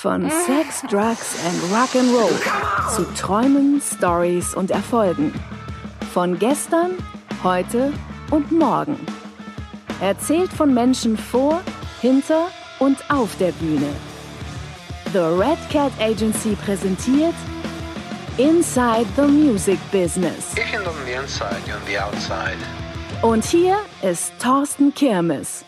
Von 0.00 0.30
Sex, 0.30 0.82
Drugs 0.82 1.34
and 1.44 1.60
Rock'n'Roll 1.72 2.94
zu 2.94 3.02
Träumen, 3.14 3.80
Stories 3.80 4.54
und 4.54 4.70
Erfolgen. 4.70 5.34
Von 6.14 6.38
gestern, 6.38 6.92
heute 7.42 7.92
und 8.30 8.52
morgen. 8.52 8.96
Erzählt 10.00 10.52
von 10.52 10.72
Menschen 10.72 11.18
vor, 11.18 11.60
hinter 12.00 12.46
und 12.78 12.98
auf 13.10 13.36
der 13.38 13.50
Bühne. 13.50 13.88
The 15.12 15.18
Red 15.18 15.58
Cat 15.68 15.90
Agency 15.98 16.56
präsentiert 16.64 17.34
Inside 18.36 19.06
the 19.16 19.22
Music 19.22 19.80
Business. 19.90 20.54
Ich 20.54 20.70
bin 20.70 20.86
on 20.86 20.94
the 21.06 21.12
inside, 21.14 21.56
you're 21.66 21.74
on 21.74 21.82
the 21.88 21.98
outside. 21.98 22.56
Und 23.22 23.44
hier 23.44 23.78
ist 24.02 24.32
Thorsten 24.38 24.94
Kirmes. 24.94 25.64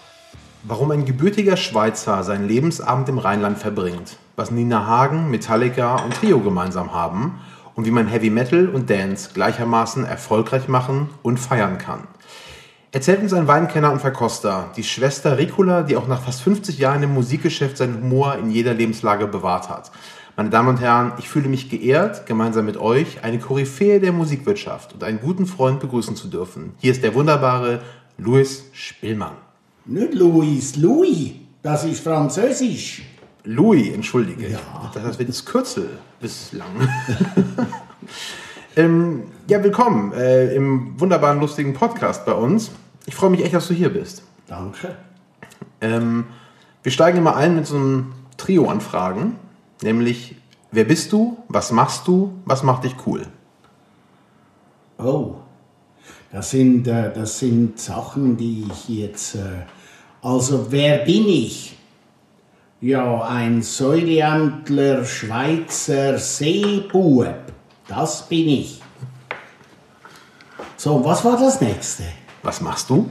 Warum 0.63 0.91
ein 0.91 1.07
gebürtiger 1.07 1.57
Schweizer 1.57 2.23
seinen 2.23 2.47
Lebensabend 2.47 3.09
im 3.09 3.17
Rheinland 3.17 3.57
verbringt, 3.57 4.19
was 4.37 4.51
Nina 4.51 4.87
Hagen, 4.87 5.31
Metallica 5.31 5.97
und 5.97 6.15
Trio 6.15 6.39
gemeinsam 6.41 6.93
haben 6.93 7.41
und 7.75 7.87
wie 7.87 7.91
man 7.91 8.09
Heavy 8.09 8.29
Metal 8.29 8.69
und 8.69 8.91
Dance 8.91 9.31
gleichermaßen 9.33 10.05
erfolgreich 10.05 10.69
machen 10.69 11.09
und 11.23 11.41
feiern 11.41 11.79
kann. 11.79 12.01
Erzählt 12.93 13.23
uns 13.23 13.33
ein 13.33 13.49
Weinkenner 13.49 13.91
und 13.91 14.01
Verkoster, 14.01 14.69
die 14.77 14.85
Schwester 14.85 15.39
Ricola, 15.39 15.83
die 15.83 15.97
auch 15.97 16.07
nach 16.07 16.21
fast 16.21 16.43
50 16.43 16.77
Jahren 16.77 17.03
im 17.03 17.15
Musikgeschäft 17.15 17.79
seinen 17.79 18.03
Humor 18.03 18.35
in 18.35 18.51
jeder 18.51 18.75
Lebenslage 18.75 19.29
bewahrt 19.29 19.71
hat. 19.71 19.91
Meine 20.37 20.51
Damen 20.51 20.69
und 20.69 20.81
Herren, 20.83 21.13
ich 21.19 21.31
fühle 21.31 21.49
mich 21.49 21.71
geehrt, 21.71 22.27
gemeinsam 22.27 22.67
mit 22.67 22.77
euch 22.77 23.25
eine 23.25 23.39
Koryphäe 23.39 23.99
der 23.99 24.13
Musikwirtschaft 24.13 24.93
und 24.93 25.05
einen 25.05 25.21
guten 25.21 25.47
Freund 25.47 25.81
begrüßen 25.81 26.17
zu 26.17 26.29
dürfen. 26.29 26.75
Hier 26.81 26.93
ist 26.93 27.03
der 27.03 27.15
wunderbare 27.15 27.81
Louis 28.19 28.67
Spillmann. 28.75 29.50
Nicht 29.91 30.15
Louis, 30.15 30.77
Louis. 30.77 31.33
Das 31.63 31.83
ist 31.83 32.05
Französisch. 32.05 33.03
Louis, 33.43 33.93
entschuldige. 33.93 34.51
Ja. 34.51 34.61
Das 34.95 35.19
wird 35.19 35.29
das 35.29 35.45
Kürzel 35.45 35.89
bislang. 36.21 36.89
ähm, 38.77 39.25
ja, 39.49 39.61
willkommen 39.65 40.13
äh, 40.13 40.55
im 40.55 40.95
wunderbaren, 41.01 41.41
lustigen 41.41 41.75
Podcast 41.75 42.25
bei 42.25 42.35
uns. 42.35 42.71
Ich 43.07 43.17
freue 43.17 43.31
mich 43.31 43.43
echt, 43.43 43.53
dass 43.53 43.67
du 43.67 43.75
hier 43.75 43.93
bist. 43.93 44.23
Danke. 44.47 44.95
Ähm, 45.81 46.27
wir 46.85 46.93
steigen 46.93 47.19
immer 47.19 47.35
ein 47.35 47.57
mit 47.57 47.67
so 47.67 47.75
einem 47.75 48.13
Trio 48.37 48.69
an 48.69 48.81
Fragen, 48.81 49.41
nämlich 49.83 50.37
wer 50.71 50.85
bist 50.85 51.11
du, 51.11 51.37
was 51.49 51.73
machst 51.73 52.07
du, 52.07 52.39
was 52.45 52.63
macht 52.63 52.85
dich 52.85 52.95
cool? 53.07 53.27
Oh, 54.99 55.39
das 56.31 56.51
sind, 56.51 56.87
äh, 56.87 57.13
das 57.13 57.41
sind 57.41 57.81
Sachen, 57.81 58.37
die 58.37 58.69
ich 58.71 58.89
jetzt. 58.89 59.35
Äh, 59.35 59.65
also, 60.23 60.67
wer 60.71 60.99
bin 60.99 61.29
ich? 61.29 61.77
Ja, 62.83 63.23
ein 63.23 63.63
Säuleamtler 63.63 65.05
Schweizer 65.05 66.19
Seebub. 66.19 67.35
Das 67.89 68.29
bin 68.29 68.49
ich. 68.49 68.81
So, 70.77 71.05
was 71.05 71.25
war 71.25 71.39
das 71.39 71.61
nächste? 71.61 72.05
Was 72.43 72.61
machst 72.61 72.89
du? 72.91 73.11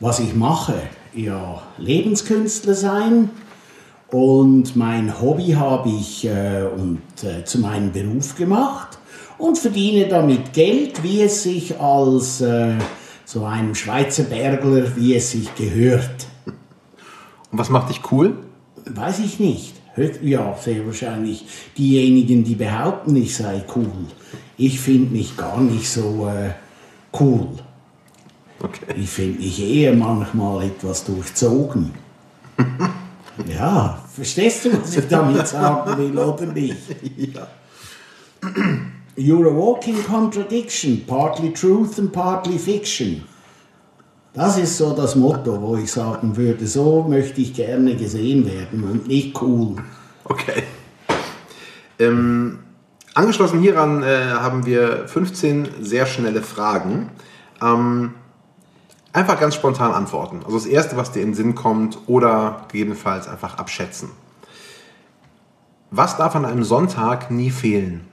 Was 0.00 0.18
ich 0.18 0.34
mache? 0.34 0.74
Ja, 1.12 1.62
Lebenskünstler 1.78 2.74
sein. 2.74 3.30
Und 4.08 4.76
mein 4.76 5.20
Hobby 5.20 5.52
habe 5.52 5.88
ich 5.88 6.24
äh, 6.24 6.62
und, 6.62 7.02
äh, 7.22 7.44
zu 7.44 7.58
meinem 7.58 7.92
Beruf 7.92 8.36
gemacht 8.36 8.98
und 9.38 9.58
verdiene 9.58 10.06
damit 10.06 10.52
Geld, 10.52 11.02
wie 11.02 11.22
es 11.22 11.42
sich 11.42 11.80
als 11.80 12.40
äh, 12.40 12.74
so 13.24 13.44
einem 13.44 13.74
Schweizer 13.74 14.24
Bergler, 14.24 14.96
wie 14.96 15.14
es 15.16 15.32
sich 15.32 15.52
gehört. 15.56 16.26
Und 17.54 17.60
was 17.60 17.70
macht 17.70 17.88
dich 17.88 18.00
cool? 18.10 18.36
Weiß 18.84 19.20
ich 19.20 19.38
nicht. 19.38 19.74
Ja, 20.22 20.56
sehr 20.60 20.84
wahrscheinlich 20.86 21.46
diejenigen, 21.78 22.42
die 22.42 22.56
behaupten, 22.56 23.14
ich 23.14 23.36
sei 23.36 23.62
cool. 23.76 24.06
Ich 24.56 24.80
finde 24.80 25.12
mich 25.12 25.36
gar 25.36 25.60
nicht 25.60 25.88
so 25.88 26.26
äh, 26.26 26.50
cool. 27.20 27.46
Okay. 28.58 28.86
Ich 28.96 29.08
finde 29.08 29.38
mich 29.38 29.62
eher 29.62 29.94
manchmal 29.94 30.64
etwas 30.64 31.04
durchzogen. 31.04 31.92
ja, 33.56 34.02
verstehst 34.12 34.64
du, 34.64 34.82
was 34.82 34.96
ich 34.96 35.06
damit 35.06 35.46
sagen 35.46 35.96
will, 35.96 36.18
oder 36.18 36.46
nicht? 36.46 36.76
Ja. 37.16 37.46
You're 39.16 39.48
a 39.48 39.54
walking 39.54 40.02
contradiction, 40.02 41.04
partly 41.06 41.52
truth 41.52 42.00
and 42.00 42.12
partly 42.12 42.58
fiction. 42.58 43.22
Das 44.34 44.58
ist 44.58 44.76
so 44.76 44.92
das 44.92 45.14
Motto, 45.14 45.62
wo 45.62 45.76
ich 45.76 45.92
sagen 45.92 46.36
würde, 46.36 46.66
so 46.66 47.04
möchte 47.08 47.40
ich 47.40 47.54
gerne 47.54 47.94
gesehen 47.94 48.44
werden 48.44 48.82
und 48.82 49.06
nicht 49.06 49.40
cool. 49.40 49.76
Okay. 50.24 50.64
Ähm, 52.00 52.58
angeschlossen 53.14 53.60
hieran 53.60 54.02
äh, 54.02 54.32
haben 54.32 54.66
wir 54.66 55.06
15 55.06 55.68
sehr 55.82 56.06
schnelle 56.06 56.42
Fragen. 56.42 57.10
Ähm, 57.62 58.14
einfach 59.12 59.38
ganz 59.38 59.54
spontan 59.54 59.92
antworten. 59.92 60.40
Also 60.44 60.58
das 60.58 60.66
Erste, 60.66 60.96
was 60.96 61.12
dir 61.12 61.20
in 61.20 61.28
den 61.28 61.34
Sinn 61.34 61.54
kommt 61.54 61.98
oder 62.08 62.66
gegebenenfalls 62.72 63.28
einfach 63.28 63.58
abschätzen. 63.58 64.10
Was 65.92 66.16
darf 66.16 66.34
an 66.34 66.44
einem 66.44 66.64
Sonntag 66.64 67.30
nie 67.30 67.50
fehlen? 67.50 68.08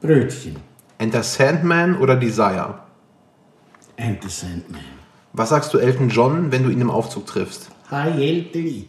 Brötchen. 0.00 0.56
Enter 0.98 1.22
Sandman 1.22 1.96
oder 1.98 2.16
Desire? 2.16 2.80
The 3.96 4.28
Sandman. 4.28 4.99
Was 5.32 5.50
sagst 5.50 5.72
du 5.72 5.78
Elton 5.78 6.08
John, 6.08 6.50
wenn 6.50 6.64
du 6.64 6.70
ihn 6.70 6.80
im 6.80 6.90
Aufzug 6.90 7.26
triffst? 7.26 7.70
Hi, 7.90 8.10
Elteri. 8.10 8.88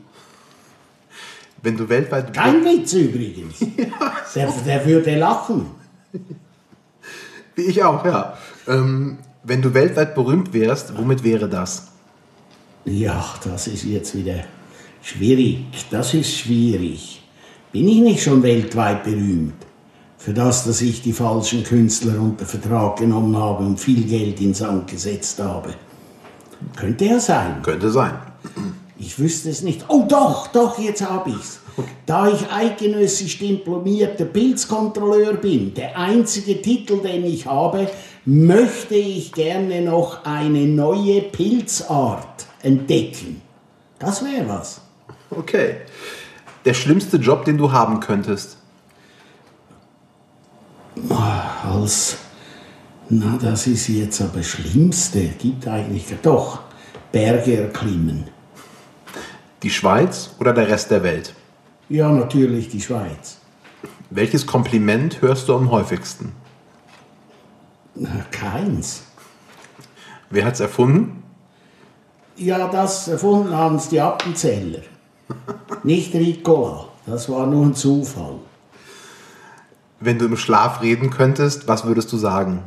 Wenn 1.61 1.77
du 1.77 1.87
weltweit... 1.87 2.33
Kein 2.33 2.63
Witz 2.65 2.93
übrigens. 2.93 3.59
Der, 4.33 4.49
der 4.65 4.85
würde 4.85 5.17
lachen. 5.17 5.65
Wie 7.55 7.63
ich 7.63 7.83
auch, 7.83 8.05
ja. 8.05 8.37
Ähm, 8.65 9.17
wenn 9.43 9.61
du 9.61 9.73
weltweit 9.73 10.15
berühmt 10.15 10.53
wärst, 10.53 10.97
womit 10.97 11.25
wäre 11.25 11.49
das? 11.49 11.87
Ja, 12.85 13.25
das 13.43 13.67
ist 13.67 13.83
jetzt 13.83 14.15
wieder 14.15 14.45
schwierig. 15.01 15.65
Das 15.89 16.13
ist 16.13 16.33
schwierig. 16.33 17.21
Bin 17.73 17.89
ich 17.89 17.99
nicht 17.99 18.23
schon 18.23 18.41
weltweit 18.41 19.03
berühmt? 19.03 19.65
Für 20.17 20.33
das, 20.33 20.63
dass 20.63 20.81
ich 20.81 21.01
die 21.01 21.13
falschen 21.13 21.65
Künstler 21.65 22.19
unter 22.21 22.45
Vertrag 22.45 22.97
genommen 22.99 23.35
habe 23.35 23.65
und 23.65 23.79
viel 23.79 24.05
Geld 24.05 24.39
ins 24.39 24.59
Sand 24.59 24.87
gesetzt 24.87 25.39
habe. 25.39 25.73
Könnte 26.75 27.05
ja 27.05 27.19
sein. 27.19 27.61
Könnte 27.61 27.91
sein. 27.91 28.13
Ich 28.97 29.17
wüsste 29.17 29.49
es 29.49 29.61
nicht. 29.61 29.85
Oh 29.87 30.05
doch, 30.07 30.47
doch, 30.47 30.77
jetzt 30.79 31.07
habe 31.07 31.31
ich's. 31.31 31.59
Da 32.05 32.27
ich 32.27 32.51
eidgenössisch 32.51 33.39
diplomierter 33.39 34.25
Pilzkontrolleur 34.25 35.33
bin, 35.33 35.73
der 35.73 35.97
einzige 35.97 36.61
Titel, 36.61 36.99
den 36.99 37.25
ich 37.25 37.45
habe, 37.45 37.89
möchte 38.25 38.95
ich 38.95 39.31
gerne 39.31 39.81
noch 39.81 40.25
eine 40.25 40.65
neue 40.65 41.21
Pilzart 41.21 42.45
entdecken. 42.61 43.41
Das 43.99 44.23
wäre 44.23 44.47
was. 44.47 44.81
Okay. 45.29 45.77
Der 46.65 46.73
schlimmste 46.73 47.17
Job, 47.17 47.45
den 47.45 47.57
du 47.57 47.71
haben 47.71 47.99
könntest? 47.99 48.57
Als, 51.63 52.17
na, 53.13 53.37
das 53.41 53.67
ist 53.67 53.89
jetzt 53.89 54.21
aber 54.21 54.37
das 54.37 54.47
Schlimmste. 54.47 55.27
Gibt 55.37 55.67
eigentlich 55.67 56.05
doch 56.21 56.61
Berge 57.11 57.57
erklimmen. 57.57 58.29
Die 59.63 59.69
Schweiz 59.69 60.33
oder 60.39 60.53
der 60.53 60.69
Rest 60.69 60.91
der 60.91 61.03
Welt? 61.03 61.35
Ja, 61.89 62.09
natürlich 62.09 62.69
die 62.69 62.79
Schweiz. 62.79 63.39
Welches 64.11 64.47
Kompliment 64.47 65.21
hörst 65.21 65.49
du 65.49 65.55
am 65.55 65.69
häufigsten? 65.71 66.31
Na, 67.95 68.25
keins. 68.31 69.03
Wer 70.29 70.45
hat's 70.45 70.61
erfunden? 70.61 71.21
Ja, 72.37 72.69
das 72.69 73.09
erfunden 73.09 73.53
haben 73.53 73.75
es 73.75 73.89
die 73.89 73.99
Appenzeller. 73.99 74.83
Nicht 75.83 76.13
Ricola. 76.13 76.87
Das 77.05 77.27
war 77.27 77.45
nur 77.45 77.65
ein 77.65 77.75
Zufall. 77.75 78.39
Wenn 79.99 80.17
du 80.17 80.27
im 80.27 80.37
Schlaf 80.37 80.81
reden 80.81 81.09
könntest, 81.09 81.67
was 81.67 81.83
würdest 81.83 82.09
du 82.13 82.17
sagen? 82.17 82.63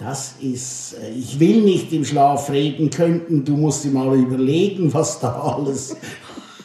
Das 0.00 0.36
ist, 0.40 0.94
äh, 0.94 1.10
ich 1.10 1.38
will 1.38 1.60
nicht 1.60 1.92
im 1.92 2.06
Schlaf 2.06 2.48
reden 2.48 2.88
könnten. 2.88 3.44
Du 3.44 3.54
musst 3.54 3.84
dir 3.84 3.90
mal 3.90 4.16
überlegen, 4.16 4.92
was 4.94 5.20
da 5.20 5.38
alles 5.38 5.94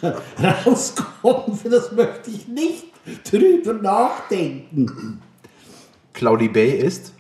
rauskommt. 0.42 1.66
Das 1.66 1.92
möchte 1.92 2.32
ich 2.32 2.48
nicht 2.48 2.86
drüber 3.30 3.74
nachdenken. 3.74 5.22
Cloudy 6.14 6.48
Bay 6.48 6.78
ist? 6.78 7.12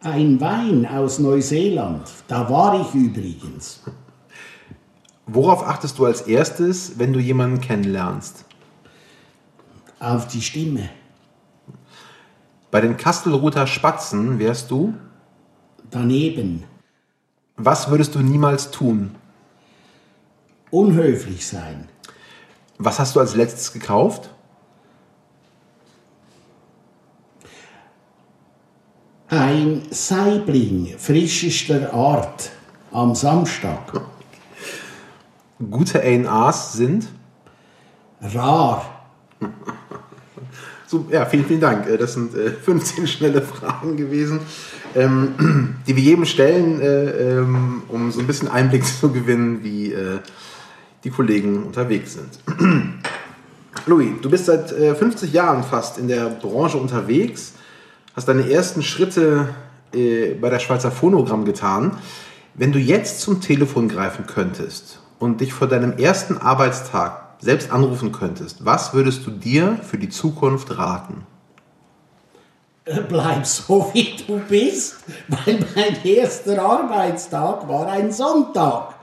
Ein 0.00 0.40
Wein 0.40 0.86
aus 0.86 1.18
Neuseeland. 1.18 2.08
Da 2.28 2.48
war 2.48 2.80
ich 2.80 2.94
übrigens. 2.94 3.80
Worauf 5.26 5.66
achtest 5.66 5.98
du 5.98 6.04
als 6.04 6.20
erstes, 6.20 7.00
wenn 7.00 7.12
du 7.12 7.18
jemanden 7.18 7.60
kennenlernst? 7.60 8.44
Auf 9.98 10.28
die 10.28 10.40
Stimme. 10.40 10.88
Bei 12.70 12.80
den 12.80 12.96
Kastelruther 12.96 13.66
Spatzen 13.66 14.38
wärst 14.38 14.70
du? 14.70 14.94
daneben. 15.90 16.64
Was 17.56 17.90
würdest 17.90 18.14
du 18.14 18.20
niemals 18.20 18.70
tun? 18.70 19.14
Unhöflich 20.70 21.46
sein. 21.46 21.88
Was 22.78 22.98
hast 22.98 23.16
du 23.16 23.20
als 23.20 23.34
letztes 23.34 23.72
gekauft? 23.72 24.30
Ein 29.28 29.82
Saibling 29.90 30.94
frischester 30.96 31.92
Art 31.92 32.50
am 32.92 33.14
Samstag. 33.14 34.00
Gute 35.70 36.02
ANAs 36.02 36.74
sind? 36.74 37.08
Rar. 38.20 39.04
So, 40.86 41.06
ja, 41.10 41.26
vielen, 41.26 41.44
vielen 41.44 41.60
Dank. 41.60 41.86
Äh, 41.86 41.98
das 41.98 42.14
sind 42.14 42.34
äh, 42.34 42.50
15 42.50 43.06
schnelle 43.06 43.42
Fragen 43.42 43.96
gewesen 43.98 44.40
ähm, 44.98 45.76
die 45.86 45.96
wir 45.96 46.02
jedem 46.02 46.24
stellen, 46.24 46.80
äh, 46.80 47.10
ähm, 47.38 47.82
um 47.88 48.10
so 48.10 48.20
ein 48.20 48.26
bisschen 48.26 48.48
Einblick 48.48 48.84
zu 49.00 49.10
gewinnen, 49.10 49.62
wie 49.62 49.92
äh, 49.92 50.18
die 51.04 51.10
Kollegen 51.10 51.64
unterwegs 51.64 52.14
sind. 52.14 52.38
Louis, 53.86 54.10
du 54.20 54.28
bist 54.28 54.46
seit 54.46 54.72
äh, 54.72 54.94
50 54.94 55.32
Jahren 55.32 55.62
fast 55.62 55.98
in 55.98 56.08
der 56.08 56.28
Branche 56.28 56.76
unterwegs, 56.76 57.54
hast 58.14 58.28
deine 58.28 58.50
ersten 58.50 58.82
Schritte 58.82 59.54
äh, 59.94 60.34
bei 60.34 60.50
der 60.50 60.58
Schweizer 60.58 60.90
Phonogramm 60.90 61.44
getan. 61.44 61.98
Wenn 62.54 62.72
du 62.72 62.78
jetzt 62.78 63.20
zum 63.20 63.40
Telefon 63.40 63.88
greifen 63.88 64.26
könntest 64.26 65.00
und 65.18 65.40
dich 65.40 65.52
vor 65.52 65.68
deinem 65.68 65.96
ersten 65.96 66.36
Arbeitstag 66.36 67.36
selbst 67.40 67.70
anrufen 67.70 68.10
könntest, 68.10 68.64
was 68.64 68.94
würdest 68.94 69.24
du 69.26 69.30
dir 69.30 69.78
für 69.88 69.96
die 69.96 70.08
Zukunft 70.08 70.76
raten? 70.76 71.24
Bleib 73.08 73.44
so 73.44 73.90
wie 73.92 74.16
du 74.26 74.40
bist, 74.48 74.96
weil 75.28 75.58
mein 75.74 76.04
erster 76.04 76.62
Arbeitstag 76.62 77.68
war 77.68 77.86
ein 77.86 78.10
Sonntag. 78.10 78.94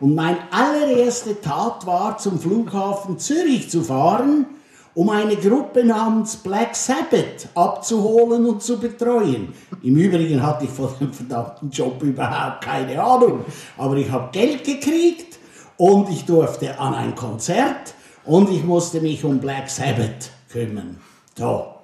Und 0.00 0.14
meine 0.14 0.38
allererste 0.50 1.40
Tat 1.40 1.86
war, 1.86 2.18
zum 2.18 2.38
Flughafen 2.38 3.18
Zürich 3.18 3.70
zu 3.70 3.82
fahren, 3.82 4.46
um 4.94 5.08
eine 5.08 5.36
Gruppe 5.36 5.84
namens 5.84 6.36
Black 6.36 6.74
Sabbath 6.76 7.48
abzuholen 7.54 8.44
und 8.44 8.62
zu 8.62 8.78
betreuen. 8.78 9.54
Im 9.82 9.96
Übrigen 9.96 10.42
hatte 10.42 10.64
ich 10.64 10.70
von 10.70 10.90
dem 11.00 11.12
verdammten 11.12 11.70
Job 11.70 12.02
überhaupt 12.02 12.62
keine 12.62 13.02
Ahnung. 13.02 13.44
Aber 13.78 13.96
ich 13.96 14.10
habe 14.10 14.30
Geld 14.32 14.64
gekriegt 14.64 15.38
und 15.78 16.10
ich 16.10 16.24
durfte 16.26 16.78
an 16.78 16.94
ein 16.94 17.14
Konzert 17.14 17.94
und 18.24 18.50
ich 18.50 18.64
musste 18.64 19.00
mich 19.00 19.24
um 19.24 19.38
Black 19.38 19.70
Sabbath 19.70 20.30
kümmern. 20.50 20.98
So. 21.38 21.81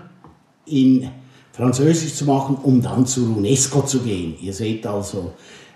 in 0.66 1.10
Französisch 1.54 2.16
zu 2.16 2.26
machen, 2.26 2.58
um 2.64 2.82
dann 2.82 3.06
zur 3.06 3.38
UNESCO 3.38 3.84
zu 3.84 4.00
gehen. 4.00 4.36
Ihr 4.42 4.54
seht 4.54 4.88
also, 4.88 5.34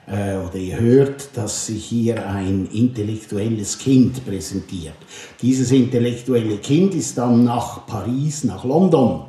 äh, 0.07 0.38
oder 0.38 0.56
ihr 0.56 0.79
hört, 0.79 1.29
dass 1.35 1.68
sich 1.68 1.85
hier 1.85 2.27
ein 2.27 2.68
intellektuelles 2.74 3.77
Kind 3.77 4.25
präsentiert. 4.25 4.95
Dieses 5.39 5.71
intellektuelle 5.71 6.57
Kind 6.57 6.95
ist 6.95 7.19
dann 7.19 7.44
nach 7.44 7.85
Paris, 7.85 8.44
nach 8.44 8.65
London. 8.65 9.25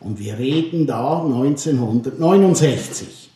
Und 0.00 0.18
wir 0.18 0.36
reden 0.36 0.88
da 0.88 1.22
1969. 1.22 3.30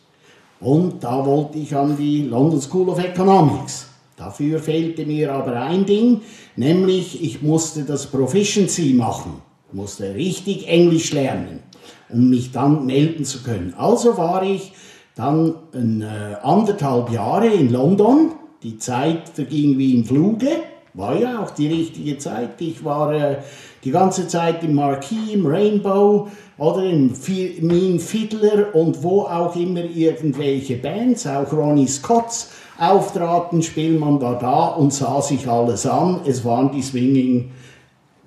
Und 0.59 1.01
da 1.01 1.25
wollte 1.25 1.59
ich 1.59 1.73
an 1.73 1.95
die 1.95 2.23
London 2.23 2.59
School 2.59 2.89
of 2.89 3.01
Economics. 3.01 3.87
Dafür 4.17 4.59
fehlte 4.59 5.05
mir 5.05 5.31
aber 5.31 5.61
ein 5.61 5.85
Ding, 5.85 6.19
nämlich 6.57 7.23
ich 7.23 7.41
musste 7.41 7.83
das 7.83 8.07
Proficiency 8.07 8.93
machen, 8.93 9.35
musste 9.71 10.15
richtig 10.15 10.67
Englisch 10.67 11.13
lernen, 11.13 11.59
um 12.09 12.29
mich 12.29 12.51
dann 12.51 12.85
melden 12.85 13.25
zu 13.25 13.43
können. 13.43 13.73
Also 13.77 14.17
war 14.17 14.43
ich 14.43 14.73
dann 15.15 15.55
äh, 15.73 16.35
anderthalb 16.43 17.11
Jahre 17.11 17.47
in 17.47 17.71
London. 17.71 18.33
Die 18.63 18.77
Zeit 18.77 19.29
verging 19.29 19.77
wie 19.77 19.95
im 19.95 20.05
Fluge, 20.05 20.49
war 20.93 21.15
ja 21.15 21.43
auch 21.43 21.51
die 21.51 21.67
richtige 21.67 22.17
Zeit. 22.17 22.59
Ich 22.59 22.83
war 22.83 23.13
äh, 23.13 23.37
die 23.83 23.91
ganze 23.91 24.27
Zeit 24.27 24.63
im 24.63 24.75
Marquis, 24.75 25.33
im 25.33 25.45
Rainbow 25.45 26.27
oder 26.57 26.83
im 26.83 27.13
Mean 27.61 27.99
Fiddler 27.99 28.73
und 28.73 29.03
wo 29.03 29.21
auch 29.21 29.55
immer 29.55 29.83
irgendwelche 29.83 30.77
Bands, 30.77 31.27
auch 31.27 31.51
Ronnie 31.53 31.87
Scotts, 31.87 32.49
auftraten. 32.79 33.61
Spielmann 33.61 34.21
war 34.21 34.39
da 34.39 34.67
und 34.67 34.93
sah 34.93 35.21
sich 35.21 35.47
alles 35.47 35.85
an. 35.85 36.21
Es 36.25 36.43
waren 36.43 36.71
die 36.71 36.81
Swinging 36.81 37.51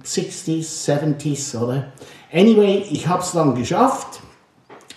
60s, 0.04 0.88
70s, 0.88 1.60
oder? 1.60 1.86
Anyway, 2.32 2.84
ich 2.90 3.08
habe 3.08 3.22
es 3.22 3.32
dann 3.32 3.56
geschafft, 3.56 4.20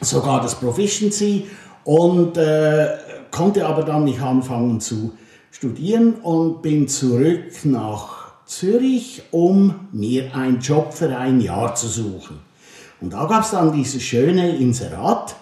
sogar 0.02 0.42
das 0.42 0.54
Proficiency 0.56 1.48
und 1.84 2.38
äh, 2.38 2.90
konnte 3.32 3.66
aber 3.66 3.82
dann 3.84 4.04
nicht 4.04 4.22
anfangen 4.22 4.80
zu 4.80 5.14
studieren 5.50 6.16
und 6.22 6.62
bin 6.62 6.88
zurück 6.88 7.52
nach 7.64 8.34
Zürich, 8.46 9.24
um 9.32 9.88
mir 9.92 10.36
einen 10.36 10.60
Job 10.60 10.94
für 10.94 11.18
ein 11.18 11.42
Jahr 11.42 11.74
zu 11.74 11.88
suchen. 11.88 12.40
Und 13.02 13.14
da 13.14 13.26
gab 13.26 13.44
es 13.44 13.52
dann 13.52 13.74
dieses 13.74 14.04
schöne 14.04 14.56
Inserat 14.56 15.36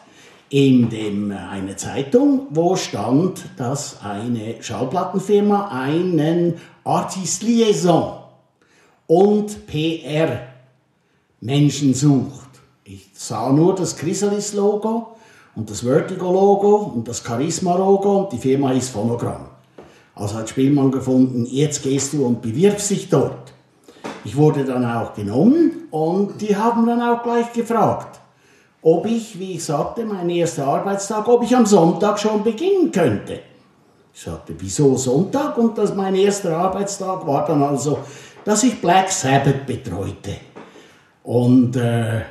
in 0.49 0.89
dem, 0.89 1.31
äh, 1.31 1.35
eine 1.35 1.75
Zeitung, 1.75 2.47
wo 2.51 2.77
stand, 2.77 3.43
dass 3.57 4.01
eine 4.01 4.55
Schallplattenfirma 4.61 5.67
einen 5.67 6.53
Artist 6.85 7.43
Liaison 7.43 8.19
und 9.07 9.67
PR 9.67 10.50
Menschen 11.43 11.95
sucht. 11.95 12.49
Ich 12.83 13.09
sah 13.15 13.51
nur 13.51 13.73
das 13.73 13.97
Chrysalis-Logo 13.97 15.15
und 15.55 15.69
das 15.71 15.81
Vertigo-Logo 15.81 16.93
und 16.95 17.07
das 17.07 17.23
Charisma-Logo 17.23 18.19
und 18.19 18.33
die 18.33 18.37
Firma 18.37 18.73
ist 18.73 18.89
Phonogramm. 18.89 19.47
Also 20.13 20.35
hat 20.35 20.49
Spielmann 20.49 20.91
gefunden, 20.91 21.47
jetzt 21.47 21.81
gehst 21.81 22.13
du 22.13 22.27
und 22.27 22.43
bewirbst 22.43 22.91
dich 22.91 23.09
dort. 23.09 23.53
Ich 24.23 24.35
wurde 24.37 24.65
dann 24.65 24.85
auch 24.85 25.15
genommen 25.15 25.87
und 25.89 26.39
die 26.41 26.55
haben 26.55 26.85
dann 26.85 27.01
auch 27.01 27.23
gleich 27.23 27.51
gefragt, 27.53 28.19
ob 28.83 29.07
ich, 29.07 29.39
wie 29.39 29.53
ich 29.53 29.63
sagte, 29.63 30.05
mein 30.05 30.29
erster 30.29 30.67
Arbeitstag, 30.67 31.27
ob 31.27 31.41
ich 31.41 31.55
am 31.55 31.65
Sonntag 31.65 32.19
schon 32.19 32.43
beginnen 32.43 32.91
könnte. 32.91 33.39
Ich 34.13 34.21
sagte, 34.21 34.53
wieso 34.59 34.95
Sonntag? 34.95 35.57
Und 35.57 35.75
das 35.75 35.95
mein 35.95 36.13
erster 36.13 36.55
Arbeitstag 36.55 37.25
war 37.25 37.47
dann 37.47 37.63
also, 37.63 37.97
dass 38.45 38.61
ich 38.61 38.79
Black 38.79 39.11
Sabbath 39.11 39.65
betreute. 39.65 40.50
Und 41.23 41.75
äh, 41.75 42.21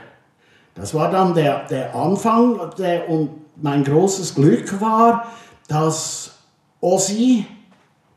das 0.74 0.94
war 0.94 1.10
dann 1.10 1.34
der, 1.34 1.66
der 1.66 1.94
Anfang 1.94 2.58
der, 2.78 3.08
und 3.08 3.30
mein 3.56 3.84
großes 3.84 4.34
Glück 4.34 4.80
war, 4.80 5.26
dass 5.68 6.32
Ozzy, 6.80 7.44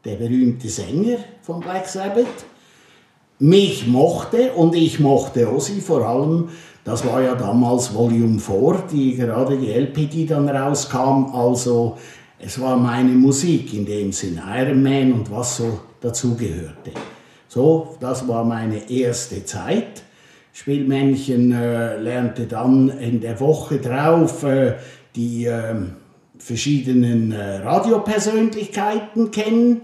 der 0.06 0.15
berühmte 0.15 0.70
Sänger 0.70 1.18
von 1.42 1.60
Black 1.60 1.88
Sabbath, 1.88 2.46
mich 3.39 3.88
mochte 3.88 4.53
und 4.53 4.75
ich 4.75 5.00
mochte 5.00 5.51
Ozzy 5.51 5.82
vor 5.82 6.08
allem. 6.08 6.50
Das 6.84 7.06
war 7.06 7.22
ja 7.22 7.36
damals 7.36 7.94
Volume 7.94 8.39
4, 8.39 8.84
die 8.92 9.15
gerade 9.15 9.58
die 9.58 9.72
LP, 9.72 10.10
die 10.10 10.25
dann 10.25 10.50
rauskam. 10.50 11.34
Also 11.34 11.98
es 12.39 12.60
war 12.60 12.75
meine 12.75 13.12
Musik 13.12 13.74
in 13.74 13.86
dem 13.86 14.12
Sinn, 14.12 14.42
Iron 14.46 14.84
Man 14.84 15.13
und 15.13 15.32
was 15.32 15.58
so 15.58 15.80
dazugehörte. 16.01 16.92
So, 17.48 17.96
das 18.00 18.27
war 18.27 18.44
meine 18.44 18.89
erste 18.89 19.46
Zeit. 19.46 20.03
Spielmännchen 20.55 21.51
äh, 21.51 21.98
lernte 21.98 22.45
dann 22.45 22.89
in 22.89 23.22
der 23.22 23.39
Woche 23.39 23.79
drauf 23.79 24.43
äh, 24.43 24.75
die 25.15 25.45
äh, 25.45 25.74
verschiedenen 26.38 27.31
Radiopersönlichkeiten 27.31 29.31
kennen. 29.31 29.81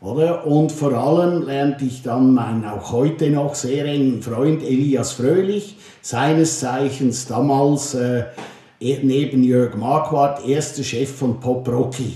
Oder? 0.00 0.46
Und 0.46 0.72
vor 0.72 0.92
allem 0.92 1.46
lernte 1.46 1.84
ich 1.84 2.02
dann 2.02 2.34
meinen 2.34 2.64
auch 2.64 2.92
heute 2.92 3.30
noch 3.30 3.54
sehr 3.54 3.84
engen 3.84 4.22
Freund 4.22 4.62
Elias 4.62 5.12
Fröhlich, 5.12 5.76
seines 6.00 6.60
Zeichens 6.60 7.26
damals 7.26 7.94
äh, 7.94 8.24
neben 8.80 9.42
Jörg 9.42 9.76
Marquardt 9.76 10.46
erster 10.46 10.82
Chef 10.82 11.14
von 11.14 11.40
Pop 11.40 11.68
Rocky. 11.68 12.14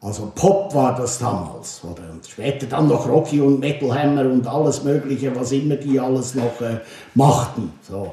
Also 0.00 0.30
Pop 0.34 0.74
war 0.74 0.94
das 0.94 1.18
damals. 1.18 1.82
Oder? 1.84 2.10
Und 2.10 2.26
später 2.26 2.66
dann 2.66 2.88
noch 2.88 3.08
Rocky 3.08 3.40
und 3.40 3.58
Metal 3.58 3.92
Hammer 3.92 4.22
und 4.22 4.46
alles 4.46 4.84
Mögliche, 4.84 5.34
was 5.34 5.52
immer 5.52 5.76
die 5.76 5.98
alles 5.98 6.34
noch 6.34 6.60
äh, 6.60 6.78
machten. 7.14 7.72
So. 7.82 8.12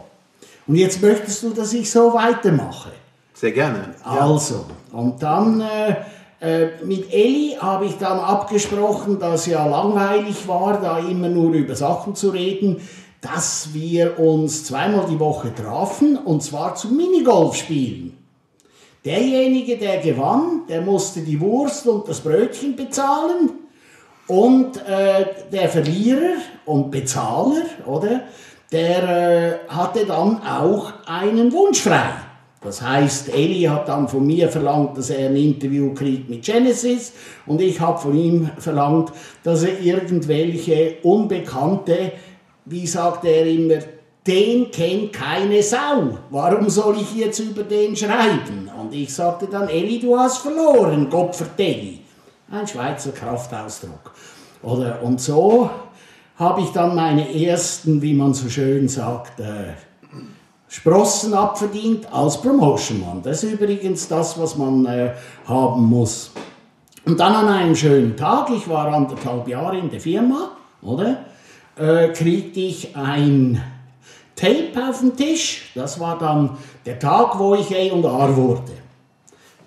Und 0.68 0.76
jetzt 0.76 1.02
möchtest 1.02 1.44
du, 1.44 1.50
dass 1.52 1.74
ich 1.74 1.90
so 1.92 2.14
weitermache. 2.14 2.90
Sehr 3.34 3.52
gerne. 3.52 3.94
Also, 4.04 4.66
und 4.92 5.22
dann 5.22 5.62
äh, 5.62 5.96
äh, 6.40 6.84
mit 6.84 7.14
Elli 7.14 7.58
habe 7.60 7.86
ich 7.86 7.98
dann 7.98 8.20
abgesprochen, 8.20 9.20
dass 9.20 9.46
ja 9.46 9.66
langweilig 9.66 10.48
war, 10.48 10.80
da 10.82 11.00
immer 11.00 11.30
nur 11.30 11.54
über 11.54 11.76
Sachen 11.76 12.16
zu 12.16 12.30
reden, 12.30 12.82
dass 13.22 13.70
wir 13.74 14.20
uns 14.20 14.66
zweimal 14.66 15.06
die 15.10 15.20
Woche 15.20 15.54
trafen 15.54 16.18
und 16.18 16.44
zwar 16.44 16.76
zum 16.76 16.96
Minigolf 16.96 17.56
spielen. 17.56 18.15
Derjenige, 19.06 19.78
der 19.78 20.00
gewann, 20.00 20.64
der 20.68 20.82
musste 20.82 21.22
die 21.22 21.40
Wurst 21.40 21.86
und 21.86 22.10
das 22.10 22.22
Brötchen 22.22 22.76
bezahlen 22.76 23.52
und 24.28 24.78
äh, 24.78 25.26
der 25.52 25.70
Verlierer 25.70 26.38
und 26.66 26.90
Bezahler, 26.90 27.62
oder, 27.86 28.22
der 28.72 29.04
äh, 29.04 29.68
hatte 29.68 30.08
dann 30.08 30.42
auch 30.42 30.92
einen 31.06 31.54
Wunsch 31.54 31.82
frei. 31.82 32.16
Das 32.62 32.82
heißt, 32.82 33.30
Eli 33.32 33.62
hat 33.66 33.88
dann 33.88 34.08
von 34.08 34.26
mir 34.26 34.50
verlangt, 34.50 34.98
dass 34.98 35.12
er 35.12 35.30
ein 35.30 35.36
Interview 35.36 35.94
kriegt 35.94 36.28
mit 36.28 36.44
Genesis 36.44 37.14
und 37.46 37.62
ich 37.62 37.80
habe 37.80 38.00
von 38.00 38.18
ihm 38.18 38.50
verlangt, 38.58 39.12
dass 39.44 39.62
er 39.62 39.80
irgendwelche 39.80 40.96
unbekannte, 41.04 42.14
wie 42.66 42.88
sagt 42.88 43.24
er 43.26 43.46
immer, 43.46 43.78
den 44.26 44.72
kennt 44.72 45.14
keine 45.14 45.62
Sau. 45.62 46.18
Warum 46.32 46.68
soll 46.72 46.98
ich 47.00 47.16
jetzt 47.16 47.38
über 47.38 47.62
den 47.62 47.96
schreiben? 47.96 48.65
Und 48.86 48.94
ich 48.94 49.12
sagte 49.12 49.48
dann, 49.48 49.68
Eli, 49.68 50.00
du 50.00 50.16
hast 50.16 50.38
verloren, 50.38 51.10
Gott. 51.10 51.36
Ein 51.58 52.68
Schweizer 52.68 53.12
Kraftausdruck. 53.14 54.12
Oder, 54.62 55.02
und 55.02 55.20
so 55.20 55.72
habe 56.38 56.62
ich 56.62 56.70
dann 56.70 56.94
meine 56.94 57.34
ersten, 57.34 58.00
wie 58.04 58.14
man 58.14 58.36
so 58.36 58.48
schön 58.48 58.88
sagt, 58.88 59.40
äh, 59.40 59.74
Sprossen 60.68 61.34
abverdient 61.34 62.14
als 62.14 62.40
Promotion-Mann. 62.40 63.24
Das 63.24 63.44
ist 63.44 63.54
übrigens 63.54 64.08
das, 64.08 64.40
was 64.40 64.56
man 64.56 64.86
äh, 64.86 65.14
haben 65.48 65.86
muss. 65.86 66.32
Und 67.06 67.20
dann 67.20 67.34
an 67.34 67.48
einem 67.48 67.76
schönen 67.76 68.16
Tag, 68.16 68.52
ich 68.52 68.70
war 68.70 68.94
anderthalb 68.94 69.48
Jahre 69.48 69.80
in 69.80 69.90
der 69.90 70.00
Firma, 70.00 70.52
oder? 70.84 71.26
Äh, 71.76 72.10
kriegte 72.10 72.60
ich 72.60 72.96
ein 72.96 73.60
Tape 74.36 74.74
auf 74.88 75.00
den 75.00 75.16
Tisch. 75.16 75.72
Das 75.74 76.00
war 76.00 76.20
dann 76.20 76.58
der 76.86 77.00
Tag, 77.00 77.40
wo 77.40 77.56
ich 77.56 77.74
A&R 77.76 78.36
wurde. 78.36 78.72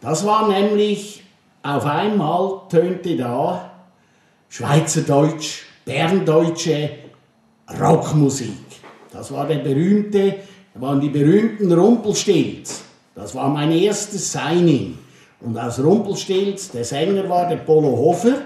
Das 0.00 0.25
war 0.25 0.48
nämlich, 0.48 1.22
auf 1.62 1.84
einmal 1.84 2.62
tönte 2.68 3.16
da 3.16 3.70
Schweizerdeutsch, 4.48 5.64
Berndeutsche 5.84 6.90
Rockmusik. 7.80 8.52
Das 9.12 9.32
war 9.32 9.46
der 9.46 9.58
berühmte, 9.58 10.37
waren 10.75 11.00
die 11.00 11.08
berühmten 11.08 11.72
Rumpelstilz. 11.72 12.82
Das 13.14 13.34
war 13.34 13.48
mein 13.48 13.72
erstes 13.72 14.32
Signing. 14.32 14.98
Und 15.40 15.58
aus 15.58 15.78
Rumpelstilz, 15.78 16.70
der 16.70 16.84
Sänger 16.84 17.28
war 17.28 17.48
der 17.48 17.56
Polo 17.56 17.88
Hofer. 17.88 18.37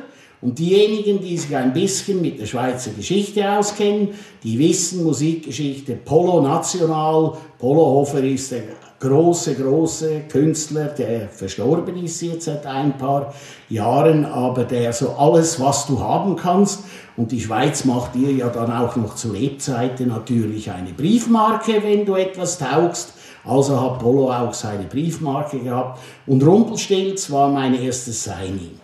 Und 0.43 0.59
diejenigen, 0.59 1.21
die 1.21 1.39
sich 1.39 1.55
ein 1.57 1.73
bisschen 1.73 2.21
mit 2.21 2.41
der 2.41 2.47
Schweizer 2.47 2.91
Geschichte 2.91 3.49
auskennen, 3.49 4.09
die 4.43 4.59
wissen 4.59 5.05
Musikgeschichte 5.05 5.95
Polo 5.95 6.43
National. 6.43 7.35
Polo 7.61 7.81
Hofer 7.81 8.25
ist 8.25 8.51
der 8.51 8.63
große, 8.99 9.55
große 9.55 10.23
Künstler, 10.29 10.87
der 10.87 11.29
verstorben 11.29 11.97
ist 12.05 12.21
jetzt 12.23 12.47
seit 12.47 12.67
ein 12.67 12.99
paar 12.99 13.33
Jahren, 13.69 14.25
aber 14.25 14.65
der 14.65 14.93
so 14.93 15.11
alles, 15.11 15.61
was 15.61 15.87
du 15.87 16.01
haben 16.01 16.35
kannst. 16.35 16.81
Und 17.17 17.31
die 17.31 17.41
Schweiz 17.41 17.85
macht 17.85 18.17
dir 18.17 18.33
ja 18.33 18.49
dann 18.49 18.73
auch 18.73 18.97
noch 18.97 19.15
zu 19.15 19.33
Lebzeiten 19.33 20.09
natürlich 20.09 20.73
eine 20.73 20.93
Briefmarke, 20.93 21.85
wenn 21.85 22.05
du 22.05 22.17
etwas 22.17 22.59
taugst. 22.59 23.15
Also 23.45 23.81
hat 23.81 24.01
Polo 24.01 24.33
auch 24.33 24.55
seine 24.55 24.85
Briefmarke 24.85 25.61
gehabt. 25.61 26.01
Und 26.27 26.45
Rumpelstilz 26.45 27.31
war 27.31 27.49
mein 27.49 27.75
erstes 27.75 28.25
Signing. 28.25 28.82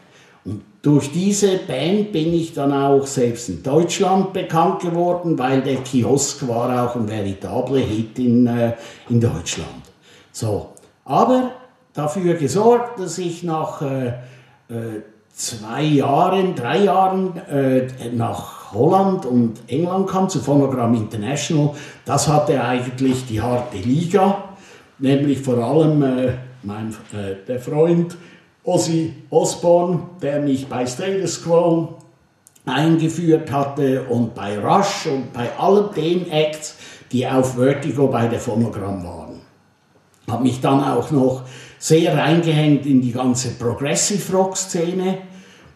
Durch 0.81 1.11
diese 1.11 1.59
Band 1.59 2.13
bin 2.13 2.33
ich 2.33 2.55
dann 2.55 2.73
auch 2.73 3.05
selbst 3.05 3.49
in 3.49 3.63
Deutschland 3.63 4.33
bekannt 4.33 4.81
geworden, 4.81 5.37
weil 5.37 5.61
der 5.61 5.77
Kiosk 5.79 6.47
war 6.47 6.85
auch 6.85 6.95
ein 6.95 7.09
veritabler 7.09 7.81
Hit 7.81 8.19
in, 8.19 8.47
äh, 8.47 8.75
in 9.09 9.21
Deutschland. 9.21 9.83
So, 10.31 10.69
aber 11.05 11.51
dafür 11.95 12.35
gesorgt, 12.35 13.01
dass 13.01 13.19
ich 13.19 13.43
nach 13.43 13.83
äh, 13.83 14.09
äh, 14.69 15.03
zwei 15.33 15.83
Jahren, 15.83 16.55
drei 16.55 16.85
Jahren 16.85 17.37
äh, 17.49 17.89
nach 18.13 18.73
Holland 18.73 19.27
und 19.27 19.59
England 19.67 20.09
kam, 20.09 20.29
zu 20.29 20.39
Phonogram 20.39 20.95
International. 20.95 21.71
Das 22.05 22.29
hatte 22.29 22.63
eigentlich 22.63 23.27
die 23.27 23.41
harte 23.41 23.79
Liga, 23.79 24.45
nämlich 24.99 25.41
vor 25.41 25.59
allem 25.59 26.03
äh, 26.03 26.33
mein, 26.63 26.95
äh, 27.13 27.35
der 27.47 27.59
Freund 27.59 28.17
Ozzy 28.65 29.15
Osbourne, 29.31 30.01
der 30.23 30.41
mich 30.41 30.67
bei 30.67 30.87
Status 30.87 31.43
Quo 31.43 31.99
eingeführt 32.67 33.51
hatte 33.51 34.05
und 34.05 34.35
bei 34.35 34.59
Rush 34.59 35.07
und 35.07 35.33
bei 35.33 35.49
allen 35.59 35.93
den 35.95 36.31
Acts, 36.31 36.77
die 37.11 37.27
auf 37.27 37.55
Vertigo 37.55 38.09
bei 38.09 38.29
der 38.29 38.41
Phonogram 38.41 39.03
waren 39.03 39.29
habe 40.31 40.43
mich 40.43 40.61
dann 40.61 40.83
auch 40.83 41.11
noch 41.11 41.43
sehr 41.79 42.17
reingehängt 42.17 42.87
in 42.87 43.01
die 43.01 43.13
ganze 43.13 43.51
Progressive 43.51 44.33
Rock 44.37 44.57
Szene, 44.57 45.19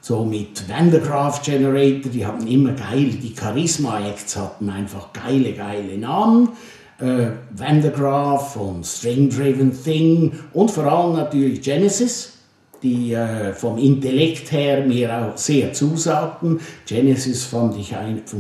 so 0.01 0.25
mit 0.25 0.69
Vandergraaf 0.69 1.43
Generator, 1.43 2.11
die 2.11 2.27
hatten 2.27 2.47
immer 2.47 2.73
geil, 2.73 3.11
die 3.23 3.35
Charisma 3.39 4.01
Acts 4.01 4.37
hatten 4.37 4.69
einfach 4.69 5.13
geile, 5.13 5.53
geile 5.53 5.97
Namen. 5.97 6.51
Äh, 6.99 7.31
Vandergraaf 7.51 8.57
und 8.57 8.85
String 8.85 9.31
Driven 9.31 9.73
Thing 9.83 10.33
und 10.53 10.71
vor 10.71 10.85
allem 10.85 11.15
natürlich 11.15 11.63
Genesis, 11.63 12.32
die 12.83 13.13
äh, 13.13 13.53
vom 13.53 13.79
Intellekt 13.79 14.53
her 14.53 14.85
mir 14.85 15.15
auch 15.17 15.37
sehr 15.37 15.73
zusagten. 15.73 16.61
Genesis 16.87 17.45
fand 17.45 17.79
ich 17.79 17.95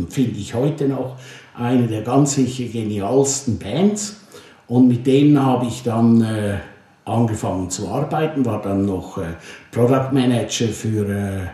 finde 0.09 0.39
ich 0.39 0.55
heute 0.55 0.89
noch 0.89 1.17
eine 1.55 1.87
der 1.87 2.03
ganz 2.03 2.35
sicher 2.35 2.65
genialsten 2.65 3.59
Bands. 3.59 4.17
Und 4.69 4.89
mit 4.89 5.07
denen 5.07 5.45
habe 5.45 5.67
ich 5.67 5.83
dann 5.83 6.23
äh, 6.23 6.59
angefangen 7.05 7.69
zu 7.71 7.89
arbeiten, 7.89 8.45
war 8.45 8.63
dann 8.63 8.87
noch 8.87 9.19
äh, 9.19 9.35
Product 9.71 10.13
Manager 10.13 10.69
für, 10.69 11.09
äh, 11.09 11.47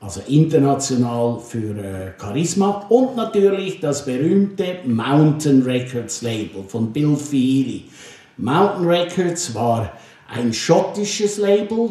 also 0.00 0.20
international 0.26 1.38
für 1.38 1.76
äh, 1.76 2.12
Charisma 2.20 2.86
und 2.88 3.16
natürlich 3.16 3.80
das 3.80 4.04
berühmte 4.04 4.78
Mountain 4.86 5.62
Records 5.62 6.22
Label 6.22 6.64
von 6.66 6.92
Bill 6.92 7.16
Feely. 7.16 7.84
Mountain 8.38 8.86
Records 8.86 9.54
war 9.54 9.92
ein 10.28 10.52
schottisches 10.52 11.38
Label. 11.38 11.90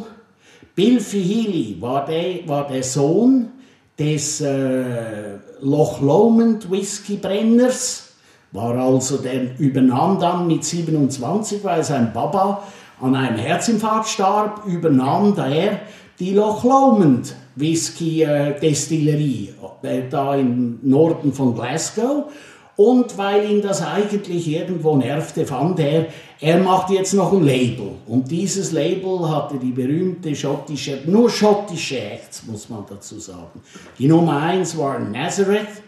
Bill 0.76 1.00
Feely 1.00 1.78
war 1.80 2.06
der, 2.06 2.48
war 2.48 2.68
der 2.68 2.84
Sohn 2.84 3.50
des 3.98 4.42
äh, 4.42 5.38
Loch 5.62 6.02
Lomond 6.02 6.70
Whisky 6.70 7.18
Brenners 7.18 8.14
war 8.54 8.76
also, 8.78 9.18
der 9.18 9.60
übernahm 9.60 10.20
dann 10.20 10.48
mit 10.48 10.64
27, 10.64 11.64
weil 11.64 11.84
sein 11.84 12.14
Papa 12.14 12.64
an 13.02 13.16
einem 13.16 13.38
Herzinfarkt 13.38 14.08
starb, 14.08 14.66
übernahm 14.68 15.36
der 15.36 15.82
die 16.20 16.34
Loch 16.34 16.64
Lomond 16.64 17.36
Whisky 17.56 18.22
äh, 18.22 18.60
Destillerie 18.60 19.54
äh, 19.82 20.04
da 20.10 20.36
im 20.36 20.80
Norden 20.84 21.34
von 21.34 21.56
Glasgow. 21.56 22.32
Und 22.76 23.18
weil 23.18 23.50
ihn 23.50 23.62
das 23.62 23.84
eigentlich 23.84 24.48
irgendwo 24.48 24.96
nervte, 24.96 25.46
fand 25.46 25.80
er, 25.80 26.08
er 26.40 26.58
macht 26.58 26.90
jetzt 26.90 27.14
noch 27.14 27.32
ein 27.32 27.44
Label. 27.44 27.92
Und 28.08 28.32
dieses 28.32 28.72
Label 28.72 29.30
hatte 29.30 29.58
die 29.58 29.72
berühmte 29.72 30.36
schottische, 30.36 31.02
nur 31.06 31.30
schottische 31.30 32.00
Acts, 32.00 32.44
muss 32.48 32.70
man 32.70 32.84
dazu 32.90 33.20
sagen. 33.20 33.62
Die 34.00 34.08
Nummer 34.08 34.42
eins 34.42 34.76
war 34.76 34.98
Nazareth, 34.98 35.84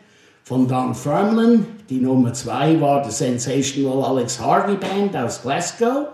von 0.45 0.67
Dan 0.67 0.93
Firmlin. 0.93 1.65
Die 1.89 1.97
Nummer 1.97 2.31
zwei 2.33 2.79
war 2.79 3.01
die 3.01 3.11
Sensational 3.11 4.03
Alex 4.03 4.39
Harvey 4.39 4.75
Band 4.75 5.17
aus 5.17 5.41
Glasgow. 5.41 6.07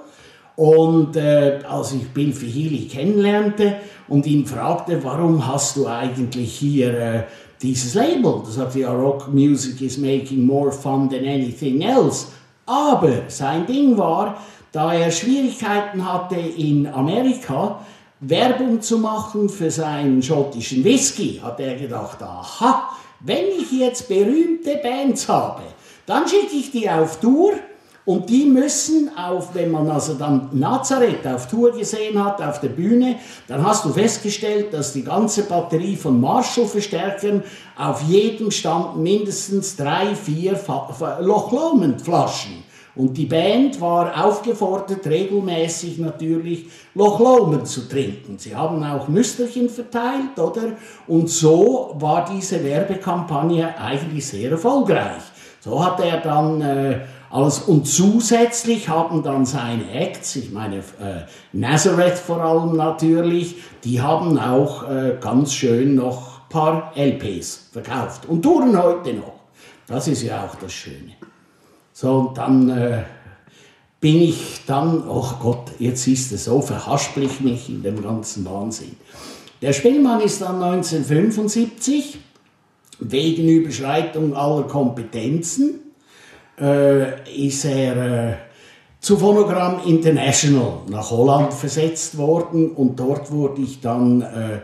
Und 0.56 1.18
äh, 1.18 1.60
als 1.68 1.94
ich 1.94 2.08
Bill 2.10 2.34
Healy 2.34 2.88
kennenlernte 2.88 3.76
und 4.08 4.26
ihn 4.26 4.46
fragte, 4.46 5.04
warum 5.04 5.46
hast 5.46 5.76
du 5.76 5.88
eigentlich 5.88 6.54
hier 6.54 6.98
äh, 6.98 7.24
dieses 7.62 7.94
Label? 7.94 8.42
Das 8.46 8.56
sagte 8.56 8.80
ja, 8.80 8.92
Rock 8.92 9.28
Music 9.28 9.82
is 9.82 9.98
making 9.98 10.46
more 10.46 10.72
fun 10.72 11.10
than 11.10 11.20
anything 11.20 11.82
else. 11.82 12.28
Aber 12.66 13.24
sein 13.28 13.66
Ding 13.66 13.98
war, 13.98 14.38
da 14.72 14.94
er 14.94 15.12
Schwierigkeiten 15.12 16.12
hatte 16.12 16.36
in 16.36 16.88
Amerika, 16.88 17.80
Werbung 18.22 18.82
zu 18.82 19.00
machen 19.00 19.50
für 19.50 19.72
seinen 19.72 20.22
schottischen 20.22 20.84
Whisky, 20.84 21.42
hat 21.44 21.60
er 21.60 21.76
gedacht, 21.76 22.22
aha, 22.22 22.90
wenn 23.20 23.46
ich 23.60 23.72
jetzt 23.72 24.08
berühmte 24.08 24.80
Bands 24.82 25.28
habe, 25.28 25.64
dann 26.06 26.28
schicke 26.28 26.56
ich 26.56 26.72
die 26.72 26.90
auf 26.90 27.20
Tour 27.20 27.54
und 28.04 28.30
die 28.30 28.46
müssen 28.46 29.12
auf, 29.16 29.54
wenn 29.54 29.70
man 29.70 29.90
also 29.90 30.16
dann 30.16 30.50
Nazareth 30.54 31.26
auf 31.28 31.48
Tour 31.48 31.72
gesehen 31.72 32.24
hat, 32.24 32.42
auf 32.42 32.60
der 32.60 32.70
Bühne, 32.70 33.18
dann 33.48 33.64
hast 33.66 33.86
du 33.86 33.90
festgestellt, 33.90 34.74
dass 34.74 34.94
die 34.94 35.04
ganze 35.04 35.44
Batterie 35.44 35.96
von 35.96 36.20
Marshall-Verstärkern 36.20 37.44
auf 37.78 38.02
jedem 38.04 38.50
Stand 38.50 38.98
mindestens 38.98 39.76
drei, 39.76 40.16
vier 40.16 40.60
Loch 41.20 41.52
Lomond 41.52 42.02
Flaschen 42.02 42.64
Und 42.96 43.16
die 43.16 43.28
Band 43.28 43.80
war 43.80 44.26
aufgefordert, 44.26 45.06
regelmäßig 45.06 46.00
natürlich 46.00 46.70
Loch 46.96 47.20
Lomond 47.20 47.68
zu 47.68 47.88
trinken. 47.88 48.40
Sie 48.40 48.56
haben 48.56 48.84
auch 48.84 49.08
Müsterchen 49.10 49.70
verteilt, 49.70 50.38
oder? 50.38 50.74
Und 51.08 51.30
so 51.30 51.96
war 52.00 52.28
diese 52.34 52.64
Werbekampagne 52.64 53.78
eigentlich 53.78 54.26
sehr 54.26 54.52
erfolgreich. 54.52 55.22
So 55.60 55.86
hat 55.86 56.00
er 56.00 56.18
dann 56.18 56.62
äh, 56.62 57.02
alles 57.32 57.60
und 57.60 57.88
zusätzlich 57.88 58.90
haben 58.90 59.24
dann 59.24 59.46
seine 59.46 59.90
Acts, 59.92 60.36
ich 60.36 60.52
meine 60.52 60.78
äh, 60.78 61.24
Nazareth 61.54 62.18
vor 62.18 62.42
allem 62.42 62.76
natürlich, 62.76 63.56
die 63.84 64.02
haben 64.02 64.38
auch 64.38 64.90
äh, 64.90 65.18
ganz 65.20 65.54
schön 65.54 65.96
noch 65.96 66.32
paar 66.50 66.92
LPs 66.96 67.70
verkauft 67.72 68.28
und 68.28 68.42
touren 68.42 68.78
heute 68.82 69.14
noch. 69.14 69.40
Das 69.88 70.08
ist 70.08 70.22
ja 70.24 70.46
auch 70.46 70.56
das 70.56 70.74
Schöne. 70.74 71.14
So, 71.94 72.14
und 72.16 72.38
dann 72.38 72.70
äh, 72.70 73.04
bin 74.00 74.22
ich 74.22 74.62
dann, 74.66 75.08
oh 75.08 75.34
Gott, 75.40 75.72
jetzt 75.80 76.08
ist 76.08 76.32
es 76.32 76.46
so, 76.46 76.62
verhaspel 76.62 77.24
ich 77.24 77.40
mich 77.40 77.70
in 77.70 77.84
dem 77.84 78.02
ganzen 78.02 78.46
Wahnsinn. 78.46 78.96
Der 79.62 79.74
Spielmann 79.74 80.22
ist 80.22 80.42
dann 80.42 80.62
1975 80.62 82.18
wegen 83.00 83.48
Überschreitung 83.48 84.36
aller 84.36 84.64
Kompetenzen 84.64 85.91
ist 86.58 87.66
er 87.66 88.30
äh, 88.30 88.34
zu 89.02 89.18
Phonogramm 89.18 89.82
International 89.86 90.84
nach 90.88 91.10
Holland 91.10 91.54
versetzt 91.54 92.18
worden 92.20 92.70
und 92.72 93.00
dort 93.00 93.32
wurde 93.32 93.64
ich 93.64 93.82
dann 93.82 94.22
äh, 94.22 94.60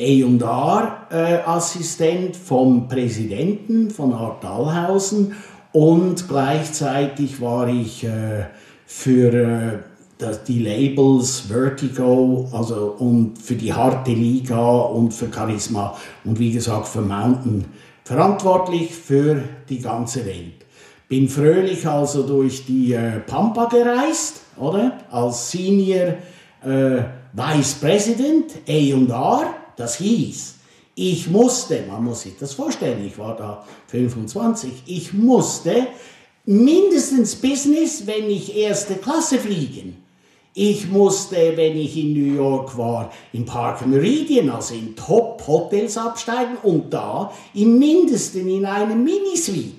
A&R-Assistent 0.00 2.36
vom 2.36 2.88
Präsidenten 2.88 3.90
von 3.90 4.12
Art 4.12 4.42
Dahlhausen 4.42 5.36
und 5.72 6.28
gleichzeitig 6.28 7.40
war 7.40 7.68
ich 7.68 8.02
äh, 8.02 8.46
für 8.84 9.32
äh, 9.32 9.78
die 10.48 10.58
Labels 10.58 11.44
Vertigo 11.48 12.48
also 12.52 12.96
und 12.98 13.38
für 13.38 13.54
die 13.54 13.72
harte 13.72 14.10
Liga 14.10 14.58
und 14.58 15.14
für 15.14 15.32
Charisma 15.32 15.96
und 16.24 16.40
wie 16.40 16.50
gesagt 16.50 16.88
für 16.88 17.02
Mountain 17.02 17.64
verantwortlich 18.02 18.92
für 18.92 19.40
die 19.68 19.78
ganze 19.78 20.26
Welt. 20.26 20.57
Bin 21.08 21.28
fröhlich 21.28 21.86
also 21.86 22.22
durch 22.22 22.66
die 22.66 22.92
äh, 22.92 23.20
Pampa 23.20 23.64
gereist, 23.64 24.42
oder? 24.58 24.98
Als 25.10 25.50
Senior 25.50 26.14
äh, 26.62 27.02
Vice 27.32 27.74
President 27.80 28.52
A&R, 28.68 29.54
das 29.76 29.96
hieß, 29.96 30.54
ich 30.94 31.30
musste, 31.30 31.84
man 31.88 32.04
muss 32.04 32.22
sich 32.22 32.36
das 32.36 32.54
vorstellen, 32.54 33.04
ich 33.06 33.16
war 33.18 33.36
da 33.36 33.64
25, 33.86 34.82
ich 34.86 35.14
musste 35.14 35.86
mindestens 36.44 37.36
Business, 37.36 38.06
wenn 38.06 38.28
ich 38.28 38.56
erste 38.56 38.94
Klasse 38.94 39.38
fliegen. 39.38 40.02
Ich 40.54 40.88
musste, 40.90 41.52
wenn 41.54 41.76
ich 41.76 41.96
in 41.96 42.14
New 42.14 42.34
York 42.34 42.76
war, 42.76 43.12
im 43.32 43.44
Park 43.44 43.86
Meridian, 43.86 44.50
also 44.50 44.74
in 44.74 44.96
Top-Hotels 44.96 45.96
absteigen 45.96 46.56
und 46.64 46.92
da 46.92 47.32
im 47.54 47.78
Mindesten 47.78 48.48
in 48.48 48.66
eine 48.66 48.96
Minisuite. 48.96 49.77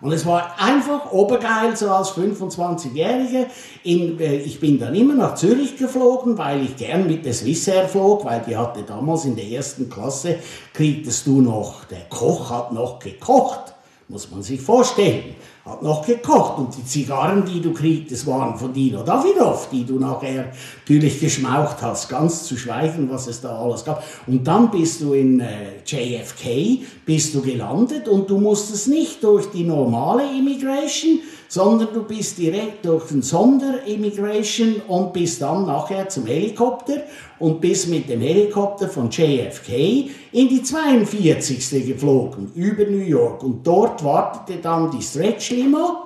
Und 0.00 0.12
es 0.12 0.26
war 0.26 0.56
einfach 0.58 1.12
obergeil, 1.12 1.76
so 1.76 1.90
als 1.90 2.10
25-Jähriger. 2.10 3.46
Äh, 3.84 4.36
ich 4.36 4.60
bin 4.60 4.78
dann 4.78 4.94
immer 4.94 5.14
nach 5.14 5.34
Zürich 5.34 5.76
geflogen, 5.76 6.36
weil 6.36 6.64
ich 6.64 6.76
gern 6.76 7.06
mit 7.06 7.24
der 7.24 7.32
Swissair 7.32 7.88
flog, 7.88 8.24
weil 8.24 8.42
die 8.46 8.56
hatte 8.56 8.82
damals 8.82 9.24
in 9.24 9.36
der 9.36 9.46
ersten 9.46 9.88
Klasse, 9.88 10.38
kriegtest 10.72 11.26
du 11.26 11.40
noch, 11.40 11.84
der 11.84 12.02
Koch 12.10 12.50
hat 12.50 12.72
noch 12.72 12.98
gekocht, 12.98 13.74
muss 14.08 14.30
man 14.30 14.42
sich 14.42 14.60
vorstellen 14.60 15.36
hat 15.64 15.82
noch 15.82 16.04
gekocht 16.06 16.58
und 16.58 16.76
die 16.76 16.84
Zigarren, 16.84 17.44
die 17.46 17.60
du 17.60 17.72
kriegst, 17.72 18.26
waren 18.26 18.58
von 18.58 18.72
Dino 18.72 19.02
Davidoff, 19.02 19.70
die 19.70 19.84
du 19.84 19.98
nachher 19.98 20.52
natürlich 20.80 21.18
geschmaucht 21.18 21.80
hast, 21.80 22.10
ganz 22.10 22.44
zu 22.44 22.58
schweigen, 22.58 23.08
was 23.10 23.28
es 23.28 23.40
da 23.40 23.58
alles 23.58 23.82
gab. 23.82 24.04
Und 24.26 24.46
dann 24.46 24.70
bist 24.70 25.00
du 25.00 25.14
in 25.14 25.40
äh, 25.40 25.80
JFK, 25.86 26.82
bist 27.06 27.34
du 27.34 27.40
gelandet 27.40 28.08
und 28.08 28.28
du 28.28 28.38
musstest 28.38 28.88
nicht 28.88 29.24
durch 29.24 29.50
die 29.52 29.64
normale 29.64 30.24
Immigration, 30.38 31.20
sondern 31.48 31.88
du 31.92 32.02
bist 32.02 32.38
direkt 32.38 32.84
durch 32.84 33.06
den 33.06 33.22
Sonderimmigration 33.22 34.82
und 34.88 35.12
bist 35.12 35.42
dann 35.42 35.66
nachher 35.66 36.08
zum 36.08 36.26
Helikopter 36.26 37.02
und 37.38 37.60
bist 37.60 37.88
mit 37.88 38.08
dem 38.08 38.20
Helikopter 38.20 38.88
von 38.88 39.10
JFK 39.10 40.10
in 40.32 40.48
die 40.48 40.62
42. 40.62 41.86
geflogen 41.86 42.52
über 42.54 42.84
New 42.84 42.98
York 42.98 43.42
und 43.42 43.66
dort 43.66 44.02
wartete 44.04 44.60
dann 44.60 44.90
die 44.90 45.02
Stretch 45.02 45.50
Limo 45.50 46.04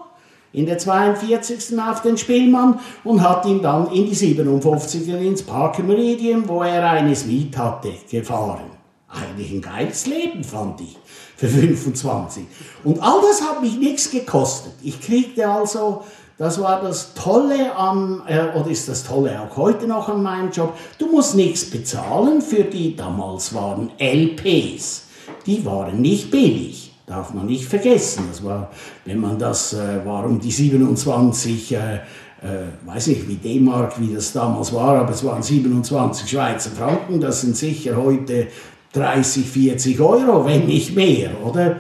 in 0.53 0.66
der 0.66 0.79
42. 0.79 1.79
auf 1.79 2.03
den 2.03 2.16
Spielmann 2.16 2.81
und 3.05 3.22
hat 3.22 3.44
ihn 3.46 3.62
dann 3.62 3.92
in 3.92 4.07
die 4.07 4.16
57er 4.16 5.18
ins 5.18 5.42
Park 5.42 5.79
Meridian, 5.79 6.48
wo 6.48 6.62
er 6.62 6.90
eine 6.90 7.14
Suite 7.14 7.57
hatte, 7.57 7.92
gefahren. 8.11 8.70
Eigentlich 9.09 9.53
ein 9.53 9.61
geiles 9.61 10.07
Leben, 10.07 10.44
fand 10.44 10.81
ich 10.81 10.96
für 11.38 11.48
25. 11.48 12.44
Und 12.85 13.01
all 13.01 13.20
das 13.22 13.40
hat 13.40 13.62
mich 13.62 13.79
nichts 13.79 14.11
gekostet. 14.11 14.72
Ich 14.83 15.01
kriegte 15.01 15.48
also, 15.48 16.03
das 16.37 16.61
war 16.61 16.83
das 16.83 17.14
Tolle 17.14 17.74
an, 17.77 18.22
äh, 18.27 18.59
oder 18.59 18.68
ist 18.68 18.88
das 18.88 19.05
Tolle 19.05 19.40
auch 19.40 19.57
heute 19.57 19.87
noch 19.87 20.09
an 20.09 20.22
meinem 20.22 20.51
Job, 20.51 20.74
du 20.98 21.07
musst 21.07 21.37
nichts 21.37 21.70
bezahlen 21.70 22.42
für 22.42 22.64
die, 22.64 22.96
damals 22.96 23.55
waren 23.55 23.90
LPs. 23.98 25.05
Die 25.46 25.64
waren 25.64 26.01
nicht 26.01 26.31
billig, 26.33 26.92
darf 27.07 27.33
man 27.33 27.46
nicht 27.46 27.66
vergessen. 27.66 28.24
Das 28.31 28.44
war, 28.44 28.70
wenn 29.05 29.20
man 29.20 29.38
das, 29.38 29.74
äh, 29.74 30.05
war 30.05 30.24
um 30.24 30.40
die 30.40 30.51
27, 30.51 31.72
äh, 31.72 31.94
äh, 32.42 32.66
weiß 32.85 33.09
nicht 33.09 33.29
wie 33.29 33.37
D-Mark, 33.37 34.01
wie 34.01 34.12
das 34.12 34.33
damals 34.33 34.72
war, 34.72 34.98
aber 34.98 35.12
es 35.12 35.24
waren 35.24 35.42
27 35.42 36.29
Schweizer 36.29 36.70
Franken, 36.70 37.20
das 37.20 37.42
sind 37.42 37.57
sicher 37.57 37.96
heute 37.96 38.48
30, 38.92 39.46
40 39.46 40.01
Euro, 40.01 40.44
wenn 40.46 40.66
nicht 40.66 40.94
mehr, 40.94 41.31
oder? 41.44 41.77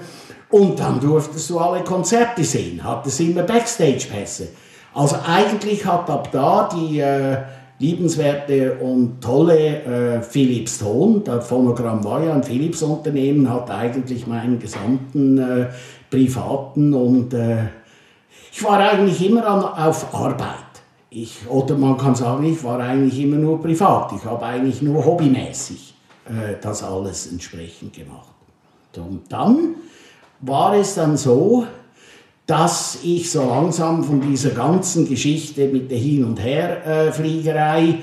Und 0.50 0.78
dann 0.78 1.00
durftest 1.00 1.50
du 1.50 1.58
alle 1.58 1.84
Konzerte 1.84 2.42
sehen, 2.42 2.82
hattest 2.82 3.20
immer 3.20 3.42
Backstage-Pässe. 3.42 4.48
Also 4.94 5.16
eigentlich 5.26 5.84
hat 5.84 6.08
ab 6.08 6.30
da 6.32 6.68
die 6.74 7.00
äh, 7.00 7.36
liebenswerte 7.78 8.74
und 8.78 9.20
tolle 9.20 9.82
äh, 9.82 10.22
Philips 10.22 10.78
Ton, 10.78 11.22
der 11.22 11.42
Phonogramm 11.42 12.02
war 12.02 12.22
ja 12.22 12.32
ein 12.32 12.42
Philips 12.42 12.82
Unternehmen, 12.82 13.48
hat 13.48 13.70
eigentlich 13.70 14.26
meinen 14.26 14.58
gesamten 14.58 15.38
äh, 15.38 15.66
privaten 16.10 16.94
und 16.94 17.34
äh, 17.34 17.66
ich 18.50 18.64
war 18.64 18.78
eigentlich 18.78 19.24
immer 19.28 19.46
an, 19.46 19.62
auf 19.62 20.12
Arbeit. 20.14 20.54
Ich, 21.10 21.48
oder 21.48 21.76
man 21.76 21.96
kann 21.96 22.14
sagen, 22.14 22.44
ich 22.44 22.62
war 22.64 22.80
eigentlich 22.80 23.20
immer 23.20 23.36
nur 23.36 23.62
privat. 23.62 24.12
Ich 24.12 24.24
habe 24.24 24.44
eigentlich 24.44 24.82
nur 24.82 25.04
hobbymäßig 25.04 25.97
das 26.60 26.82
alles 26.82 27.30
entsprechend 27.30 27.94
gemacht. 27.94 28.34
Und 28.96 29.30
dann 29.30 29.76
war 30.40 30.74
es 30.74 30.94
dann 30.94 31.16
so, 31.16 31.66
dass 32.46 33.00
ich 33.02 33.30
so 33.30 33.42
langsam 33.42 34.02
von 34.02 34.20
dieser 34.22 34.50
ganzen 34.50 35.06
Geschichte 35.06 35.68
mit 35.68 35.90
der 35.90 35.98
Hin- 35.98 36.24
und 36.24 36.40
Herfliegerei 36.40 37.88
äh, 37.88 37.94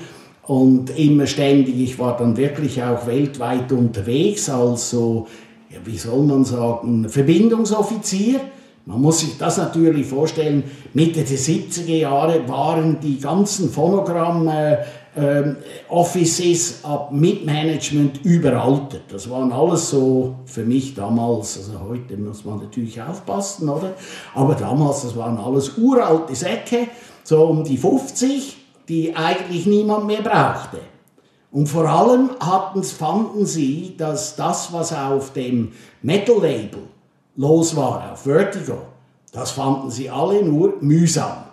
und 0.46 0.96
immer 0.96 1.26
ständig, 1.26 1.80
ich 1.80 1.98
war 1.98 2.16
dann 2.16 2.36
wirklich 2.36 2.80
auch 2.80 3.08
weltweit 3.08 3.72
unterwegs 3.72 4.48
als 4.48 4.90
so, 4.90 5.26
ja, 5.68 5.78
wie 5.84 5.98
soll 5.98 6.22
man 6.22 6.44
sagen, 6.44 7.08
Verbindungsoffizier. 7.08 8.40
Man 8.84 9.02
muss 9.02 9.18
sich 9.18 9.36
das 9.36 9.56
natürlich 9.56 10.06
vorstellen, 10.06 10.62
Mitte 10.94 11.24
der 11.24 11.36
70er 11.36 11.96
Jahre 11.96 12.48
waren 12.48 13.00
die 13.00 13.18
ganzen 13.18 13.68
Phonogramme 13.68 14.78
ähm, 15.16 15.56
Offices 15.88 16.84
ab 16.84 17.10
Mitmanagement 17.10 18.24
überaltet. 18.24 19.02
Das 19.08 19.28
waren 19.30 19.50
alles 19.50 19.90
so 19.90 20.36
für 20.44 20.64
mich 20.64 20.94
damals, 20.94 21.56
also 21.56 21.80
heute 21.88 22.16
muss 22.16 22.44
man 22.44 22.58
natürlich 22.58 23.00
aufpassen, 23.00 23.68
oder? 23.68 23.94
Aber 24.34 24.54
damals, 24.54 25.02
das 25.02 25.16
waren 25.16 25.38
alles 25.38 25.78
uralte 25.78 26.34
Säcke, 26.34 26.88
so 27.24 27.44
um 27.46 27.64
die 27.64 27.78
50, 27.78 28.56
die 28.88 29.16
eigentlich 29.16 29.66
niemand 29.66 30.06
mehr 30.06 30.22
brauchte. 30.22 30.80
Und 31.50 31.68
vor 31.68 31.88
allem 31.88 32.30
hatten, 32.38 32.82
fanden 32.82 33.46
sie, 33.46 33.94
dass 33.96 34.36
das, 34.36 34.72
was 34.72 34.92
auf 34.92 35.32
dem 35.32 35.72
Metal-Label 36.02 36.82
los 37.36 37.74
war, 37.74 38.12
auf 38.12 38.22
Vertigo, 38.22 38.78
das 39.32 39.52
fanden 39.52 39.90
sie 39.90 40.10
alle 40.10 40.44
nur 40.44 40.74
mühsam 40.80 41.45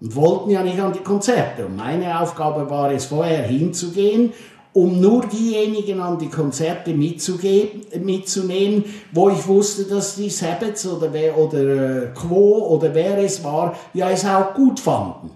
und 0.00 0.14
wollten 0.14 0.50
ja 0.50 0.62
nicht 0.62 0.80
an 0.80 0.92
die 0.92 1.00
Konzerte. 1.00 1.66
Und 1.66 1.76
meine 1.76 2.20
Aufgabe 2.20 2.68
war 2.70 2.90
es, 2.92 3.06
vorher 3.06 3.42
hinzugehen, 3.42 4.32
um 4.72 5.00
nur 5.00 5.26
diejenigen 5.26 6.00
an 6.00 6.18
die 6.18 6.28
Konzerte 6.28 6.92
mitzunehmen, 6.92 8.84
wo 9.12 9.30
ich 9.30 9.46
wusste, 9.48 9.84
dass 9.84 10.16
die 10.16 10.30
Sabbaths 10.30 10.86
oder, 10.86 11.12
wer, 11.12 11.36
oder 11.36 12.04
äh, 12.04 12.06
Quo 12.14 12.68
oder 12.68 12.94
wer 12.94 13.18
es 13.18 13.42
war, 13.42 13.74
ja 13.94 14.10
es 14.10 14.24
auch 14.24 14.54
gut 14.54 14.78
fanden. 14.78 15.30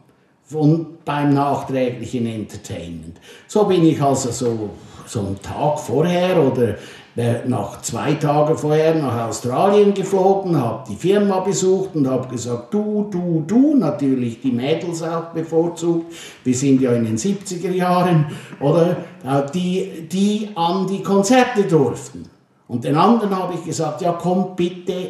Und 0.52 1.04
beim 1.04 1.32
nachträglichen 1.32 2.26
Entertainment. 2.26 3.18
So 3.48 3.64
bin 3.64 3.84
ich 3.84 4.00
also 4.02 4.30
so 4.30 4.70
so 5.06 5.20
einen 5.20 5.40
Tag 5.42 5.78
vorher 5.78 6.42
oder 6.42 6.76
nach 7.14 7.82
zwei 7.82 8.14
Tagen 8.14 8.56
vorher 8.56 8.94
nach 8.94 9.28
Australien 9.28 9.92
geflogen, 9.92 10.58
habe 10.58 10.84
die 10.88 10.96
Firma 10.96 11.40
besucht 11.40 11.94
und 11.94 12.08
habe 12.08 12.28
gesagt, 12.28 12.72
du, 12.72 13.08
du, 13.10 13.44
du, 13.46 13.76
natürlich 13.76 14.40
die 14.40 14.52
Mädels 14.52 15.02
auch 15.02 15.26
bevorzugt, 15.34 16.12
wir 16.42 16.54
sind 16.54 16.80
ja 16.80 16.92
in 16.92 17.04
den 17.04 17.18
70er 17.18 17.70
Jahren, 17.70 18.26
oder, 18.60 18.96
äh, 19.24 19.42
die, 19.52 20.08
die 20.10 20.48
an 20.54 20.86
die 20.86 21.02
Konzerte 21.02 21.64
durften. 21.64 22.30
Und 22.66 22.84
den 22.84 22.96
anderen 22.96 23.36
habe 23.36 23.54
ich 23.54 23.64
gesagt, 23.64 24.00
ja 24.00 24.12
komm 24.12 24.56
bitte, 24.56 25.08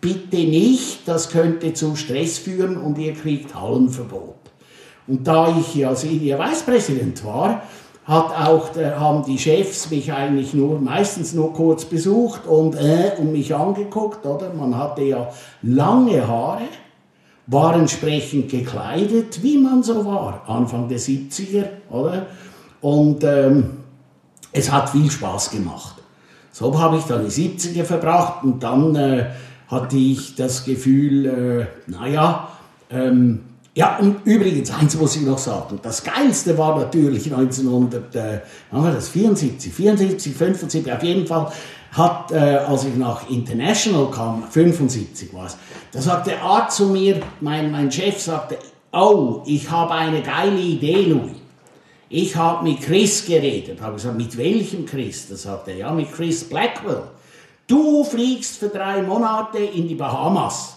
bitte 0.00 0.36
nicht, 0.36 1.06
das 1.06 1.28
könnte 1.28 1.74
zu 1.74 1.94
Stress 1.94 2.38
führen 2.38 2.78
und 2.78 2.96
ihr 2.96 3.12
kriegt 3.12 3.54
Hallenverbot. 3.54 4.36
Und 5.06 5.26
da 5.26 5.54
ich 5.58 5.74
ja 5.74 5.94
Senior 5.94 6.38
Vicepräsident 6.38 7.22
war, 7.26 7.62
hat 8.04 8.36
auch, 8.36 8.76
äh, 8.76 8.92
haben 8.92 9.24
die 9.24 9.38
Chefs 9.38 9.90
mich 9.90 10.12
eigentlich 10.12 10.52
nur, 10.52 10.78
meistens 10.78 11.32
nur 11.32 11.52
kurz 11.52 11.84
besucht 11.84 12.46
und, 12.46 12.74
äh, 12.74 13.12
und 13.18 13.32
mich 13.32 13.54
angeguckt, 13.54 14.26
oder? 14.26 14.52
Man 14.52 14.76
hatte 14.76 15.02
ja 15.02 15.30
lange 15.62 16.26
Haare, 16.26 16.68
war 17.46 17.74
entsprechend 17.74 18.50
gekleidet, 18.50 19.42
wie 19.42 19.58
man 19.58 19.82
so 19.82 20.04
war, 20.04 20.42
Anfang 20.46 20.88
der 20.88 20.98
70er, 20.98 21.66
oder? 21.90 22.26
Und 22.80 23.24
ähm, 23.24 23.78
es 24.52 24.70
hat 24.70 24.90
viel 24.90 25.10
Spaß 25.10 25.50
gemacht. 25.50 25.96
So 26.52 26.78
habe 26.78 26.98
ich 26.98 27.04
dann 27.04 27.24
die 27.24 27.30
70er 27.30 27.84
verbracht 27.84 28.44
und 28.44 28.62
dann 28.62 28.94
äh, 28.94 29.30
hatte 29.68 29.96
ich 29.96 30.36
das 30.36 30.64
Gefühl, 30.64 31.26
äh, 31.26 31.90
naja, 31.90 32.48
ähm, 32.90 33.40
ja, 33.76 33.98
und 33.98 34.24
übrigens, 34.24 34.70
eins 34.70 34.96
muss 34.96 35.16
ich 35.16 35.22
noch 35.22 35.38
sagen, 35.38 35.80
das 35.82 36.04
Geilste 36.04 36.56
war 36.56 36.78
natürlich 36.78 37.24
1974, 37.34 39.72
74, 39.72 40.32
75, 40.32 40.92
auf 40.92 41.02
jeden 41.02 41.26
Fall, 41.26 41.50
hat, 41.90 42.30
äh, 42.30 42.36
als 42.36 42.84
ich 42.84 42.94
nach 42.94 43.28
International 43.28 44.08
kam, 44.10 44.44
75 44.48 45.34
war 45.34 45.46
es, 45.46 45.56
da 45.90 46.00
sagte 46.00 46.40
Art 46.40 46.70
zu 46.72 46.86
mir, 46.86 47.20
mein, 47.40 47.72
mein 47.72 47.90
Chef 47.90 48.20
sagte, 48.20 48.58
oh, 48.92 49.42
ich 49.46 49.68
habe 49.70 49.94
eine 49.94 50.22
geile 50.22 50.60
Idee, 50.60 51.06
Louis. 51.06 51.32
Ich 52.08 52.36
habe 52.36 52.62
mit 52.62 52.80
Chris 52.80 53.26
geredet. 53.26 53.80
Habe 53.80 53.94
gesagt, 53.94 54.16
mit 54.16 54.36
welchem 54.36 54.86
Chris? 54.86 55.26
Da 55.28 55.34
sagte 55.34 55.72
er, 55.72 55.78
ja, 55.78 55.90
mit 55.90 56.12
Chris 56.12 56.44
Blackwell. 56.44 57.08
Du 57.66 58.04
fliegst 58.04 58.58
für 58.58 58.68
drei 58.68 59.02
Monate 59.02 59.58
in 59.58 59.88
die 59.88 59.96
Bahamas 59.96 60.73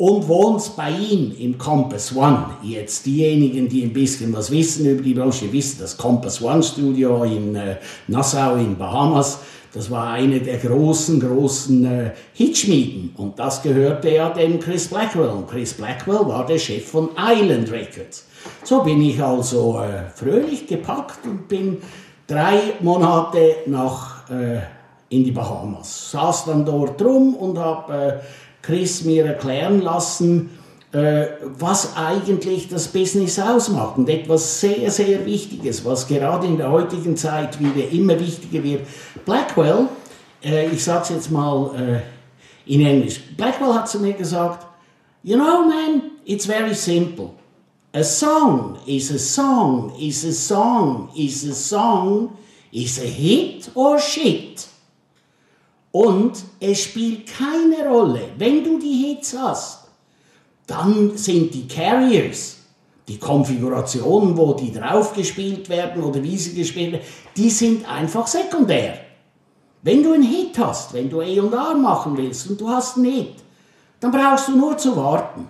und 0.00 0.28
wohnst 0.28 0.78
bei 0.78 0.90
ihm 0.92 1.30
im 1.38 1.58
Compass 1.58 2.16
One. 2.16 2.46
Jetzt 2.62 3.04
diejenigen, 3.04 3.68
die 3.68 3.82
ein 3.82 3.92
bisschen 3.92 4.32
was 4.32 4.50
wissen 4.50 4.86
über 4.86 5.02
die 5.02 5.12
Branche, 5.12 5.52
wissen, 5.52 5.76
das 5.78 5.94
Compass 5.94 6.40
One 6.40 6.62
Studio 6.62 7.22
in 7.24 7.54
äh, 7.54 7.76
Nassau 8.08 8.54
in 8.54 8.78
Bahamas, 8.78 9.40
das 9.74 9.90
war 9.90 10.12
eine 10.12 10.40
der 10.40 10.56
großen, 10.56 11.20
großen 11.20 11.84
äh, 11.84 12.10
Hitschmieden. 12.32 13.12
Und 13.18 13.38
das 13.38 13.62
gehörte 13.62 14.08
ja 14.08 14.30
dem 14.30 14.58
Chris 14.58 14.88
Blackwell. 14.88 15.28
Und 15.28 15.50
Chris 15.50 15.74
Blackwell 15.74 16.26
war 16.26 16.46
der 16.46 16.58
Chef 16.58 16.88
von 16.88 17.10
Island 17.18 17.70
Records. 17.70 18.26
So 18.64 18.82
bin 18.82 19.02
ich 19.02 19.22
also 19.22 19.80
äh, 19.80 20.08
fröhlich 20.14 20.66
gepackt 20.66 21.26
und 21.26 21.46
bin 21.46 21.76
drei 22.26 22.58
Monate 22.80 23.56
nach 23.66 24.30
äh, 24.30 24.60
in 25.10 25.24
die 25.24 25.32
Bahamas. 25.32 26.10
Saß 26.12 26.46
dann 26.46 26.64
dort 26.64 27.02
rum 27.02 27.34
und 27.34 27.58
habe 27.58 27.92
äh, 27.92 28.20
Chris 28.62 29.04
mir 29.04 29.24
erklären 29.24 29.80
lassen, 29.80 30.50
äh, 30.92 31.26
was 31.58 31.96
eigentlich 31.96 32.68
das 32.68 32.88
Business 32.88 33.38
ausmacht. 33.38 33.96
Und 33.96 34.08
etwas 34.08 34.60
sehr, 34.60 34.90
sehr 34.90 35.24
Wichtiges, 35.24 35.84
was 35.84 36.08
gerade 36.08 36.46
in 36.46 36.56
der 36.56 36.70
heutigen 36.70 37.16
Zeit 37.16 37.60
wieder 37.60 37.88
immer 37.90 38.18
wichtiger 38.18 38.62
wird. 38.64 38.86
Blackwell, 39.24 39.88
äh, 40.42 40.66
ich 40.66 40.82
sage 40.82 41.02
es 41.02 41.08
jetzt 41.10 41.30
mal 41.30 42.02
äh, 42.66 42.72
in 42.72 42.84
Englisch, 42.84 43.20
Blackwell 43.36 43.74
hat 43.74 43.88
zu 43.88 44.00
mir 44.00 44.14
gesagt, 44.14 44.66
you 45.22 45.36
know 45.36 45.64
man, 45.64 46.10
it's 46.24 46.46
very 46.46 46.74
simple. 46.74 47.30
A 47.92 48.04
song 48.04 48.78
is 48.86 49.10
a 49.10 49.18
song, 49.18 49.92
is 49.98 50.24
a 50.24 50.32
song, 50.32 51.08
is 51.16 51.44
a 51.44 51.54
song, 51.54 52.36
is 52.72 52.98
a 52.98 53.06
hit 53.06 53.68
or 53.74 53.98
shit. 53.98 54.69
Und 55.92 56.32
es 56.60 56.82
spielt 56.82 57.26
keine 57.26 57.88
Rolle, 57.88 58.22
wenn 58.38 58.62
du 58.62 58.78
die 58.78 59.06
Hits 59.06 59.36
hast, 59.36 59.88
dann 60.66 61.16
sind 61.16 61.52
die 61.52 61.66
Carriers, 61.66 62.58
die 63.08 63.18
Konfigurationen, 63.18 64.36
wo 64.36 64.54
die 64.54 64.72
draufgespielt 64.72 65.68
werden 65.68 66.02
oder 66.02 66.22
wie 66.22 66.36
sie 66.36 66.54
gespielt 66.54 66.92
werden, 66.92 67.06
die 67.36 67.50
sind 67.50 67.88
einfach 67.90 68.26
sekundär. 68.28 68.94
Wenn 69.82 70.02
du 70.02 70.12
einen 70.12 70.22
Hit 70.22 70.56
hast, 70.58 70.92
wenn 70.92 71.10
du 71.10 71.20
A&R 71.20 71.74
machen 71.74 72.16
willst 72.16 72.48
und 72.48 72.60
du 72.60 72.68
hast 72.68 72.96
einen 72.96 73.06
Hit, 73.06 73.34
dann 73.98 74.12
brauchst 74.12 74.48
du 74.48 74.56
nur 74.56 74.76
zu 74.76 74.96
warten. 74.96 75.48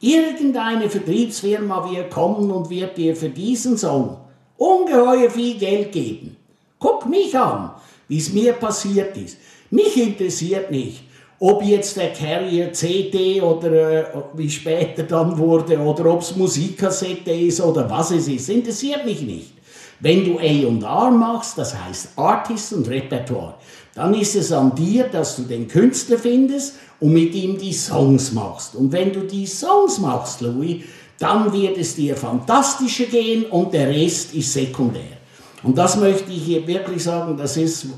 Irgendeine 0.00 0.90
Vertriebsfirma 0.90 1.88
wird 1.90 2.10
kommen 2.10 2.50
und 2.50 2.68
wird 2.68 2.98
dir 2.98 3.14
für 3.16 3.28
diesen 3.30 3.78
Song 3.78 4.18
ungeheuer 4.56 5.30
viel 5.30 5.56
Geld 5.56 5.92
geben. 5.92 6.36
Guck 6.78 7.06
mich 7.06 7.36
an, 7.38 7.70
wie 8.08 8.18
es 8.18 8.32
mir 8.32 8.52
passiert 8.54 9.16
ist. 9.16 9.38
Mich 9.72 9.96
interessiert 9.96 10.70
nicht, 10.70 11.02
ob 11.38 11.62
jetzt 11.64 11.96
der 11.96 12.12
Carrier 12.12 12.74
CD 12.74 13.40
oder 13.40 13.72
äh, 13.72 14.04
wie 14.34 14.50
später 14.50 15.02
dann 15.04 15.38
wurde 15.38 15.78
oder 15.78 16.12
ob 16.12 16.20
es 16.20 16.36
Musikkassette 16.36 17.30
ist 17.32 17.58
oder 17.58 17.88
was 17.88 18.10
es 18.10 18.28
ist, 18.28 18.50
interessiert 18.50 19.06
mich 19.06 19.22
nicht. 19.22 19.52
Wenn 19.98 20.26
du 20.26 20.38
A&R 20.38 21.10
machst, 21.10 21.56
das 21.56 21.74
heißt 21.74 22.10
Artist 22.16 22.74
und 22.74 22.86
Repertoire, 22.86 23.54
dann 23.94 24.12
ist 24.12 24.36
es 24.36 24.52
an 24.52 24.74
dir, 24.74 25.04
dass 25.04 25.36
du 25.36 25.44
den 25.44 25.66
Künstler 25.66 26.18
findest 26.18 26.74
und 27.00 27.14
mit 27.14 27.34
ihm 27.34 27.56
die 27.56 27.72
Songs 27.72 28.30
machst. 28.32 28.76
Und 28.76 28.92
wenn 28.92 29.10
du 29.10 29.20
die 29.20 29.46
Songs 29.46 29.98
machst, 29.98 30.42
Louis, 30.42 30.84
dann 31.18 31.50
wird 31.50 31.78
es 31.78 31.94
dir 31.94 32.14
fantastischer 32.14 33.06
gehen 33.06 33.46
und 33.46 33.72
der 33.72 33.88
Rest 33.88 34.34
ist 34.34 34.52
sekundär. 34.52 35.16
Und 35.62 35.78
das 35.78 35.96
möchte 35.96 36.30
ich 36.30 36.42
hier 36.42 36.66
wirklich 36.66 37.02
sagen, 37.02 37.38
das 37.38 37.56
ist 37.56 37.84
äh, 37.84 37.88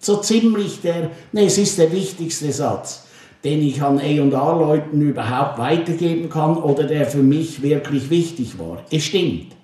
so 0.00 0.18
ziemlich 0.18 0.80
der, 0.80 1.10
nee, 1.32 1.46
es 1.46 1.58
ist 1.58 1.78
der 1.78 1.92
wichtigste 1.92 2.52
Satz, 2.52 3.06
den 3.44 3.62
ich 3.62 3.82
an 3.82 3.98
A&R-Leuten 3.98 5.00
überhaupt 5.00 5.58
weitergeben 5.58 6.28
kann 6.28 6.56
oder 6.56 6.84
der 6.84 7.06
für 7.06 7.22
mich 7.22 7.62
wirklich 7.62 8.10
wichtig 8.10 8.58
war. 8.58 8.82
Es 8.90 9.04
stimmt. 9.04 9.54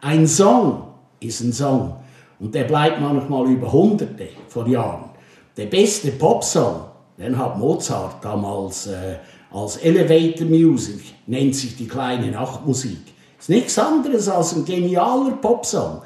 Ein 0.00 0.26
Song 0.26 0.88
ist 1.20 1.40
ein 1.40 1.52
Song 1.52 1.96
und 2.38 2.54
der 2.54 2.64
bleibt 2.64 3.00
manchmal 3.00 3.46
über 3.46 3.72
Hunderte 3.72 4.28
von 4.48 4.70
Jahren. 4.70 5.10
Der 5.56 5.66
beste 5.66 6.10
Popsong, 6.10 6.84
den 7.18 7.38
hat 7.38 7.58
Mozart 7.58 8.24
damals 8.24 8.86
äh, 8.86 9.16
als 9.52 9.76
Elevator 9.76 10.46
Music, 10.46 11.00
nennt 11.26 11.54
sich 11.54 11.76
die 11.76 11.86
kleine 11.86 12.30
Nachtmusik. 12.32 12.98
Ist 13.38 13.50
nichts 13.50 13.78
anderes 13.78 14.28
als 14.28 14.54
ein 14.54 14.64
genialer 14.64 15.32
Popsong. 15.40 16.02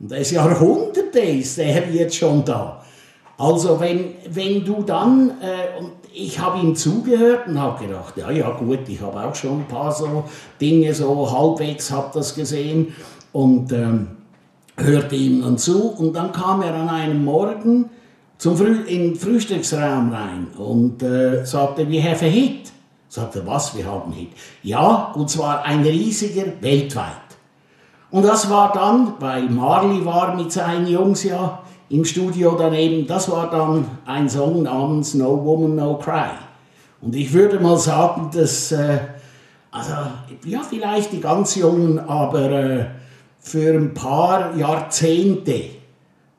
Und 0.00 0.10
das 0.10 0.30
Jahrhunderte 0.30 1.20
ist 1.20 1.58
der 1.58 1.88
jetzt 1.90 2.16
schon 2.16 2.44
da. 2.44 2.84
Also 3.38 3.78
wenn, 3.78 4.16
wenn 4.28 4.64
du 4.64 4.82
dann, 4.82 5.30
äh, 5.40 5.78
und 5.78 5.92
ich 6.12 6.40
habe 6.40 6.58
ihm 6.58 6.74
zugehört 6.74 7.46
und 7.46 7.60
habe 7.60 7.86
gedacht, 7.86 8.16
ja, 8.16 8.30
ja 8.32 8.50
gut, 8.50 8.80
ich 8.88 9.00
habe 9.00 9.22
auch 9.22 9.34
schon 9.34 9.60
ein 9.60 9.68
paar 9.68 9.92
so 9.92 10.24
Dinge 10.60 10.92
so 10.92 11.30
halbwegs, 11.30 11.92
habe 11.92 12.10
das 12.14 12.34
gesehen 12.34 12.94
und 13.32 13.72
ähm, 13.72 14.08
hörte 14.76 15.14
ihm 15.14 15.42
dann 15.42 15.56
zu 15.56 15.88
und 15.88 16.14
dann 16.14 16.32
kam 16.32 16.62
er 16.62 16.74
an 16.74 16.88
einem 16.88 17.24
Morgen 17.24 17.90
zum 18.38 18.56
Früh 18.56 18.82
in 18.82 19.12
den 19.12 19.16
Frühstücksraum 19.16 20.12
rein 20.12 20.48
und 20.56 21.02
äh, 21.04 21.44
sagte, 21.44 21.88
we 21.88 22.02
have 22.02 22.24
a 22.24 22.28
hit. 22.28 22.72
Sagte, 23.08 23.46
was, 23.46 23.76
wir 23.76 23.86
haben 23.86 24.12
Hit? 24.12 24.30
Ja, 24.62 25.12
und 25.14 25.30
zwar 25.30 25.64
ein 25.64 25.82
riesiger 25.82 26.44
weltweit. 26.60 27.12
Und 28.10 28.24
das 28.24 28.50
war 28.50 28.72
dann, 28.72 29.14
weil 29.20 29.48
Marley 29.48 30.04
war 30.04 30.34
mit 30.34 30.52
seinen 30.52 30.86
Jungs 30.86 31.24
ja 31.24 31.62
im 31.90 32.04
Studio 32.04 32.54
daneben, 32.58 33.06
das 33.06 33.30
war 33.30 33.50
dann 33.50 33.86
ein 34.04 34.28
Song 34.28 34.62
namens 34.64 35.14
No 35.14 35.44
Woman, 35.44 35.76
No 35.76 35.98
Cry. 35.98 36.30
Und 37.00 37.14
ich 37.14 37.32
würde 37.32 37.60
mal 37.60 37.78
sagen, 37.78 38.30
dass, 38.34 38.72
äh, 38.72 38.98
also, 39.70 39.92
ja, 40.44 40.60
vielleicht 40.68 41.12
die 41.12 41.20
ganz 41.20 41.54
Jungen, 41.54 41.98
aber 41.98 42.50
äh, 42.50 42.86
für 43.38 43.72
ein 43.72 43.94
paar 43.94 44.54
Jahrzehnte 44.56 45.64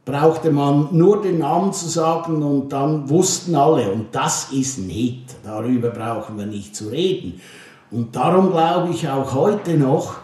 brauchte 0.05 0.51
man 0.51 0.89
nur 0.91 1.21
den 1.21 1.39
Namen 1.39 1.71
zu 1.71 1.87
sagen 1.87 2.43
und 2.43 2.69
dann 2.69 3.09
wussten 3.09 3.55
alle, 3.55 3.91
und 3.91 4.13
das 4.13 4.51
ist 4.51 4.79
ein 4.79 4.89
Hit, 4.89 5.35
darüber 5.43 5.89
brauchen 5.89 6.37
wir 6.37 6.45
nicht 6.45 6.75
zu 6.75 6.89
reden. 6.89 7.39
Und 7.91 8.15
darum 8.15 8.51
glaube 8.51 8.91
ich 8.91 9.07
auch 9.07 9.33
heute 9.33 9.77
noch, 9.77 10.15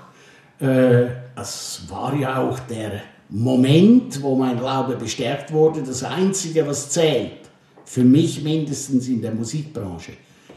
äh, 0.60 1.06
es 1.36 1.84
war 1.90 2.14
ja 2.16 2.42
auch 2.42 2.60
der 2.60 3.02
Moment, 3.30 4.22
wo 4.22 4.36
mein 4.36 4.58
Glaube 4.58 4.96
bestärkt 4.96 5.52
wurde, 5.52 5.82
das 5.82 6.04
Einzige, 6.04 6.66
was 6.68 6.90
zählt, 6.90 7.50
für 7.86 8.04
mich 8.04 8.44
mindestens 8.44 9.08
in 9.08 9.22
der 9.22 9.32
Musikbranche, 9.32 10.14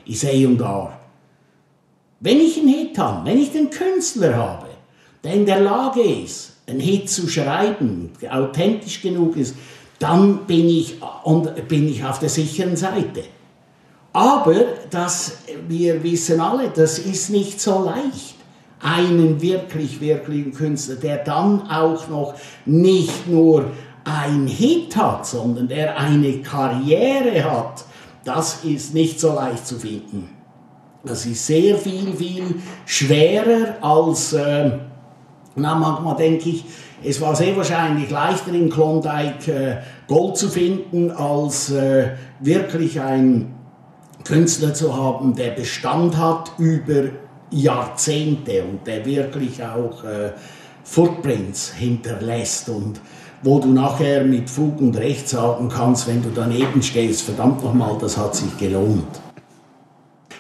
ist 0.06 0.24
A&R. 0.24 0.98
Wenn 2.20 2.40
ich 2.40 2.58
einen 2.58 2.68
Hit 2.68 2.98
habe, 2.98 3.28
wenn 3.28 3.38
ich 3.38 3.52
den 3.52 3.70
Künstler 3.70 4.34
habe, 4.34 4.66
der 5.22 5.34
in 5.34 5.46
der 5.46 5.60
Lage 5.60 6.02
ist, 6.02 6.56
einen 6.66 6.80
Hit 6.80 7.08
zu 7.08 7.28
schreiben, 7.28 8.10
authentisch 8.30 9.00
genug 9.00 9.36
ist, 9.36 9.54
dann 9.98 10.46
bin 10.46 10.68
ich, 10.68 10.96
bin 11.68 11.88
ich 11.88 12.04
auf 12.04 12.18
der 12.18 12.28
sicheren 12.28 12.76
Seite. 12.76 13.24
Aber 14.12 14.54
das, 14.90 15.38
wir 15.68 16.02
wissen 16.02 16.40
alle, 16.40 16.70
das 16.70 16.98
ist 16.98 17.30
nicht 17.30 17.60
so 17.60 17.84
leicht. 17.84 18.37
Einen 18.80 19.40
wirklich, 19.40 20.00
wirklichen 20.00 20.52
Künstler, 20.52 20.96
der 20.96 21.18
dann 21.18 21.68
auch 21.68 22.08
noch 22.08 22.34
nicht 22.64 23.28
nur 23.28 23.66
ein 24.04 24.46
Hit 24.46 24.96
hat, 24.96 25.26
sondern 25.26 25.68
der 25.68 25.98
eine 25.98 26.38
Karriere 26.38 27.44
hat, 27.44 27.84
das 28.24 28.64
ist 28.64 28.94
nicht 28.94 29.20
so 29.20 29.34
leicht 29.34 29.66
zu 29.66 29.78
finden. 29.78 30.28
Das 31.04 31.26
ist 31.26 31.46
sehr 31.46 31.76
viel, 31.76 32.12
viel 32.14 32.56
schwerer 32.84 33.76
als, 33.80 34.32
äh, 34.32 34.70
na, 35.54 35.74
manchmal 35.74 36.16
denke 36.16 36.50
ich, 36.50 36.64
es 37.02 37.20
war 37.20 37.34
sehr 37.36 37.56
wahrscheinlich 37.56 38.10
leichter 38.10 38.52
in 38.52 38.68
Klondike 38.68 39.52
äh, 39.52 39.76
Gold 40.08 40.36
zu 40.36 40.48
finden, 40.48 41.10
als 41.10 41.70
äh, 41.70 42.10
wirklich 42.40 43.00
ein 43.00 43.54
Künstler 44.24 44.74
zu 44.74 44.94
haben, 44.94 45.34
der 45.34 45.50
Bestand 45.52 46.16
hat 46.16 46.52
über 46.58 47.04
Jahrzehnte 47.50 48.64
und 48.64 48.86
der 48.86 49.04
wirklich 49.04 49.62
auch 49.62 50.04
äh, 50.04 50.32
Footprints 50.84 51.72
hinterlässt 51.72 52.68
und 52.68 53.00
wo 53.42 53.60
du 53.60 53.68
nachher 53.68 54.24
mit 54.24 54.50
Fug 54.50 54.80
und 54.80 54.96
Recht 54.96 55.28
sagen 55.28 55.68
kannst, 55.68 56.08
wenn 56.08 56.22
du 56.22 56.30
daneben 56.34 56.82
stehst, 56.82 57.22
verdammt 57.22 57.62
nochmal, 57.62 57.96
das 58.00 58.16
hat 58.16 58.34
sich 58.34 58.56
gelohnt. 58.58 59.20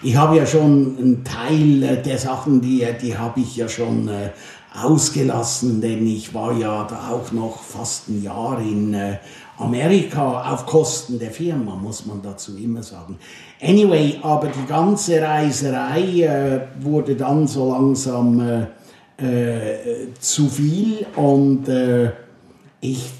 Ich 0.02 0.16
habe 0.16 0.36
ja 0.36 0.46
schon 0.46 0.96
einen 0.96 1.24
Teil 1.24 1.82
äh, 1.82 2.02
der 2.02 2.18
Sachen, 2.18 2.60
die, 2.60 2.86
die 3.00 3.16
habe 3.16 3.40
ich 3.40 3.56
ja 3.56 3.68
schon 3.68 4.08
äh, 4.08 4.30
ausgelassen, 4.74 5.80
denn 5.80 6.06
ich 6.06 6.34
war 6.34 6.52
ja 6.56 6.84
da 6.84 7.10
auch 7.10 7.32
noch 7.32 7.62
fast 7.62 8.08
ein 8.08 8.22
Jahr 8.22 8.60
in 8.60 8.94
äh, 8.94 9.18
Amerika 9.58 10.52
auf 10.52 10.66
Kosten 10.66 11.18
der 11.18 11.30
Firma, 11.30 11.74
muss 11.74 12.06
man 12.06 12.22
dazu 12.22 12.56
immer 12.56 12.82
sagen. 12.82 13.18
Anyway, 13.60 14.18
aber 14.22 14.48
die 14.48 14.66
ganze 14.66 15.20
Reiserei 15.20 16.22
äh, 16.22 16.60
wurde 16.80 17.16
dann 17.16 17.46
so 17.46 17.70
langsam 17.72 18.40
äh, 18.40 18.66
äh, 19.20 20.12
zu 20.20 20.48
viel 20.48 21.06
und 21.16 21.68
äh, 21.68 22.12
ich, 22.80 23.10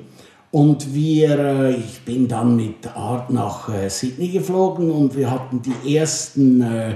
Und 0.51 0.95
wir, 0.95 1.39
äh, 1.39 1.75
ich 1.75 2.01
bin 2.05 2.27
dann 2.27 2.57
mit 2.57 2.87
Art 2.97 3.31
nach 3.31 3.69
äh, 3.69 3.91
Sydney 3.91 4.29
geflogen 4.29 4.91
und 4.91 5.15
wir 5.15 5.31
hatten 5.31 5.61
die 5.61 5.97
ersten 5.97 6.63
äh, 6.63 6.95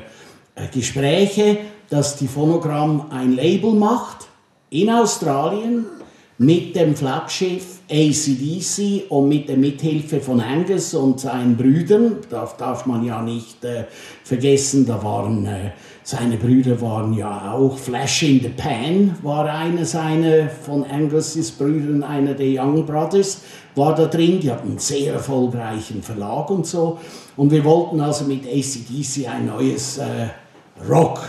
Gespräche, 0.73 1.59
dass 1.91 2.17
die 2.17 2.29
Phonogramm 2.29 3.07
ein 3.11 3.33
Label 3.33 3.73
macht 3.73 4.30
in 4.71 4.89
Australien 4.89 5.87
mit 6.39 6.75
dem 6.75 6.97
Flaggschiff 6.97 7.81
ACDC 7.91 9.11
und 9.11 9.29
mit 9.29 9.49
der 9.49 9.59
Mithilfe 9.59 10.21
von 10.21 10.41
Angus 10.41 10.95
und 10.95 11.21
seinen 11.21 11.57
Brüdern. 11.57 12.17
Das 12.31 12.57
darf 12.57 12.87
man 12.87 13.05
ja 13.05 13.21
nicht 13.21 13.63
äh, 13.65 13.85
vergessen, 14.25 14.87
da 14.87 15.03
waren 15.03 15.45
äh, 15.45 15.73
seine 16.03 16.39
Brüder 16.39 16.81
waren 16.81 17.13
ja 17.13 17.53
auch 17.53 17.77
Flash 17.77 18.23
in 18.23 18.41
the 18.41 18.49
Pan 18.49 19.17
war 19.23 19.45
einer 19.45 19.85
seiner 19.85 20.49
von 20.49 20.85
Angus' 20.85 21.53
Brüdern, 21.53 22.03
einer 22.03 22.33
der 22.33 22.65
Young 22.65 22.87
Brothers, 22.87 23.43
war 23.75 23.95
da 23.95 24.07
drin. 24.07 24.41
Die 24.41 24.51
hatten 24.51 24.71
einen 24.71 24.79
sehr 24.79 25.13
erfolgreichen 25.15 26.03
Verlag 26.03 26.49
und 26.51 26.67
so. 26.67 26.99
Und 27.37 27.51
wir 27.51 27.65
wollten 27.65 28.01
also 28.01 28.25
mit 28.25 28.47
ACDC 28.47 29.29
ein 29.29 29.47
neues 29.47 29.99
äh, 29.99 30.29
Rock 30.89 31.21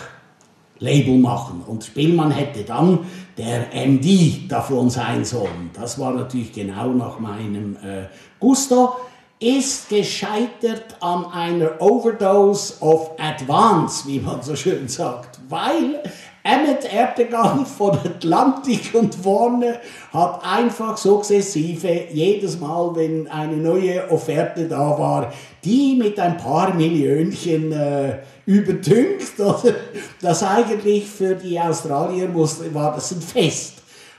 Label 0.82 1.18
machen. 1.18 1.62
Und 1.66 1.84
Spielmann 1.84 2.32
hätte 2.32 2.64
dann 2.64 3.00
der 3.38 3.74
MD 3.74 4.48
davon 4.50 4.90
sein 4.90 5.26
sollen. 5.26 5.70
Das 5.74 6.00
war 6.00 6.14
natürlich 6.14 6.54
genau 6.54 6.90
nach 6.90 7.20
meinem 7.20 7.76
äh, 7.78 8.06
Gusto. 8.40 8.96
Ist 9.40 9.90
gescheitert 9.90 10.98
an 11.00 11.26
einer 11.26 11.82
Overdose 11.82 12.80
of 12.80 13.12
Advance, 13.18 14.08
wie 14.08 14.20
man 14.20 14.44
so 14.44 14.56
schön 14.56 14.88
sagt, 14.88 15.40
weil 15.50 16.04
Emmet 16.44 16.92
Ertegan 16.92 17.66
von 17.78 17.92
Atlantik 17.92 18.92
und 18.94 19.24
Warner 19.24 19.76
hat 20.12 20.42
einfach 20.44 20.98
sukzessive 20.98 22.06
jedes 22.12 22.60
Mal, 22.60 22.96
wenn 22.96 23.28
eine 23.28 23.58
neue 23.58 24.10
Offerte 24.10 24.68
da 24.68 24.98
war, 24.98 25.34
die 25.64 25.96
mit 25.96 26.20
ein 26.20 26.38
paar 26.38 26.74
Millionchen 26.74 27.72
äh, 27.72 28.18
übertünkt. 28.46 29.32
Oder? 29.40 29.76
Das 30.20 30.44
eigentlich 30.44 31.06
für 31.06 31.36
die 31.36 31.60
Australier 31.60 32.28
musste, 32.28 32.74
war 32.74 32.94
das 32.94 33.12
ein 33.12 33.22
Fest, 33.22 33.76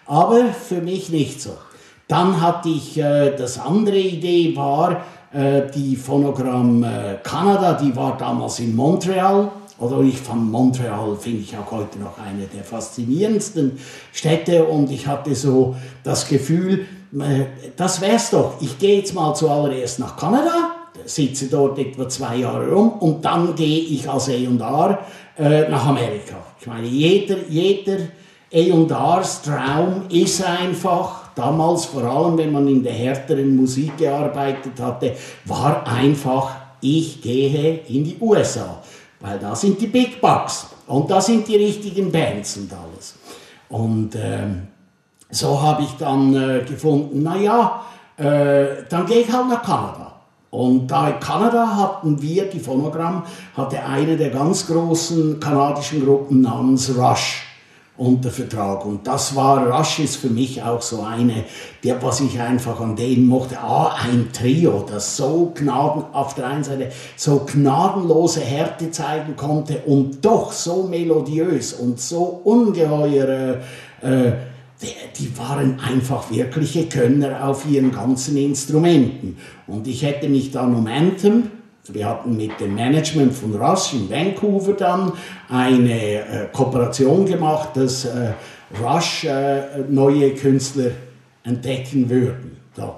aber 0.07 0.45
für 0.47 0.81
mich 0.81 1.09
nicht 1.09 1.43
so. 1.43 1.57
Dann 2.07 2.41
hatte 2.41 2.69
ich 2.69 2.99
äh, 2.99 3.35
das 3.37 3.59
andere 3.59 3.99
Idee 3.99 4.55
war 4.55 5.03
äh, 5.33 5.63
die 5.75 5.97
Phonogramm 5.97 6.85
äh, 6.85 7.17
Kanada, 7.23 7.73
die 7.73 7.95
war 7.97 8.17
damals 8.19 8.59
in 8.59 8.77
Montreal 8.77 9.51
oder 9.79 10.01
ich 10.01 10.19
fand 10.19 10.51
Montreal, 10.51 11.17
finde 11.17 11.41
ich 11.41 11.57
auch 11.57 11.71
heute 11.71 11.99
noch 11.99 12.19
eine 12.19 12.47
der 12.47 12.63
faszinierendsten 12.63 13.79
Städte 14.13 14.65
und 14.65 14.91
ich 14.91 15.07
hatte 15.07 15.35
so 15.35 15.75
das 16.05 16.29
Gefühl, 16.29 16.87
äh, 17.15 17.47
das 17.77 18.01
wär's 18.01 18.31
doch. 18.31 18.55
Ich 18.61 18.79
gehe 18.79 18.99
jetzt 18.99 19.15
mal 19.15 19.35
zuallererst 19.35 19.99
nach 19.99 20.17
Kanada, 20.17 20.77
sitze 21.05 21.47
dort 21.47 21.79
etwa 21.79 22.09
zwei 22.09 22.37
Jahre 22.37 22.71
rum 22.71 22.93
und 23.01 23.25
dann 23.25 23.55
gehe 23.55 23.81
ich 23.81 24.09
als 24.09 24.29
A&R 24.29 24.99
äh, 25.39 25.69
nach 25.69 25.87
Amerika. 25.87 26.37
Ich 26.61 26.67
meine, 26.67 26.87
jeder, 26.87 27.37
jeder 27.49 27.99
A&Rs 28.55 29.43
Traum 29.43 30.03
ist 30.11 30.45
einfach, 30.45 31.31
damals 31.35 31.87
vor 31.87 32.05
allem, 32.05 32.37
wenn 32.37 32.53
man 32.53 32.69
in 32.69 32.83
der 32.83 32.93
härteren 32.93 33.57
Musik 33.57 33.97
gearbeitet 33.97 34.79
hatte, 34.79 35.15
war 35.47 35.87
einfach, 35.87 36.55
ich 36.81 37.23
gehe 37.23 37.81
in 37.89 38.05
die 38.05 38.17
USA 38.21 38.83
weil 39.23 39.39
da 39.39 39.55
sind 39.55 39.81
die 39.81 39.87
Big 39.87 40.21
Bucks 40.21 40.67
und 40.87 41.11
da 41.11 41.21
sind 41.21 41.49
die 41.49 41.57
richtigen 41.57 42.13
Bands 42.13 42.57
und 42.59 42.71
alles. 42.73 43.15
Und 43.69 44.15
ähm, 44.17 44.67
so 45.31 45.63
habe 45.63 45.83
ich 45.83 45.93
dann 45.97 46.35
äh, 46.35 46.65
gefunden, 46.65 47.23
naja, 47.23 47.83
äh, 48.19 48.85
dann 48.91 49.07
gehe 49.07 49.21
ich 49.21 49.33
halt 49.33 49.49
nach 49.49 49.63
Kanada. 49.63 50.13
Und 50.51 50.89
da 50.89 51.09
in 51.09 51.21
Kanada 51.21 51.75
hatten 51.75 52.21
wir, 52.21 52.45
die 52.51 52.61
Phonogramm, 52.61 53.23
hatte 53.57 53.83
eine 53.83 54.19
der 54.19 54.29
ganz 54.29 54.67
großen 54.67 55.41
kanadischen 55.41 56.05
Gruppen 56.05 56.43
namens 56.43 56.95
Rush 56.95 57.47
unter 57.97 58.31
Vertrag. 58.31 58.85
Und 58.87 59.07
das 59.07 59.37
war, 59.37 59.67
Rush 59.71 59.99
ist 60.01 60.17
für 60.17 60.31
mich 60.31 60.63
auch 60.63 60.81
so 60.81 61.03
eine, 61.03 61.45
der, 61.85 62.03
was 62.03 62.21
ich 62.21 62.41
einfach 62.41 62.81
an 62.81 62.97
denen 62.97 63.27
mochte. 63.27 63.59
Ah, 63.59 63.95
ein 64.03 64.31
Trio, 64.33 64.87
das 64.89 65.17
so 65.17 65.53
gnaden, 65.55 66.05
auf 66.13 66.35
der 66.35 66.47
einen 66.47 66.65
Seite 66.65 66.91
so 67.17 67.41
gnadenlose 67.41 68.41
Härte 68.41 68.91
zeigen 68.91 69.37
konnte 69.37 69.83
und 69.87 70.25
doch 70.25 70.53
so 70.53 70.85
melodiös 70.85 71.75
und 71.75 72.01
so 72.01 72.41
ungeheuer, 72.45 73.61
äh 74.01 74.33
die 75.19 75.39
waren 75.39 75.79
einfach 75.81 76.31
wirkliche 76.31 76.89
Könner 76.89 77.47
auf 77.47 77.71
ihren 77.71 77.93
ganzen 77.93 78.37
Instrumenten. 78.37 79.37
Und 79.67 79.87
ich 79.87 80.03
hätte 80.03 80.29
mich 80.29 80.51
dann 80.51 80.75
um 80.75 80.87
Anthem 80.87 81.51
Wir 81.89 82.09
hatten 82.09 82.37
mit 82.37 82.61
dem 82.61 82.77
Management 82.77 83.35
von 83.35 83.61
Rush 83.61 83.95
in 83.95 84.09
Vancouver 84.09 84.75
dann 84.75 85.13
eine 85.49 86.21
äh, 86.21 86.47
Kooperation 86.53 87.27
gemacht, 87.27 87.71
dass 87.75 88.05
äh, 88.05 88.35
Rush 88.81 89.25
äh, 89.25 89.81
neue 89.89 90.33
Künstler 90.35 90.93
entdecken 91.43 92.09
würden. 92.09 92.57
So. 92.77 92.95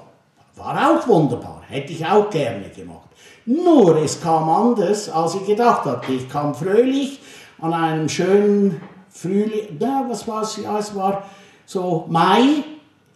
War 0.56 0.90
auch 0.90 1.08
wunderbar, 1.08 1.62
hätte 1.66 1.92
ich 1.92 2.04
auch 2.04 2.28
gerne 2.28 2.68
gemacht. 2.68 3.08
Nur 3.46 3.96
es 3.96 4.20
kam 4.20 4.48
anders, 4.48 5.08
als 5.08 5.34
ich 5.34 5.46
gedacht 5.46 5.84
hatte. 5.84 6.12
Ich 6.12 6.28
kam 6.28 6.54
fröhlich 6.54 7.20
an 7.60 7.72
einem 7.72 8.08
schönen 8.08 8.80
Frühling, 9.08 9.78
ja, 9.78 10.04
was 10.08 10.28
war 10.28 10.42
es? 10.42 10.58
Ja, 10.62 10.78
es 10.78 10.94
war 10.94 11.24
so 11.64 12.04
Mai 12.08 12.62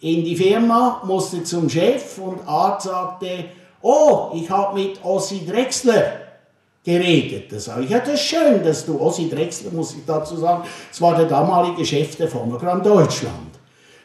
in 0.00 0.24
die 0.24 0.36
Firma, 0.36 1.02
musste 1.04 1.42
zum 1.42 1.68
Chef 1.68 2.18
und 2.18 2.46
Art 2.46 2.82
sagte, 2.82 3.44
oh, 3.82 4.30
ich 4.34 4.48
habe 4.50 4.78
mit 4.78 5.04
Ossi 5.04 5.46
Drexler 5.46 6.28
geredet. 6.84 7.52
Da 7.52 7.58
sage 7.58 7.84
ich, 7.84 7.90
ja, 7.90 7.98
das 7.98 8.14
ist 8.14 8.22
schön, 8.22 8.62
dass 8.62 8.86
du, 8.86 9.00
Ossi 9.00 9.28
Drexler, 9.28 9.70
muss 9.70 9.94
ich 9.94 10.04
dazu 10.06 10.36
sagen, 10.36 10.64
es 10.90 11.00
war 11.00 11.16
der 11.16 11.26
damalige 11.26 11.84
Chef 11.84 12.16
der 12.16 12.28
Phonogramm 12.28 12.82
Deutschland. 12.82 13.58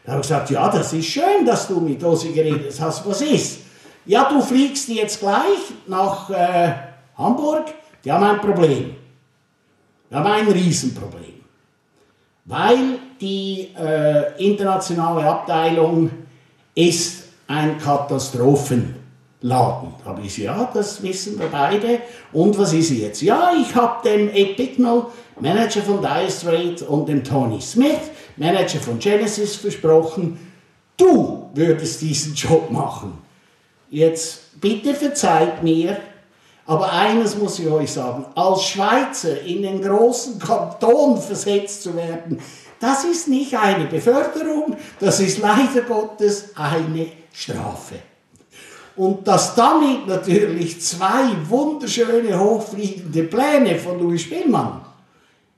Da 0.04 0.12
habe 0.12 0.22
ich 0.22 0.28
gesagt, 0.28 0.50
ja, 0.50 0.70
das 0.70 0.92
ist 0.92 1.06
schön, 1.06 1.46
dass 1.46 1.68
du 1.68 1.80
mit 1.80 2.04
Ossi 2.04 2.34
geredet 2.34 2.76
hast. 2.80 3.08
Was 3.08 3.22
ist? 3.22 3.60
Ja, 4.06 4.30
du 4.30 4.42
fliegst 4.42 4.90
jetzt 4.90 5.20
gleich 5.20 5.72
nach 5.88 6.30
äh, 6.30 6.74
Hamburg. 7.18 7.74
Die 8.04 8.12
haben 8.12 8.24
ein 8.26 8.42
Problem. 8.42 8.96
Die 10.10 10.16
haben 10.16 10.28
ein 10.28 10.48
Riesenproblem. 10.48 11.42
Weil 12.46 13.00
die 13.22 13.70
äh, 13.80 14.46
internationale 14.46 15.26
Abteilung 15.26 16.12
ist 16.76 17.24
ein 17.48 17.78
Katastrophenladen. 19.44 19.94
Habe 20.06 20.22
ich 20.22 20.38
ja, 20.38 20.70
das 20.74 21.04
wissen 21.04 21.40
wir 21.40 21.48
beide. 21.48 22.02
Und 22.32 22.58
was 22.58 22.74
ist 22.74 22.92
jetzt? 22.92 23.22
Ja, 23.22 23.52
ich 23.60 23.76
habe 23.76 24.10
Ed 24.10 24.58
Bicknell, 24.58 25.04
Manager 25.40 25.82
von 25.82 26.02
Dire 26.02 26.30
Straits, 26.30 26.82
und 26.84 27.08
dem 27.08 27.24
Tony 27.24 27.62
Smith, 27.62 28.12
Manager 28.38 28.80
von 28.80 29.00
Genesis, 29.00 29.56
versprochen, 29.56 30.40
du 30.98 31.50
würdest 31.54 32.02
diesen 32.02 32.34
Job 32.34 32.72
machen. 32.72 33.18
Jetzt 33.90 34.60
bitte 34.60 34.94
verzeiht 34.94 35.62
mir, 35.62 35.98
aber 36.66 36.92
eines 36.94 37.38
muss 37.38 37.60
ich 37.60 37.68
euch 37.68 37.92
sagen, 37.92 38.26
als 38.36 38.64
Schweizer 38.64 39.42
in 39.42 39.62
den 39.62 39.82
großen 39.82 40.40
Kanton 40.40 41.22
versetzt 41.22 41.84
zu 41.84 41.96
werden, 41.96 42.40
das 42.80 43.04
ist 43.06 43.28
nicht 43.28 43.56
eine 43.56 43.86
Beförderung, 43.86 44.76
das 45.00 45.20
ist 45.20 45.40
leider 45.40 45.82
Gottes 45.88 46.50
eine 46.56 47.08
Strafe. 47.32 47.96
Und 48.96 49.28
dass 49.28 49.56
damit 49.56 50.08
natürlich 50.08 50.80
zwei 50.82 51.32
wunderschöne, 51.50 52.40
hochfliegende 52.40 53.24
Pläne 53.24 53.78
von 53.78 54.00
Louis 54.00 54.22
Spielmann 54.22 54.82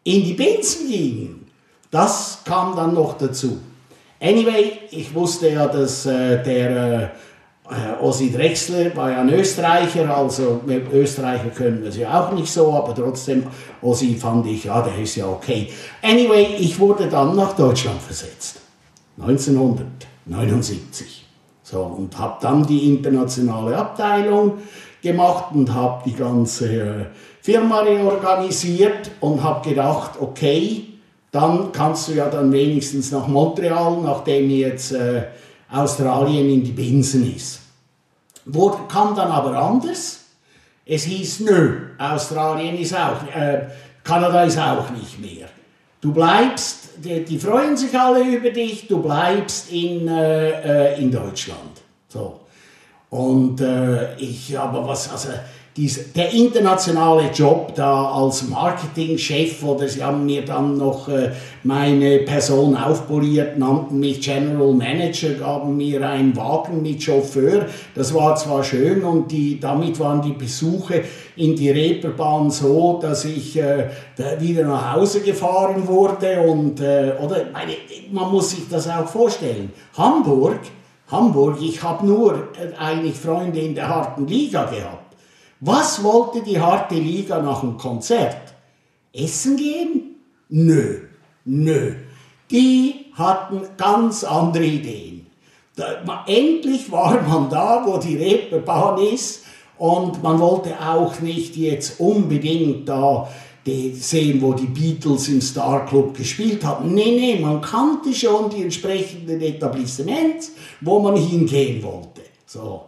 in 0.03 0.23
die 0.23 0.33
Binsen 0.33 0.89
gingen, 0.89 1.47
das 1.91 2.39
kam 2.45 2.75
dann 2.75 2.93
noch 2.93 3.17
dazu. 3.17 3.59
Anyway, 4.21 4.79
ich 4.91 5.13
wusste 5.13 5.49
ja, 5.49 5.67
dass 5.67 6.05
äh, 6.05 6.41
der 6.43 7.11
äh, 7.69 8.01
Ossi 8.01 8.31
Drechsler 8.31 8.95
war 8.95 9.11
ja 9.11 9.19
ein 9.21 9.29
Österreicher, 9.29 10.15
also 10.15 10.61
mit 10.65 10.91
Österreicher 10.93 11.49
können 11.49 11.81
wir 11.81 11.89
es 11.89 11.97
ja 11.97 12.23
auch 12.23 12.31
nicht 12.31 12.49
so, 12.51 12.73
aber 12.73 12.95
trotzdem, 12.95 13.43
Ossi 13.81 14.15
fand 14.15 14.47
ich, 14.47 14.63
ja, 14.65 14.81
der 14.81 14.97
ist 14.97 15.15
ja 15.15 15.27
okay. 15.27 15.69
Anyway, 16.01 16.55
ich 16.59 16.79
wurde 16.79 17.07
dann 17.07 17.35
nach 17.35 17.53
Deutschland 17.53 18.01
versetzt. 18.01 18.61
1979. 19.19 21.24
So, 21.67 21.81
und 21.81 22.15
habe 22.19 22.37
dann 22.41 22.63
die 22.63 22.93
internationale 22.93 23.75
Abteilung 23.75 24.59
gemacht 25.01 25.45
und 25.51 25.73
habe 25.73 26.03
die 26.05 26.13
ganze 26.13 26.71
äh, 26.71 27.05
Firma 27.41 27.79
reorganisiert 27.79 29.09
und 29.19 29.41
habe 29.41 29.67
gedacht, 29.67 30.11
okay, 30.19 30.85
dann 31.31 31.71
kannst 31.71 32.07
du 32.07 32.11
ja 32.11 32.29
dann 32.29 32.51
wenigstens 32.51 33.11
nach 33.11 33.25
Montreal, 33.25 33.97
nachdem 34.03 34.47
jetzt 34.51 34.91
äh, 34.91 35.23
Australien 35.71 36.51
in 36.51 36.63
die 36.63 36.71
Binsen 36.71 37.35
ist. 37.35 37.61
Wurde, 38.45 38.77
kam 38.87 39.15
dann 39.15 39.31
aber 39.31 39.57
anders. 39.57 40.19
Es 40.85 41.05
hieß, 41.05 41.39
nö, 41.39 41.77
Australien 41.97 42.77
ist 42.77 42.95
auch, 42.95 43.23
äh, 43.35 43.69
Kanada 44.03 44.43
ist 44.43 44.59
auch 44.59 44.91
nicht 44.91 45.19
mehr. 45.19 45.47
Du 45.99 46.13
bleibst, 46.13 46.84
die, 46.97 47.23
die, 47.23 47.39
freuen 47.39 47.75
sich 47.77 47.97
alle 47.97 48.23
über 48.23 48.49
dich, 48.49 48.87
du 48.87 49.01
bleibst 49.01 49.71
in, 49.71 50.07
äh, 50.07 50.93
äh 50.93 51.01
in 51.01 51.11
Deutschland. 51.11 51.81
So. 52.07 52.41
Und 53.09 53.61
äh, 53.61 54.15
ich, 54.17 54.57
aber 54.57 54.87
was, 54.87 55.11
also, 55.11 55.29
diese, 55.77 56.03
der 56.03 56.31
internationale 56.31 57.31
Job 57.31 57.75
da 57.75 58.09
als 58.11 58.47
Marketingchef 58.47 59.61
oder 59.61 59.89
sie 59.89 60.01
haben 60.01 60.25
mir 60.25 60.45
dann 60.45 60.77
noch 60.77 61.09
äh, 61.09 61.31
meine 61.63 62.19
Person 62.19 62.77
aufpoliert, 62.77 63.59
nannten 63.59 63.99
mich 63.99 64.21
General 64.21 64.71
Manager, 64.71 65.33
gaben 65.33 65.75
mir 65.75 66.07
einen 66.07 66.33
Wagen 66.37 66.81
mit 66.81 67.03
Chauffeur. 67.03 67.65
Das 67.93 68.13
war 68.13 68.37
zwar 68.37 68.63
schön 68.63 69.03
und 69.03 69.29
die, 69.29 69.59
damit 69.59 69.99
waren 69.99 70.21
die 70.21 70.31
Besuche 70.31 71.03
in 71.35 71.57
die 71.57 71.71
Reeperbahn 71.71 72.49
so, 72.49 72.97
dass 73.01 73.25
ich 73.25 73.57
äh, 73.57 73.89
wieder 74.39 74.63
nach 74.63 74.93
Hause 74.93 75.19
gefahren 75.19 75.85
wurde 75.85 76.39
und 76.39 76.79
äh, 76.79 77.15
oder 77.21 77.47
meine, 77.51 77.73
man 78.13 78.31
muss 78.31 78.51
sich 78.51 78.69
das 78.69 78.87
auch 78.87 79.07
vorstellen. 79.07 79.73
Hamburg, 79.97 80.59
Hamburg, 81.11 81.57
ich 81.61 81.83
habe 81.83 82.05
nur 82.07 82.33
äh, 82.33 82.73
eigentlich 82.79 83.15
Freunde 83.15 83.59
in 83.59 83.75
der 83.75 83.89
harten 83.89 84.25
Liga 84.25 84.63
gehabt. 84.63 85.04
Was 85.67 86.03
wollte 86.03 86.43
die 86.43 86.59
harte 86.59 86.93
Liga 86.93 87.41
nach 87.41 87.61
dem 87.61 87.75
Konzert? 87.75 88.53
Essen 89.11 89.57
gehen? 89.57 90.15
Nö, 90.47 90.99
nö. 91.43 91.95
Die 92.51 93.07
hatten 93.13 93.61
ganz 93.75 94.23
andere 94.23 94.63
Ideen. 94.63 95.25
Da, 95.75 96.23
endlich 96.27 96.91
war 96.91 97.19
man 97.23 97.49
da, 97.49 97.83
wo 97.83 97.97
die 97.97 98.15
Reeperbahn 98.15 98.99
ist 99.11 99.45
und 99.79 100.21
man 100.21 100.39
wollte 100.39 100.79
auch 100.79 101.19
nicht 101.21 101.57
jetzt 101.57 101.99
unbedingt 101.99 102.87
da 102.87 103.27
sehen, 103.65 104.43
wo 104.43 104.53
die 104.53 104.67
Beatles 104.67 105.27
im 105.29 105.41
Star 105.41 105.87
Club 105.87 106.15
gespielt 106.15 106.63
haben. 106.63 106.93
Nee, 106.93 107.17
nee, 107.19 107.39
man 107.41 107.59
kannte 107.59 108.13
schon 108.13 108.51
die 108.51 108.61
entsprechenden 108.61 109.41
Etablissements, 109.41 110.51
wo 110.81 110.99
man 110.99 111.15
hingehen 111.15 111.81
wollte. 111.81 112.21
So. 112.45 112.83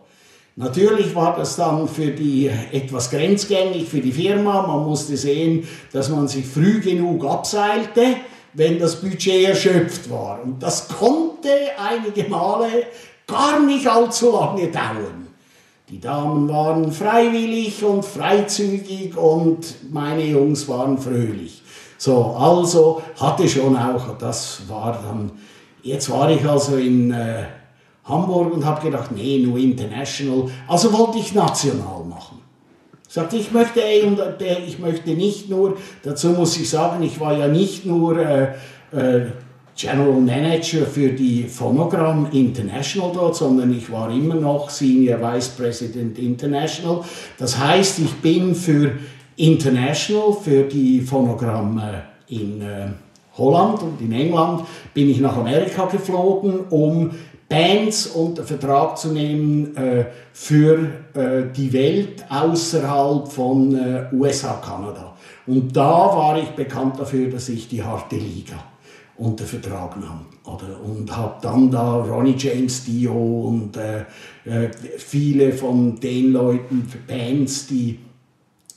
Natürlich 0.60 1.14
war 1.14 1.36
das 1.36 1.56
dann 1.56 1.88
für 1.88 2.08
die 2.08 2.50
etwas 2.72 3.12
grenzgängig 3.12 3.88
für 3.88 4.02
die 4.02 4.12
Firma. 4.12 4.66
Man 4.66 4.86
musste 4.88 5.16
sehen, 5.16 5.68
dass 5.94 6.10
man 6.10 6.28
sich 6.28 6.48
früh 6.48 6.80
genug 6.80 7.24
abseilte, 7.26 8.16
wenn 8.54 8.80
das 8.80 8.96
Budget 9.00 9.50
erschöpft 9.50 10.10
war. 10.10 10.42
Und 10.44 10.64
das 10.64 10.88
konnte 10.88 11.50
einige 11.78 12.28
Male 12.28 12.88
gar 13.28 13.60
nicht 13.60 13.86
allzu 13.88 14.32
lange 14.32 14.70
dauern. 14.70 15.28
Die 15.90 16.00
Damen 16.00 16.50
waren 16.50 16.92
freiwillig 16.92 17.84
und 17.84 18.04
freizügig 18.04 19.16
und 19.16 19.76
meine 19.92 20.26
Jungs 20.26 20.68
waren 20.68 20.98
fröhlich. 20.98 21.62
So, 22.00 22.36
also 22.36 23.04
hatte 23.20 23.48
schon 23.48 23.78
auch, 23.78 24.18
das 24.18 24.62
war 24.68 24.94
dann, 24.94 25.32
jetzt 25.84 26.10
war 26.10 26.32
ich 26.32 26.44
also 26.50 26.78
in 26.78 27.12
äh, 27.12 27.44
Hamburg 28.08 28.54
und 28.54 28.66
habe 28.66 28.82
gedacht, 28.82 29.12
nee, 29.14 29.40
nur 29.40 29.58
international. 29.58 30.50
Also 30.68 30.94
wollte 30.94 31.20
ich 31.20 31.34
national 31.34 32.04
machen. 32.08 32.38
Sagte, 33.08 33.38
ich 33.38 33.52
möchte, 33.52 33.82
ich 34.68 34.80
möchte 34.80 35.12
nicht 35.12 35.50
nur, 35.50 35.78
dazu 36.04 36.30
muss 36.30 36.58
ich 36.58 36.70
sagen, 36.70 37.04
ich 37.04 37.20
war 37.20 37.38
ja 37.38 37.48
nicht 37.48 37.86
nur 37.86 38.20
äh, 38.20 38.54
äh, 38.92 39.28
General 39.78 40.20
Manager 40.20 40.86
für 40.86 41.10
die 41.10 41.44
Phonogram 41.44 42.28
International 42.32 43.12
dort, 43.14 43.36
sondern 43.36 43.72
ich 43.78 43.92
war 43.92 44.12
immer 44.12 44.36
noch 44.36 44.70
Senior 44.70 45.22
Vice 45.22 45.50
President 45.50 46.18
International. 46.18 47.02
Das 47.38 47.58
heißt, 47.58 48.00
ich 48.00 48.14
bin 48.16 48.56
für 48.56 48.92
International, 49.36 50.34
für 50.34 50.64
die 50.64 51.00
Phonogramm 51.02 51.82
in 52.28 52.62
äh, 52.62 52.88
Holland 53.38 53.84
und 53.84 54.02
in 54.02 54.12
England, 54.12 54.64
bin 54.94 55.10
ich 55.10 55.20
nach 55.20 55.38
Amerika 55.38 55.86
geflogen, 55.86 56.62
um 56.72 57.12
Bands 57.50 58.08
unter 58.08 58.44
Vertrag 58.44 58.98
zu 58.98 59.10
nehmen 59.10 59.76
äh, 59.78 60.06
für 60.34 60.80
äh, 61.14 61.44
die 61.56 61.72
Welt 61.72 62.26
außerhalb 62.30 63.28
von 63.28 63.76
äh, 63.76 64.08
USA, 64.14 64.54
Kanada. 64.56 65.16
Und 65.46 65.76
da 65.76 65.84
war 65.84 66.38
ich 66.38 66.50
bekannt 66.50 67.00
dafür, 67.00 67.30
dass 67.30 67.48
ich 67.48 67.70
die 67.70 67.82
harte 67.82 68.18
Liga 68.18 68.56
unter 69.18 69.46
Vertrag 69.46 70.00
nahm. 70.00 70.26
Oder, 70.44 70.80
und 70.84 71.16
habe 71.16 71.36
dann 71.42 71.72
da 71.72 71.96
Ronnie 71.98 72.36
James 72.38 72.86
Dio 72.86 73.48
und 73.48 73.76
äh, 73.78 74.02
äh, 74.46 74.70
viele 74.98 75.54
von 75.54 76.00
den 76.00 76.34
Leuten, 76.34 76.88
Bands, 77.08 77.68
die 77.68 78.00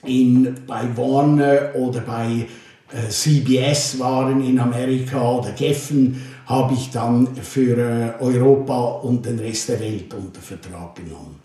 in, 0.05 0.55
bei 0.67 0.97
Warner 0.97 1.75
oder 1.75 2.01
bei 2.01 2.47
äh, 2.93 3.09
CBS 3.09 3.99
waren 3.99 4.45
in 4.45 4.59
Amerika 4.59 5.39
oder 5.39 5.53
Geffen, 5.53 6.21
habe 6.51 6.75
ich 6.75 6.91
dann 6.91 7.29
für 7.37 7.79
äh, 7.79 8.13
Europa 8.21 8.77
und 9.03 9.25
den 9.25 9.39
Rest 9.39 9.69
der 9.69 9.79
Welt 9.79 10.13
unter 10.13 10.41
Vertrag 10.41 10.97
genommen. 10.97 11.41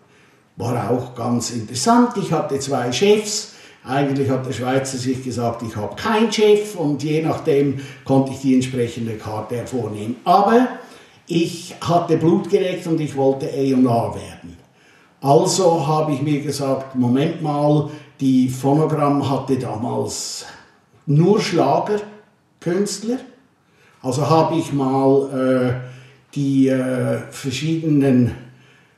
war 0.55 0.89
auch 0.89 1.13
ganz 1.13 1.51
interessant. 1.51 2.17
Ich 2.17 2.31
hatte 2.31 2.57
zwei 2.57 2.91
Chefs. 2.91 3.53
Eigentlich 3.83 4.27
hat 4.31 4.47
der 4.47 4.51
Schweizer 4.51 4.97
sich 4.97 5.23
gesagt, 5.23 5.61
ich 5.61 5.75
habe 5.75 5.95
keinen 5.95 6.31
Chef 6.31 6.75
und 6.75 7.03
je 7.03 7.21
nachdem 7.21 7.79
konnte 8.03 8.31
ich 8.31 8.39
die 8.39 8.55
entsprechende 8.55 9.13
Karte 9.13 9.57
hervornehmen. 9.57 10.15
Aber 10.23 10.69
ich 11.27 11.75
hatte 11.81 12.17
Blut 12.17 12.49
geleckt 12.49 12.87
und 12.87 12.99
ich 12.99 13.15
wollte 13.15 13.45
A&R 13.45 14.15
werden. 14.15 14.57
Also 15.21 15.85
habe 15.85 16.13
ich 16.13 16.21
mir 16.23 16.41
gesagt, 16.41 16.95
Moment 16.95 17.43
mal, 17.43 17.91
die 18.19 18.49
Phonogramm 18.49 19.29
hatte 19.29 19.59
damals 19.59 20.45
nur 21.05 21.39
Schlagerkünstler. 21.39 23.19
Also 24.05 24.29
habe 24.29 24.55
ich 24.57 24.71
mal 24.71 25.29
äh, 25.33 26.35
die 26.35 26.67
äh, 26.67 27.17
verschiedenen 27.31 28.35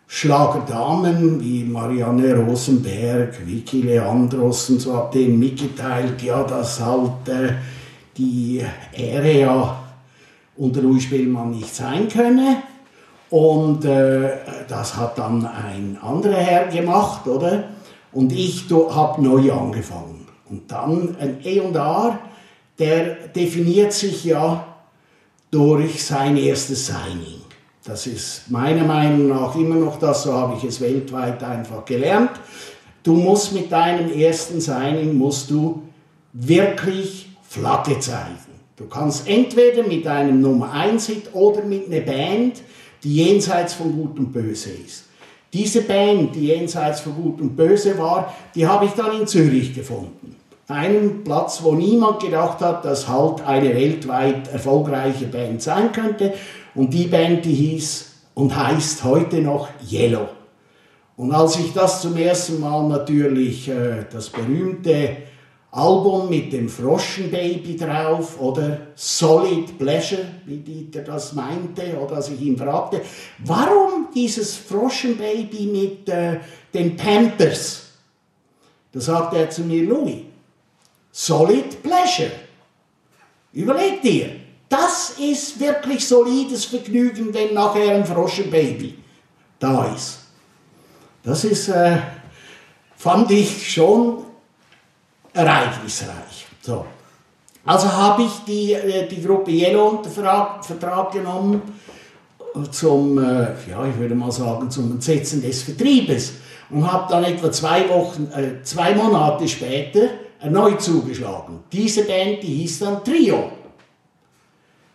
Schlagerdamen 0.05 1.39
wie 1.39 1.63
Marianne 1.63 2.35
Rosenberg, 2.35 3.39
Vicky 3.47 3.83
Leandros 3.83 4.69
und 4.69 4.81
so 4.81 4.97
hat 4.97 5.15
denen 5.15 5.39
mitgeteilt, 5.39 6.21
ja, 6.21 6.43
dass 6.43 6.81
halt 6.81 7.29
äh, 7.29 7.53
die 8.17 8.61
Ehre 8.91 9.31
ja 9.31 9.83
unter 10.57 10.81
Louis 10.81 11.03
Spielmann 11.03 11.51
nicht 11.51 11.73
sein 11.73 12.09
könne. 12.09 12.63
Und 13.29 13.85
äh, 13.85 14.29
das 14.67 14.97
hat 14.97 15.17
dann 15.17 15.45
ein 15.45 15.97
anderer 16.01 16.35
Herr 16.35 16.67
gemacht, 16.67 17.25
oder? 17.27 17.63
Und 18.11 18.33
ich 18.33 18.65
habe 18.69 19.23
neu 19.23 19.53
angefangen. 19.53 20.27
Und 20.49 20.69
dann 20.69 21.15
ein 21.17 21.37
E&R, 21.45 22.19
der 22.77 23.05
definiert 23.33 23.93
sich 23.93 24.25
ja 24.25 24.65
durch 25.51 26.03
sein 26.03 26.37
erstes 26.37 26.87
Signing. 26.87 27.41
Das 27.83 28.05
ist 28.05 28.49
meiner 28.49 28.83
Meinung 28.83 29.29
nach 29.29 29.55
immer 29.55 29.75
noch 29.75 29.97
das, 29.97 30.23
so 30.23 30.33
habe 30.33 30.57
ich 30.57 30.63
es 30.65 30.81
weltweit 30.81 31.41
einfach 31.43 31.85
gelernt. 31.85 32.31
Du 33.01 33.13
musst 33.13 33.53
mit 33.53 33.71
deinem 33.71 34.11
ersten 34.11 34.59
Signing, 34.59 35.17
musst 35.17 35.49
du 35.49 35.83
wirklich 36.33 37.29
Flagge 37.47 37.97
zeigen. 37.99 38.35
Du 38.75 38.85
kannst 38.85 39.27
entweder 39.27 39.83
mit 39.83 40.05
einem 40.05 40.41
Nummer 40.41 40.71
1 40.71 41.07
Hit 41.07 41.33
oder 41.33 41.63
mit 41.63 41.87
einer 41.87 42.01
Band, 42.01 42.61
die 43.03 43.15
jenseits 43.15 43.73
von 43.73 43.91
Gut 43.91 44.19
und 44.19 44.33
Böse 44.33 44.69
ist. 44.69 45.05
Diese 45.53 45.81
Band, 45.81 46.35
die 46.35 46.47
jenseits 46.47 46.99
von 46.99 47.15
Gut 47.15 47.41
und 47.41 47.55
Böse 47.55 47.97
war, 47.97 48.35
die 48.53 48.67
habe 48.67 48.85
ich 48.85 48.91
dann 48.91 49.19
in 49.19 49.25
Zürich 49.25 49.73
gefunden. 49.73 50.35
Einen 50.69 51.23
Platz, 51.23 51.63
wo 51.63 51.73
niemand 51.73 52.21
gedacht 52.21 52.59
hat, 52.59 52.83
dass 52.83 53.07
halt 53.07 53.41
eine 53.45 53.73
weltweit 53.73 54.51
erfolgreiche 54.51 55.27
Band 55.27 55.61
sein 55.61 55.93
könnte. 55.93 56.33
Und 56.75 56.93
die 56.93 57.07
Band, 57.07 57.45
die 57.45 57.53
hieß 57.53 58.05
und 58.33 58.55
heißt 58.55 59.03
heute 59.05 59.37
noch 59.37 59.69
Yellow. 59.89 60.27
Und 61.15 61.31
als 61.31 61.57
ich 61.57 61.73
das 61.73 62.01
zum 62.01 62.17
ersten 62.17 62.59
Mal 62.59 62.87
natürlich, 62.87 63.69
äh, 63.69 64.05
das 64.11 64.29
berühmte 64.29 65.17
Album 65.71 66.29
mit 66.29 66.53
dem 66.53 66.69
Froschenbaby 66.69 67.77
drauf 67.77 68.39
oder 68.39 68.77
Solid 68.95 69.77
Pleasure, 69.79 70.25
wie 70.45 70.57
Dieter 70.57 71.01
das 71.01 71.33
meinte, 71.33 71.97
oder 71.97 72.17
als 72.17 72.29
ich 72.29 72.41
ihn 72.41 72.57
fragte, 72.57 73.01
warum 73.39 74.07
dieses 74.13 74.55
Froschenbaby 74.55 75.65
mit 75.71 76.09
äh, 76.09 76.39
den 76.73 76.95
Pampers? 76.95 77.83
Da 78.91 78.99
sagte 78.99 79.37
er 79.37 79.49
zu 79.49 79.61
mir, 79.61 79.83
Louis, 79.83 80.26
Solid 81.19 81.81
Pleasure. 81.81 82.31
Überleg 83.51 84.03
dir, 84.03 84.35
das 84.69 85.15
ist 85.17 85.59
wirklich 85.59 86.07
solides 86.07 86.65
Vergnügen, 86.65 87.33
wenn 87.33 87.55
nachher 87.55 87.95
ein 87.95 88.05
Froschenbaby 88.05 88.99
da 89.57 89.91
ist. 89.95 90.19
Das 91.23 91.43
ist, 91.43 91.69
äh, 91.69 91.97
fand 92.95 93.31
ich 93.31 93.73
schon 93.73 94.25
ereignisreich. 95.33 96.45
So. 96.61 96.85
Also 97.65 97.91
habe 97.91 98.21
ich 98.21 98.33
die, 98.45 98.73
äh, 98.73 99.07
die 99.07 99.23
Gruppe 99.23 99.49
Yellow 99.49 99.87
unter 99.87 100.11
Vertrag, 100.11 100.63
Vertrag 100.63 101.11
genommen 101.13 101.63
zum, 102.69 103.17
äh, 103.17 103.55
ja, 103.67 103.83
ich 103.87 103.97
würde 103.97 104.13
mal 104.13 104.31
sagen, 104.31 104.69
zum 104.69 104.91
Entsetzen 104.91 105.41
des 105.41 105.63
Vertriebes 105.63 106.33
und 106.69 106.89
habe 106.91 107.07
dann 107.09 107.23
etwa 107.23 107.51
zwei 107.51 107.89
Wochen, 107.89 108.29
äh, 108.35 108.61
zwei 108.61 108.93
Monate 108.93 109.47
später 109.47 110.09
erneut 110.39 110.81
zugeschlagen. 110.81 111.59
Diese 111.71 112.03
Band, 112.03 112.43
die 112.43 112.53
hieß 112.55 112.79
dann 112.79 113.03
Trio. 113.03 113.51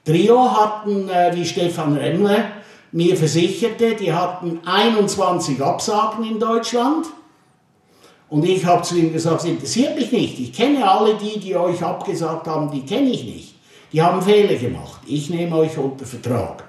Trio 0.05 0.51
hatten, 0.51 1.09
äh, 1.09 1.33
wie 1.35 1.45
Stefan 1.45 1.97
Remmler 1.97 2.45
mir 2.93 3.17
versicherte, 3.17 3.95
die 3.95 4.13
hatten 4.13 4.61
21 4.65 5.63
Absagen 5.63 6.25
in 6.25 6.39
Deutschland. 6.39 7.07
Und 8.29 8.45
ich 8.45 8.65
habe 8.65 8.83
zu 8.83 8.97
ihm 8.97 9.13
gesagt, 9.13 9.43
es 9.43 9.49
interessiert 9.49 9.97
mich 9.97 10.11
nicht. 10.11 10.39
Ich 10.39 10.53
kenne 10.53 10.89
alle 10.89 11.15
die, 11.15 11.39
die 11.39 11.55
euch 11.55 11.83
abgesagt 11.83 12.47
haben, 12.47 12.71
die 12.71 12.83
kenne 12.83 13.11
ich 13.11 13.25
nicht. 13.25 13.55
Die 13.93 14.01
haben 14.01 14.23
Fehler 14.23 14.57
gemacht. 14.57 15.01
Ich 15.07 15.29
nehme 15.29 15.57
euch 15.57 15.77
unter 15.77 16.07
Vertrag. 16.07 16.65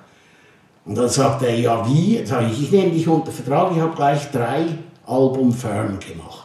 Und 0.85 0.95
dann 0.95 1.07
sagt 1.07 1.41
er, 1.43 1.57
ja 1.57 1.87
wie? 1.87 2.21
Sag 2.25 2.51
ich, 2.51 2.63
ich 2.63 2.71
nehme 2.71 2.91
dich 2.91 3.07
unter 3.07 3.31
Vertrag. 3.31 3.71
Ich 3.73 3.79
habe 3.79 3.95
gleich 3.95 4.29
drei 4.31 4.65
Album 5.05 5.53
Firm 5.53 5.97
gemacht. 5.99 6.42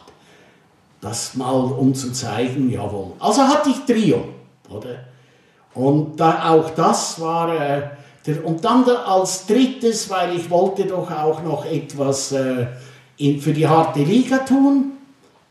Das 1.01 1.35
mal 1.35 1.53
um 1.53 1.93
zu 1.93 2.11
zeigen, 2.11 2.69
jawohl. 2.69 3.13
Also 3.19 3.43
hatte 3.43 3.69
ich 3.69 3.85
Trio, 3.85 4.25
oder? 4.69 5.05
Und 5.73 6.19
da, 6.19 6.51
auch 6.51 6.71
das 6.71 7.21
war 7.21 7.53
äh, 7.53 7.81
der, 8.25 8.45
und 8.45 8.65
dann 8.65 8.83
da 8.85 9.03
als 9.03 9.45
drittes, 9.47 10.09
weil 10.09 10.35
ich 10.35 10.49
wollte 10.49 10.85
doch 10.85 11.09
auch 11.09 11.41
noch 11.43 11.65
etwas 11.65 12.31
äh, 12.33 12.67
in, 13.17 13.39
für 13.39 13.53
die 13.53 13.67
harte 13.67 14.01
Liga 14.01 14.39
tun, 14.39 14.91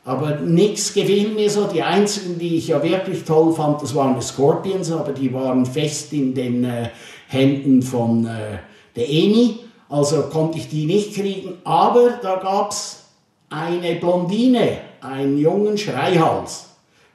aber 0.05 0.36
nichts 0.36 0.92
gefiel 0.92 1.30
mir 1.30 1.51
so. 1.51 1.66
Die 1.66 1.82
einzigen, 1.82 2.38
die 2.38 2.57
ich 2.57 2.68
ja 2.68 2.82
wirklich 2.82 3.24
toll 3.24 3.53
fand, 3.53 3.82
das 3.82 3.94
waren 3.94 4.14
die 4.16 4.24
Scorpions, 4.24 4.90
aber 4.90 5.12
die 5.12 5.32
waren 5.32 5.64
fest 5.64 6.12
in 6.12 6.34
den 6.34 6.64
äh, 6.64 6.90
Händen 7.28 7.82
von 7.82 8.26
äh, 8.26 8.59
der 8.96 9.09
Eni, 9.09 9.61
also 9.88 10.22
konnte 10.22 10.59
ich 10.59 10.68
die 10.68 10.86
nicht 10.86 11.14
kriegen. 11.14 11.59
Aber 11.64 12.18
da 12.22 12.36
gab 12.36 12.70
es 12.70 13.05
eine 13.51 13.94
Blondine, 13.96 14.78
einen 15.01 15.38
jungen 15.38 15.76
Schreihals 15.78 16.66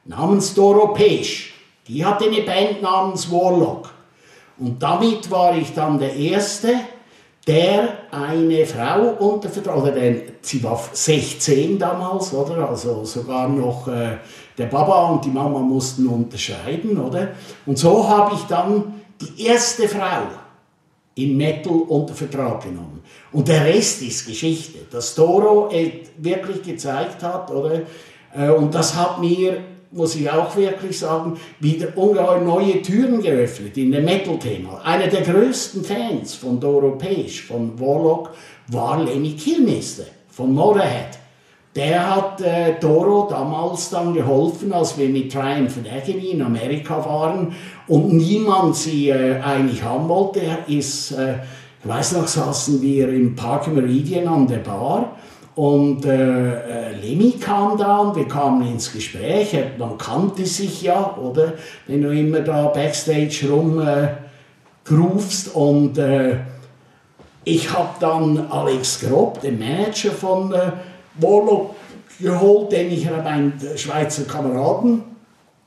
namens 0.06 0.54
Doro 0.54 0.94
Pesch. 0.94 1.54
Die 1.88 2.06
hatte 2.06 2.26
eine 2.26 2.42
Band 2.42 2.82
namens 2.82 3.32
Warlock. 3.32 3.90
Und 4.58 4.82
damit 4.82 5.30
war 5.32 5.58
ich 5.58 5.74
dann 5.74 6.00
der 6.00 6.16
Erste, 6.16 6.76
der 7.46 7.90
eine 8.12 8.66
Frau 8.66 9.16
unter 9.20 9.50
Vertrag, 9.50 9.78
oder 9.78 9.92
der, 9.92 10.16
sie 10.42 10.64
war 10.64 10.82
16 10.92 11.78
damals, 11.78 12.34
oder? 12.34 12.70
Also 12.70 13.04
sogar 13.04 13.50
noch 13.50 13.88
äh, 13.88 14.18
der 14.58 14.68
Baba 14.68 15.10
und 15.10 15.26
die 15.26 15.30
Mama 15.30 15.60
mussten 15.60 16.08
unterscheiden, 16.08 16.98
oder? 16.98 17.30
Und 17.66 17.78
so 17.78 18.08
habe 18.08 18.36
ich 18.36 18.44
dann 18.44 19.02
die 19.20 19.46
erste 19.46 19.90
Frau 19.90 20.24
in 21.16 21.38
Metal 21.38 21.74
unter 21.74 22.14
Vertrag 22.14 22.64
genommen. 22.64 23.02
Und 23.32 23.48
der 23.48 23.66
Rest 23.66 24.02
ist 24.02 24.26
Geschichte. 24.26 24.80
Dass 24.92 25.14
Toro 25.14 25.70
wirklich 26.18 26.64
gezeigt 26.64 27.22
hat, 27.22 27.52
oder? 27.52 27.82
Äh, 28.36 28.50
und 28.50 28.74
das 28.74 28.96
hat 28.96 29.20
mir, 29.20 29.58
muss 29.92 30.16
ich 30.16 30.30
auch 30.30 30.56
wirklich 30.56 30.98
sagen, 30.98 31.40
wieder 31.60 31.96
ungeheuer 31.96 32.42
neue 32.42 32.82
Türen 32.82 33.22
geöffnet 33.22 33.78
in 33.78 33.92
dem 33.92 34.06
Metal-Thema. 34.06 34.82
Einer 34.84 35.08
der 35.08 35.22
größten 35.22 35.84
Fans 35.84 36.34
von 36.34 36.60
Doro 36.60 36.98
Pesch, 36.98 37.44
von 37.44 37.80
Warlock, 37.80 38.32
war 38.68 39.04
Lenny 39.04 39.34
Kilmister 39.34 40.06
von 40.30 40.54
Motorhead. 40.54 41.23
Der 41.76 42.16
hat 42.16 42.42
äh, 42.42 42.80
Doro 42.80 43.28
damals 43.30 43.90
dann 43.90 44.14
geholfen, 44.14 44.72
als 44.74 44.98
wir 44.98 45.10
mit 45.10 45.32
Triumph 45.32 45.78
and 45.78 45.92
Agony 45.92 46.30
in 46.30 46.42
Amerika 46.44 47.04
waren 47.04 47.56
und 47.88 48.14
niemand 48.14 48.76
sie 48.76 49.10
äh, 49.10 49.42
eigentlich 49.42 49.84
haben 49.84 50.08
wollte. 50.08 50.42
Er 50.42 50.68
ist 50.68 51.12
äh, 51.14 51.36
ich 51.84 51.90
weiß 51.90 52.14
noch, 52.14 52.28
saßen 52.30 52.82
wir 52.82 53.10
im 53.10 53.36
Park 53.36 53.68
Meridian 53.68 54.26
an 54.26 54.48
der 54.48 54.60
Bar 54.60 55.18
und 55.54 56.06
äh, 56.06 56.92
äh, 56.92 56.96
Lemmy 56.96 57.34
kam 57.34 57.78
da 57.78 57.98
und 57.98 58.16
wir 58.16 58.26
kamen 58.26 58.66
ins 58.66 58.94
Gespräch. 58.94 59.54
Man 59.78 59.98
kannte 59.98 60.46
sich 60.46 60.82
ja, 60.82 61.18
oder? 61.18 61.56
Wenn 61.86 62.02
du 62.02 62.10
immer 62.10 62.40
da 62.40 62.68
backstage 62.68 63.50
rumgrufst. 63.50 65.48
Äh, 65.48 65.60
und 65.60 65.98
äh, 65.98 66.38
ich 67.44 67.74
habe 67.74 67.90
dann 68.00 68.50
Alex 68.50 69.02
Grob, 69.02 69.42
den 69.42 69.60
Manager 69.60 70.12
von 70.12 70.54
äh, 70.54 70.72
Warlock, 71.16 71.76
geholt, 72.20 72.72
den 72.72 72.92
ich 72.92 73.10
meinen 73.10 73.54
Schweizer 73.76 74.24
Kameraden 74.24 75.04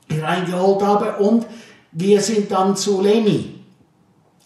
reingeholt 0.09 0.81
habe. 0.81 1.23
Und 1.23 1.45
wir 1.91 2.21
sind 2.21 2.51
dann 2.51 2.75
zu 2.75 3.01
Lemmy 3.01 3.55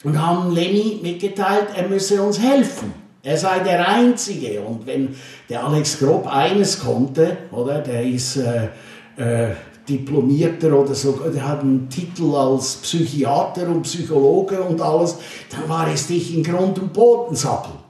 und 0.03 0.19
haben 0.19 0.51
Lenny 0.51 0.99
mitgeteilt, 1.01 1.67
er 1.75 1.87
müsse 1.87 2.21
uns 2.21 2.39
helfen. 2.39 2.93
Er 3.23 3.37
sei 3.37 3.59
der 3.59 3.87
Einzige. 3.87 4.61
Und 4.61 4.87
wenn 4.87 5.15
der 5.49 5.63
Alex 5.63 5.99
Grob 5.99 6.27
eines 6.27 6.79
konnte, 6.79 7.37
oder, 7.51 7.79
der 7.79 8.03
ist 8.03 8.37
äh, 8.37 8.69
äh, 9.17 9.53
Diplomierter 9.87 10.73
oder 10.73 10.95
so, 10.95 11.11
der 11.11 11.47
hat 11.47 11.61
einen 11.61 11.87
Titel 11.87 12.33
als 12.33 12.77
Psychiater 12.77 13.67
und 13.67 13.83
Psychologe 13.83 14.59
und 14.61 14.81
alles, 14.81 15.17
dann 15.51 15.69
war 15.69 15.87
es 15.91 16.07
dich 16.07 16.35
in 16.35 16.43
Grund 16.43 16.79
und 16.79 16.93
Boden 16.93 17.35
sappeln. 17.35 17.80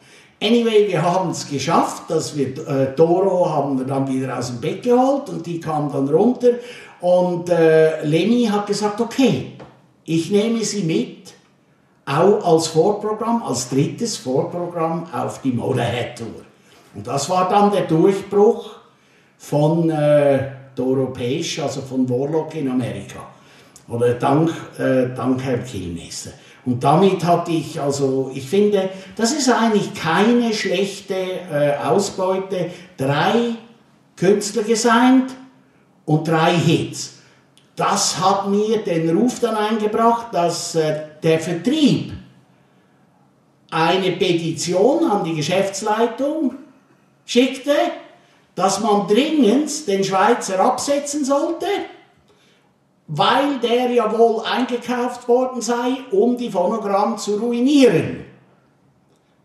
Anyway, 0.44 0.88
wir 0.88 1.04
haben 1.04 1.30
es 1.30 1.48
geschafft, 1.48 2.10
dass 2.10 2.36
wir 2.36 2.48
äh, 2.68 2.96
Doro 2.96 3.48
haben 3.48 3.78
wir 3.78 3.86
dann 3.86 4.12
wieder 4.12 4.38
aus 4.38 4.48
dem 4.48 4.60
Bett 4.60 4.82
geholt 4.82 5.30
und 5.30 5.46
die 5.46 5.60
kam 5.60 5.92
dann 5.92 6.10
runter 6.10 6.54
und 7.00 7.50
äh, 7.50 8.04
Lenny 8.04 8.46
hat 8.46 8.66
gesagt, 8.66 9.00
okay, 9.00 9.52
ich 10.04 10.32
nehme 10.32 10.64
sie 10.64 10.82
mit, 10.82 11.34
auch 12.06 12.44
als 12.44 12.68
Vorprogramm, 12.68 13.44
als 13.44 13.70
drittes 13.70 14.18
Vorprogramm 14.18 15.08
auf 15.14 15.42
die 15.42 15.52
Motorhead 15.52 16.18
Tour. 16.18 16.42
Und 16.96 17.06
das 17.06 17.30
war 17.30 17.48
dann 17.48 17.72
der 17.72 17.84
Durchbruch 17.84 18.72
von 19.38 19.92
äh, 19.92 20.50
Doro 20.76 21.08
Page, 21.08 21.60
also 21.60 21.82
von 21.82 22.10
Warlock 22.10 22.56
in 22.56 22.70
Amerika. 22.70 23.20
Oder 23.88 24.16
dank, 24.16 24.52
äh, 24.80 25.14
dank 25.16 25.44
Herr 25.44 25.60
Kilmesser. 25.60 26.32
Und 26.66 26.84
damit 26.84 27.24
hatte 27.24 27.52
ich, 27.52 27.80
also 27.82 28.32
ich 28.34 28.48
finde, 28.48 28.90
das 29.16 29.34
ist 29.34 29.50
eigentlich 29.50 29.94
keine 29.94 30.54
schlechte 30.54 31.16
äh, 31.16 31.78
Ausbeute. 31.84 32.70
Drei 32.98 33.56
Künstler 34.16 34.64
gesigned 34.64 35.32
und 36.06 36.28
drei 36.28 36.54
Hits. 36.54 37.16
Das 37.76 38.20
hat 38.20 38.48
mir 38.48 38.78
den 38.80 39.18
Ruf 39.18 39.40
dann 39.40 39.56
eingebracht, 39.56 40.28
dass 40.34 40.76
äh, 40.76 41.00
der 41.24 41.40
Vertrieb 41.40 42.14
eine 43.72 44.12
Petition 44.12 45.10
an 45.10 45.24
die 45.24 45.36
Geschäftsleitung 45.36 46.56
schickte, 47.26 47.74
dass 48.54 48.82
man 48.82 49.08
dringend 49.08 49.88
den 49.88 50.04
Schweizer 50.04 50.60
absetzen 50.60 51.26
sollte 51.26 51.66
weil 53.08 53.60
der 53.60 53.92
ja 53.92 54.18
wohl 54.18 54.44
eingekauft 54.46 55.28
worden 55.28 55.62
sei, 55.62 55.98
um 56.12 56.38
die 56.38 56.50
Phonogramm 56.50 57.18
zu 57.18 57.38
ruinieren. 57.38 58.26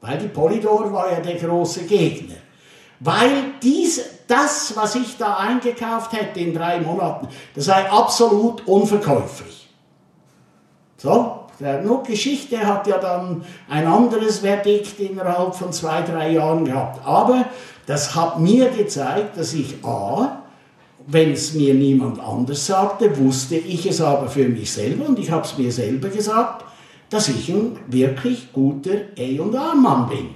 Weil 0.00 0.18
die 0.18 0.28
Polydor 0.28 0.92
war 0.92 1.10
ja 1.10 1.20
der 1.20 1.34
große 1.34 1.84
Gegner. 1.84 2.36
Weil 3.00 3.54
dies, 3.62 4.00
das, 4.28 4.74
was 4.76 4.94
ich 4.94 5.16
da 5.16 5.36
eingekauft 5.36 6.12
hätte 6.12 6.40
in 6.40 6.54
drei 6.54 6.80
Monaten, 6.80 7.28
das 7.54 7.66
sei 7.66 7.90
absolut 7.90 8.66
unverkäuflich. 8.66 9.68
So, 10.96 11.46
der 11.60 11.82
Geschichte 12.06 12.66
hat 12.66 12.86
ja 12.86 12.98
dann 12.98 13.44
ein 13.68 13.86
anderes 13.86 14.38
Verdikt 14.40 14.98
innerhalb 15.00 15.54
von 15.54 15.72
zwei, 15.72 16.02
drei 16.02 16.30
Jahren 16.30 16.64
gehabt. 16.64 17.06
Aber 17.06 17.46
das 17.86 18.14
hat 18.14 18.38
mir 18.40 18.70
gezeigt, 18.70 19.36
dass 19.36 19.52
ich 19.52 19.84
A, 19.84 20.42
wenn 21.06 21.32
es 21.32 21.54
mir 21.54 21.74
niemand 21.74 22.20
anders 22.20 22.66
sagte, 22.66 23.16
wusste 23.18 23.56
ich 23.56 23.86
es 23.86 24.00
aber 24.00 24.28
für 24.28 24.48
mich 24.48 24.72
selber 24.72 25.06
und 25.08 25.18
ich 25.18 25.30
habe 25.30 25.44
es 25.44 25.56
mir 25.56 25.70
selber 25.70 26.08
gesagt, 26.08 26.64
dass 27.10 27.28
ich 27.28 27.48
ein 27.48 27.78
wirklich 27.86 28.52
guter 28.52 28.96
A&R-Mann 29.16 30.08
bin. 30.08 30.30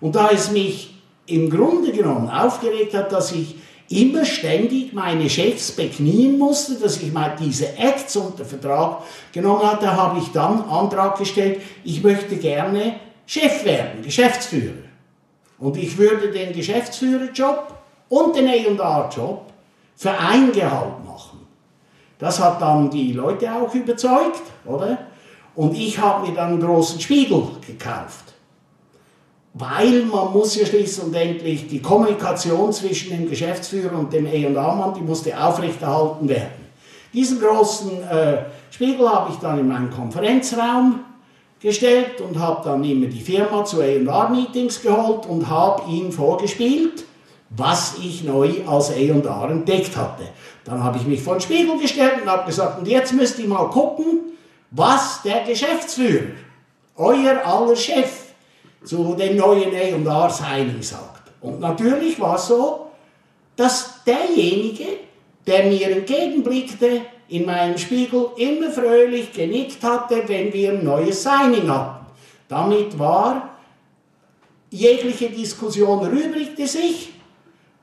Und 0.00 0.16
da 0.16 0.30
es 0.30 0.50
mich 0.50 0.94
im 1.26 1.50
Grunde 1.50 1.92
genommen 1.92 2.30
aufgeregt 2.30 2.94
hat, 2.94 3.12
dass 3.12 3.32
ich 3.32 3.56
immer 3.90 4.24
ständig 4.24 4.92
meine 4.94 5.28
Chefs 5.28 5.72
beknien 5.72 6.38
musste, 6.38 6.74
dass 6.74 7.02
ich 7.02 7.12
mal 7.12 7.36
diese 7.38 7.76
Acts 7.76 8.16
unter 8.16 8.44
Vertrag 8.44 9.02
genommen 9.32 9.64
hatte, 9.64 9.94
habe 9.94 10.20
ich 10.20 10.28
dann 10.28 10.62
Antrag 10.62 11.18
gestellt, 11.18 11.60
ich 11.84 12.02
möchte 12.02 12.36
gerne 12.36 12.94
Chef 13.26 13.64
werden, 13.64 14.02
Geschäftsführer. 14.02 14.74
Und 15.58 15.76
ich 15.76 15.98
würde 15.98 16.30
den 16.30 16.52
Geschäftsführerjob 16.52 17.74
und 18.08 18.34
den 18.34 18.48
A&R-Job 18.48 19.49
für 20.00 20.18
ein 20.18 20.50
Gehalt 20.50 21.04
machen. 21.04 21.46
Das 22.18 22.40
hat 22.40 22.62
dann 22.62 22.88
die 22.88 23.12
Leute 23.12 23.52
auch 23.52 23.74
überzeugt, 23.74 24.40
oder? 24.64 24.96
Und 25.54 25.76
ich 25.76 25.98
habe 25.98 26.26
mir 26.26 26.34
dann 26.34 26.52
einen 26.52 26.60
großen 26.62 26.98
Spiegel 26.98 27.42
gekauft. 27.66 28.32
Weil 29.52 30.06
man 30.06 30.32
muss 30.32 30.56
ja 30.56 30.64
schließlich 30.64 31.04
und 31.04 31.14
endlich 31.14 31.68
die 31.68 31.82
Kommunikation 31.82 32.72
zwischen 32.72 33.10
dem 33.10 33.28
Geschäftsführer 33.28 33.98
und 33.98 34.10
dem 34.10 34.24
E&A-Mann, 34.24 34.94
die 34.94 35.02
musste 35.02 35.38
aufrechterhalten 35.38 36.26
werden. 36.26 36.64
Diesen 37.12 37.38
großen 37.38 38.02
äh, 38.02 38.38
Spiegel 38.70 39.06
habe 39.06 39.32
ich 39.32 39.38
dann 39.38 39.58
in 39.58 39.68
meinen 39.68 39.90
Konferenzraum 39.90 41.00
gestellt 41.60 42.22
und 42.22 42.38
habe 42.38 42.62
dann 42.64 42.82
immer 42.84 43.08
die 43.08 43.20
Firma 43.20 43.66
zu 43.66 43.82
A&R-Meetings 43.82 44.80
geholt 44.80 45.26
und 45.26 45.46
habe 45.46 45.90
ihn 45.90 46.10
vorgespielt 46.10 47.04
was 47.50 47.96
ich 47.98 48.22
neu 48.22 48.62
als 48.66 48.90
A&R 48.90 49.50
entdeckt 49.50 49.96
hatte. 49.96 50.28
Dann 50.64 50.82
habe 50.82 50.98
ich 50.98 51.06
mich 51.06 51.20
vor 51.20 51.34
den 51.34 51.40
Spiegel 51.40 51.78
gestellt 51.78 52.22
und 52.22 52.30
habe 52.30 52.46
gesagt, 52.46 52.78
und 52.78 52.86
jetzt 52.86 53.12
müsst 53.12 53.38
ihr 53.38 53.48
mal 53.48 53.68
gucken, 53.70 54.20
was 54.70 55.22
der 55.22 55.42
Geschäftsführer, 55.42 56.26
euer 56.96 57.44
aller 57.44 57.76
Chef, 57.76 58.30
zu 58.84 59.14
dem 59.14 59.36
neuen 59.36 59.74
A&R-Signing 59.74 60.80
sagt. 60.80 61.30
Und 61.40 61.60
natürlich 61.60 62.18
war 62.20 62.36
es 62.36 62.46
so, 62.46 62.86
dass 63.56 64.02
derjenige, 64.04 64.86
der 65.46 65.64
mir 65.64 65.90
entgegenblickte, 65.90 67.02
in 67.28 67.46
meinem 67.46 67.78
Spiegel 67.78 68.30
immer 68.36 68.70
fröhlich 68.70 69.32
genickt 69.32 69.82
hatte, 69.82 70.22
wenn 70.26 70.52
wir 70.52 70.72
ein 70.72 70.84
neues 70.84 71.22
Signing 71.22 71.68
hatten. 71.70 72.06
Damit 72.48 72.98
war 72.98 73.50
jegliche 74.70 75.30
Diskussion 75.30 76.04
erübrigte 76.04 76.66
sich 76.66 77.10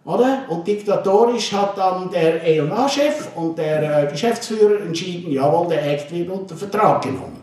oder? 0.08 0.46
Und 0.48 0.66
diktatorisch 0.66 1.52
hat 1.52 1.78
dann 1.78 2.10
der 2.10 2.42
EONA-Chef 2.42 3.36
und 3.36 3.58
der 3.58 4.04
äh, 4.04 4.08
Geschäftsführer 4.10 4.80
entschieden, 4.80 5.34
jawohl, 5.34 5.68
der 5.68 5.86
Act 5.86 6.12
wird 6.14 6.30
unter 6.30 6.56
Vertrag 6.56 7.02
genommen. 7.02 7.42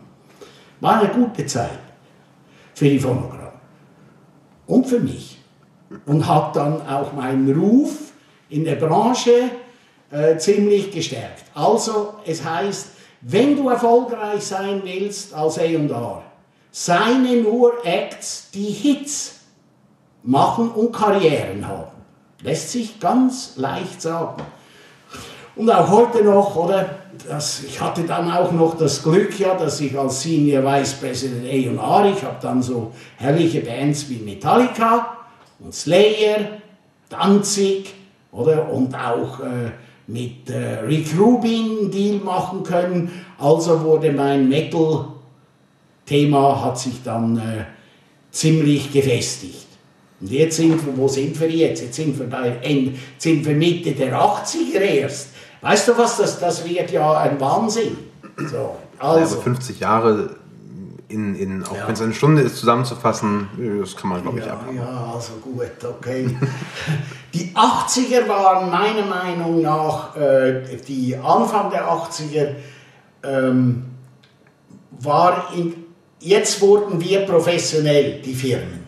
War 0.79 0.99
eine 0.99 1.09
gute 1.09 1.45
Zeit 1.45 1.77
für 2.73 2.89
die 2.89 2.99
Phonogramm. 2.99 3.53
Und 4.65 4.87
für 4.87 4.99
mich. 4.99 5.37
Und 6.07 6.27
hat 6.27 6.55
dann 6.55 6.81
auch 6.87 7.13
meinen 7.13 7.53
Ruf 7.55 8.13
in 8.49 8.65
der 8.65 8.75
Branche 8.77 9.51
äh, 10.09 10.35
ziemlich 10.37 10.89
gestärkt. 10.89 11.43
Also, 11.53 12.15
es 12.25 12.43
heißt, 12.43 12.87
wenn 13.21 13.55
du 13.55 13.69
erfolgreich 13.69 14.41
sein 14.41 14.81
willst 14.83 15.35
als 15.35 15.59
A&R, 15.59 16.23
seine 16.71 17.35
nur 17.43 17.85
Acts, 17.85 18.49
die 18.51 18.71
Hits 18.71 19.41
machen 20.23 20.71
und 20.71 20.91
Karrieren 20.91 21.67
haben. 21.67 21.94
Lässt 22.41 22.71
sich 22.71 22.99
ganz 22.99 23.53
leicht 23.57 24.01
sagen. 24.01 24.43
Und 25.55 25.69
auch 25.69 25.89
heute 25.89 26.23
noch, 26.23 26.55
oder? 26.55 26.99
Das, 27.29 27.63
ich 27.63 27.79
hatte 27.79 28.03
dann 28.03 28.29
auch 28.29 28.51
noch 28.51 28.77
das 28.77 29.01
Glück, 29.01 29.39
ja, 29.39 29.55
dass 29.55 29.79
ich 29.79 29.97
als 29.97 30.21
Senior 30.21 30.63
Vice 30.63 30.95
President 30.95 31.45
A&R, 31.45 32.11
ich 32.13 32.21
habe 32.23 32.35
dann 32.41 32.61
so 32.61 32.91
herrliche 33.15 33.61
Bands 33.61 34.09
wie 34.09 34.17
Metallica 34.17 35.15
und 35.59 35.73
Slayer, 35.73 36.59
Danzig, 37.07 37.93
oder? 38.31 38.69
Und 38.69 38.93
auch 38.95 39.39
äh, 39.39 39.71
mit 40.07 40.49
äh, 40.49 40.79
Rick 40.79 41.17
Rubin 41.17 41.89
Deal 41.89 42.19
machen 42.19 42.63
können. 42.63 43.25
Also 43.37 43.81
wurde 43.81 44.11
mein 44.11 44.49
Metal-Thema 44.49 45.05
hat 46.63 46.79
sich 46.79 47.01
dann 47.03 47.37
äh, 47.37 47.65
ziemlich 48.31 48.91
gefestigt. 48.91 49.64
Und 50.21 50.31
jetzt 50.31 50.57
sind 50.57 50.85
wir, 50.85 50.97
wo 50.97 51.07
sind 51.07 51.39
wir 51.39 51.49
jetzt? 51.49 51.81
Jetzt 51.81 51.95
sind 51.95 52.17
wir, 52.17 52.29
bei, 52.29 52.57
sind 53.17 53.45
wir 53.45 53.55
Mitte 53.55 53.91
der 53.91 54.17
80er 54.17 54.79
erst. 54.79 55.29
Weißt 55.61 55.87
du 55.87 55.97
was, 55.97 56.17
das, 56.17 56.39
das 56.39 56.67
wird 56.67 56.91
ja 56.91 57.19
ein 57.19 57.39
Wahnsinn. 57.39 57.97
So, 58.37 58.75
also. 58.99 59.19
also 59.19 59.41
50 59.41 59.79
Jahre 59.79 60.29
in, 61.07 61.35
in 61.35 61.63
auch 61.63 61.75
ja. 61.75 61.87
wenn 61.87 61.93
es 61.93 62.01
eine 62.01 62.13
Stunde 62.13 62.41
ist, 62.41 62.57
zusammenzufassen, 62.57 63.47
das 63.79 63.95
kann 63.95 64.09
man, 64.09 64.21
glaube 64.21 64.39
ich, 64.39 64.45
ja, 64.45 64.53
abhaben. 64.53 64.77
Ja, 64.77 65.13
also 65.13 65.33
gut, 65.41 65.71
okay. 65.83 66.35
die 67.33 67.53
80er 67.55 68.27
waren 68.27 68.69
meiner 68.69 69.05
Meinung 69.05 69.61
nach, 69.61 70.15
äh, 70.15 70.63
die 70.87 71.15
Anfang 71.15 71.69
der 71.69 71.87
80er, 71.87 72.55
ähm, 73.23 73.85
war 74.91 75.51
in, 75.55 75.73
jetzt 76.19 76.61
wurden 76.61 76.99
wir 77.01 77.25
professionell, 77.25 78.21
die 78.21 78.33
Firmen. 78.33 78.84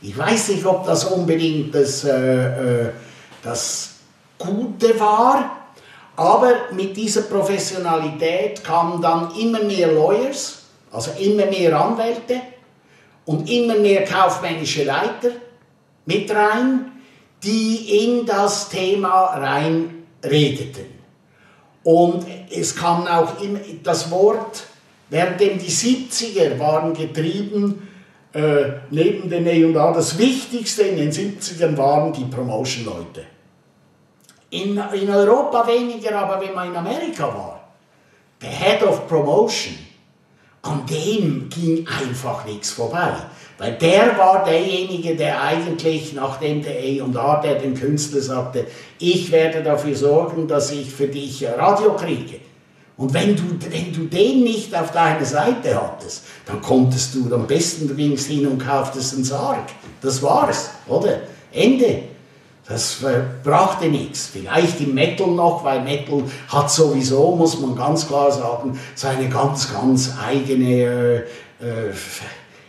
Ich 0.00 0.16
weiß 0.16 0.50
nicht, 0.50 0.64
ob 0.64 0.86
das 0.86 1.04
unbedingt 1.04 1.74
das, 1.74 2.04
äh, 2.04 2.82
äh, 2.84 2.90
das 3.42 3.90
Gute 4.38 4.98
war, 5.00 5.72
aber 6.14 6.52
mit 6.72 6.96
dieser 6.96 7.22
Professionalität 7.22 8.62
kamen 8.62 9.02
dann 9.02 9.34
immer 9.36 9.62
mehr 9.62 9.90
Lawyers, 9.92 10.62
also 10.92 11.10
immer 11.18 11.46
mehr 11.46 11.78
Anwälte 11.80 12.40
und 13.24 13.50
immer 13.50 13.74
mehr 13.74 14.04
kaufmännische 14.04 14.84
Leiter 14.84 15.30
mit 16.06 16.30
rein, 16.30 16.92
die 17.42 18.04
in 18.04 18.26
das 18.26 18.68
Thema 18.68 19.26
reinredeten. 19.36 20.86
Und 21.82 22.24
es 22.50 22.74
kam 22.74 23.06
auch 23.06 23.40
immer 23.40 23.60
das 23.82 24.10
Wort, 24.10 24.64
währenddem 25.10 25.58
die 25.58 25.70
70er 25.70 26.58
waren 26.58 26.94
getrieben 26.94 27.87
äh, 28.32 28.64
neben 28.90 29.30
den 29.30 29.46
E&A 29.46 29.92
das 29.92 30.18
Wichtigste 30.18 30.82
in 30.82 30.96
den 30.96 31.10
70ern 31.10 31.76
waren 31.76 32.12
die 32.12 32.24
Promotion-Leute. 32.24 33.24
In, 34.50 34.80
in 34.92 35.10
Europa 35.10 35.66
weniger, 35.66 36.16
aber 36.18 36.40
wenn 36.40 36.54
man 36.54 36.68
in 36.68 36.76
Amerika 36.76 37.24
war, 37.24 37.68
der 38.40 38.50
Head 38.50 38.82
of 38.82 39.06
Promotion 39.08 39.76
an 40.62 40.84
dem 40.86 41.48
ging 41.48 41.86
einfach 41.86 42.44
nichts 42.44 42.70
vorbei. 42.70 43.14
Weil 43.58 43.72
der 43.74 44.16
war 44.16 44.44
derjenige, 44.44 45.16
der 45.16 45.42
eigentlich, 45.42 46.12
nachdem 46.12 46.62
der 46.62 46.76
A&R, 46.76 47.40
der 47.42 47.54
den 47.56 47.74
Künstler 47.74 48.20
sagte, 48.20 48.66
ich 48.98 49.32
werde 49.32 49.62
dafür 49.62 49.96
sorgen, 49.96 50.46
dass 50.46 50.70
ich 50.70 50.90
für 50.92 51.08
dich 51.08 51.44
Radio 51.46 51.94
kriege. 51.94 52.40
Und 52.98 53.14
wenn 53.14 53.36
du, 53.36 53.44
wenn 53.70 53.92
du 53.92 54.06
den 54.06 54.42
nicht 54.42 54.74
auf 54.74 54.90
deiner 54.90 55.24
Seite 55.24 55.80
hattest, 55.80 56.24
dann 56.44 56.60
konntest 56.60 57.14
du 57.14 57.32
am 57.32 57.46
besten, 57.46 57.86
du 57.86 57.94
gingst 57.94 58.26
hin 58.26 58.44
und 58.44 58.58
kauftest 58.58 59.14
einen 59.14 59.22
Sarg. 59.22 59.68
Das 60.02 60.20
war's, 60.20 60.70
oder? 60.88 61.20
Ende. 61.52 62.02
Das 62.66 62.98
brachte 63.44 63.86
nichts. 63.86 64.26
Vielleicht 64.26 64.80
im 64.80 64.94
Metal 64.94 65.28
noch, 65.28 65.64
weil 65.64 65.80
Metal 65.82 66.24
hat 66.48 66.70
sowieso, 66.72 67.36
muss 67.36 67.58
man 67.60 67.76
ganz 67.76 68.06
klar 68.06 68.32
sagen, 68.32 68.78
seine 68.96 69.28
ganz, 69.28 69.72
ganz 69.72 70.14
eigene 70.20 70.66
äh, 70.72 71.16
äh, 71.60 71.92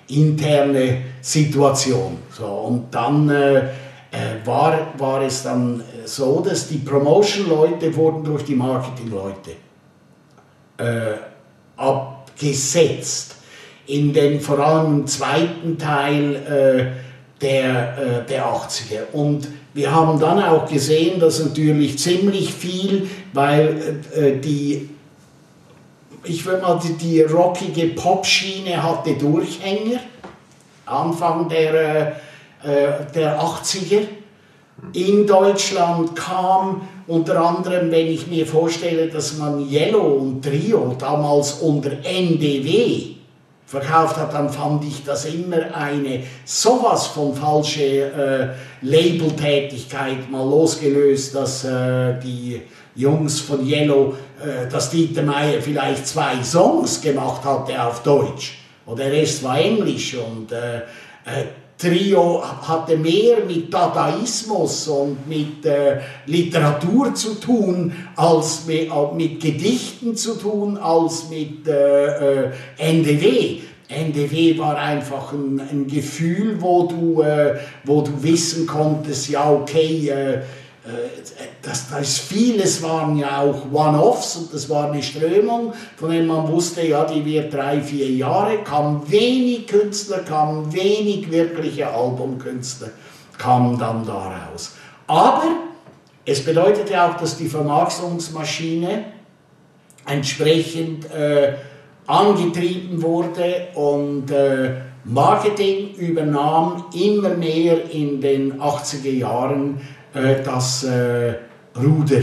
interne 0.09 1.01
Situation. 1.21 2.19
So, 2.37 2.45
und 2.45 2.93
dann 2.93 3.29
äh, 3.29 3.57
äh, 3.57 4.45
war, 4.45 4.93
war 4.99 5.23
es 5.23 5.41
dann 5.41 5.83
so, 6.05 6.39
dass 6.41 6.67
die 6.67 6.77
Promotion-Leute 6.77 7.93
wurden 7.95 8.23
durch 8.23 8.43
die 8.45 8.55
Marketing-Leute 8.55 9.68
abgesetzt. 11.75 13.35
In 13.87 14.13
den 14.13 14.39
vor 14.39 14.59
allem 14.59 15.07
zweiten 15.07 15.77
Teil 15.77 16.35
äh, 16.35 17.41
der, 17.41 17.97
äh, 17.97 18.25
der 18.27 18.45
80er. 18.45 19.11
Und 19.13 19.47
wir 19.73 19.91
haben 19.91 20.19
dann 20.19 20.43
auch 20.43 20.69
gesehen, 20.69 21.19
dass 21.19 21.39
natürlich 21.39 21.97
ziemlich 21.97 22.53
viel, 22.53 23.09
weil 23.33 23.99
äh, 24.15 24.37
die 24.39 24.89
ich 26.23 26.45
würde 26.45 26.61
mal, 26.61 26.79
die, 26.79 26.93
die 26.93 27.21
rockige 27.21 27.87
Popschiene 27.87 28.81
hatte 28.81 29.13
Durchhänger, 29.13 29.99
Anfang 30.85 31.47
der, 31.47 31.73
äh, 31.73 32.11
äh 32.63 33.11
der 33.15 33.41
80er. 33.41 34.07
In 34.93 35.27
Deutschland 35.27 36.15
kam 36.15 36.81
unter 37.09 37.43
anderem, 37.43 37.89
wenn 37.91 38.07
ich 38.07 38.27
mir 38.27 38.45
vorstelle, 38.45 39.07
dass 39.07 39.37
man 39.37 39.67
Yellow 39.67 40.13
und 40.13 40.45
Trio 40.45 40.95
damals 40.97 41.53
unter 41.53 41.91
NDW 42.03 43.15
verkauft 43.65 44.17
hat, 44.17 44.33
dann 44.33 44.49
fand 44.49 44.85
ich 44.85 45.03
das 45.03 45.25
immer 45.25 45.75
eine 45.75 46.23
sowas 46.45 47.07
von 47.07 47.35
falsche 47.35 47.83
äh, 47.83 48.47
Labeltätigkeit, 48.81 50.29
mal 50.29 50.47
losgelöst, 50.47 51.33
dass 51.33 51.65
äh, 51.65 52.19
die 52.23 52.61
Jungs 52.95 53.39
von 53.39 53.65
Yellow, 53.65 54.13
äh, 54.39 54.69
dass 54.71 54.91
Dieter 54.91 55.23
Meier 55.23 55.61
vielleicht 55.61 56.05
zwei 56.07 56.43
Songs 56.43 57.01
gemacht 57.01 57.43
hatte 57.43 57.83
auf 57.83 58.03
Deutsch 58.03 58.59
und 58.85 58.99
der 58.99 59.11
Rest 59.11 59.43
war 59.43 59.59
Englisch 59.59 60.15
und 60.15 60.51
äh, 60.51 60.77
äh, 60.77 61.45
Trio 61.79 62.43
hatte 62.43 62.97
mehr 62.97 63.37
mit 63.47 63.73
Dadaismus 63.73 64.89
und 64.89 65.29
mit 65.29 65.65
äh, 65.65 65.99
Literatur 66.25 67.15
zu 67.15 67.35
tun, 67.35 67.93
als 68.17 68.65
mit, 68.65 68.89
äh, 68.89 69.15
mit, 69.15 69.39
Gedichten 69.39 70.13
zu 70.13 70.33
tun, 70.35 70.77
als 70.77 71.29
mit 71.29 71.65
äh, 71.69 72.47
äh 72.47 72.51
NDW. 72.77 73.61
NDW 73.87 74.57
war 74.59 74.77
einfach 74.77 75.31
ein, 75.31 75.61
ein 75.71 75.87
Gefühl, 75.87 76.57
wo 76.59 76.83
du, 76.83 77.21
äh, 77.21 77.57
wo 77.85 78.01
du 78.01 78.11
wissen 78.21 78.67
konntest, 78.67 79.29
ja 79.29 79.49
okay, 79.49 80.09
äh, 80.09 80.41
das, 81.61 81.89
das 81.89 82.17
vieles 82.19 82.81
waren 82.81 83.17
ja 83.17 83.41
auch 83.41 83.65
One-Offs 83.71 84.37
und 84.37 84.53
das 84.53 84.69
war 84.69 84.91
eine 84.91 85.03
Strömung, 85.03 85.73
von 85.97 86.11
der 86.11 86.23
man 86.23 86.47
wusste, 86.47 86.85
ja, 86.85 87.05
die 87.05 87.23
wird 87.25 87.53
drei, 87.53 87.81
vier 87.81 88.09
Jahre, 88.09 88.59
kamen 88.59 89.09
wenig 89.09 89.67
Künstler, 89.67 90.19
kamen 90.19 90.71
wenig 90.73 91.29
wirkliche 91.29 91.87
Albumkünstler, 91.87 92.89
kamen 93.37 93.77
dann 93.77 94.05
daraus. 94.05 94.75
Aber 95.07 95.43
es 96.25 96.43
bedeutete 96.43 97.01
auch, 97.01 97.17
dass 97.17 97.37
die 97.37 97.47
Vermarktungsmaschine 97.47 99.05
entsprechend 100.05 101.11
äh, 101.11 101.53
angetrieben 102.07 103.01
wurde 103.01 103.67
und 103.75 104.31
äh, 104.31 104.75
Marketing 105.03 105.93
übernahm 105.95 106.85
immer 106.93 107.29
mehr 107.29 107.89
in 107.91 108.21
den 108.21 108.59
80er 108.59 109.11
Jahren 109.11 109.77
äh, 109.77 109.98
das 110.13 110.83
äh, 110.83 111.35
Ruder. 111.75 112.21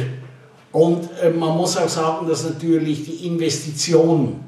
Und 0.73 1.09
äh, 1.23 1.31
man 1.31 1.57
muss 1.57 1.77
auch 1.77 1.89
sagen, 1.89 2.29
dass 2.29 2.45
natürlich 2.45 3.05
die 3.05 3.27
Investitionen 3.27 4.45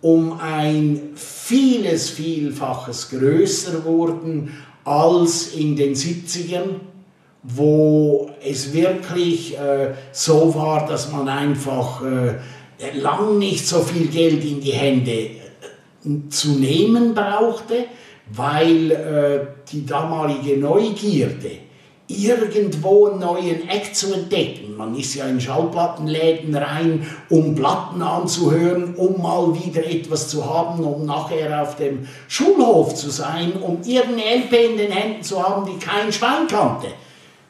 um 0.00 0.40
ein 0.40 1.10
vieles, 1.14 2.10
vielfaches 2.10 3.10
größer 3.10 3.84
wurden 3.84 4.52
als 4.84 5.54
in 5.54 5.76
den 5.76 5.94
70ern, 5.94 6.80
wo 7.44 8.30
es 8.44 8.72
wirklich 8.72 9.56
äh, 9.56 9.94
so 10.10 10.54
war, 10.54 10.86
dass 10.86 11.12
man 11.12 11.28
einfach 11.28 12.02
äh, 12.02 12.98
lang 12.98 13.38
nicht 13.38 13.66
so 13.66 13.80
viel 13.80 14.08
Geld 14.08 14.44
in 14.44 14.60
die 14.60 14.72
Hände 14.72 15.12
äh, 15.12 16.28
zu 16.28 16.58
nehmen 16.58 17.14
brauchte, 17.14 17.84
weil 18.32 18.90
äh, 18.90 19.46
die 19.70 19.86
damalige 19.86 20.56
Neugierde 20.56 21.50
irgendwo 22.12 23.08
einen 23.08 23.20
neuen 23.20 23.68
Act 23.68 23.96
zu 23.96 24.12
entdecken. 24.12 24.76
Man 24.76 24.94
ist 24.96 25.14
ja 25.14 25.26
in 25.26 25.40
Schallplattenläden 25.40 26.54
rein, 26.54 27.06
um 27.28 27.54
Platten 27.54 28.02
anzuhören, 28.02 28.94
um 28.96 29.20
mal 29.20 29.54
wieder 29.54 29.84
etwas 29.84 30.28
zu 30.28 30.44
haben, 30.44 30.84
um 30.84 31.06
nachher 31.06 31.62
auf 31.62 31.76
dem 31.76 32.08
Schulhof 32.28 32.94
zu 32.94 33.10
sein, 33.10 33.52
um 33.60 33.82
irgendeine 33.84 34.42
LP 34.44 34.52
in 34.70 34.76
den 34.76 34.92
Händen 34.92 35.22
zu 35.22 35.42
haben, 35.42 35.66
die 35.66 35.78
kein 35.84 36.12
Schwein 36.12 36.46
kannte. 36.48 36.88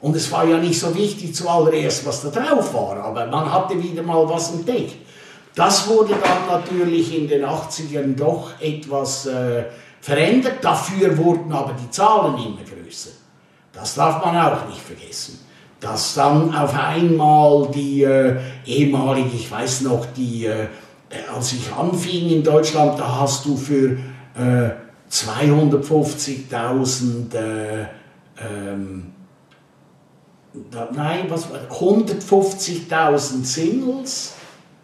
Und 0.00 0.16
es 0.16 0.30
war 0.32 0.44
ja 0.44 0.58
nicht 0.58 0.78
so 0.78 0.94
wichtig 0.96 1.34
zuallererst, 1.34 2.04
was 2.04 2.22
da 2.22 2.28
drauf 2.30 2.74
war, 2.74 2.96
aber 2.96 3.26
man 3.26 3.50
hatte 3.50 3.80
wieder 3.80 4.02
mal 4.02 4.28
was 4.28 4.52
entdeckt. 4.52 4.96
Das 5.54 5.86
wurde 5.88 6.14
dann 6.14 6.46
natürlich 6.48 7.16
in 7.16 7.28
den 7.28 7.44
80ern 7.44 8.16
doch 8.16 8.50
etwas 8.60 9.26
äh, 9.26 9.64
verändert, 10.00 10.56
dafür 10.60 11.16
wurden 11.16 11.52
aber 11.52 11.74
die 11.74 11.90
Zahlen 11.90 12.34
immer 12.34 12.62
größer. 12.64 13.11
Das 13.72 13.94
darf 13.94 14.22
man 14.24 14.36
auch 14.36 14.68
nicht 14.68 14.80
vergessen. 14.80 15.40
Dass 15.80 16.14
dann 16.14 16.54
auf 16.54 16.74
einmal 16.74 17.68
die 17.74 18.04
äh, 18.04 18.36
ehemalige, 18.66 19.34
ich 19.34 19.50
weiß 19.50 19.80
noch, 19.82 20.06
die, 20.16 20.46
äh, 20.46 20.68
als 21.34 21.52
ich 21.54 21.72
anfing 21.72 22.30
in 22.30 22.44
Deutschland, 22.44 23.00
da 23.00 23.20
hast 23.20 23.46
du 23.46 23.56
für 23.56 23.96
äh, 24.36 24.70
250.000 25.10 27.34
äh, 27.34 27.86
ähm, 28.38 29.12
da, 30.70 30.88
nein, 30.94 31.24
was 31.28 31.48
150.000 31.50 33.44
Singles 33.44 34.34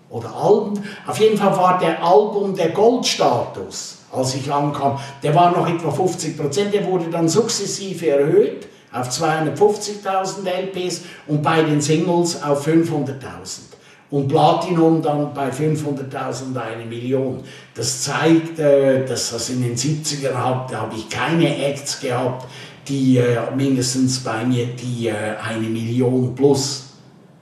oder 0.08 0.34
Alben. 0.34 0.82
Auf 1.06 1.20
jeden 1.20 1.36
Fall 1.36 1.54
war 1.56 1.78
der 1.78 2.02
Album 2.02 2.56
der 2.56 2.70
Goldstatus, 2.70 3.98
als 4.10 4.34
ich 4.34 4.50
ankam, 4.50 4.98
der 5.22 5.34
war 5.34 5.50
noch 5.50 5.68
etwa 5.68 5.90
50 5.90 6.38
Prozent, 6.38 6.72
der 6.72 6.86
wurde 6.86 7.10
dann 7.10 7.28
sukzessive 7.28 8.08
erhöht 8.08 8.66
auf 8.92 9.08
250.000 9.08 10.46
LPs 10.46 11.02
und 11.26 11.42
bei 11.42 11.62
den 11.62 11.80
Singles 11.80 12.42
auf 12.42 12.66
500.000. 12.66 13.68
Und 14.10 14.28
Platinum 14.28 15.02
dann 15.02 15.34
bei 15.34 15.50
500.000 15.50 16.56
eine 16.58 16.86
Million. 16.86 17.42
Das 17.74 18.04
zeigt, 18.04 18.58
äh, 18.58 19.04
dass 19.04 19.32
das 19.32 19.50
in 19.50 19.62
den 19.62 19.76
70ern 19.76 20.34
hat, 20.34 20.72
da 20.72 20.80
habe 20.82 20.96
ich 20.96 21.10
keine 21.10 21.66
Acts 21.66 22.00
gehabt, 22.00 22.46
die 22.88 23.18
äh, 23.18 23.38
mindestens 23.54 24.20
bei 24.20 24.44
mir 24.44 24.66
die 24.68 25.08
äh, 25.08 25.12
eine 25.46 25.68
Million 25.68 26.34
plus 26.34 26.94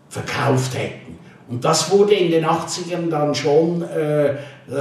verkauft 0.09 0.77
hätten. 0.77 1.19
Und 1.49 1.65
das 1.65 1.89
wurde 1.93 2.15
in 2.15 2.33
den 2.33 2.45
80ern 2.45 3.09
dann 3.09 3.33
schon 3.33 3.85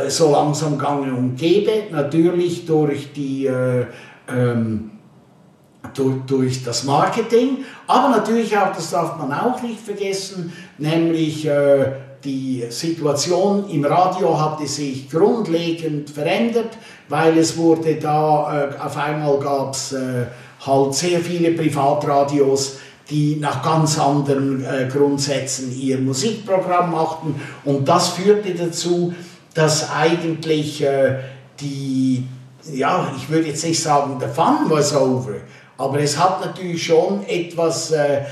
so 0.07 0.32
langsam 0.32 0.80
gang 0.80 1.16
und 1.16 1.36
gäbe, 1.36 1.84
natürlich 1.91 2.66
durch 2.66 3.13
die 3.13 3.45
ähm, 3.45 4.95
durch, 5.96 6.18
durch 6.28 6.64
das 6.64 6.84
Marketing, 6.84 7.66
aber 7.88 8.10
natürlich 8.10 8.56
auch, 8.58 8.74
das 8.76 8.91
darf 8.91 9.18
man 9.18 9.32
auch 9.34 9.62
nicht 9.62 9.80
vergessen, 9.80 10.54
nämlich 10.78 11.46
äh, 11.46 11.91
die 12.24 12.66
Situation 12.70 13.70
im 13.70 13.86
Radio 13.86 14.39
hatte 14.39 14.68
sich 14.68 15.10
grundlegend 15.10 16.10
verändert, 16.10 16.78
weil 17.08 17.38
es 17.38 17.56
wurde 17.56 17.96
da, 17.96 18.70
äh, 18.72 18.80
auf 18.80 18.98
einmal 18.98 19.39
gab 19.39 19.74
es 19.74 19.93
äh, 19.93 20.26
halt 20.66 20.93
sehr 20.96 21.20
viele 21.20 21.52
Privatradios, 21.52 22.78
die 23.10 23.36
nach 23.36 23.62
ganz 23.62 24.00
anderen 24.00 24.66
äh, 24.66 24.89
Grundsätzen 24.91 25.72
ihr 25.80 26.00
Musikprogramm 26.00 26.91
machten. 26.91 27.39
Und 27.64 27.88
das 27.88 28.10
führte 28.10 28.54
dazu, 28.56 29.14
dass 29.54 29.91
eigentlich 29.91 30.84
äh, 30.84 31.20
die, 31.60 32.26
ja, 32.74 33.12
ich 33.16 33.30
würde 33.30 33.50
jetzt 33.50 33.64
nicht 33.64 33.82
sagen, 33.82 34.20
the 34.20 34.26
fun 34.34 34.70
was 34.70 34.96
over, 34.96 35.36
aber 35.78 35.99
es 35.99 36.17
hat 36.17 36.43
natürlich 36.43 36.86
schon 36.86 37.26
etwas, 37.28 37.91
äh, 37.91 38.17
äh, 38.17 38.23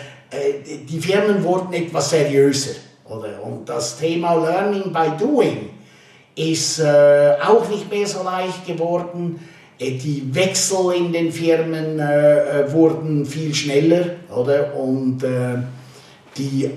die 0.89 0.99
Firmen 0.99 1.43
wurden 1.43 1.73
etwas 1.73 2.09
seriöser. 2.09 2.75
Oder? 3.09 3.43
Und 3.43 3.67
das 3.67 3.97
Thema 3.97 4.35
Learning 4.35 4.93
by 4.93 5.11
Doing 5.19 5.69
ist 6.35 6.79
äh, 6.79 7.35
auch 7.45 7.67
nicht 7.69 7.91
mehr 7.91 8.07
so 8.07 8.23
leicht 8.23 8.65
geworden. 8.65 9.39
Äh, 9.77 9.91
die 9.91 10.33
Wechsel 10.33 10.93
in 10.95 11.11
den 11.11 11.31
Firmen 11.31 11.99
äh, 11.99 12.61
äh 12.61 12.71
wurden 12.71 13.25
viel 13.25 13.53
schneller, 13.53 14.05
oder? 14.35 14.75
Und 14.75 15.23
die, 16.37 16.67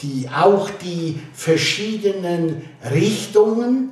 die, 0.00 0.28
auch 0.28 0.70
die 0.70 1.18
verschiedenen 1.32 2.62
Richtungen 2.92 3.90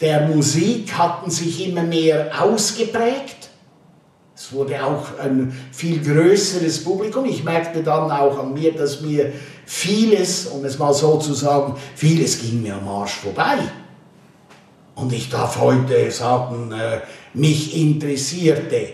der 0.00 0.28
Musik 0.28 0.92
hatten 0.92 1.30
sich 1.30 1.68
immer 1.68 1.82
mehr 1.82 2.30
ausgeprägt. 2.40 3.37
Es 4.38 4.52
wurde 4.52 4.80
auch 4.84 5.18
ein 5.18 5.52
viel 5.72 6.00
größeres 6.00 6.84
Publikum. 6.84 7.24
Ich 7.24 7.42
merkte 7.42 7.82
dann 7.82 8.08
auch 8.08 8.38
an 8.38 8.54
mir, 8.54 8.72
dass 8.72 9.00
mir 9.00 9.32
vieles, 9.66 10.46
um 10.46 10.64
es 10.64 10.78
mal 10.78 10.94
so 10.94 11.18
zu 11.18 11.34
sagen, 11.34 11.74
vieles 11.96 12.40
ging 12.40 12.62
mir 12.62 12.76
am 12.76 12.86
Arsch 12.86 13.16
vorbei. 13.16 13.58
Und 14.94 15.12
ich 15.12 15.28
darf 15.28 15.60
heute 15.60 16.08
sagen, 16.12 16.70
äh, 16.70 17.00
mich 17.34 17.76
interessierte 17.76 18.90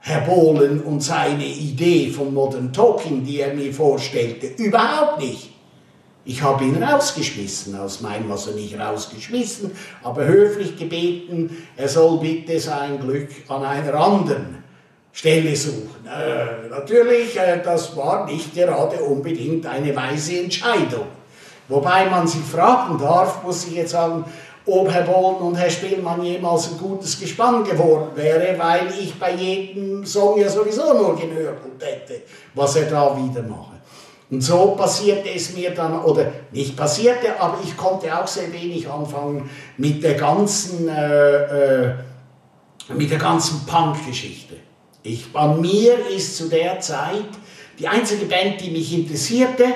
Herr 0.00 0.22
Bohlen 0.22 0.82
und 0.82 1.00
seine 1.00 1.46
Idee 1.46 2.10
von 2.10 2.34
Modern 2.34 2.72
Talking, 2.72 3.24
die 3.24 3.38
er 3.38 3.54
mir 3.54 3.72
vorstellte, 3.72 4.48
überhaupt 4.60 5.20
nicht. 5.20 5.53
Ich 6.26 6.42
habe 6.42 6.64
ihn 6.64 6.82
rausgeschmissen, 6.82 7.78
aus 7.78 8.00
meinem, 8.00 8.30
also 8.32 8.52
nicht 8.52 8.78
rausgeschmissen, 8.78 9.72
aber 10.02 10.24
höflich 10.24 10.76
gebeten, 10.76 11.66
er 11.76 11.88
soll 11.88 12.18
bitte 12.18 12.58
sein 12.58 12.98
Glück 12.98 13.28
an 13.48 13.62
einer 13.62 13.94
anderen 13.94 14.64
Stelle 15.12 15.54
suchen. 15.54 16.06
Äh, 16.06 16.68
natürlich, 16.70 17.38
äh, 17.38 17.60
das 17.62 17.94
war 17.96 18.24
nicht 18.24 18.54
gerade 18.54 18.96
unbedingt 18.96 19.66
eine 19.66 19.94
weise 19.94 20.40
Entscheidung. 20.40 21.06
Wobei 21.68 22.06
man 22.06 22.26
sich 22.26 22.42
fragen 22.42 22.98
darf, 22.98 23.42
muss 23.42 23.66
ich 23.66 23.74
jetzt 23.74 23.92
sagen, 23.92 24.24
ob 24.66 24.90
Herr 24.90 25.02
Bolden 25.02 25.46
und 25.46 25.54
Herr 25.56 25.70
Spielmann 25.70 26.22
jemals 26.22 26.70
ein 26.70 26.78
gutes 26.78 27.20
Gespann 27.20 27.64
geworden 27.64 28.10
wäre, 28.14 28.58
weil 28.58 28.88
ich 28.98 29.18
bei 29.18 29.34
jedem 29.34 30.04
Song 30.06 30.38
ja 30.38 30.48
sowieso 30.48 30.94
nur 30.94 31.16
genörgelt 31.16 31.80
hätte, 31.80 32.22
was 32.54 32.76
er 32.76 32.86
da 32.86 33.16
wieder 33.16 33.42
mache. 33.42 33.73
Und 34.34 34.40
so 34.40 34.74
passierte 34.76 35.30
es 35.32 35.54
mir 35.54 35.70
dann, 35.70 36.02
oder 36.02 36.32
nicht 36.50 36.76
passierte, 36.76 37.40
aber 37.40 37.58
ich 37.62 37.76
konnte 37.76 38.18
auch 38.18 38.26
sehr 38.26 38.52
wenig 38.52 38.90
anfangen 38.90 39.48
mit 39.76 40.02
der 40.02 40.14
ganzen, 40.14 40.88
äh, 40.88 41.84
äh, 41.86 41.94
mit 42.88 43.12
der 43.12 43.18
ganzen 43.18 43.64
Punk-Geschichte. 43.64 44.56
an 45.34 45.60
mir 45.60 46.08
ist 46.08 46.36
zu 46.36 46.48
der 46.48 46.80
Zeit 46.80 47.28
die 47.78 47.86
einzige 47.86 48.24
Band, 48.24 48.60
die 48.60 48.72
mich 48.72 48.92
interessierte, 48.92 49.66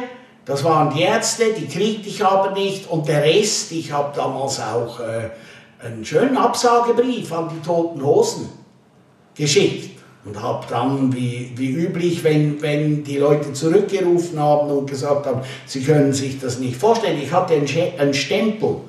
das 0.44 0.64
waren 0.64 0.92
die 0.92 1.02
Ärzte, 1.02 1.52
die 1.56 1.68
kriegte 1.68 2.08
ich 2.08 2.24
aber 2.24 2.50
nicht 2.50 2.90
und 2.90 3.06
der 3.06 3.22
Rest, 3.22 3.70
ich 3.70 3.92
habe 3.92 4.12
damals 4.16 4.58
auch 4.58 4.98
äh, 4.98 5.30
einen 5.86 6.04
schönen 6.04 6.36
Absagebrief 6.36 7.32
an 7.32 7.48
die 7.48 7.64
Toten 7.64 8.04
Hosen 8.04 8.48
geschickt 9.36 9.97
und 10.24 10.42
habe 10.42 10.66
dann, 10.68 11.12
wie, 11.14 11.52
wie 11.56 11.70
üblich, 11.70 12.24
wenn, 12.24 12.60
wenn 12.60 13.04
die 13.04 13.18
Leute 13.18 13.52
zurückgerufen 13.52 14.38
haben 14.38 14.70
und 14.70 14.90
gesagt 14.90 15.26
haben, 15.26 15.40
sie 15.66 15.82
können 15.82 16.12
sich 16.12 16.40
das 16.40 16.58
nicht 16.58 16.76
vorstellen, 16.76 17.20
ich 17.22 17.32
hatte 17.32 17.54
einen 17.54 18.14
Stempel 18.14 18.80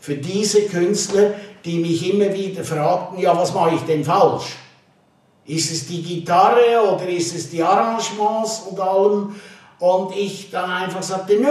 für 0.00 0.14
diese 0.14 0.62
Künstler, 0.66 1.32
die 1.64 1.78
mich 1.78 2.12
immer 2.12 2.32
wieder 2.34 2.62
fragten, 2.62 3.18
ja, 3.18 3.36
was 3.36 3.54
mache 3.54 3.76
ich 3.76 3.80
denn 3.82 4.04
falsch? 4.04 4.56
Ist 5.46 5.72
es 5.72 5.86
die 5.86 6.02
Gitarre 6.02 6.94
oder 6.94 7.08
ist 7.08 7.34
es 7.34 7.50
die 7.50 7.62
Arrangements 7.62 8.62
und 8.70 8.80
allem? 8.80 9.34
Und 9.78 10.16
ich 10.16 10.50
dann 10.50 10.70
einfach 10.70 11.02
sagte, 11.02 11.36
nö, 11.38 11.48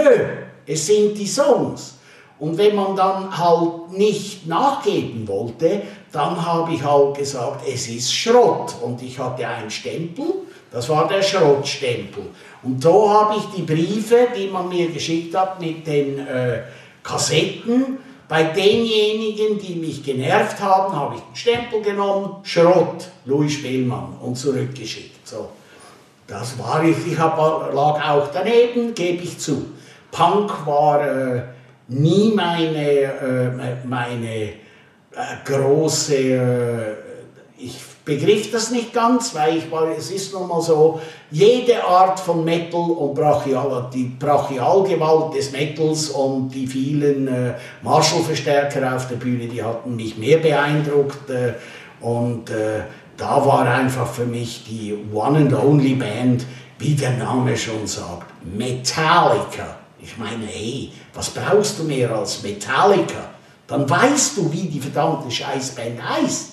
es 0.66 0.86
sind 0.86 1.16
die 1.18 1.26
Songs. 1.26 1.94
Und 2.38 2.58
wenn 2.58 2.74
man 2.74 2.96
dann 2.96 3.36
halt 3.36 3.92
nicht 3.92 4.46
nachgeben 4.46 5.26
wollte, 5.28 5.82
dann 6.14 6.44
habe 6.44 6.72
ich 6.72 6.82
halt 6.84 7.16
gesagt, 7.16 7.66
es 7.66 7.88
ist 7.88 8.14
Schrott. 8.14 8.74
Und 8.80 9.02
ich 9.02 9.18
hatte 9.18 9.46
einen 9.46 9.70
Stempel, 9.70 10.26
das 10.70 10.88
war 10.88 11.08
der 11.08 11.22
Schrottstempel. 11.22 12.24
Und 12.62 12.82
so 12.82 13.10
habe 13.10 13.36
ich 13.36 13.44
die 13.56 13.62
Briefe, 13.62 14.28
die 14.36 14.46
man 14.46 14.68
mir 14.68 14.90
geschickt 14.90 15.36
hat, 15.36 15.60
mit 15.60 15.86
den 15.86 16.20
äh, 16.20 16.62
Kassetten, 17.02 17.98
bei 18.28 18.44
denjenigen, 18.44 19.58
die 19.58 19.74
mich 19.74 20.02
genervt 20.02 20.60
haben, 20.60 20.94
habe 20.94 21.16
ich 21.16 21.20
den 21.20 21.36
Stempel 21.36 21.82
genommen, 21.82 22.36
Schrott, 22.44 23.08
Louis 23.26 23.52
Spielmann, 23.52 24.16
und 24.20 24.36
zurückgeschickt. 24.36 25.26
So. 25.26 25.48
Das 26.26 26.58
war 26.58 26.82
ich, 26.84 26.96
ich 27.06 27.18
hab, 27.18 27.36
lag 27.38 28.08
auch 28.08 28.28
daneben, 28.32 28.94
gebe 28.94 29.22
ich 29.22 29.38
zu. 29.38 29.66
Punk 30.10 30.64
war 30.64 31.06
äh, 31.06 31.42
nie 31.88 32.32
meine, 32.34 32.78
äh, 32.78 33.86
meine 33.86 34.63
große, 35.44 36.16
äh, 36.16 36.92
ich 37.58 37.76
begriff 38.04 38.50
das 38.50 38.70
nicht 38.70 38.92
ganz, 38.92 39.34
weil 39.34 39.56
ich 39.56 39.70
war, 39.70 39.88
es 39.96 40.10
ist 40.10 40.32
nun 40.34 40.48
mal 40.48 40.60
so, 40.60 41.00
jede 41.30 41.82
Art 41.84 42.20
von 42.20 42.44
Metal 42.44 42.90
und 42.90 43.14
Brachial, 43.14 43.88
die 43.92 44.14
Brachialgewalt 44.18 45.34
des 45.34 45.52
Metals 45.52 46.10
und 46.10 46.50
die 46.50 46.66
vielen 46.66 47.28
äh, 47.28 47.54
Marshall-Verstärker 47.82 48.94
auf 48.94 49.08
der 49.08 49.16
Bühne, 49.16 49.46
die 49.46 49.62
hatten 49.62 49.96
mich 49.96 50.18
mehr 50.18 50.38
beeindruckt 50.38 51.30
äh, 51.30 51.54
und 52.00 52.50
äh, 52.50 52.82
da 53.16 53.46
war 53.46 53.66
einfach 53.66 54.08
für 54.08 54.26
mich 54.26 54.64
die 54.64 54.96
One 55.12 55.38
and 55.38 55.54
Only 55.54 55.94
Band, 55.94 56.44
wie 56.78 56.94
der 56.94 57.12
Name 57.12 57.56
schon 57.56 57.86
sagt, 57.86 58.26
Metallica. 58.44 59.78
Ich 60.02 60.18
meine, 60.18 60.44
hey, 60.46 60.90
was 61.14 61.30
brauchst 61.30 61.78
du 61.78 61.84
mehr 61.84 62.14
als 62.14 62.42
Metallica? 62.42 63.33
Dann 63.66 63.88
weißt 63.88 64.36
du, 64.36 64.52
wie 64.52 64.68
die 64.68 64.80
verdammte 64.80 65.30
Scheißband 65.30 66.02
heißt. 66.02 66.52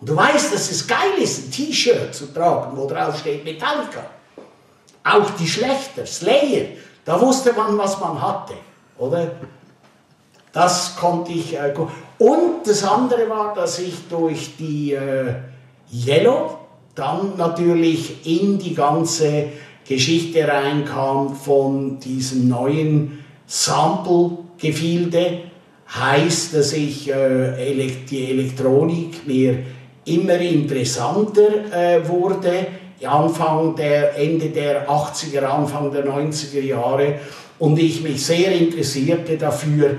Und 0.00 0.08
du 0.08 0.16
weißt, 0.16 0.52
dass 0.52 0.70
es 0.70 0.86
geil 0.86 1.18
ist, 1.18 1.46
ein 1.46 1.50
T-Shirt 1.50 2.14
zu 2.14 2.32
tragen, 2.32 2.76
wo 2.76 2.86
drauf 2.86 3.18
steht 3.18 3.44
Metallica. 3.44 4.06
Auch 5.04 5.30
die 5.38 5.46
schlechter, 5.46 6.06
Slayer, 6.06 6.66
da 7.04 7.20
wusste 7.20 7.52
man, 7.52 7.76
was 7.76 8.00
man 8.00 8.20
hatte, 8.20 8.54
oder? 8.98 9.32
Das 10.52 10.96
konnte 10.96 11.32
ich. 11.32 11.54
Äh, 11.54 11.74
und 12.18 12.66
das 12.66 12.84
andere 12.84 13.28
war, 13.28 13.54
dass 13.54 13.78
ich 13.80 14.08
durch 14.08 14.56
die 14.56 14.92
äh, 14.92 15.34
Yellow 15.92 16.58
dann 16.94 17.36
natürlich 17.36 18.24
in 18.26 18.58
die 18.58 18.74
ganze 18.74 19.48
Geschichte 19.86 20.46
reinkam 20.46 21.34
von 21.34 21.98
diesem 21.98 22.48
neuen 22.48 23.24
Sample-Gefilde. 23.46 25.40
Heißt, 25.92 26.54
dass 26.54 26.72
ich 26.72 27.10
äh, 27.10 27.92
die 28.10 28.30
Elektronik 28.30 29.26
mir 29.26 29.58
immer 30.04 30.38
interessanter 30.38 31.72
äh, 31.72 32.08
wurde, 32.08 32.66
Anfang 33.06 33.76
der, 33.76 34.16
Ende 34.16 34.48
der 34.48 34.88
80er, 34.88 35.42
Anfang 35.42 35.92
der 35.92 36.06
90er 36.06 36.60
Jahre 36.60 37.16
und 37.58 37.78
ich 37.78 38.02
mich 38.02 38.24
sehr 38.24 38.52
interessierte 38.52 39.36
dafür, 39.36 39.96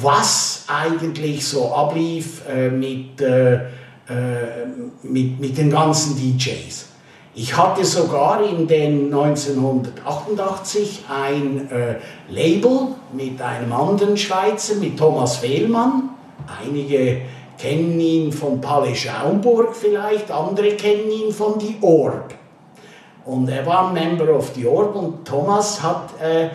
was 0.00 0.64
eigentlich 0.68 1.44
so 1.44 1.74
ablief 1.74 2.42
äh, 2.48 2.70
mit 2.70 3.20
äh, 3.20 3.54
äh, 4.06 4.66
mit, 5.02 5.40
mit 5.40 5.56
den 5.56 5.70
ganzen 5.70 6.14
DJs. 6.14 6.88
Ich 7.36 7.56
hatte 7.56 7.84
sogar 7.84 8.44
in 8.44 8.68
den 8.68 9.12
1988 9.12 11.04
ein 11.08 11.68
äh, 11.68 11.96
Label 12.28 12.94
mit 13.12 13.42
einem 13.42 13.72
anderen 13.72 14.16
Schweizer, 14.16 14.76
mit 14.76 14.96
Thomas 14.96 15.38
Fehlmann. 15.38 16.10
Einige 16.62 17.22
kennen 17.58 17.98
ihn 17.98 18.32
von 18.32 18.60
Palle 18.60 18.94
Schaumburg 18.94 19.74
vielleicht, 19.74 20.30
andere 20.30 20.76
kennen 20.76 21.10
ihn 21.10 21.32
von 21.32 21.58
The 21.58 21.74
Orb. 21.80 22.34
Und 23.24 23.48
er 23.48 23.66
war 23.66 23.92
Member 23.92 24.32
of 24.36 24.52
The 24.54 24.66
Orb 24.68 24.94
und 24.94 25.24
Thomas 25.24 25.82
hat 25.82 26.10
äh, 26.22 26.50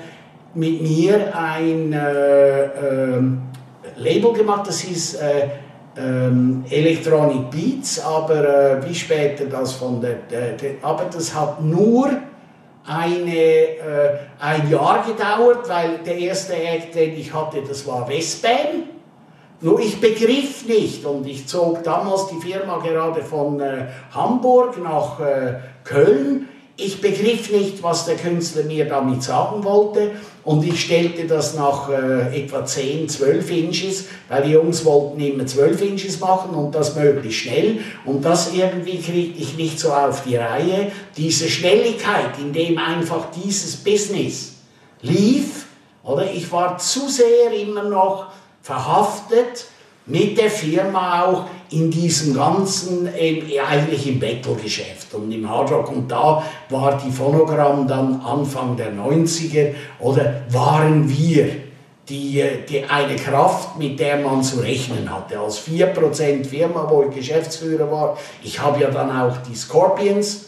mit 0.53 0.81
mir 0.81 1.35
ein 1.35 1.91
äh, 1.91 2.63
ähm, 2.63 3.41
Label 3.97 4.31
gemacht, 4.31 4.67
das 4.67 4.79
hieß 4.79 5.15
äh, 5.15 5.49
ähm, 5.97 6.63
Electronic 6.69 7.49
Beats, 7.49 7.99
aber 7.99 8.79
äh, 8.79 8.87
wie 8.87 8.95
später 8.95 9.45
das 9.45 9.73
von 9.73 10.01
der, 10.01 10.15
der, 10.29 10.51
der, 10.53 10.71
aber 10.81 11.05
das 11.05 11.33
hat 11.33 11.61
nur 11.61 12.09
eine, 12.85 13.35
äh, 13.35 14.17
ein 14.39 14.69
Jahr 14.69 15.05
gedauert, 15.05 15.67
weil 15.67 15.99
der 16.05 16.17
erste 16.17 16.53
Act, 16.55 16.95
den 16.95 17.17
ich 17.17 17.33
hatte, 17.33 17.61
das 17.67 17.85
war 17.85 18.07
Westbam. 18.09 18.83
Nur 19.61 19.79
ich 19.81 19.99
begriff 19.99 20.65
nicht 20.65 21.03
und 21.05 21.27
ich 21.27 21.45
zog 21.45 21.83
damals 21.83 22.27
die 22.27 22.39
Firma 22.39 22.79
gerade 22.79 23.21
von 23.21 23.59
äh, 23.59 23.87
Hamburg 24.13 24.81
nach 24.81 25.19
äh, 25.19 25.55
Köln 25.83 26.47
ich 26.81 27.01
begriff 27.01 27.51
nicht, 27.51 27.83
was 27.83 28.05
der 28.05 28.15
Künstler 28.15 28.63
mir 28.63 28.87
damit 28.87 29.21
sagen 29.21 29.63
wollte 29.65 30.11
und 30.49 30.65
ich 30.65 30.83
stellte 30.83 31.27
das 31.27 31.53
nach 31.53 31.89
äh, 31.91 32.43
etwa 32.43 32.65
10, 32.65 33.07
12 33.07 33.51
Inches, 33.51 34.05
weil 34.29 34.41
die 34.41 34.53
Jungs 34.53 34.83
wollten 34.83 35.19
immer 35.19 35.45
12 35.45 35.79
Inches 35.83 36.19
machen 36.19 36.55
und 36.55 36.73
das 36.73 36.95
möglichst 36.95 37.41
schnell. 37.41 37.81
Und 38.03 38.25
das 38.25 38.51
irgendwie 38.51 38.97
kriegte 38.97 39.39
ich 39.39 39.57
nicht 39.57 39.79
so 39.79 39.93
auf 39.93 40.23
die 40.23 40.37
Reihe. 40.37 40.91
Diese 41.15 41.47
Schnelligkeit, 41.47 42.39
in 42.39 42.51
dem 42.51 42.79
einfach 42.79 43.27
dieses 43.45 43.75
Business 43.75 44.53
lief, 45.03 45.67
Oder? 46.03 46.31
Ich 46.31 46.51
war 46.51 46.79
zu 46.79 47.07
sehr 47.07 47.53
immer 47.53 47.83
noch 47.83 48.31
verhaftet 48.63 49.65
mit 50.07 50.35
der 50.35 50.49
Firma 50.49 51.25
auch 51.25 51.45
in 51.71 51.91
diesem 51.91 52.33
ganzen, 52.33 53.07
äh, 53.07 53.59
eigentlich 53.59 54.07
im 54.07 54.19
Battle-Geschäft 54.19 55.13
und 55.13 55.31
im 55.31 55.49
Hardrock. 55.49 55.91
Und 55.91 56.09
da 56.09 56.43
war 56.69 56.97
die 56.97 57.11
Phonogramm 57.11 57.87
dann 57.87 58.21
Anfang 58.21 58.75
der 58.75 58.91
90er 58.93 59.73
oder 59.99 60.41
waren 60.49 61.07
wir 61.09 61.49
die, 62.09 62.43
die 62.67 62.83
eine 62.85 63.15
Kraft, 63.15 63.77
mit 63.77 63.99
der 63.99 64.17
man 64.17 64.41
zu 64.41 64.59
rechnen 64.59 65.13
hatte. 65.13 65.39
Als 65.39 65.59
4% 65.59 66.45
Firma, 66.45 66.87
wo 66.89 67.03
ich 67.03 67.15
Geschäftsführer 67.15 67.91
war, 67.91 68.17
ich 68.43 68.59
habe 68.59 68.81
ja 68.81 68.89
dann 68.89 69.15
auch 69.15 69.37
die 69.47 69.55
Scorpions 69.55 70.45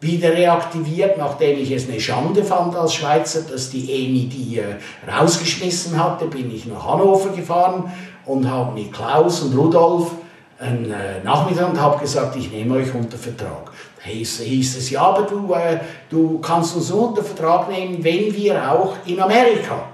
wieder 0.00 0.32
reaktiviert, 0.32 1.18
nachdem 1.18 1.58
ich 1.58 1.72
es 1.72 1.88
eine 1.88 1.98
Schande 1.98 2.44
fand 2.44 2.76
als 2.76 2.94
Schweizer, 2.94 3.40
dass 3.50 3.70
die 3.70 3.90
ENI 3.90 4.26
die 4.26 4.58
äh, 4.58 4.76
rausgeschmissen 5.10 6.02
hatte, 6.02 6.26
bin 6.26 6.54
ich 6.54 6.66
nach 6.66 6.86
Hannover 6.86 7.30
gefahren 7.30 7.90
und 8.24 8.48
habe 8.48 8.78
mit 8.78 8.92
Klaus 8.92 9.42
und 9.42 9.56
Rudolf 9.56 10.12
einen 10.58 10.90
äh, 10.90 11.22
Nachmittag 11.22 11.70
und 11.70 11.80
habe 11.80 12.00
gesagt, 12.00 12.36
ich 12.36 12.50
nehme 12.50 12.76
euch 12.76 12.92
unter 12.94 13.16
Vertrag. 13.16 13.70
Hieß, 14.02 14.40
hieß 14.40 14.78
es, 14.78 14.90
ja, 14.90 15.02
aber 15.02 15.22
du, 15.22 15.52
äh, 15.54 15.78
du 16.10 16.38
kannst 16.40 16.76
uns 16.76 16.90
nur 16.90 17.10
unter 17.10 17.22
Vertrag 17.22 17.68
nehmen, 17.68 18.02
wenn 18.02 18.34
wir 18.34 18.70
auch 18.70 18.94
in 19.06 19.20
Amerika 19.20 19.88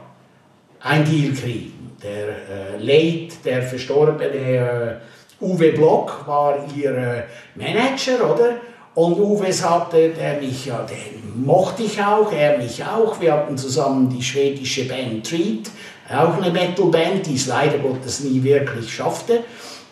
ein 0.81 1.05
Deal 1.05 1.33
kriegen. 1.35 1.97
Der 2.03 2.29
äh, 2.29 2.79
Late, 2.79 3.37
der 3.45 3.63
verstorbene 3.63 5.01
äh, 5.41 5.45
Uwe 5.45 5.73
Block 5.73 6.27
war 6.27 6.59
ihr 6.75 6.97
äh, 6.97 7.23
Manager, 7.55 8.33
oder? 8.33 8.55
Und 8.95 9.19
Uwe 9.19 9.53
sagte, 9.53 10.11
der 10.11 10.41
mich 10.41 10.67
ja, 10.67 10.87
den 10.89 11.45
mochte 11.45 11.83
ich 11.83 12.01
auch, 12.01 12.31
er 12.33 12.59
mich 12.59 12.85
auch. 12.85 13.21
Wir 13.21 13.33
hatten 13.33 13.59
zusammen 13.59 14.09
die 14.09 14.23
schwedische 14.23 14.87
Band 14.87 15.29
Treat, 15.29 15.71
auch 16.09 16.41
eine 16.41 16.53
Metalband, 16.53 17.27
die 17.27 17.35
es 17.35 17.47
leider 17.47 17.79
Gottes 17.79 18.21
nie 18.21 18.43
wirklich 18.43 18.95
schaffte. 18.95 19.43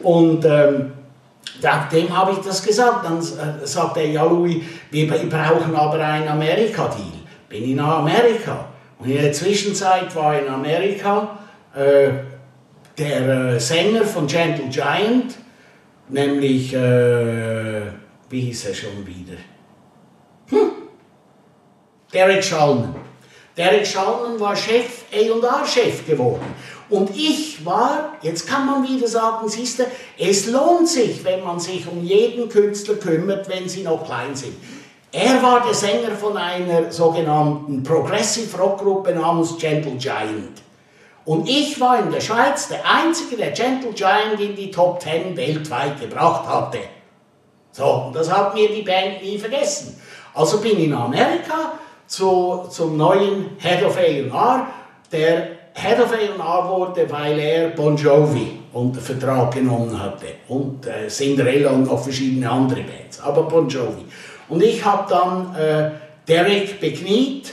Und 0.02 0.44
ähm, 0.44 0.92
dem 1.92 2.16
habe 2.16 2.32
ich 2.32 2.38
das 2.38 2.62
gesagt. 2.62 3.04
Dann 3.04 3.18
äh, 3.18 3.66
sagt 3.66 3.96
er, 3.96 4.06
ja 4.06 4.24
Louis, 4.24 4.62
wir 4.90 5.08
brauchen 5.08 5.74
aber 5.74 5.98
einen 6.04 6.28
Amerika-Deal. 6.28 7.22
Bin 7.48 7.64
ich 7.64 7.76
nach 7.76 7.98
Amerika. 7.98 8.66
Und 8.98 9.10
in 9.10 9.20
der 9.20 9.32
Zwischenzeit 9.32 10.14
war 10.14 10.38
in 10.38 10.48
Amerika 10.48 11.38
äh, 11.74 12.10
der 12.96 13.54
äh, 13.54 13.60
Sänger 13.60 14.04
von 14.04 14.26
Gentle 14.26 14.68
Giant, 14.68 15.34
nämlich, 16.08 16.72
äh, 16.74 17.82
wie 18.28 18.40
hieß 18.40 18.66
er 18.66 18.74
schon 18.74 19.06
wieder? 19.06 19.38
Hm. 20.50 20.72
Derek 22.12 22.44
Schalman. 22.44 22.94
Derek 23.56 23.86
Schalman 23.86 24.38
war 24.38 24.54
Chef, 24.56 25.04
A&R-Chef 25.12 26.06
geworden. 26.06 26.54
Und 26.90 27.16
ich 27.16 27.64
war, 27.64 28.14
jetzt 28.22 28.46
kann 28.46 28.66
man 28.66 28.86
wieder 28.86 29.08
sagen, 29.08 29.48
siehst 29.48 29.78
du, 29.78 29.84
es 30.18 30.46
lohnt 30.46 30.88
sich, 30.88 31.24
wenn 31.24 31.42
man 31.42 31.58
sich 31.58 31.86
um 31.86 32.02
jeden 32.04 32.48
Künstler 32.48 32.96
kümmert, 32.96 33.48
wenn 33.48 33.68
sie 33.68 33.82
noch 33.82 34.04
klein 34.04 34.34
sind. 34.34 34.54
Er 35.10 35.42
war 35.42 35.62
der 35.62 35.74
Sänger 35.74 36.12
von 36.12 36.36
einer 36.36 36.90
sogenannten 36.90 37.82
Progressive 37.82 38.56
Rock 38.56 38.78
Gruppe 38.78 39.14
namens 39.14 39.58
Gentle 39.58 39.92
Giant. 39.92 40.62
Und 41.24 41.48
ich 41.48 41.78
war 41.80 42.00
in 42.00 42.10
der 42.10 42.20
Schweiz 42.20 42.68
der 42.68 42.80
Einzige, 42.84 43.36
der 43.36 43.52
Gentle 43.52 43.92
Giant 43.92 44.40
in 44.40 44.56
die 44.56 44.70
Top 44.70 45.00
Ten 45.00 45.36
weltweit 45.36 46.00
gebracht 46.00 46.48
hatte. 46.48 46.78
So, 47.70 47.84
und 48.06 48.16
das 48.16 48.30
hat 48.30 48.54
mir 48.54 48.68
die 48.68 48.82
Band 48.82 49.22
nie 49.22 49.38
vergessen. 49.38 50.00
Also 50.34 50.60
bin 50.60 50.78
ich 50.78 50.84
in 50.84 50.94
Amerika 50.94 51.72
zu, 52.06 52.66
zum 52.70 52.96
neuen 52.96 53.50
Head 53.58 53.84
of 53.84 53.96
A&R, 53.96 54.66
der 55.10 55.61
Head 55.74 56.00
of 56.00 56.12
A&R 56.12 56.68
wurde, 56.68 57.10
weil 57.10 57.38
er 57.38 57.68
Bon 57.70 57.96
Jovi 57.96 58.58
unter 58.72 59.00
Vertrag 59.00 59.52
genommen 59.54 59.98
hatte 59.98 60.26
und 60.48 60.86
äh, 60.86 61.08
Cinderella 61.08 61.70
und 61.70 61.84
noch 61.84 62.02
verschiedene 62.02 62.50
andere 62.50 62.82
Bands, 62.82 63.20
aber 63.20 63.44
Bon 63.44 63.68
Jovi. 63.68 64.04
Und 64.48 64.62
ich 64.62 64.84
habe 64.84 65.08
dann 65.08 65.54
äh, 65.56 65.90
Derek 66.28 66.80
bekniet, 66.80 67.52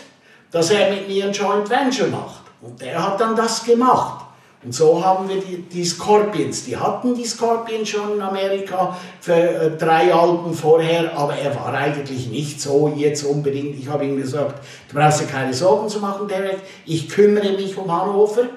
dass 0.52 0.72
er 0.72 0.90
mit 0.90 1.08
mir 1.08 1.26
ein 1.26 1.32
Joint 1.32 1.70
Venture 1.70 2.08
macht. 2.08 2.44
Und 2.62 2.82
der 2.82 3.02
hat 3.02 3.20
dann 3.22 3.36
das 3.36 3.64
gemacht. 3.64 4.19
Und 4.62 4.74
so 4.74 5.04
haben 5.04 5.30
wir 5.30 5.40
die, 5.40 5.62
die 5.62 5.86
Scorpions. 5.86 6.66
Die 6.66 6.76
hatten 6.76 7.16
die 7.16 7.26
Scorpions 7.26 7.88
schon 7.88 8.16
in 8.16 8.22
Amerika 8.22 8.98
für 9.22 9.34
äh, 9.34 9.78
drei 9.78 10.14
Alben 10.14 10.54
vorher, 10.54 11.16
aber 11.18 11.36
er 11.36 11.56
war 11.56 11.74
eigentlich 11.74 12.28
nicht 12.28 12.60
so 12.60 12.94
jetzt 12.94 13.24
unbedingt. 13.24 13.80
Ich 13.80 13.88
habe 13.88 14.04
ihm 14.06 14.18
gesagt, 14.18 14.62
du 14.90 14.96
brauchst 14.96 15.22
dir 15.22 15.28
keine 15.28 15.54
Sorgen 15.54 15.88
zu 15.88 16.00
machen, 16.00 16.28
Derek. 16.28 16.58
Ich 16.86 17.08
kümmere 17.08 17.54
mich 17.54 17.78
um 17.78 17.90
Hannover. 17.90 18.48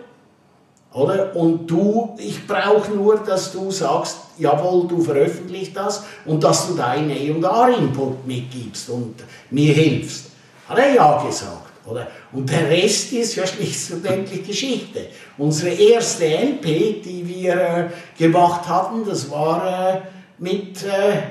Oder? 0.92 1.34
Und 1.36 1.68
du, 1.68 2.16
ich 2.18 2.46
brauche 2.46 2.90
nur, 2.90 3.18
dass 3.18 3.52
du 3.52 3.70
sagst, 3.70 4.18
jawohl, 4.38 4.88
du 4.88 5.00
veröffentlichst 5.00 5.76
das 5.76 6.04
und 6.26 6.42
dass 6.42 6.66
du 6.66 6.74
deinen 6.74 7.10
A&R-Input 7.10 8.26
mitgibst 8.26 8.90
und 8.90 9.14
mir 9.50 9.72
hilfst. 9.72 10.30
Hat 10.68 10.78
er 10.78 10.94
ja 10.94 11.24
gesagt. 11.24 11.72
Oder? 11.86 12.08
Und 12.32 12.48
der 12.50 12.68
Rest 12.68 13.12
ist 13.12 13.36
ja 13.36 13.46
schlichtendlich 13.46 14.46
Geschichte. 14.46 15.06
Unsere 15.38 15.70
erste 15.70 16.24
LP, 16.26 17.02
die 17.02 17.26
wir 17.26 17.54
äh, 17.54 17.88
gemacht 18.18 18.68
hatten, 18.68 19.04
das 19.06 19.30
war 19.30 19.94
äh, 19.94 20.00
mit 20.38 20.82
äh, 20.84 21.22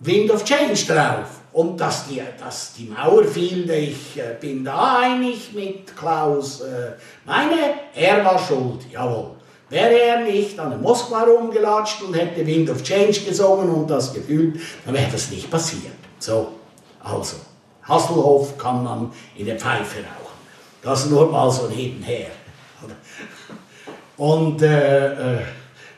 Wind 0.00 0.30
of 0.30 0.44
Change 0.44 0.86
drauf. 0.86 1.40
Und 1.52 1.80
dass 1.80 2.06
die, 2.06 2.22
dass 2.38 2.74
die 2.74 2.84
Mauer 2.84 3.24
fiel, 3.24 3.68
ich 3.70 4.16
äh, 4.16 4.36
bin 4.40 4.64
da 4.64 5.00
einig 5.00 5.52
mit 5.52 5.96
Klaus. 5.96 6.60
Äh, 6.60 6.92
meine, 7.24 7.56
er 7.94 8.24
war 8.24 8.38
schuld, 8.38 8.86
jawohl. 8.90 9.32
Wäre 9.68 10.00
er 10.00 10.20
nicht 10.20 10.58
an 10.58 10.70
der 10.70 10.78
Moskwa 10.78 11.22
rumgelatscht 11.22 12.02
und 12.02 12.14
hätte 12.14 12.44
Wind 12.46 12.70
of 12.70 12.82
Change 12.82 13.20
gesungen 13.20 13.68
und 13.70 13.88
das 13.88 14.12
gefühlt, 14.12 14.60
dann 14.84 14.94
wäre 14.94 15.10
das 15.12 15.30
nicht 15.30 15.50
passiert. 15.50 15.94
So, 16.18 16.48
also, 17.02 17.36
Hasselhoff 17.82 18.56
kann 18.58 18.82
man 18.82 19.12
in 19.36 19.46
der 19.46 19.58
Pfeife 19.58 19.98
rauchen. 19.98 20.38
Das 20.82 21.06
nur 21.06 21.30
mal 21.30 21.50
so 21.50 21.68
nebenher. 21.68 22.28
Und 24.16 24.62
äh, 24.62 25.36
äh 25.36 25.38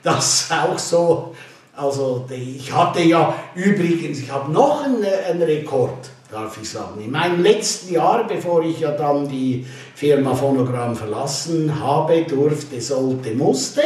das 0.02 0.48
auch 0.50 0.78
so 0.78 1.32
also 1.74 2.26
ich 2.30 2.70
hatte 2.72 3.00
ja 3.00 3.34
übrigens, 3.54 4.20
ich 4.20 4.30
habe 4.30 4.52
noch 4.52 4.84
einen, 4.84 5.04
einen, 5.04 5.42
Rekord, 5.42 6.10
darf 6.30 6.58
ich 6.60 6.68
sagen. 6.68 7.00
In 7.02 7.10
meinem 7.10 7.42
letzten 7.42 7.94
Jahr, 7.94 8.26
bevor 8.26 8.62
ich 8.62 8.80
ja 8.80 8.90
dann 8.92 9.26
die 9.26 9.66
Firma 9.94 10.34
Phonogramm 10.34 10.94
verlassen 10.94 11.80
habe, 11.80 12.24
durfte, 12.24 12.80
sollte, 12.80 13.34
musste, 13.34 13.82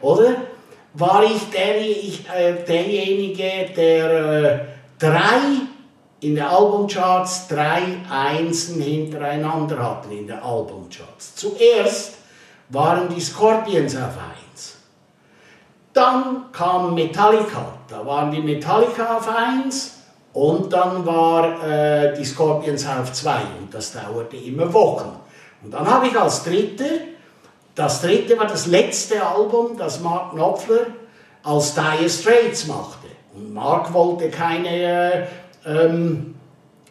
oder? 0.00 0.34
War 0.94 1.22
ich, 1.22 1.48
der, 1.50 1.80
ich 1.80 2.24
äh, 2.28 2.64
derjenige, 2.66 3.72
der 3.76 4.10
äh, 4.10 4.58
drei 4.98 5.68
in 6.20 6.34
den 6.34 6.44
Albumcharts 6.44 7.46
drei 7.46 7.82
Einsen 8.10 8.82
hintereinander 8.82 9.78
hatten 9.78 10.10
in 10.10 10.26
den 10.26 10.38
Albumcharts. 10.38 11.36
Zuerst 11.36 12.17
waren 12.70 13.08
die 13.08 13.20
Scorpions 13.20 13.96
auf 13.96 14.16
eins. 14.16 14.76
Dann 15.92 16.52
kam 16.52 16.94
Metallica, 16.94 17.72
da 17.88 18.04
waren 18.04 18.30
die 18.30 18.40
Metallica 18.40 19.16
auf 19.16 19.28
1 19.28 19.94
und 20.32 20.72
dann 20.72 21.04
war 21.04 21.64
äh, 21.66 22.14
die 22.14 22.24
Scorpions 22.24 22.86
auf 22.86 23.12
2 23.12 23.40
und 23.60 23.74
das 23.74 23.92
dauerte 23.92 24.36
immer 24.36 24.72
Wochen. 24.72 25.18
Und 25.62 25.72
dann 25.72 25.90
habe 25.90 26.06
ich 26.06 26.18
als 26.18 26.44
dritte, 26.44 26.84
das 27.74 28.02
dritte 28.02 28.38
war 28.38 28.46
das 28.46 28.66
letzte 28.66 29.24
Album, 29.26 29.76
das 29.76 30.00
Mark 30.00 30.32
Knopfler 30.32 30.86
als 31.42 31.74
Dire 31.74 32.08
Straits 32.08 32.66
machte. 32.66 33.08
Und 33.34 33.52
Mark 33.52 33.92
wollte 33.92 34.30
keine 34.30 34.68
äh, 34.68 35.26
ähm, 35.66 36.34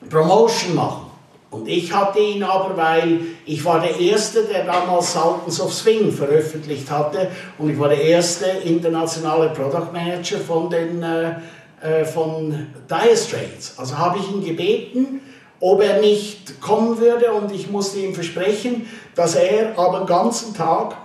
Promotion 0.09 0.75
machen. 0.75 1.06
Und 1.49 1.67
ich 1.67 1.93
hatte 1.93 2.19
ihn 2.19 2.43
aber, 2.43 2.75
weil 2.75 3.21
ich 3.45 3.63
war 3.63 3.79
der 3.79 3.97
Erste, 3.97 4.43
der 4.43 4.65
damals 4.65 5.13
Sultans 5.13 5.61
of 5.61 5.73
Swing 5.73 6.11
veröffentlicht 6.11 6.91
hatte 6.91 7.31
und 7.57 7.69
ich 7.69 7.79
war 7.79 7.87
der 7.87 8.01
erste 8.01 8.45
internationale 8.45 9.49
Product 9.51 9.93
Manager 9.93 10.39
von, 10.39 10.69
den, 10.69 11.01
äh, 11.01 11.35
äh, 11.81 12.03
von 12.03 12.67
Dire 12.89 13.15
Straits. 13.15 13.75
Also 13.77 13.97
habe 13.97 14.19
ich 14.19 14.29
ihn 14.29 14.43
gebeten, 14.43 15.21
ob 15.61 15.81
er 15.81 16.01
nicht 16.01 16.59
kommen 16.59 16.99
würde 16.99 17.31
und 17.31 17.51
ich 17.53 17.69
musste 17.69 17.99
ihm 17.99 18.13
versprechen, 18.13 18.87
dass 19.15 19.35
er 19.35 19.77
aber 19.79 19.99
den 19.99 20.07
ganzen 20.07 20.53
Tag 20.53 20.95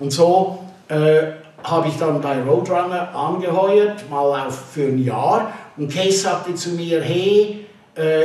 Und 0.00 0.10
so 0.10 0.64
äh, 0.88 1.26
habe 1.62 1.86
ich 1.86 1.96
dann 1.96 2.20
bei 2.20 2.42
Roadrunner 2.42 3.14
angeheuert, 3.14 4.10
mal 4.10 4.48
auf 4.48 4.72
für 4.72 4.88
ein 4.88 5.04
Jahr. 5.04 5.52
Und 5.76 5.94
Case 5.94 6.18
sagte 6.18 6.56
zu 6.56 6.70
mir, 6.70 7.00
hey, 7.00 7.59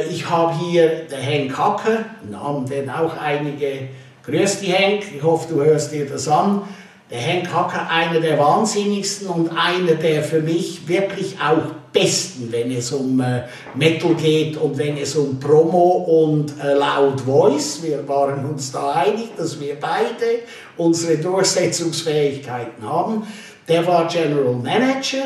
ich 0.10 0.30
habe 0.30 0.58
hier 0.60 1.06
den 1.06 1.50
Hank 1.50 1.58
Hacker, 1.58 2.06
Namen 2.30 2.66
den 2.68 2.90
auch 2.90 3.18
einige, 3.18 3.90
grüß 4.26 4.60
dich 4.60 4.78
Hank, 4.78 5.04
ich 5.16 5.24
hoffe 5.24 5.54
du 5.54 5.64
hörst 5.64 5.92
dir 5.92 6.06
das 6.06 6.28
an. 6.28 6.62
Der 7.10 7.20
Hank 7.20 7.54
Hacker, 7.54 7.90
einer 7.90 8.20
der 8.20 8.38
wahnsinnigsten 8.40 9.28
und 9.28 9.50
einer 9.50 9.96
der 9.96 10.24
für 10.24 10.42
mich 10.42 10.88
wirklich 10.88 11.38
auch 11.40 11.74
besten, 11.96 12.52
wenn 12.52 12.72
es 12.72 12.92
um 12.92 13.20
äh, 13.22 13.44
Metal 13.74 14.14
geht 14.16 14.58
und 14.58 14.78
wenn 14.78 14.98
es 14.98 15.16
um 15.16 15.40
Promo 15.40 16.26
und 16.26 16.54
äh, 16.62 16.74
Loud 16.74 17.22
Voice. 17.22 17.82
Wir 17.82 18.08
waren 18.08 18.46
uns 18.46 18.72
da 18.72 18.92
einig, 18.92 19.30
dass 19.38 19.60
wir 19.60 19.80
beide 19.80 20.42
unsere 20.78 21.18
Durchsetzungsfähigkeiten 21.18 22.88
haben. 22.88 23.24
Der 23.68 23.88
war 23.88 24.08
General 24.08 24.54
Manager 24.54 25.26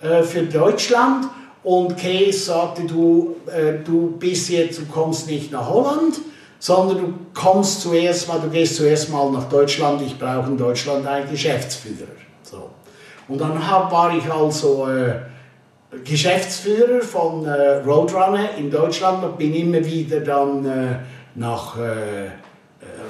äh, 0.00 0.22
für 0.22 0.42
Deutschland 0.42 1.26
und 1.66 1.96
Case 1.96 2.38
sagte, 2.38 2.84
du, 2.84 3.34
äh, 3.46 3.82
du 3.84 4.12
bist 4.20 4.50
jetzt, 4.50 4.78
du 4.78 4.86
kommst 4.86 5.26
nicht 5.26 5.50
nach 5.50 5.68
Holland, 5.68 6.14
sondern 6.60 6.98
du 6.98 7.12
kommst 7.34 7.80
zuerst 7.80 8.28
mal, 8.28 8.38
du 8.38 8.48
gehst 8.48 8.76
zuerst 8.76 9.10
mal 9.10 9.28
nach 9.32 9.48
Deutschland, 9.48 10.00
ich 10.00 10.16
brauche 10.16 10.48
in 10.48 10.56
Deutschland 10.56 11.04
einen 11.08 11.28
Geschäftsführer. 11.28 12.06
So. 12.44 12.70
Und 13.26 13.40
dann 13.40 13.68
hab, 13.68 13.90
war 13.90 14.16
ich 14.16 14.32
also 14.32 14.86
äh, 14.88 15.16
Geschäftsführer 16.04 17.02
von 17.02 17.44
äh, 17.44 17.78
Roadrunner 17.78 18.54
in 18.56 18.70
Deutschland 18.70 19.24
und 19.24 19.36
bin 19.36 19.52
immer 19.52 19.84
wieder 19.84 20.20
dann 20.20 20.64
äh, 20.64 20.98
nach 21.34 21.76
äh, 21.80 22.28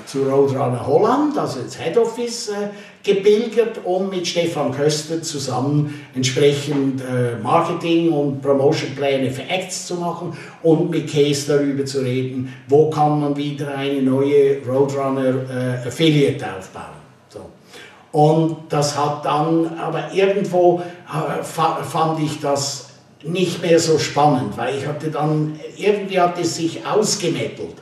zu 0.07 0.22
Roadrunner 0.22 0.86
Holland, 0.86 1.36
also 1.36 1.61
ins 1.61 1.78
Head 1.78 1.98
Office, 1.98 2.48
äh, 2.48 2.68
gebildet, 3.07 3.80
um 3.84 4.11
mit 4.11 4.26
Stefan 4.26 4.72
Köster 4.72 5.22
zusammen 5.22 6.02
entsprechend 6.14 7.00
äh, 7.00 7.40
Marketing- 7.42 8.12
und 8.12 8.42
Promotionpläne 8.42 9.30
für 9.30 9.42
Acts 9.42 9.86
zu 9.86 9.94
machen 9.94 10.36
und 10.62 10.90
mit 10.90 11.11
Case 11.11 11.46
darüber 11.46 11.84
zu 11.84 12.00
reden, 12.00 12.52
wo 12.68 12.90
kann 12.90 13.20
man 13.20 13.36
wieder 13.36 13.74
eine 13.76 14.02
neue 14.02 14.61
Roadrunner 14.66 15.80
äh, 15.84 15.88
Affiliate 15.88 16.44
aufbauen. 16.59 16.96
So. 17.28 17.40
Und 18.12 18.57
das 18.68 18.98
hat 18.98 19.24
dann, 19.24 19.78
aber 19.78 20.12
irgendwo 20.12 20.80
äh, 20.80 21.42
fand 21.42 22.20
ich 22.20 22.40
das 22.40 22.90
nicht 23.22 23.62
mehr 23.62 23.78
so 23.78 23.98
spannend, 23.98 24.57
weil 24.57 24.76
ich 24.76 24.86
hatte 24.86 25.11
dann, 25.11 25.59
irgendwie 25.76 26.20
hat 26.20 26.38
es 26.38 26.57
sich 26.57 26.84
ausgemettelt 26.84 27.76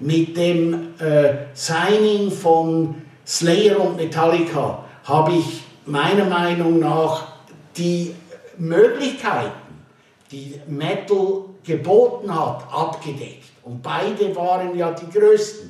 mit 0.00 0.36
dem 0.36 0.94
äh, 0.98 1.34
Signing 1.54 2.30
von 2.30 2.94
Slayer 3.28 3.78
und 3.78 3.96
Metallica 3.96 4.84
habe 5.04 5.32
ich 5.34 5.62
meiner 5.84 6.24
Meinung 6.24 6.78
nach 6.78 7.26
die 7.76 8.14
Möglichkeiten, 8.56 9.84
die 10.30 10.58
Metal 10.66 11.44
geboten 11.62 12.34
hat, 12.34 12.66
abgedeckt. 12.72 13.44
Und 13.62 13.82
beide 13.82 14.34
waren 14.34 14.74
ja 14.78 14.92
die 14.92 15.10
größten. 15.10 15.67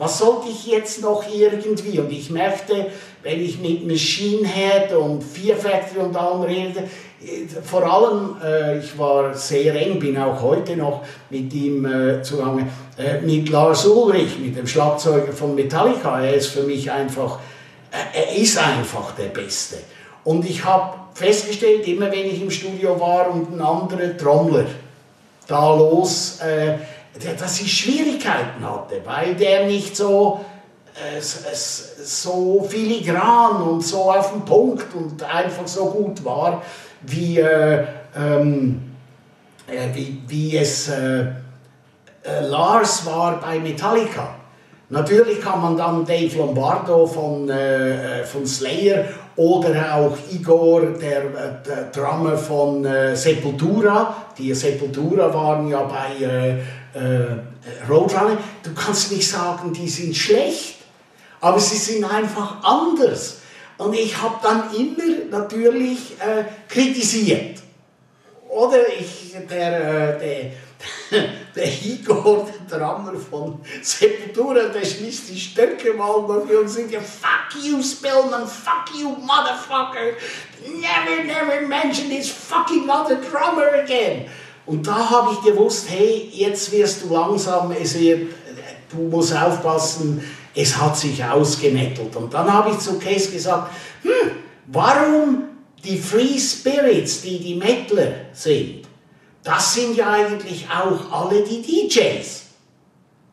Was 0.00 0.16
sollte 0.16 0.48
ich 0.48 0.66
jetzt 0.66 1.02
noch 1.02 1.24
irgendwie? 1.30 1.98
Und 1.98 2.10
ich 2.10 2.30
merkte, 2.30 2.86
wenn 3.22 3.44
ich 3.44 3.60
mit 3.60 3.86
Machine 3.86 4.48
Head 4.48 4.96
und 4.96 5.22
Fear 5.22 5.58
Factory 5.58 6.02
und 6.06 6.16
allem 6.16 6.40
rede, 6.40 6.84
vor 7.62 7.82
allem, 7.82 8.36
äh, 8.42 8.78
ich 8.78 8.98
war 8.98 9.34
sehr 9.34 9.74
eng, 9.74 9.98
bin 9.98 10.16
auch 10.16 10.40
heute 10.40 10.74
noch 10.74 11.02
mit 11.28 11.52
ihm 11.52 11.84
äh, 11.84 12.22
zugange, 12.22 12.66
äh, 12.96 13.20
mit 13.20 13.50
Lars 13.50 13.84
Ulrich, 13.84 14.38
mit 14.38 14.56
dem 14.56 14.66
Schlagzeuger 14.66 15.34
von 15.34 15.54
Metallica. 15.54 16.24
Er 16.24 16.32
ist 16.32 16.46
für 16.46 16.62
mich 16.62 16.90
einfach, 16.90 17.38
äh, 17.90 18.20
er 18.20 18.36
ist 18.36 18.56
einfach 18.56 19.14
der 19.16 19.28
Beste. 19.28 19.80
Und 20.24 20.48
ich 20.48 20.64
habe 20.64 20.94
festgestellt, 21.12 21.86
immer 21.86 22.10
wenn 22.10 22.24
ich 22.24 22.40
im 22.40 22.50
Studio 22.50 22.98
war 22.98 23.30
und 23.30 23.52
ein 23.52 23.60
anderer 23.60 24.16
Trommler 24.16 24.64
da 25.46 25.74
los, 25.74 26.38
äh, 26.40 26.78
dass 27.38 27.60
ich 27.60 27.72
Schwierigkeiten 27.72 28.64
hatte, 28.64 29.00
weil 29.04 29.34
der 29.34 29.66
nicht 29.66 29.96
so 29.96 30.44
äh, 30.94 31.20
so 31.22 32.66
filigran 32.68 33.62
und 33.62 33.82
so 33.82 34.12
auf 34.12 34.32
den 34.32 34.44
Punkt 34.44 34.94
und 34.94 35.22
einfach 35.22 35.66
so 35.66 35.86
gut 35.86 36.24
war 36.24 36.62
wie, 37.02 37.38
äh, 37.38 37.84
ähm, 38.16 38.82
äh, 39.66 39.94
wie, 39.94 40.22
wie 40.26 40.56
es 40.56 40.88
äh, 40.88 41.20
äh, 41.20 42.40
Lars 42.42 43.06
war 43.06 43.40
bei 43.40 43.58
Metallica. 43.58 44.34
Natürlich 44.88 45.40
kann 45.40 45.62
man 45.62 45.76
dann 45.76 46.04
Dave 46.04 46.36
Lombardo 46.36 47.06
von, 47.06 47.48
äh, 47.48 48.24
von 48.24 48.44
Slayer 48.44 49.04
oder 49.36 49.94
auch 49.94 50.16
Igor, 50.32 50.82
der, 51.00 51.22
der 51.64 51.84
Drummer 51.92 52.36
von 52.36 52.84
Sepultura. 53.14 54.14
Die 54.36 54.52
Sepultura 54.52 55.32
waren 55.32 55.68
ja 55.68 55.82
bei 55.84 56.58
Roadrunner. 57.88 58.38
Du 58.62 58.74
kannst 58.74 59.12
nicht 59.12 59.28
sagen, 59.28 59.72
die 59.72 59.88
sind 59.88 60.16
schlecht, 60.16 60.76
aber 61.40 61.60
sie 61.60 61.76
sind 61.76 62.04
einfach 62.04 62.62
anders. 62.62 63.38
Und 63.78 63.94
ich 63.94 64.20
habe 64.20 64.36
dann 64.42 64.74
immer 64.74 65.24
natürlich 65.30 66.20
äh, 66.20 66.44
kritisiert. 66.68 67.60
Oder 68.50 68.88
ich, 68.88 69.34
der, 69.48 70.20
äh, 70.20 70.52
der, 71.10 71.28
der 71.54 71.82
Igor, 71.84 72.48
der 72.70 72.78
Drummer 72.78 73.14
von 73.14 73.60
Sepultura, 73.80 74.64
der 74.64 74.84
schließt 74.84 75.30
die 75.30 75.38
Stöcke 75.38 75.94
mal 75.94 76.20
mir 76.44 76.60
und 76.60 76.68
sagt, 76.68 76.92
fuck 76.92 77.62
you 77.62 77.80
Spillman, 77.80 78.46
fuck 78.46 78.92
you 78.94 79.10
motherfucker, 79.10 80.16
never, 80.66 81.24
never 81.24 81.66
mention 81.66 82.10
this 82.10 82.28
fucking 82.28 82.90
other 82.90 83.16
drummer 83.16 83.82
again. 83.82 84.28
Und 84.66 84.86
da 84.86 85.10
habe 85.10 85.32
ich 85.32 85.42
gewusst, 85.42 85.86
hey, 85.88 86.30
jetzt 86.32 86.70
wirst 86.72 87.02
du 87.02 87.14
langsam, 87.14 87.72
es 87.72 87.98
wird, 87.98 88.32
du 88.90 88.98
musst 89.08 89.36
aufpassen, 89.36 90.22
es 90.54 90.76
hat 90.76 90.96
sich 90.96 91.24
ausgemettelt. 91.24 92.14
Und 92.16 92.32
dann 92.34 92.52
habe 92.52 92.70
ich 92.70 92.78
zu 92.78 92.98
Case 92.98 93.30
gesagt, 93.30 93.72
hm, 94.02 94.30
warum 94.66 95.44
die 95.84 95.98
Free 95.98 96.38
Spirits, 96.38 97.22
die 97.22 97.38
die 97.38 97.54
Mettler 97.54 98.12
sind, 98.32 98.86
das 99.42 99.74
sind 99.74 99.96
ja 99.96 100.10
eigentlich 100.10 100.66
auch 100.68 101.10
alle 101.12 101.42
die 101.42 101.62
DJs. 101.62 102.42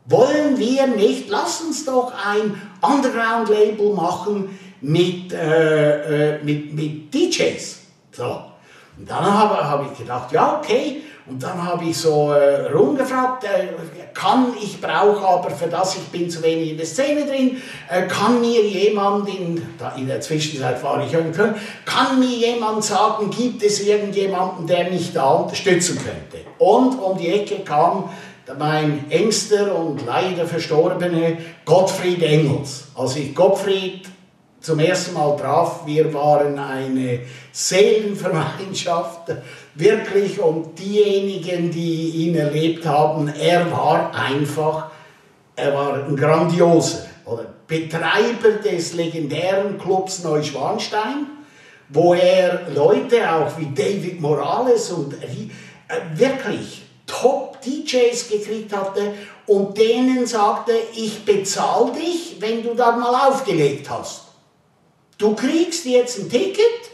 Wollen 0.06 0.58
wir 0.58 0.88
nicht, 0.88 1.28
lass 1.28 1.62
uns 1.62 1.84
doch 1.84 2.14
ein 2.26 2.62
Underground-Label 2.82 3.94
machen 3.94 4.58
mit, 4.80 5.34
äh, 5.34 6.36
äh, 6.36 6.44
mit, 6.44 6.74
mit 6.74 7.14
DJs. 7.14 7.80
So. 8.12 8.42
Und 8.98 9.10
dann 9.10 9.26
habe 9.26 9.70
hab 9.70 9.92
ich 9.92 9.98
gedacht, 9.98 10.32
ja, 10.32 10.60
okay, 10.60 11.02
und 11.30 11.44
dann 11.44 11.62
habe 11.62 11.84
ich 11.84 11.98
so 11.98 12.32
äh, 12.32 12.72
rumgefragt, 12.72 13.44
äh, 13.44 13.68
kann, 14.14 14.54
ich 14.62 14.80
brauche 14.80 15.28
aber 15.28 15.50
für 15.50 15.68
das, 15.68 15.96
ich 15.96 16.04
bin 16.04 16.30
zu 16.30 16.42
wenig 16.42 16.72
in 16.72 16.78
der 16.78 16.86
Szene 16.86 17.26
drin, 17.26 17.62
äh, 17.90 18.04
kann 18.04 18.40
mir 18.40 18.64
jemand, 18.64 19.28
in, 19.28 19.62
in 19.98 20.08
der 20.08 20.22
Zwischenzeit 20.22 20.82
war 20.82 21.06
ich 21.06 21.14
in 21.14 21.34
kann 21.86 22.20
mir 22.20 22.26
jemand 22.26 22.84
sagen, 22.84 23.30
gibt 23.30 23.62
es 23.62 23.82
irgendjemanden, 23.82 24.68
der 24.68 24.90
mich 24.90 25.12
da 25.12 25.32
unterstützen 25.32 25.98
könnte? 25.98 26.46
Und 26.60 26.98
um 26.98 27.18
die 27.18 27.28
Ecke 27.28 27.60
kam 27.60 28.10
mein 28.58 29.12
engster 29.12 29.76
und 29.76 30.06
leider 30.06 30.46
verstorbene 30.46 31.38
Gottfried 31.66 32.24
Engels. 32.24 32.86
Als 32.96 33.18
ich 33.18 33.36
Gottfried 33.36 34.08
zum 34.60 34.80
ersten 34.80 35.14
Mal 35.14 35.36
traf, 35.38 35.86
wir 35.86 36.14
waren 36.14 36.58
eine 36.58 37.20
Seelenverwandtschaft, 37.52 39.32
wirklich, 39.76 40.40
und 40.40 40.78
diejenigen, 40.78 41.72
die 41.72 42.10
ihn 42.10 42.36
erlebt 42.36 42.86
haben, 42.86 43.28
er 43.28 43.72
war 43.72 44.14
einfach, 44.14 44.92
er 45.56 45.74
war 45.74 45.94
ein 46.06 46.16
grandioser, 46.16 47.06
oder 47.26 47.46
Betreiber 47.68 48.52
des 48.64 48.94
legendären 48.94 49.78
Clubs 49.78 50.24
Neuschwanstein, 50.24 51.28
wo 51.90 52.14
er 52.14 52.70
Leute 52.74 53.30
auch 53.32 53.58
wie 53.58 53.68
David 53.74 54.22
Morales 54.22 54.90
und 54.92 55.14
äh, 55.14 55.50
wirklich 56.16 56.84
Top-DJs 57.06 58.30
gekriegt 58.30 58.76
hatte 58.76 59.14
und 59.46 59.78
denen 59.78 60.26
sagte, 60.26 60.74
ich 60.94 61.24
bezahle 61.24 61.94
dich, 61.94 62.38
wenn 62.40 62.64
du 62.64 62.74
dann 62.74 63.00
mal 63.00 63.30
aufgelegt 63.30 63.90
hast. 63.90 64.27
Du 65.18 65.36
kriegst 65.36 65.86
jetzt 65.86 66.20
ein 66.20 66.30
Ticket 66.30 66.92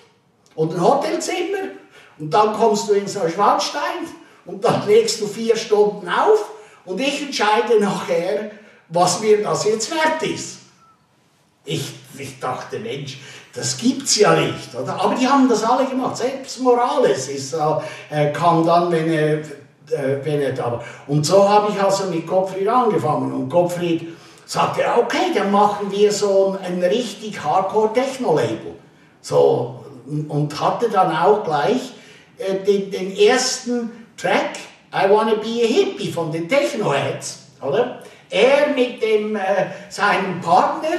und 0.55 0.73
ein 0.73 0.81
Hotelzimmer 0.81 1.71
und 2.19 2.33
dann 2.33 2.53
kommst 2.53 2.87
du 2.87 2.93
ins 2.93 3.15
Neuschwanstein 3.15 4.07
und 4.45 4.63
dann 4.63 4.85
legst 4.87 5.21
du 5.21 5.27
vier 5.27 5.55
Stunden 5.55 6.07
auf 6.07 6.51
und 6.85 6.99
ich 6.99 7.21
entscheide 7.21 7.79
nachher, 7.79 8.51
was 8.89 9.19
mir 9.19 9.41
das 9.41 9.65
jetzt 9.65 9.91
wert 9.91 10.21
ist. 10.23 10.59
Ich, 11.65 11.93
ich 12.17 12.39
dachte, 12.39 12.79
Mensch, 12.79 13.19
das 13.53 13.77
gibt's 13.77 14.17
ja 14.17 14.35
nicht. 14.35 14.75
Oder? 14.75 14.99
Aber 14.99 15.15
die 15.15 15.27
haben 15.27 15.47
das 15.47 15.63
alle 15.63 15.85
gemacht. 15.85 16.17
Selbst 16.17 16.59
Morales 16.59 17.29
ist, 17.29 17.53
äh, 18.09 18.31
kam 18.31 18.65
dann, 18.65 18.91
wenn 18.91 19.09
er, 19.09 19.37
äh, 19.37 20.19
wenn 20.23 20.41
er 20.41 20.51
da 20.51 20.73
war. 20.73 20.83
Und 21.07 21.25
so 21.25 21.47
habe 21.47 21.71
ich 21.71 21.81
also 21.81 22.05
mit 22.07 22.27
Gottfried 22.27 22.67
angefangen. 22.67 23.31
Und 23.31 23.49
Gottfried 23.49 24.09
sagte, 24.45 24.83
okay, 24.97 25.31
dann 25.33 25.51
machen 25.51 25.91
wir 25.91 26.11
so 26.11 26.57
ein, 26.61 26.83
ein 26.83 26.83
richtig 26.83 27.43
Hardcore-Techno-Label. 27.43 28.75
So, 29.21 29.83
und 30.27 30.59
hatte 30.59 30.89
dann 30.89 31.15
auch 31.15 31.43
gleich 31.43 31.93
äh, 32.37 32.55
den, 32.55 32.91
den, 32.91 33.15
ersten 33.15 34.05
Track, 34.17 34.57
I 34.93 35.09
Wanna 35.09 35.35
Be 35.35 35.63
a 35.63 35.67
Hippie 35.67 36.11
von 36.11 36.31
den 36.31 36.49
Techno-Heads. 36.49 37.39
Er 38.29 38.67
mit 38.75 39.01
dem, 39.01 39.35
äh, 39.35 39.41
seinem 39.89 40.41
Partner, 40.41 40.89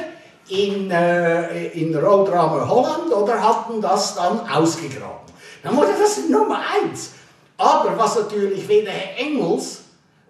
in, 0.48 0.90
äh, 0.90 1.68
in 1.68 1.94
Roadrunner 1.96 2.68
Holland 2.68 3.12
oder 3.12 3.40
hatten 3.40 3.80
das 3.80 4.14
dann 4.14 4.40
ausgegraben. 4.48 5.32
Dann 5.62 5.76
wurde 5.76 5.92
das 5.98 6.28
Nummer 6.28 6.60
eins. 6.74 7.12
Aber 7.56 7.96
was 7.96 8.16
natürlich 8.16 8.68
weder 8.68 8.90
Herr 8.90 9.18
Engels 9.18 9.82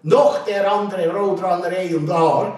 noch 0.03 0.45
der 0.45 0.71
andere 0.71 1.09
Roadrunner 1.09 1.67
A&R 1.67 2.55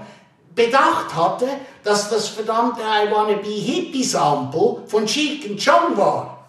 bedacht 0.58 1.16
hatte, 1.16 1.48
dass 1.84 2.10
das 2.10 2.28
verdammte 2.30 2.82
I 2.82 3.10
Wanna 3.10 3.38
Be 3.38 3.48
Hippie 3.48 4.04
Sample 4.04 4.84
von 4.88 5.06
Cheek 5.06 5.50
and 5.50 5.64
John 5.64 5.96
war, 5.96 6.46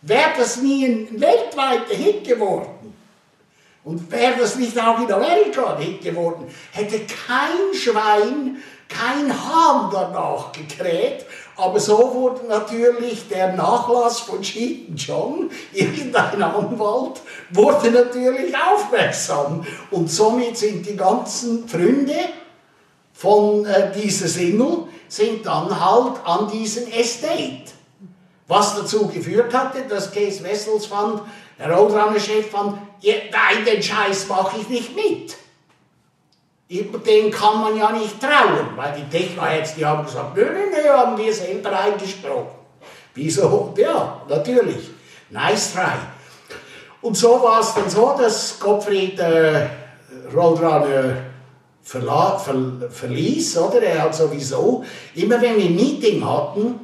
wäre 0.00 0.30
das 0.38 0.58
nie 0.58 0.86
ein 0.86 1.20
weltweiter 1.20 1.94
Hit 1.94 2.24
geworden. 2.24 2.94
Und 3.84 4.10
wäre 4.10 4.38
das 4.40 4.56
nicht 4.56 4.80
auch 4.80 5.00
in 5.00 5.12
Amerika 5.12 5.74
ein 5.74 5.82
Hit 5.82 6.02
geworden, 6.02 6.46
hätte 6.72 7.00
kein 7.00 7.74
Schwein 7.74 8.62
kein 8.88 9.32
Hahn 9.32 9.90
danach 9.92 10.52
gekräht, 10.52 11.26
aber 11.56 11.80
so 11.80 12.14
wurde 12.14 12.46
natürlich 12.46 13.26
der 13.28 13.54
Nachlass 13.54 14.20
von 14.20 14.40
Cheaton 14.40 14.94
John, 14.94 15.50
irgendein 15.72 16.40
Anwalt, 16.40 17.20
wurde 17.50 17.90
natürlich 17.90 18.54
aufmerksam. 18.56 19.66
Und 19.90 20.08
somit 20.08 20.56
sind 20.56 20.86
die 20.86 20.96
ganzen 20.96 21.68
Freunde 21.68 22.14
von 23.16 23.64
äh, 23.64 23.92
dieser 23.92 24.28
Single 24.28 24.84
sind 25.08 25.46
dann 25.46 25.68
halt 25.80 26.16
an 26.24 26.50
diesen 26.50 26.90
Estate. 26.92 27.72
Was 28.46 28.76
dazu 28.76 29.08
geführt 29.08 29.52
hatte, 29.54 29.82
dass 29.88 30.12
Case 30.12 30.42
Wessels 30.44 30.86
fand, 30.86 31.22
der 31.58 31.72
Roadrunner-Chef 31.72 32.50
fand, 32.50 32.78
ja, 33.00 33.14
nein, 33.32 33.64
den 33.64 33.82
Scheiß 33.82 34.28
mache 34.28 34.58
ich 34.60 34.68
nicht 34.68 34.94
mit 34.94 35.36
über 36.68 36.98
den 36.98 37.30
kann 37.30 37.60
man 37.60 37.76
ja 37.76 37.92
nicht 37.92 38.20
trauen, 38.20 38.76
weil 38.76 38.92
die 38.92 39.16
Techno-Heads, 39.16 39.74
die 39.76 39.86
haben 39.86 40.04
gesagt, 40.04 40.36
nö, 40.36 40.44
nö, 40.44 40.66
nö, 40.70 40.88
haben 40.88 41.16
wir 41.16 41.32
selber 41.32 41.78
eingesprochen. 41.78 42.48
Wieso? 43.14 43.72
Ja, 43.76 44.22
natürlich. 44.28 44.90
Nice 45.30 45.72
try. 45.72 45.96
Und 47.00 47.16
so 47.16 47.42
war 47.42 47.60
es 47.60 47.72
dann 47.74 47.88
so, 47.88 48.16
dass 48.18 48.58
Gottfried 48.58 49.18
äh, 49.18 49.66
Roadrunner 50.34 51.16
verla 51.86 52.36
ver 52.36 52.90
verließ, 52.90 53.58
oder? 53.58 53.80
Er 53.80 54.02
hat 54.02 54.14
sowieso, 54.14 54.84
immer 55.14 55.40
wenn 55.40 55.56
wir 55.56 55.66
ein 55.66 55.76
Meeting 55.76 56.24
hatten 56.28 56.80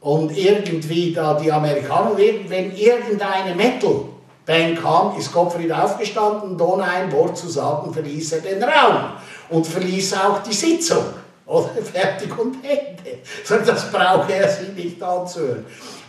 und 0.00 0.36
irgendwie 0.36 1.12
da 1.12 1.34
die 1.34 1.52
Amerikaner, 1.52 2.16
wenn 2.16 2.74
irgendeine 2.74 3.54
Metal 3.54 4.06
Bang 4.46 4.74
kam, 4.74 5.16
ist 5.18 5.32
Gottfried 5.32 5.70
aufgestanden 5.70 6.52
und 6.52 6.60
ohne 6.60 6.82
ein 6.82 7.12
Wort 7.12 7.36
zu 7.36 7.48
sagen 7.48 7.92
verließ 7.92 8.32
er 8.32 8.40
den 8.40 8.62
Raum 8.62 9.12
und 9.50 9.66
verließ 9.66 10.14
auch 10.14 10.42
die 10.42 10.54
Sitzung. 10.54 11.04
Oder 11.46 11.70
fertig 11.92 12.36
und 12.36 12.56
Ende. 12.64 13.18
Das 13.46 13.92
brauche 13.92 14.32
er 14.32 14.48
sich 14.48 14.72
nicht 14.74 15.02
anzuhören. 15.02 15.64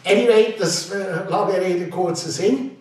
Anyway, 0.06 0.56
das 0.58 0.92
äh, 0.92 1.30
lange 1.30 1.60
Rede, 1.60 1.90
kurzer 1.90 2.30
Sinn. 2.30 2.72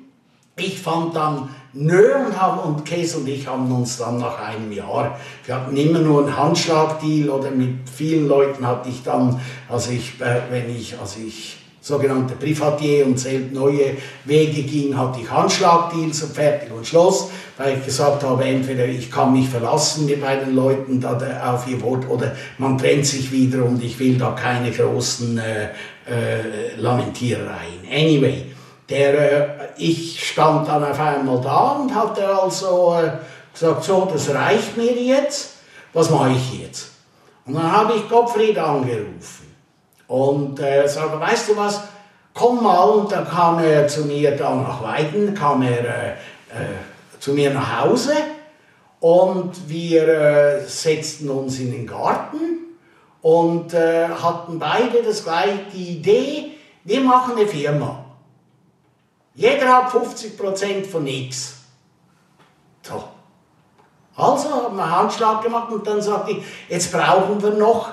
Ich 0.56 0.80
fand 0.80 1.16
dann 1.16 1.54
Nö 1.74 2.14
und, 2.26 2.38
haben, 2.38 2.58
und 2.60 2.84
Case 2.84 3.16
und 3.16 3.26
ich 3.26 3.46
haben 3.46 3.72
uns 3.72 3.96
dann 3.96 4.18
nach 4.18 4.38
einem 4.38 4.70
Jahr, 4.72 5.18
wir 5.46 5.54
hatten 5.54 5.74
immer 5.74 6.00
nur 6.00 6.22
einen 6.22 6.36
Handschlagdeal 6.36 7.30
oder 7.30 7.50
mit 7.50 7.88
vielen 7.88 8.28
Leuten 8.28 8.66
hatte 8.66 8.90
ich 8.90 9.02
dann, 9.02 9.40
also 9.70 9.90
ich, 9.90 10.20
äh, 10.20 10.42
wenn 10.50 10.68
ich, 10.68 10.98
also 11.00 11.20
ich 11.26 11.56
sogenannte 11.80 12.34
Privatier 12.34 13.06
und 13.06 13.18
selbst 13.18 13.52
neue 13.52 13.96
Wege 14.26 14.62
ging, 14.62 14.96
hatte 14.96 15.20
ich 15.20 15.30
Handschlagdeals 15.30 16.22
und 16.22 16.34
fertig 16.34 16.70
und 16.70 16.86
Schluss, 16.86 17.30
weil 17.56 17.78
ich 17.78 17.86
gesagt 17.86 18.22
habe, 18.22 18.44
entweder 18.44 18.86
ich 18.86 19.10
kann 19.10 19.32
mich 19.32 19.48
verlassen 19.48 20.10
bei 20.20 20.36
den 20.36 20.54
Leuten 20.54 21.02
auf 21.04 21.66
ihr 21.66 21.80
Wort 21.80 22.08
oder 22.08 22.36
man 22.58 22.76
trennt 22.76 23.06
sich 23.06 23.32
wieder 23.32 23.64
und 23.64 23.82
ich 23.82 23.98
will 23.98 24.16
da 24.18 24.30
keine 24.32 24.70
großen 24.70 25.38
äh, 25.38 25.64
äh, 26.08 26.76
Lamentierereien. 26.76 27.82
Anyway, 27.90 28.51
der, 28.92 29.14
äh, 29.14 29.68
ich 29.76 30.28
stand 30.30 30.68
dann 30.68 30.84
auf 30.84 31.00
einmal 31.00 31.40
da 31.40 31.78
und 31.80 31.94
hatte 31.94 32.26
also 32.28 32.96
äh, 33.00 33.10
gesagt, 33.52 33.84
so, 33.84 34.08
das 34.12 34.32
reicht 34.34 34.76
mir 34.76 34.92
jetzt, 34.92 35.56
was 35.92 36.10
mache 36.10 36.30
ich 36.30 36.60
jetzt? 36.60 36.90
Und 37.46 37.54
dann 37.54 37.72
habe 37.72 37.94
ich 37.94 38.08
Gottfried 38.08 38.58
angerufen 38.58 39.54
und 40.06 40.60
äh, 40.60 40.86
sagte, 40.86 41.18
weißt 41.18 41.48
du 41.50 41.56
was, 41.56 41.82
komm 42.34 42.62
mal. 42.62 42.84
Und 42.84 43.12
dann 43.12 43.28
kam 43.28 43.58
er 43.58 43.88
zu 43.88 44.04
mir 44.04 44.36
da 44.36 44.54
nach 44.54 44.82
Weiden, 44.82 45.34
kam 45.34 45.62
er 45.62 45.84
äh, 45.84 46.10
äh, 46.50 47.18
zu 47.18 47.32
mir 47.32 47.52
nach 47.52 47.82
Hause 47.82 48.14
und 49.00 49.68
wir 49.68 50.08
äh, 50.08 50.60
setzten 50.66 51.28
uns 51.30 51.58
in 51.58 51.72
den 51.72 51.86
Garten 51.86 52.76
und 53.22 53.74
äh, 53.74 54.08
hatten 54.08 54.58
beide 54.58 55.02
das 55.02 55.24
gleiche, 55.24 55.60
die 55.72 55.98
Idee, 55.98 56.50
wir 56.84 57.00
machen 57.00 57.36
eine 57.36 57.46
Firma. 57.46 58.01
Jeder 59.34 59.68
hat 59.68 59.90
50% 59.90 60.84
von 60.86 61.04
nichts. 61.04 61.58
So. 62.82 63.02
Also 64.14 64.50
haben 64.50 64.76
wir 64.76 64.82
einen 64.84 64.96
Handschlag 64.96 65.42
gemacht 65.42 65.72
und 65.72 65.86
dann 65.86 66.02
sagte 66.02 66.32
ich, 66.32 66.44
jetzt 66.68 66.92
brauchen 66.92 67.42
wir 67.42 67.50
noch 67.50 67.90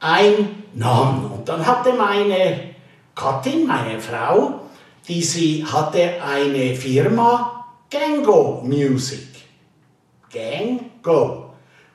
ein 0.00 0.64
Namen. 0.74 1.30
Und 1.32 1.48
dann 1.48 1.66
hatte 1.66 1.92
meine 1.92 2.74
Gattin, 3.14 3.66
meine 3.66 4.00
Frau, 4.00 4.60
die 5.06 5.22
sie 5.22 5.64
hatte 5.64 6.22
eine 6.22 6.74
Firma 6.74 7.66
Gango 7.90 8.62
Music. 8.64 9.26
Gango. 10.32 11.44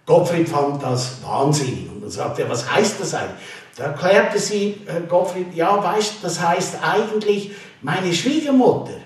Gottfried 0.05 0.49
fand 0.49 0.84
das 0.84 1.23
wahnsinnig 1.23 1.89
und 1.89 2.01
dann 2.01 2.09
sagte 2.09 2.43
er, 2.43 2.49
was 2.49 2.69
heißt 2.69 2.99
das 2.99 3.13
eigentlich? 3.13 3.39
Da 3.77 3.85
erklärte 3.85 4.38
sie 4.38 4.81
äh, 4.85 5.01
Gottfried, 5.07 5.53
ja, 5.55 5.81
weißt, 5.81 6.15
das 6.21 6.41
heißt 6.41 6.77
eigentlich, 6.84 7.51
meine 7.84 8.14
Schwiegermutter, 8.14 8.99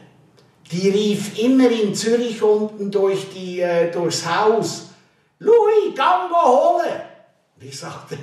die 0.71 0.89
rief 0.89 1.37
immer 1.39 1.69
in 1.69 1.93
Zürich 1.93 2.41
unten 2.41 2.89
durch 2.91 3.29
die, 3.33 3.59
äh, 3.59 3.91
durchs 3.91 4.25
Haus, 4.25 4.89
Louis, 5.39 5.95
Gango 5.95 6.35
hole. 6.35 7.05
Und 7.55 7.63
ich 7.63 7.77
sagte, 7.77 8.17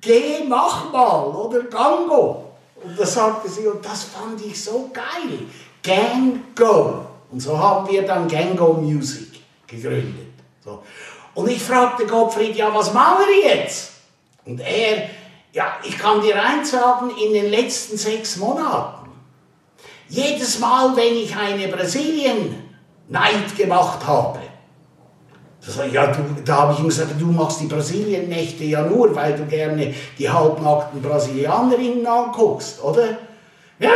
geh, 0.00 0.44
mach 0.46 0.92
mal, 0.92 1.26
oder 1.26 1.62
Gango. 1.62 2.52
Und 2.82 2.98
da 2.98 3.06
sagte 3.06 3.48
sie, 3.48 3.66
und 3.66 3.84
das 3.84 4.04
fand 4.04 4.44
ich 4.44 4.62
so 4.62 4.90
geil, 4.92 5.38
Gang 5.82 6.54
Go. 6.54 7.06
Und 7.30 7.40
so 7.40 7.58
haben 7.58 7.88
wir 7.90 8.02
dann 8.02 8.28
Gango 8.28 8.74
Music 8.74 9.40
gegründet. 9.66 10.32
So. 10.64 10.82
Und 11.34 11.48
ich 11.48 11.62
fragte 11.62 12.06
Gottfried, 12.06 12.56
ja, 12.56 12.74
was 12.74 12.92
machen 12.92 13.24
wir 13.28 13.56
jetzt? 13.56 13.92
Und 14.44 14.60
er, 14.60 15.10
ja, 15.56 15.78
ich 15.82 15.98
kann 15.98 16.20
dir 16.20 16.40
eins 16.40 16.70
sagen, 16.70 17.10
in 17.16 17.32
den 17.32 17.50
letzten 17.50 17.96
sechs 17.96 18.36
Monaten 18.36 19.08
jedes 20.06 20.58
Mal, 20.58 20.94
wenn 20.94 21.14
ich 21.16 21.34
eine 21.34 21.68
Brasilien-Neid 21.68 23.56
gemacht 23.56 24.06
habe, 24.06 24.38
das 25.64 25.80
ja, 25.90 26.08
du, 26.08 26.20
da 26.44 26.56
habe 26.58 26.74
ich 26.74 26.80
ihm 26.80 26.88
gesagt, 26.88 27.18
du 27.18 27.26
machst 27.26 27.62
die 27.62 27.66
Brasilien-Nächte 27.68 28.64
ja 28.64 28.82
nur, 28.82 29.16
weil 29.16 29.34
du 29.34 29.46
gerne 29.46 29.94
die 30.18 30.28
halbnackten 30.28 31.00
Brasilianerinnen 31.00 32.06
anguckst, 32.06 32.80
oder? 32.84 33.16
Ja, 33.78 33.90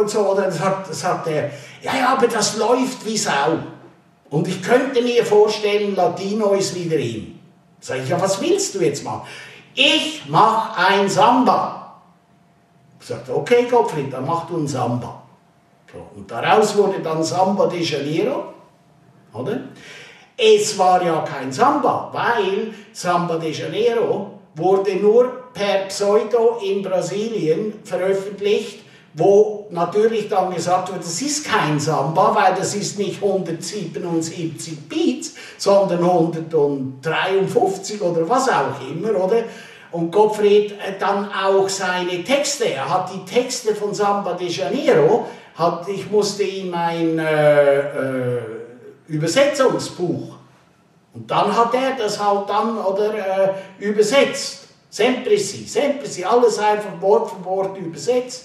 und 0.00 0.10
so, 0.10 0.32
oder? 0.32 0.42
Das 0.42 0.58
hat, 0.58 0.90
das 0.90 1.04
hat 1.04 1.28
er, 1.28 1.44
ja, 1.80 1.96
ja, 1.96 2.08
aber 2.14 2.26
das 2.26 2.56
läuft 2.56 3.06
wie 3.06 3.16
Sau. 3.16 3.58
Und 4.30 4.48
ich 4.48 4.60
könnte 4.60 5.00
mir 5.00 5.24
vorstellen, 5.24 5.94
Latino 5.94 6.54
ist 6.54 6.74
wieder 6.74 6.96
in. 6.96 7.38
Sag 7.80 8.02
ich, 8.02 8.08
ja, 8.08 8.20
was 8.20 8.40
willst 8.40 8.74
du 8.74 8.80
jetzt 8.80 9.04
machen? 9.04 9.22
Ich 9.78 10.22
mach 10.26 10.74
ein 10.78 11.06
Samba. 11.06 12.00
Ich 12.98 13.06
sagte, 13.06 13.36
okay, 13.36 13.66
Gottfried, 13.70 14.10
dann 14.10 14.24
mach 14.24 14.46
du 14.46 14.56
ein 14.56 14.66
Samba. 14.66 15.22
So, 15.92 15.98
und 16.16 16.30
daraus 16.30 16.74
wurde 16.78 17.00
dann 17.00 17.22
Samba 17.22 17.66
de 17.66 17.82
Janeiro, 17.82 18.54
oder? 19.34 19.60
Es 20.34 20.78
war 20.78 21.04
ja 21.04 21.20
kein 21.20 21.52
Samba, 21.52 22.08
weil 22.10 22.72
Samba 22.92 23.36
de 23.36 23.52
Janeiro 23.52 24.38
wurde 24.54 24.96
nur 24.96 25.50
per 25.52 25.84
Pseudo 25.88 26.58
in 26.62 26.82
Brasilien 26.82 27.74
veröffentlicht 27.84 28.86
wo 29.16 29.66
natürlich 29.70 30.28
dann 30.28 30.54
gesagt 30.54 30.92
wird, 30.92 31.02
das 31.02 31.22
ist 31.22 31.46
kein 31.46 31.80
Samba, 31.80 32.34
weil 32.34 32.54
das 32.54 32.74
ist 32.74 32.98
nicht 32.98 33.22
177 33.22 34.86
Beats, 34.90 35.32
sondern 35.56 36.04
153 36.04 38.02
oder 38.02 38.28
was 38.28 38.50
auch 38.50 38.78
immer, 38.86 39.18
oder? 39.18 39.44
Und 39.92 40.10
Gottfried 40.10 40.74
dann 40.98 41.30
auch 41.32 41.68
seine 41.68 42.22
Texte, 42.24 42.64
er 42.72 42.88
hat 42.88 43.10
die 43.12 43.24
Texte 43.24 43.74
von 43.74 43.94
Samba 43.94 44.34
de 44.34 44.48
Janeiro, 44.48 45.26
hat, 45.54 45.88
ich 45.88 46.10
musste 46.10 46.42
ihm 46.42 46.74
ein 46.74 47.18
äh, 47.18 47.78
äh, 47.78 48.40
Übersetzungsbuch, 49.08 50.36
und 51.16 51.30
dann 51.30 51.56
hat 51.56 51.72
er 51.72 51.96
das 51.96 52.22
halt 52.22 52.46
dann, 52.46 52.76
oder, 52.76 53.14
äh, 53.14 53.48
übersetzt. 53.78 54.68
Sempre 54.90 55.38
si, 55.38 55.64
sempre 55.64 56.06
si, 56.06 56.22
alles 56.22 56.58
einfach 56.58 57.00
Wort 57.00 57.30
für 57.30 57.42
Wort 57.42 57.78
übersetzt. 57.78 58.44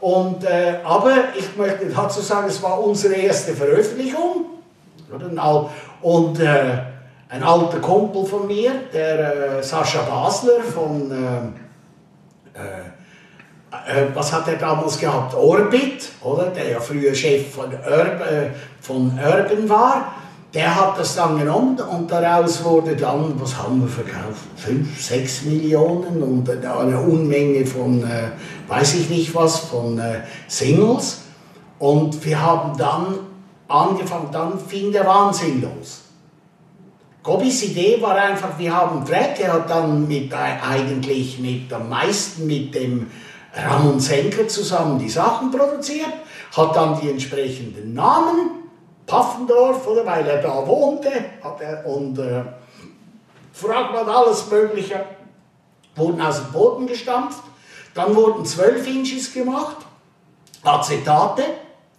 Und, 0.00 0.42
äh, 0.44 0.78
aber 0.82 1.12
ich 1.38 1.54
möchte 1.56 1.86
dazu 1.86 2.22
sagen, 2.22 2.48
es 2.48 2.62
war 2.62 2.82
unsere 2.82 3.14
erste 3.14 3.52
Veröffentlichung. 3.52 4.46
Und 6.00 6.40
äh, 6.40 6.78
ein 7.28 7.42
alter 7.42 7.78
Kumpel 7.80 8.24
von 8.24 8.46
mir, 8.46 8.72
der 8.92 9.58
äh, 9.58 9.62
Sascha 9.62 10.02
Basler 10.02 10.62
von, 10.62 11.10
äh, 11.10 12.58
äh, 12.60 14.06
was 14.14 14.32
hat 14.32 14.48
er 14.48 14.56
damals 14.56 14.98
gehabt? 14.98 15.34
Orbit, 15.34 16.08
oder? 16.22 16.46
der 16.46 16.70
ja 16.70 16.80
früher 16.80 17.14
Chef 17.14 17.52
von, 17.52 17.66
Urb, 17.66 18.22
von 18.80 19.18
Urban 19.18 19.68
war 19.68 20.12
der 20.56 20.74
hat 20.74 20.98
das 20.98 21.14
dann 21.14 21.38
genommen 21.38 21.78
und 21.78 22.10
daraus 22.10 22.64
wurde 22.64 22.96
dann, 22.96 23.38
was 23.38 23.58
haben 23.58 23.82
wir 23.82 23.88
verkauft? 23.88 24.46
5, 24.56 25.02
6 25.02 25.42
Millionen 25.42 26.22
und 26.22 26.48
eine 26.48 26.98
Unmenge 26.98 27.66
von, 27.66 28.02
äh, 28.02 28.30
weiß 28.66 28.94
ich 28.94 29.10
nicht 29.10 29.34
was, 29.34 29.58
von 29.58 29.98
äh, 29.98 30.20
Singles. 30.48 31.24
Und 31.78 32.24
wir 32.24 32.40
haben 32.40 32.76
dann 32.78 33.18
angefangen, 33.68 34.28
dann 34.32 34.58
fing 34.58 34.90
der 34.90 35.06
Wahnsinn 35.06 35.60
los. 35.60 36.05
Gobbys 37.26 37.64
Idee 37.64 38.00
war 38.00 38.14
einfach, 38.14 38.56
wir 38.56 38.72
haben 38.72 39.04
Fred, 39.04 39.36
der 39.36 39.52
hat 39.52 39.68
dann 39.68 40.06
mit, 40.06 40.32
äh, 40.32 40.36
eigentlich 40.36 41.40
mit 41.40 41.72
am 41.72 41.88
meisten 41.88 42.46
mit 42.46 42.72
dem 42.72 43.10
Ramon 43.52 43.98
Senker 43.98 44.46
zusammen 44.46 44.96
die 45.00 45.08
Sachen 45.08 45.50
produziert, 45.50 46.12
hat 46.56 46.76
dann 46.76 47.00
die 47.00 47.10
entsprechenden 47.10 47.94
Namen 47.94 48.50
Paffendorf, 49.08 49.88
oder, 49.88 50.06
weil 50.06 50.24
er 50.24 50.40
da 50.40 50.64
wohnte, 50.68 51.10
hat 51.42 51.60
er, 51.60 51.84
und 51.84 52.16
äh, 52.20 52.42
fragt 53.52 53.92
man 53.92 54.08
alles 54.08 54.48
Mögliche, 54.48 55.04
wurden 55.96 56.20
aus 56.20 56.36
dem 56.36 56.52
Boden 56.52 56.86
gestampft, 56.86 57.42
dann 57.94 58.14
wurden 58.14 58.44
12 58.44 58.86
Inches 58.86 59.34
gemacht, 59.34 59.78
Acetate, 60.62 61.42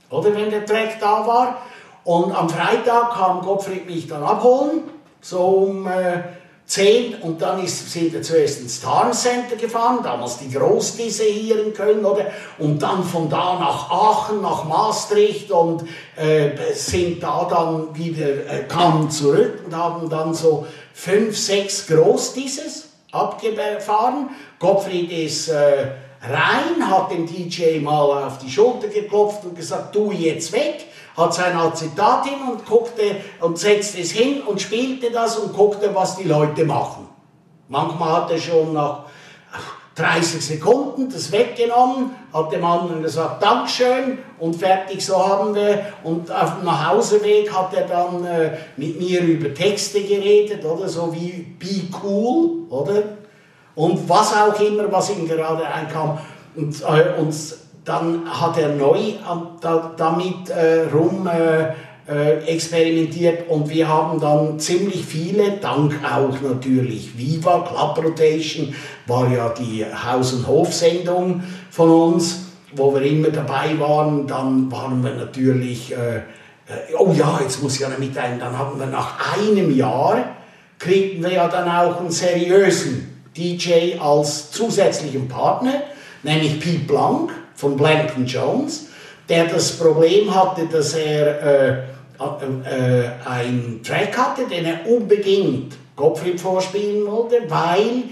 oder? 0.09 0.33
Wenn 0.33 0.51
der 0.51 0.65
Track 0.65 1.01
da 1.01 1.27
war, 1.27 1.57
und 2.05 2.33
am 2.33 2.47
Freitag 2.47 3.11
kam 3.11 3.41
Gottfried 3.41 3.85
mich 3.85 4.07
dann 4.07 4.23
abholen, 4.23 4.83
so 5.21 5.39
um 5.39 5.87
äh, 5.87 6.23
10 6.67 7.21
und 7.21 7.41
dann 7.41 7.63
ist, 7.63 7.89
sind 7.93 8.11
wir 8.11 8.21
zuerst 8.21 8.59
ins 8.59 8.81
Tarn 8.81 9.13
Center 9.13 9.55
gefahren, 9.55 9.99
damals 10.03 10.37
die 10.37 10.51
Großdisse 10.51 11.23
hier 11.23 11.63
in 11.63 11.73
Köln, 11.73 12.03
oder? 12.03 12.25
Und 12.59 12.83
dann 12.83 13.05
von 13.05 13.29
da 13.29 13.57
nach 13.57 13.89
Aachen, 13.89 14.41
nach 14.41 14.65
Maastricht 14.65 15.49
und 15.49 15.83
äh, 16.17 16.49
sind 16.73 17.23
da 17.23 17.47
dann 17.49 17.95
wieder, 17.97 18.27
äh, 18.27 18.63
kamen 18.67 19.09
zurück 19.09 19.63
und 19.65 19.77
haben 19.77 20.09
dann 20.09 20.33
so 20.33 20.67
fünf, 20.93 21.37
sechs 21.37 21.87
Großdisses 21.87 22.89
abgefahren. 23.13 24.31
Gottfried 24.59 25.09
ist 25.09 25.47
äh, 25.47 25.91
rein, 26.21 26.89
hat 26.89 27.11
den 27.11 27.25
DJ 27.25 27.79
mal 27.79 28.25
auf 28.25 28.39
die 28.39 28.49
Schulter 28.49 28.89
geklopft 28.89 29.45
und 29.45 29.55
gesagt, 29.55 29.95
du 29.95 30.11
jetzt 30.11 30.51
weg 30.51 30.86
hat 31.17 31.33
sein 31.33 31.57
Acetat 31.57 32.25
hin 32.25 32.47
und 32.49 32.65
guckte 32.65 33.17
und 33.41 33.57
setzte 33.57 33.99
es 33.99 34.11
hin 34.11 34.41
und 34.43 34.61
spielte 34.61 35.11
das 35.11 35.37
und 35.37 35.53
guckte, 35.53 35.93
was 35.93 36.15
die 36.15 36.25
Leute 36.25 36.63
machen. 36.63 37.07
Manchmal 37.67 38.21
hat 38.21 38.31
er 38.31 38.37
schon 38.37 38.73
nach 38.73 39.05
30 39.95 40.45
Sekunden 40.45 41.09
das 41.09 41.31
weggenommen, 41.31 42.11
hat 42.31 42.51
dem 42.51 42.63
anderen 42.63 43.01
gesagt, 43.01 43.41
Dankeschön 43.41 44.19
und 44.37 44.55
fertig, 44.55 45.03
so 45.03 45.17
haben 45.17 45.55
wir. 45.55 45.87
Und 46.03 46.31
auf 46.31 46.57
dem 46.57 46.65
Nachhauseweg 46.65 47.51
hat 47.51 47.73
er 47.73 47.87
dann 47.87 48.23
äh, 48.23 48.57
mit 48.77 48.99
mir 48.99 49.21
über 49.21 49.51
Texte 49.55 50.01
geredet, 50.01 50.63
oder 50.63 50.87
so 50.87 51.11
wie 51.15 51.47
Be 51.57 51.87
Cool, 52.03 52.67
oder? 52.69 53.03
Und 53.73 54.07
was 54.07 54.35
auch 54.35 54.59
immer, 54.59 54.91
was 54.91 55.09
ihm 55.09 55.27
gerade 55.27 55.67
einkam. 55.67 56.19
Und, 56.55 56.79
äh, 56.81 57.19
und 57.19 57.33
dann 57.87 58.23
hat 58.29 58.57
er 58.57 58.75
neu 58.75 59.13
damit 59.95 60.49
äh, 60.49 60.89
rum 60.93 61.25
äh, 61.25 61.71
äh, 62.09 62.43
experimentiert 62.45 63.49
und 63.49 63.69
wir 63.69 63.87
haben 63.87 64.19
dann 64.19 64.59
ziemlich 64.59 65.05
viele, 65.05 65.51
dank 65.61 65.97
auch 66.03 66.41
natürlich 66.41 67.17
Viva, 67.17 67.61
Club 67.61 68.05
Rotation, 68.05 68.75
war 69.05 69.31
ja 69.31 69.49
die 69.49 69.85
Haus- 69.85 70.33
und 70.33 70.47
Hofsendung 70.47 71.43
von 71.69 71.89
uns, 71.89 72.47
wo 72.75 72.93
wir 72.93 73.03
immer 73.03 73.29
dabei 73.29 73.79
waren. 73.79 74.27
Dann 74.27 74.69
waren 74.69 75.01
wir 75.01 75.13
natürlich, 75.13 75.93
äh, 75.93 76.23
oh 76.97 77.13
ja, 77.13 77.39
jetzt 77.41 77.63
muss 77.63 77.75
ich 77.75 77.81
ja 77.81 77.89
mit 77.97 78.17
ein, 78.17 78.37
dann 78.37 78.57
haben 78.57 78.77
wir 78.77 78.87
nach 78.87 79.37
einem 79.37 79.73
Jahr, 79.73 80.35
kriegten 80.77 81.23
wir 81.23 81.31
ja 81.31 81.47
dann 81.47 81.69
auch 81.69 82.01
einen 82.01 82.11
seriösen 82.11 83.23
DJ 83.37 83.97
als 83.97 84.51
zusätzlichen 84.51 85.29
Partner, 85.29 85.83
nämlich 86.23 86.59
Pete 86.59 86.85
Blanc 86.85 87.31
von 87.57 87.75
Blanton 87.75 88.25
Jones, 88.25 88.87
der 89.27 89.45
das 89.45 89.73
Problem 89.73 90.33
hatte, 90.33 90.67
dass 90.67 90.93
er 90.93 91.41
äh, 91.41 91.77
äh, 92.19 93.03
äh, 93.03 93.09
einen 93.27 93.81
Track 93.83 94.17
hatte, 94.17 94.45
den 94.47 94.65
er 94.65 94.87
unbedingt 94.87 95.75
Gottfried 95.95 96.39
vorspielen 96.39 97.05
wollte, 97.05 97.41
weil 97.49 98.03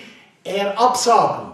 er 0.44 0.80
Absagen 0.80 1.52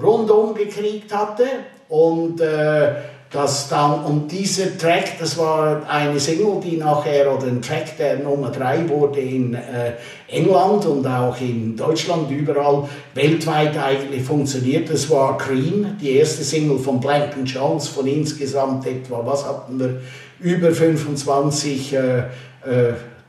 rundum 0.00 0.54
gekriegt 0.54 1.14
hatte 1.14 1.44
und 1.88 2.40
äh, 2.40 2.94
dass 3.34 3.68
dann, 3.68 4.04
und 4.04 4.30
dieser 4.30 4.78
Track, 4.78 5.18
das 5.18 5.36
war 5.36 5.82
eine 5.90 6.20
Single, 6.20 6.60
die 6.62 6.76
nachher, 6.76 7.34
oder 7.36 7.48
ein 7.48 7.60
Track, 7.60 7.96
der 7.98 8.20
Nummer 8.20 8.50
3 8.50 8.88
wurde 8.88 9.18
in 9.18 9.54
äh, 9.54 9.94
England 10.28 10.86
und 10.86 11.04
auch 11.04 11.40
in 11.40 11.76
Deutschland, 11.76 12.30
überall 12.30 12.88
weltweit 13.14 13.76
eigentlich 13.76 14.22
funktioniert. 14.22 14.88
Das 14.88 15.10
war 15.10 15.36
Cream, 15.36 15.96
die 16.00 16.12
erste 16.12 16.44
Single 16.44 16.78
von 16.78 17.00
Blanken 17.00 17.44
Jones 17.44 17.88
von 17.88 18.06
insgesamt 18.06 18.86
etwa, 18.86 19.26
was 19.26 19.44
hatten 19.44 19.80
wir, 19.80 20.00
über 20.38 20.70
25 20.70 21.92
äh, 21.92 22.18
äh, 22.18 22.22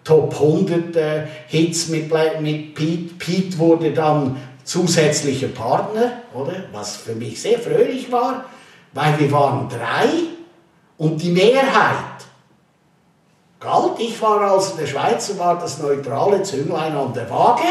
Top 0.03 0.33
100 0.33 0.95
äh, 0.95 1.23
Hits 1.47 1.89
mit, 1.89 2.11
mit 2.41 2.75
Pete. 2.75 3.15
Pete 3.17 3.57
wurde 3.57 3.91
dann 3.91 4.37
zusätzlicher 4.63 5.47
Partner, 5.47 6.21
oder? 6.35 6.65
Was 6.71 6.95
für 6.95 7.15
mich 7.15 7.41
sehr 7.41 7.57
fröhlich 7.57 8.11
war 8.11 8.45
weil 8.95 9.19
wir 9.19 9.31
waren 9.31 9.67
drei 9.69 10.07
und 10.97 11.21
die 11.21 11.31
Mehrheit 11.31 12.15
galt. 13.59 13.99
Ich 13.99 14.19
war 14.21 14.39
also 14.39 14.77
der 14.77 14.87
Schweizer, 14.87 15.37
war 15.37 15.59
das 15.59 15.79
neutrale 15.79 16.41
Zünglein 16.41 16.95
an 16.95 17.13
der 17.13 17.29
Waage. 17.29 17.67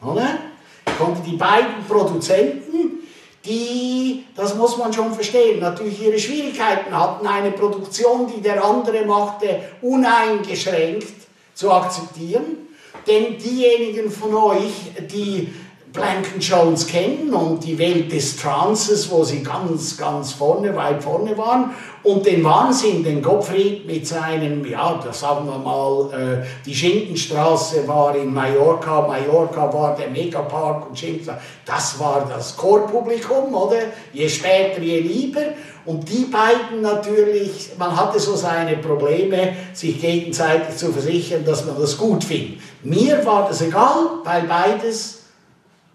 Oder? 0.00 0.38
Ich 0.86 0.96
konnte 0.96 1.20
die 1.28 1.36
beiden 1.36 1.84
Produzenten, 1.86 3.00
die, 3.44 4.24
das 4.36 4.54
muss 4.54 4.76
man 4.78 4.92
schon 4.92 5.12
verstehen, 5.12 5.58
natürlich 5.60 6.00
ihre 6.00 6.18
Schwierigkeiten 6.18 6.96
hatten, 6.96 7.26
eine 7.26 7.50
Produktion, 7.50 8.30
die 8.32 8.40
der 8.40 8.64
andere 8.64 9.04
machte, 9.04 9.60
uneingeschränkt 9.82 11.12
zu 11.54 11.72
akzeptieren. 11.72 12.68
Denn 13.06 13.36
diejenigen 13.36 14.10
von 14.10 14.34
euch, 14.34 14.92
die 15.10 15.52
Blanken 15.92 16.40
Jones 16.40 16.86
kennen 16.86 17.32
und 17.32 17.64
die 17.64 17.78
Welt 17.78 18.12
des 18.12 18.36
Trances, 18.36 19.10
wo 19.10 19.24
sie 19.24 19.42
ganz, 19.42 19.96
ganz 19.96 20.32
vorne, 20.32 20.74
weit 20.76 21.02
vorne 21.02 21.36
waren 21.38 21.70
und 22.02 22.26
den 22.26 22.44
Wahnsinn, 22.44 23.02
den 23.02 23.22
Gottfried 23.22 23.86
mit 23.86 24.06
seinem, 24.06 24.64
ja, 24.66 25.00
das 25.02 25.20
sagen 25.20 25.46
wir 25.46 25.58
mal, 25.58 26.10
äh, 26.12 26.46
die 26.64 26.74
Schinkenstraße 26.74 27.88
war 27.88 28.14
in 28.14 28.32
Mallorca, 28.32 29.06
Mallorca 29.06 29.72
war 29.72 29.96
der 29.96 30.08
Megapark 30.08 30.88
und 30.88 30.98
Schinkenstraße, 30.98 31.40
das 31.64 31.98
war 31.98 32.26
das 32.28 32.56
Chorpublikum, 32.56 33.54
oder? 33.54 33.78
Je 34.12 34.28
später, 34.28 34.80
je 34.80 35.00
lieber. 35.00 35.40
Und 35.86 36.06
die 36.08 36.26
beiden 36.26 36.82
natürlich, 36.82 37.70
man 37.78 37.96
hatte 37.96 38.20
so 38.20 38.36
seine 38.36 38.76
Probleme, 38.76 39.54
sich 39.72 39.98
gegenseitig 40.00 40.76
zu 40.76 40.92
versichern, 40.92 41.44
dass 41.46 41.64
man 41.64 41.80
das 41.80 41.96
gut 41.96 42.24
findet. 42.24 42.58
Mir 42.82 43.24
war 43.24 43.48
das 43.48 43.62
egal, 43.62 44.20
weil 44.24 44.42
beides 44.42 45.18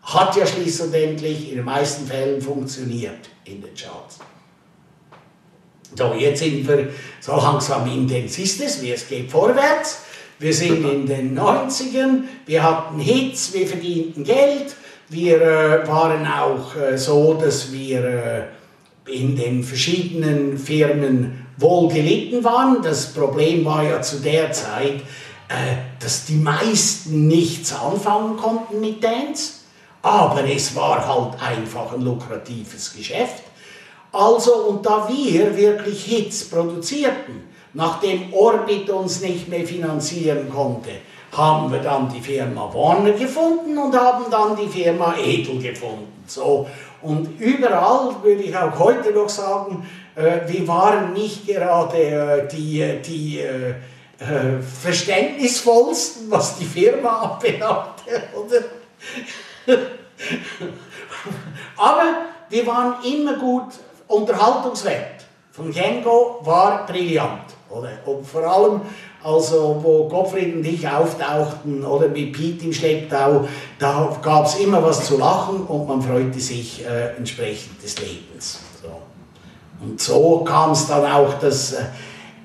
hat 0.03 0.35
ja 0.35 0.45
schließlich 0.45 1.49
in 1.49 1.55
den 1.55 1.65
meisten 1.65 2.05
Fällen 2.05 2.41
funktioniert 2.41 3.29
in 3.45 3.61
den 3.61 3.73
Charts. 3.73 4.19
So, 5.95 6.13
jetzt 6.17 6.39
sind 6.39 6.67
wir 6.67 6.89
so 7.19 7.35
langsam 7.35 7.87
in 7.87 8.07
den, 8.07 8.27
siehst 8.27 8.61
es, 8.61 8.81
wie 8.81 8.91
es 8.91 9.07
geht 9.07 9.31
vorwärts. 9.31 10.01
Wir 10.39 10.53
sind 10.53 10.83
in 10.83 11.05
den 11.05 11.39
90ern, 11.39 12.23
wir 12.45 12.63
hatten 12.63 12.99
Hits, 12.99 13.53
wir 13.53 13.67
verdienten 13.67 14.23
Geld, 14.23 14.75
wir 15.09 15.41
äh, 15.41 15.87
waren 15.87 16.25
auch 16.25 16.75
äh, 16.75 16.97
so, 16.97 17.35
dass 17.35 17.71
wir 17.71 18.03
äh, 18.03 18.43
in 19.05 19.35
den 19.35 19.63
verschiedenen 19.63 20.57
Firmen 20.57 21.45
wohl 21.57 21.93
gelitten 21.93 22.43
waren. 22.43 22.81
Das 22.81 23.13
Problem 23.13 23.63
war 23.63 23.83
ja 23.83 24.01
zu 24.01 24.17
der 24.17 24.51
Zeit, 24.51 25.01
äh, 25.47 25.75
dass 25.99 26.25
die 26.25 26.35
meisten 26.35 27.27
nichts 27.27 27.73
anfangen 27.73 28.35
konnten 28.37 28.81
mit 28.81 29.03
Dance 29.03 29.62
aber 30.03 30.43
es 30.43 30.75
war 30.75 31.07
halt 31.07 31.41
einfach 31.41 31.93
ein 31.93 32.01
lukratives 32.01 32.93
Geschäft. 32.95 33.41
Also, 34.11 34.53
und 34.67 34.85
da 34.85 35.07
wir 35.09 35.55
wirklich 35.57 36.03
Hits 36.03 36.49
produzierten, 36.49 37.47
nachdem 37.73 38.31
Orbit 38.33 38.89
uns 38.89 39.21
nicht 39.21 39.47
mehr 39.47 39.65
finanzieren 39.65 40.49
konnte, 40.53 40.91
haben 41.31 41.71
wir 41.71 41.79
dann 41.79 42.13
die 42.13 42.19
Firma 42.19 42.71
Warner 42.71 43.13
gefunden 43.13 43.75
und 43.77 43.95
haben 43.95 44.25
dann 44.29 44.55
die 44.55 44.67
Firma 44.67 45.15
Edel 45.17 45.59
gefunden. 45.59 46.23
So. 46.27 46.67
Und 47.01 47.39
überall 47.39 48.13
würde 48.21 48.43
ich 48.43 48.55
auch 48.55 48.77
heute 48.77 49.11
noch 49.11 49.29
sagen, 49.29 49.87
äh, 50.15 50.41
wir 50.47 50.67
waren 50.67 51.13
nicht 51.13 51.47
gerade 51.47 51.97
äh, 51.97 52.47
die, 52.49 53.01
die 53.01 53.39
äh, 53.39 53.69
äh 54.19 54.61
verständnisvollsten, 54.61 56.29
was 56.29 56.57
die 56.59 56.65
Firma 56.65 57.37
anbelangte, 57.41 58.21
oder? 58.35 58.63
Aber 61.77 62.03
wir 62.49 62.67
waren 62.67 62.95
immer 63.03 63.33
gut 63.33 63.73
Unterhaltungswert. 64.07 65.25
Von 65.51 65.71
Django 65.71 66.39
war 66.43 66.85
brillant. 66.85 67.53
Oder? 67.69 67.89
Und 68.05 68.25
vor 68.25 68.43
allem, 68.43 68.81
also, 69.23 69.79
wo 69.81 70.07
Gottfried 70.07 70.55
und 70.55 70.65
ich 70.65 70.87
auftauchten 70.87 71.83
oder 71.83 72.07
mit 72.07 72.33
Pete 72.33 72.65
im 72.65 72.73
Schlepptau, 72.73 73.47
da 73.79 74.17
gab 74.21 74.45
es 74.45 74.55
immer 74.55 74.83
was 74.83 75.07
zu 75.07 75.17
lachen 75.17 75.65
und 75.65 75.87
man 75.87 76.01
freute 76.01 76.39
sich 76.39 76.85
äh, 76.85 77.15
entsprechend 77.15 77.81
des 77.81 77.99
Lebens. 77.99 78.59
So. 78.81 78.89
Und 79.83 80.01
so 80.01 80.39
kam 80.39 80.71
es 80.71 80.87
dann 80.87 81.09
auch, 81.09 81.35
dass 81.35 81.73
äh, 81.73 81.85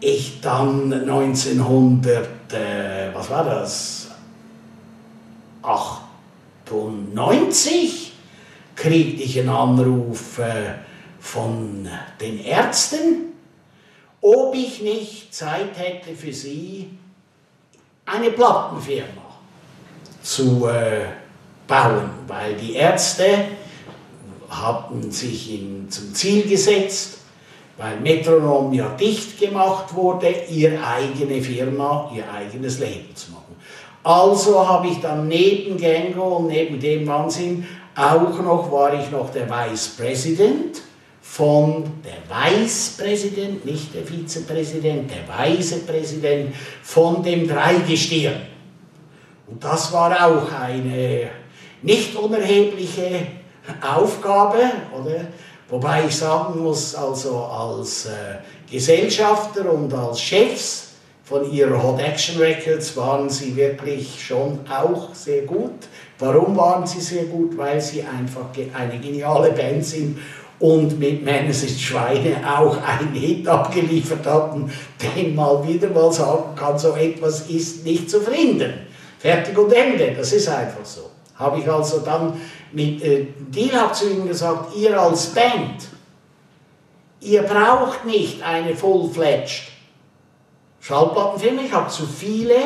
ich 0.00 0.40
dann 0.40 0.92
1900, 0.92 2.26
äh, 2.52 3.12
was 3.12 3.30
war 3.30 3.44
das? 3.44 4.08
98 6.70 8.12
kriegte 8.76 9.22
ich 9.22 9.38
einen 9.40 9.48
Anruf 9.48 10.40
von 11.20 11.88
den 12.20 12.44
Ärzten, 12.44 13.32
ob 14.20 14.54
ich 14.54 14.82
nicht 14.82 15.34
Zeit 15.34 15.76
hätte 15.76 16.14
für 16.14 16.32
sie, 16.32 16.90
eine 18.04 18.30
Plattenfirma 18.30 19.28
zu 20.22 20.66
äh, 20.66 21.06
bauen, 21.66 22.10
weil 22.26 22.54
die 22.54 22.74
Ärzte 22.74 23.44
hatten 24.48 25.10
sich 25.10 25.54
in, 25.54 25.90
zum 25.90 26.14
Ziel 26.14 26.48
gesetzt, 26.48 27.18
weil 27.76 28.00
Metronom 28.00 28.72
ja 28.72 28.88
dicht 28.96 29.38
gemacht 29.38 29.94
wurde, 29.94 30.30
ihre 30.50 30.84
eigene 30.84 31.40
Firma, 31.40 32.10
ihr 32.14 32.30
eigenes 32.32 32.78
Leben 32.78 33.14
zu 33.14 33.32
machen. 33.32 33.47
Also 34.02 34.66
habe 34.66 34.88
ich 34.88 35.00
dann 35.00 35.28
neben 35.28 35.76
Gengo 35.76 36.36
und 36.36 36.48
neben 36.48 36.80
dem 36.80 37.06
Wahnsinn 37.06 37.66
auch 37.94 38.40
noch, 38.40 38.70
war 38.70 38.94
ich 38.94 39.10
noch 39.10 39.30
der 39.30 39.48
Vice 39.48 39.96
President 39.96 40.82
von 41.20 41.84
der 42.04 42.62
Vicepräsident, 42.62 43.64
nicht 43.64 43.94
der 43.94 44.02
Vizepräsident, 44.02 45.10
der 45.10 45.56
Vicepräsident 45.56 46.54
von 46.82 47.22
dem 47.22 47.46
Dreigestirn. 47.46 48.40
Und 49.46 49.62
das 49.62 49.92
war 49.92 50.10
auch 50.26 50.50
eine 50.52 51.28
nicht 51.82 52.16
unerhebliche 52.16 53.26
Aufgabe, 53.82 54.58
oder? 54.98 55.26
Wobei 55.68 56.06
ich 56.06 56.16
sagen 56.16 56.62
muss, 56.62 56.94
also 56.94 57.44
als 57.44 58.06
äh, 58.06 58.38
Gesellschafter 58.70 59.70
und 59.70 59.92
als 59.92 60.20
Chefs 60.20 60.87
von 61.28 61.52
ihrer 61.52 61.82
Hot 61.82 62.00
Action 62.00 62.40
Records 62.40 62.96
waren 62.96 63.28
sie 63.28 63.54
wirklich 63.54 64.24
schon 64.24 64.60
auch 64.66 65.14
sehr 65.14 65.42
gut. 65.42 65.86
Warum 66.18 66.56
waren 66.56 66.86
sie 66.86 67.02
sehr 67.02 67.24
gut? 67.24 67.56
Weil 67.58 67.80
sie 67.82 68.02
einfach 68.02 68.46
eine 68.74 68.98
geniale 68.98 69.50
Band 69.52 69.84
sind 69.84 70.18
und 70.58 70.98
mit 70.98 71.22
Männer 71.22 71.52
sind 71.52 71.78
Schweine 71.78 72.36
auch 72.44 72.78
einen 72.82 73.12
Hit 73.12 73.46
abgeliefert 73.46 74.26
hatten, 74.26 74.72
den 75.16 75.34
mal 75.34 75.66
wieder 75.68 75.90
mal 75.90 76.10
sagen 76.10 76.54
kann, 76.56 76.78
so 76.78 76.94
etwas 76.96 77.42
ist 77.48 77.84
nicht 77.84 78.08
zu 78.10 78.22
verhindern. 78.22 78.86
Fertig 79.18 79.56
und 79.58 79.72
Ende, 79.72 80.14
das 80.16 80.32
ist 80.32 80.48
einfach 80.48 80.84
so. 80.84 81.10
Habe 81.34 81.60
ich 81.60 81.70
also 81.70 82.00
dann 82.00 82.40
mit 82.72 83.02
äh, 83.02 83.26
Deal 83.48 83.92
zu 83.92 84.10
ihnen 84.10 84.26
gesagt, 84.26 84.74
ihr 84.76 84.98
als 84.98 85.26
Band, 85.26 85.88
ihr 87.20 87.42
braucht 87.42 88.06
nicht 88.06 88.42
eine 88.42 88.74
full-fledged 88.74 89.67
Schallplattenfirmen. 90.88 91.66
Ich 91.66 91.72
habe 91.72 91.90
zu 91.90 92.06
viele 92.06 92.56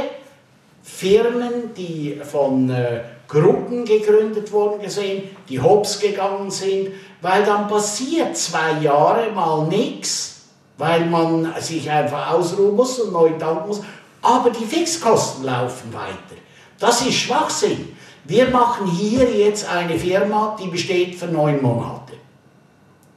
Firmen, 0.85 1.75
die 1.77 2.21
von 2.23 2.71
äh, 2.71 3.01
Gruppen 3.27 3.85
gegründet 3.85 4.53
wurden, 4.53 4.81
gesehen, 4.81 5.37
die 5.49 5.61
hops 5.61 5.99
gegangen 5.99 6.49
sind, 6.49 6.91
weil 7.21 7.45
dann 7.45 7.67
passiert 7.67 8.37
zwei 8.37 8.79
Jahre 8.81 9.33
mal 9.33 9.67
nichts, 9.67 10.43
weil 10.79 11.05
man 11.07 11.53
sich 11.59 11.91
einfach 11.91 12.33
ausruhen 12.33 12.77
muss 12.77 13.01
und 13.01 13.13
neu 13.13 13.31
tanken 13.31 13.67
muss, 13.67 13.83
aber 14.23 14.51
die 14.51 14.67
Fixkosten 14.67 15.45
laufen 15.45 15.93
weiter. 15.93 16.41
Das 16.79 17.05
ist 17.05 17.15
Schwachsinn. 17.15 17.97
Wir 18.25 18.49
machen 18.51 18.87
hier 18.87 19.29
jetzt 19.33 19.69
eine 19.69 19.99
Firma, 19.99 20.57
die 20.63 20.69
besteht 20.69 21.17
für 21.17 21.27
neun 21.27 21.61
Monate. 21.61 22.13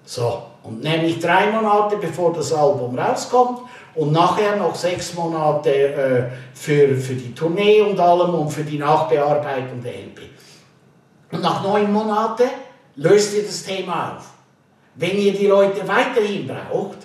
So, 0.04 0.42
und 0.64 0.82
nämlich 0.82 1.20
drei 1.20 1.52
Monate 1.52 1.98
bevor 1.98 2.34
das 2.34 2.52
Album 2.52 2.98
rauskommt 2.98 3.60
und 3.96 4.12
nachher 4.12 4.58
noch 4.58 4.76
sechs 4.76 5.14
Monate 5.14 5.70
äh, 5.72 6.24
für, 6.54 6.96
für 6.96 7.14
die 7.14 7.34
Tournee 7.34 7.82
und 7.82 8.00
allem 8.00 8.34
und 8.36 8.50
für 8.50 8.64
die 8.64 8.78
Nachbearbeitung 8.78 9.82
der 9.82 9.94
LP. 9.94 10.20
Und 11.32 11.42
nach 11.42 11.64
neun 11.64 11.92
Monaten 11.92 12.50
löst 12.96 13.36
ihr 13.36 13.44
das 13.44 13.64
Thema 13.64 14.18
auf. 14.18 14.26
Wenn 14.96 15.18
ihr 15.18 15.34
die 15.34 15.48
Leute 15.48 15.88
weiterhin 15.88 16.48
braucht, 16.48 17.00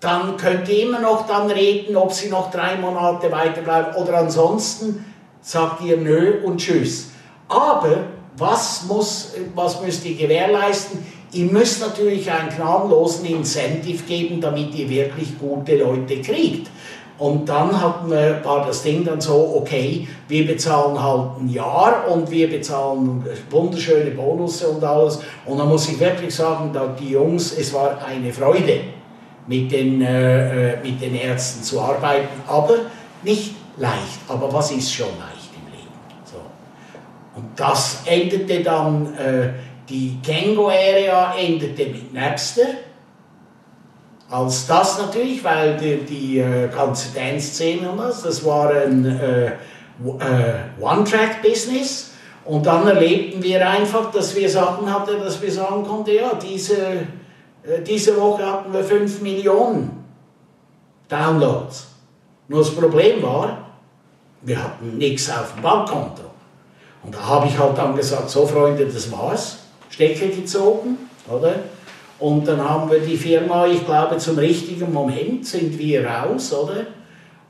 dann 0.00 0.36
könnt 0.36 0.68
ihr 0.68 0.86
immer 0.88 1.00
noch 1.00 1.26
dann 1.26 1.50
reden, 1.50 1.96
ob 1.96 2.12
sie 2.12 2.28
noch 2.28 2.50
drei 2.50 2.76
Monate 2.76 3.32
weiterbleiben 3.32 3.94
oder 3.94 4.18
ansonsten 4.18 5.04
sagt 5.40 5.80
ihr 5.82 5.96
nö 5.96 6.42
und 6.44 6.58
tschüss. 6.58 7.10
Aber 7.48 7.98
was, 8.38 8.84
muss, 8.86 9.32
was 9.54 9.80
müsst 9.80 10.04
ihr 10.04 10.16
gewährleisten? 10.16 11.04
Ihr 11.32 11.50
müsst 11.50 11.80
natürlich 11.80 12.30
einen 12.30 12.50
gnadenlosen 12.50 13.26
Incentive 13.26 14.02
geben, 14.04 14.40
damit 14.40 14.74
ihr 14.74 14.88
wirklich 14.88 15.38
gute 15.38 15.76
Leute 15.76 16.20
kriegt. 16.20 16.68
Und 17.18 17.48
dann 17.48 17.80
hatten 17.80 18.10
wir, 18.10 18.44
war 18.44 18.66
das 18.66 18.82
Ding 18.82 19.04
dann 19.04 19.20
so, 19.20 19.54
okay, 19.56 20.06
wir 20.28 20.46
bezahlen 20.46 21.02
halt 21.02 21.40
ein 21.40 21.48
Jahr 21.48 22.08
und 22.10 22.30
wir 22.30 22.50
bezahlen 22.50 23.24
wunderschöne 23.50 24.10
Bonusse 24.10 24.68
und 24.68 24.84
alles. 24.84 25.20
Und 25.46 25.58
dann 25.58 25.68
muss 25.68 25.88
ich 25.88 25.98
wirklich 25.98 26.34
sagen, 26.34 26.72
die 27.00 27.10
Jungs, 27.10 27.56
es 27.58 27.72
war 27.72 28.04
eine 28.04 28.32
Freude, 28.32 28.80
mit 29.46 29.72
den, 29.72 30.02
äh, 30.02 30.74
äh, 30.74 30.82
mit 30.82 31.00
den 31.00 31.14
Ärzten 31.14 31.62
zu 31.62 31.80
arbeiten, 31.80 32.40
aber 32.46 32.74
nicht 33.22 33.54
leicht. 33.76 34.18
Aber 34.28 34.52
was 34.52 34.72
ist 34.72 34.92
schon 34.92 35.06
leicht 35.06 35.50
im 35.54 35.72
Leben? 35.72 35.94
So. 36.24 36.36
Und 37.36 37.44
das 37.56 38.02
endete 38.06 38.62
dann... 38.62 39.14
Äh, 39.16 39.66
die 39.88 40.20
Django-Area 40.22 41.34
endete 41.36 41.86
mit 41.86 42.12
Napster. 42.12 42.66
Als 44.28 44.66
das 44.66 44.98
natürlich, 44.98 45.44
weil 45.44 45.76
die, 45.76 45.98
die 45.98 46.38
äh, 46.38 46.68
ganze 46.68 47.14
Dance-Szene 47.14 47.90
und 47.90 47.98
das, 47.98 48.22
das 48.22 48.44
war 48.44 48.70
ein 48.70 49.04
äh, 49.04 49.46
äh, 49.46 49.52
One-Track-Business. 50.80 52.12
Und 52.44 52.66
dann 52.66 52.86
erlebten 52.88 53.42
wir 53.42 53.68
einfach, 53.68 54.10
dass 54.10 54.34
wir 54.34 54.48
Sachen 54.48 54.92
hatten, 54.92 55.20
dass 55.20 55.40
wir 55.40 55.50
sagen 55.50 55.84
konnten, 55.84 56.10
ja, 56.14 56.34
diese, 56.34 56.76
äh, 56.76 57.82
diese 57.86 58.20
Woche 58.20 58.44
hatten 58.44 58.72
wir 58.72 58.82
5 58.82 59.20
Millionen 59.22 60.04
Downloads. 61.08 61.86
Nur 62.48 62.60
das 62.60 62.74
Problem 62.74 63.22
war, 63.22 63.58
wir 64.42 64.62
hatten 64.62 64.98
nichts 64.98 65.30
auf 65.30 65.54
dem 65.54 65.62
Bankkonto. 65.62 66.25
Und 67.02 67.14
da 67.14 67.24
habe 67.26 67.46
ich 67.46 67.58
halt 67.58 67.78
dann 67.78 67.94
gesagt, 67.94 68.30
so 68.30 68.46
Freunde, 68.46 68.86
das 68.86 69.10
war's. 69.12 69.58
Stecker 69.90 70.26
gezogen, 70.26 70.98
oder? 71.28 71.54
Und 72.18 72.48
dann 72.48 72.66
haben 72.66 72.90
wir 72.90 73.00
die 73.00 73.16
Firma, 73.16 73.66
ich 73.66 73.84
glaube, 73.84 74.16
zum 74.18 74.38
richtigen 74.38 74.92
Moment 74.92 75.46
sind 75.46 75.78
wir 75.78 76.06
raus, 76.06 76.52
oder? 76.52 76.86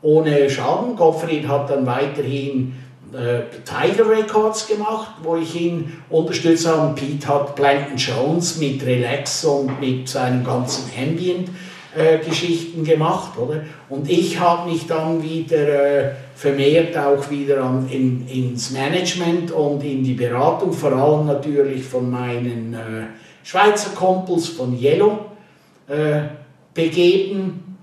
Ohne 0.02 0.51
Schaden. 0.51 0.97
Gottfried 0.97 1.47
hat 1.47 1.70
dann 1.70 1.86
weiterhin 1.86 2.74
äh, 3.12 3.43
Tiger 3.64 4.09
Records 4.09 4.66
gemacht, 4.66 5.12
wo 5.23 5.36
ich 5.36 5.55
ihn 5.60 6.02
unterstützt 6.10 6.66
habe. 6.66 6.94
Pete 6.94 7.27
hat 7.28 7.55
Blanton 7.55 7.97
Jones 7.97 8.59
mit 8.59 8.85
Relax 8.85 9.44
und 9.44 9.81
mit 9.81 10.09
seinen 10.09 10.44
ganzen 10.44 10.90
Ambient 11.01 11.48
äh, 11.97 12.18
gemacht, 12.82 13.39
oder? 13.39 13.64
Und 13.89 14.10
ich 14.10 14.39
habe 14.39 14.70
mich 14.70 14.86
dann 14.86 15.23
wieder 15.23 15.68
äh, 15.68 16.12
vermehrt 16.36 16.96
auch 16.98 17.30
wieder 17.30 17.64
an, 17.64 17.88
in, 17.88 18.28
ins 18.28 18.70
Management 18.70 19.50
und 19.50 19.82
in 19.82 20.04
die 20.04 20.12
Beratung, 20.12 20.70
vor 20.70 20.92
allem 20.92 21.26
natürlich 21.26 21.82
von 21.82 22.10
meinen 22.10 22.74
äh, 22.74 23.06
Schweizer 23.42 23.90
Kumpels 23.94 24.48
von 24.48 24.78
Yellow 24.78 25.30
äh, 25.88 26.20
begeben 26.74 27.78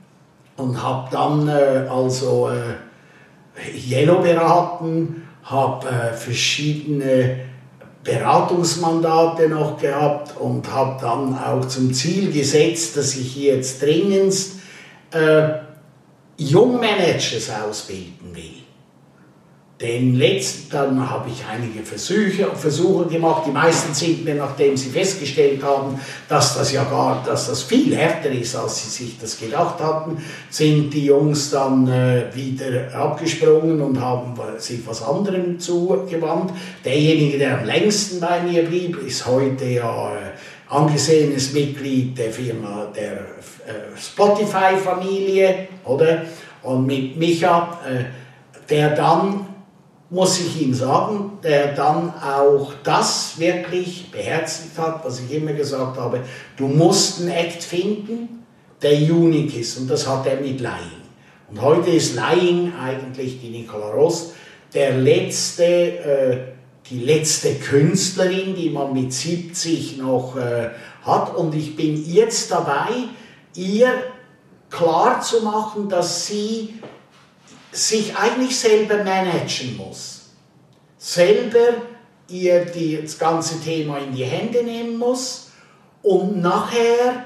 und 0.56 0.82
habe 0.82 1.10
dann 1.12 1.48
äh, 1.48 1.88
also 1.90 2.52
Yellow 3.90 4.22
beraten, 4.22 5.24
habe 5.44 5.88
verschiedene 6.16 7.38
Beratungsmandate 8.04 9.50
noch 9.50 9.78
gehabt 9.78 10.38
und 10.40 10.72
habe 10.72 11.02
dann 11.02 11.38
auch 11.38 11.66
zum 11.68 11.94
Ziel 11.94 12.32
gesetzt, 12.32 12.98
dass 12.98 13.16
ich 13.16 13.36
jetzt 13.36 13.82
dringendst 13.82 14.60
äh, 15.12 15.50
Jungmanagers 16.38 17.50
ausbilden 17.50 18.14
will. 18.22 18.23
Den 19.84 20.16
letzten, 20.16 20.72
dann 20.72 21.10
habe 21.10 21.30
ich 21.30 21.44
einige 21.46 21.84
Versuche, 21.84 22.56
Versuche 22.56 23.06
gemacht. 23.08 23.44
Die 23.46 23.52
meisten 23.52 23.94
sind 23.94 24.24
mir, 24.24 24.36
nachdem 24.36 24.78
sie 24.78 24.90
festgestellt 24.90 25.62
haben, 25.62 26.00
dass 26.30 26.58
das 26.58 26.72
ja 26.72 26.86
gar, 26.86 27.22
dass 27.26 27.50
das 27.50 27.64
viel 27.64 27.94
härter 27.94 28.30
ist, 28.30 28.56
als 28.56 28.82
sie 28.82 29.04
sich 29.04 29.20
das 29.20 29.38
gedacht 29.38 29.82
hatten, 29.82 30.24
sind 30.50 30.94
die 30.94 31.08
Jungs 31.08 31.52
dann 31.52 31.86
äh, 31.90 32.34
wieder 32.34 32.96
abgesprungen 32.96 33.82
und 33.82 34.00
haben 34.00 34.34
sich 34.58 34.80
was 34.88 35.04
anderem 35.04 35.60
zugewandt. 35.60 36.54
Derjenige, 36.86 37.40
der 37.40 37.60
am 37.60 37.66
längsten 37.66 38.22
bei 38.22 38.42
mir 38.42 38.64
blieb, 38.64 38.98
ist 39.06 39.28
heute 39.28 39.66
ja 39.66 40.14
äh, 40.14 40.74
angesehenes 40.74 41.52
Mitglied 41.52 42.18
der 42.18 42.32
Firma 42.32 42.88
der 42.96 43.16
äh, 43.16 43.98
Spotify-Familie, 44.02 45.68
oder? 45.84 46.22
Und 46.62 46.88
mit 46.88 47.18
Micha, 47.18 47.82
äh, 47.86 48.06
der 48.70 48.96
dann 48.96 49.53
muss 50.14 50.40
ich 50.40 50.62
ihm 50.62 50.76
sagen, 50.76 51.40
der 51.42 51.74
dann 51.74 52.14
auch 52.22 52.72
das 52.84 53.40
wirklich 53.40 54.12
beherzigt 54.12 54.78
hat, 54.78 55.04
was 55.04 55.20
ich 55.20 55.36
immer 55.36 55.54
gesagt 55.54 55.98
habe, 55.98 56.22
du 56.56 56.68
musst 56.68 57.20
einen 57.20 57.32
Act 57.32 57.64
finden, 57.64 58.46
der 58.84 58.94
unique 58.94 59.60
ist 59.60 59.80
und 59.80 59.90
das 59.90 60.08
hat 60.08 60.28
er 60.28 60.36
mit 60.36 60.62
Lying. 60.62 61.02
Und 61.50 61.60
heute 61.60 61.90
ist 61.90 62.16
Lying 62.16 62.74
eigentlich 62.80 63.42
die 63.42 63.50
Nicola 63.50 63.88
Ross, 63.88 64.34
der 64.76 64.98
letzte, 64.98 65.64
äh, 65.64 66.38
die 66.92 67.00
letzte 67.00 67.56
Künstlerin, 67.56 68.54
die 68.56 68.70
man 68.70 68.94
mit 68.94 69.12
70 69.12 69.98
noch 69.98 70.38
äh, 70.38 70.70
hat 71.02 71.36
und 71.36 71.56
ich 71.56 71.76
bin 71.76 72.06
jetzt 72.06 72.52
dabei, 72.52 72.92
ihr 73.56 73.90
klar 74.70 75.22
zu 75.22 75.42
machen, 75.42 75.90
dass 75.90 76.28
sie 76.28 76.76
sich 77.74 78.16
eigentlich 78.16 78.58
selber 78.58 79.04
managen 79.04 79.76
muss. 79.78 80.22
Selber 80.98 81.74
ihr 82.30 82.66
die, 82.66 83.02
das 83.02 83.18
ganze 83.20 83.60
Thema 83.60 83.98
in 83.98 84.16
die 84.16 84.24
Hände 84.24 84.64
nehmen 84.64 84.98
muss 84.98 85.52
und 86.02 86.42
nachher 86.42 87.26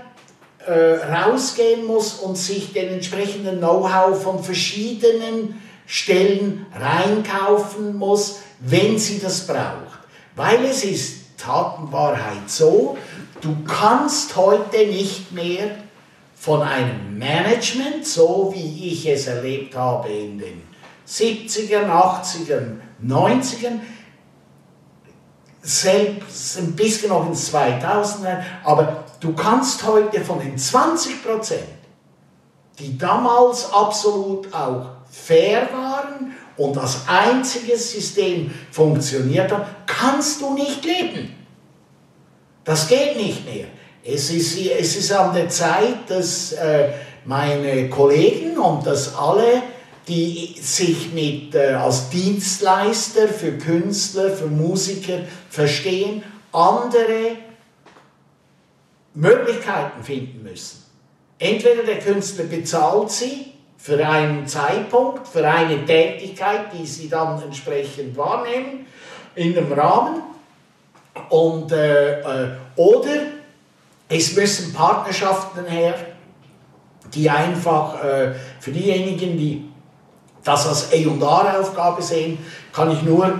äh, 0.66 0.96
rausgehen 1.06 1.86
muss 1.86 2.16
und 2.16 2.38
sich 2.38 2.74
den 2.74 2.94
entsprechenden 2.94 3.60
Know-how 3.60 4.22
von 4.22 4.44
verschiedenen 4.44 5.62
Stellen 5.86 6.66
reinkaufen 6.78 7.96
muss, 7.96 8.40
wenn 8.60 8.98
sie 8.98 9.20
das 9.20 9.46
braucht. 9.46 10.00
Weil 10.36 10.66
es 10.66 10.84
ist 10.84 11.38
Tatenwahrheit 11.38 12.48
so, 12.50 12.98
du 13.42 13.56
kannst 13.66 14.36
heute 14.36 14.86
nicht 14.88 15.32
mehr 15.32 15.87
von 16.40 16.62
einem 16.62 17.18
Management, 17.18 18.06
so 18.06 18.54
wie 18.56 18.92
ich 18.92 19.06
es 19.08 19.28
erlebt 19.28 19.76
habe 19.76 20.10
in 20.10 20.38
den 20.38 20.62
70ern, 21.08 21.90
80ern, 21.90 22.76
90ern, 23.04 23.80
selbst 25.62 26.58
ein 26.60 26.76
bisschen 26.76 27.10
noch 27.10 27.28
ins 27.28 27.54
2000er, 27.54 28.42
aber 28.64 29.04
du 29.20 29.34
kannst 29.34 29.86
heute 29.86 30.22
von 30.22 30.40
den 30.40 30.58
20 30.58 31.24
Prozent, 31.24 31.68
die 32.80 32.98
damals 32.98 33.74
absolut 33.74 34.54
auch 34.54 34.86
fair 35.10 35.68
waren 35.74 36.34
und 36.56 36.76
das 36.76 37.08
einzige 37.08 37.78
System 37.78 38.54
funktioniert 38.72 39.52
hat, 39.52 39.68
kannst 39.88 40.40
du 40.42 40.54
nicht 40.54 40.86
leben. 40.86 41.36
Das 42.64 42.88
geht 42.88 43.18
nicht 43.18 43.46
mehr. 43.46 43.68
Es 44.10 44.32
ist, 44.32 44.58
es 44.58 44.96
ist 44.96 45.12
an 45.12 45.36
der 45.36 45.50
Zeit, 45.50 46.10
dass 46.10 46.54
äh, 46.54 46.92
meine 47.26 47.90
Kollegen 47.90 48.58
und 48.58 48.88
dass 48.88 49.14
alle, 49.14 49.64
die 50.08 50.56
sich 50.62 51.12
mit, 51.12 51.54
äh, 51.54 51.74
als 51.74 52.10
Dienstleister 52.10 53.28
für 53.28 53.58
Künstler, 53.58 54.30
für 54.30 54.48
Musiker 54.48 55.20
verstehen, 55.50 56.24
andere 56.54 57.36
Möglichkeiten 59.14 60.02
finden 60.02 60.42
müssen. 60.42 60.84
Entweder 61.38 61.84
der 61.84 62.00
Künstler 62.00 62.46
bezahlt 62.46 63.12
sie 63.12 63.48
für 63.78 64.08
einen 64.08 64.48
Zeitpunkt, 64.48 65.28
für 65.28 65.46
eine 65.46 65.86
Tätigkeit, 65.86 66.72
die 66.74 66.88
sie 66.88 67.10
dann 67.10 67.42
entsprechend 67.42 68.16
wahrnehmen, 68.16 68.86
in 69.36 69.58
einem 69.58 69.74
Rahmen, 69.74 70.24
und, 71.30 71.72
äh, 71.72 72.22
äh 72.22 72.50
oder 72.76 73.37
es 74.10 74.36
müssen 74.36 74.74
Partnerschaften 74.74 75.66
her, 75.66 75.96
die 77.14 77.30
einfach 77.30 78.04
äh, 78.04 78.34
für 78.60 78.72
diejenigen, 78.72 79.38
die 79.38 79.70
das 80.44 80.68
als 80.68 80.92
A&R-Aufgabe 80.94 82.02
sehen, 82.02 82.38
kann 82.72 82.92
ich 82.92 83.02
nur 83.02 83.40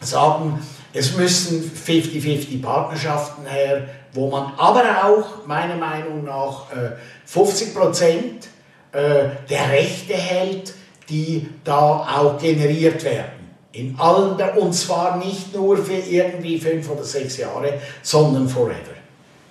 sagen, 0.00 0.58
es 0.92 1.16
müssen 1.16 1.70
50-50 1.70 2.60
Partnerschaften 2.62 3.46
her, 3.46 3.88
wo 4.12 4.30
man 4.30 4.52
aber 4.56 5.04
auch, 5.04 5.46
meiner 5.46 5.76
Meinung 5.76 6.24
nach, 6.24 6.72
äh, 6.72 6.96
50 7.26 7.74
Prozent 7.74 8.48
äh, 8.92 9.28
der 9.48 9.70
Rechte 9.70 10.14
hält, 10.14 10.74
die 11.08 11.48
da 11.62 12.06
auch 12.16 12.38
generiert 12.38 13.04
werden. 13.04 13.38
In 13.72 13.98
allen, 13.98 14.36
und 14.56 14.72
zwar 14.72 15.18
nicht 15.18 15.54
nur 15.54 15.76
für 15.76 15.92
irgendwie 15.92 16.58
fünf 16.58 16.90
oder 16.90 17.04
sechs 17.04 17.36
Jahre, 17.36 17.74
sondern 18.02 18.48
forever. 18.48 18.97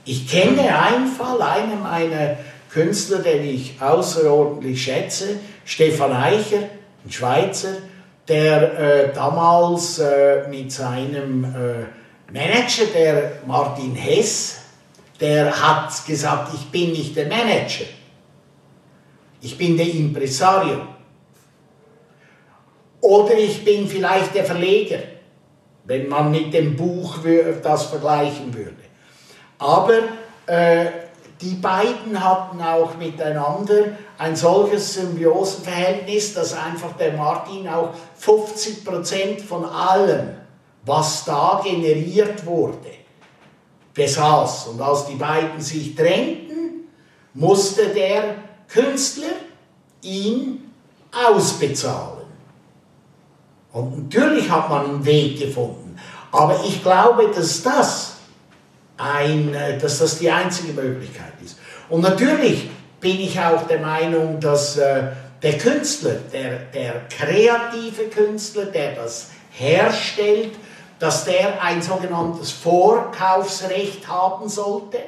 Ich 0.10 0.26
kenne 0.26 0.74
einen 0.80 1.08
Fall, 1.08 1.42
einen 1.42 1.84
meiner 1.84 2.38
Künstler, 2.70 3.20
den 3.20 3.44
ich 3.44 3.82
außerordentlich 3.82 4.82
schätze, 4.82 5.38
Stefan 5.66 6.14
Eicher, 6.14 6.70
ein 7.04 7.12
Schweizer, 7.12 7.80
der 8.26 8.80
äh, 8.80 9.14
damals 9.14 10.00
äh, 10.00 10.48
mit 10.48 10.72
seinem 10.72 11.44
äh, 11.44 12.32
Manager, 12.32 12.86
der 12.94 13.32
Martin 13.46 13.96
Hess, 13.96 14.60
der 15.20 15.52
hat 15.52 16.06
gesagt, 16.06 16.54
ich 16.54 16.72
bin 16.72 16.92
nicht 16.92 17.14
der 17.18 17.28
Manager, 17.28 17.86
ich 19.42 19.58
bin 19.58 19.76
der 19.76 19.88
Impresario. 19.88 20.88
Oder 23.02 23.38
ich 23.38 23.66
bin 23.66 23.90
vielleicht 23.90 24.34
der 24.36 24.46
Verleger, 24.46 25.00
wenn 25.84 26.08
man 26.08 26.32
mit 26.32 26.54
dem 26.54 26.78
Buch 26.78 27.18
das 27.62 27.88
vergleichen 27.88 28.54
würde. 28.54 28.87
Aber 29.60 30.00
äh, 30.46 30.86
die 31.42 31.56
beiden 31.56 32.24
hatten 32.24 32.62
auch 32.62 32.98
miteinander 32.98 33.98
ein 34.18 34.36
solches 34.36 34.96
Symbiosenverhältnis, 34.96 36.34
dass 36.34 36.54
einfach 36.54 36.94
der 36.98 37.14
Martin 37.14 37.68
auch 37.68 37.94
50% 38.20 39.44
von 39.44 39.66
allem, 39.66 40.30
was 40.86 41.26
da 41.26 41.62
generiert 41.64 42.46
wurde, 42.46 42.90
besaß. 43.94 44.68
Und 44.68 44.82
als 44.82 45.06
die 45.06 45.16
beiden 45.16 45.62
sich 45.62 45.96
trennten, 45.96 46.88
musste 47.34 47.88
der 47.90 48.36
Künstler 48.68 49.34
ihn 50.02 50.72
ausbezahlen. 51.12 52.26
Und 53.74 54.04
natürlich 54.04 54.50
hat 54.50 54.70
man 54.70 54.86
einen 54.86 55.06
Weg 55.06 55.40
gefunden. 55.40 56.00
Aber 56.32 56.60
ich 56.66 56.82
glaube, 56.82 57.28
dass 57.34 57.62
das, 57.62 58.17
ein, 58.98 59.54
äh, 59.54 59.78
dass 59.78 60.00
das 60.00 60.20
die 60.20 60.30
einzige 60.30 60.74
Möglichkeit 60.74 61.34
ist. 61.44 61.58
Und 61.90 62.02
natürlich 62.02 62.70
bin 63.00 63.20
ich 63.20 63.40
auch 63.40 63.68
der 63.68 63.80
Meinung, 63.80 64.40
dass 64.40 64.78
äh, 64.78 65.04
der 65.42 65.58
Künstler, 65.58 66.16
der, 66.34 66.60
der 66.74 67.08
kreative 67.10 68.06
Künstler, 68.10 68.66
der 68.66 68.96
das 68.96 69.30
herstellt, 69.52 70.54
dass 71.00 71.26
der 71.26 71.62
ein 71.62 71.82
sogenanntes 71.82 72.52
Vorkaufsrecht 72.52 74.08
haben 74.08 74.50
sollte. 74.50 75.00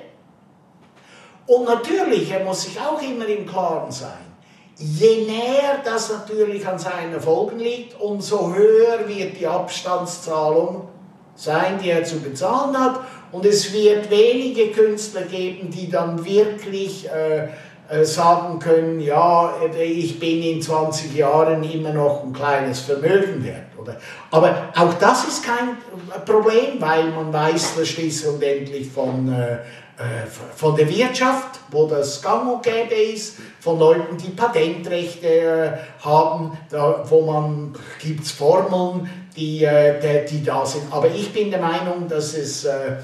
Und 1.47 1.65
natürlich, 1.65 2.31
er 2.31 2.43
muss 2.43 2.61
sich 2.61 2.79
auch 2.79 3.01
immer 3.01 3.25
im 3.25 3.47
Klaren 3.47 3.91
sein, 3.91 4.29
je 4.75 5.25
näher 5.25 5.79
das 5.83 6.09
natürlich 6.09 6.65
an 6.67 6.77
seinen 6.77 7.13
Erfolgen 7.13 7.57
liegt, 7.57 7.99
umso 7.99 8.53
höher 8.53 9.07
wird 9.07 9.39
die 9.39 9.47
Abstandszahlung 9.47 10.87
sein, 11.35 11.79
die 11.81 11.89
er 11.89 12.03
zu 12.03 12.19
bezahlen 12.19 12.77
hat. 12.77 12.99
Und 13.31 13.45
es 13.45 13.73
wird 13.73 14.09
wenige 14.09 14.71
Künstler 14.71 15.21
geben, 15.23 15.69
die 15.69 15.89
dann 15.89 16.23
wirklich 16.25 17.07
äh, 17.09 17.47
äh, 17.89 18.05
sagen 18.05 18.59
können, 18.59 18.99
ja, 18.99 19.55
ich 19.75 20.19
bin 20.19 20.43
in 20.43 20.61
20 20.61 21.15
Jahren 21.15 21.63
immer 21.63 21.91
noch 21.91 22.23
ein 22.23 22.33
kleines 22.33 22.81
Vermögen 22.81 23.43
wert. 23.43 23.65
Oder? 23.79 23.97
Aber 24.29 24.69
auch 24.75 24.93
das 24.95 25.27
ist 25.27 25.43
kein 25.43 25.77
Problem, 26.23 26.79
weil 26.79 27.05
man 27.11 27.33
weiß 27.33 27.75
das 27.77 27.87
schließlich 27.87 28.31
und 28.31 28.43
endlich 28.43 28.91
von, 28.91 29.33
äh, 29.33 29.53
äh, 29.53 30.27
von 30.55 30.75
der 30.75 30.87
Wirtschaft, 30.87 31.59
wo 31.71 31.87
das 31.87 32.21
gang 32.21 32.53
und 32.53 32.63
gäbe 32.63 32.93
ist, 32.93 33.37
von 33.59 33.79
Leuten, 33.79 34.17
die 34.17 34.29
Patentrechte 34.29 35.27
äh, 35.27 35.71
haben, 36.05 36.57
da, 36.69 37.03
wo 37.09 37.21
man 37.21 37.73
gibt 37.99 38.23
es 38.23 38.31
Formeln, 38.31 39.09
die, 39.39 39.63
äh, 39.63 40.25
die, 40.25 40.37
die 40.37 40.43
da 40.43 40.65
sind. 40.65 40.83
Aber 40.91 41.09
ich 41.09 41.31
bin 41.31 41.49
der 41.49 41.61
Meinung, 41.61 42.07
dass 42.07 42.35
es 42.35 42.65
äh, 42.65 42.97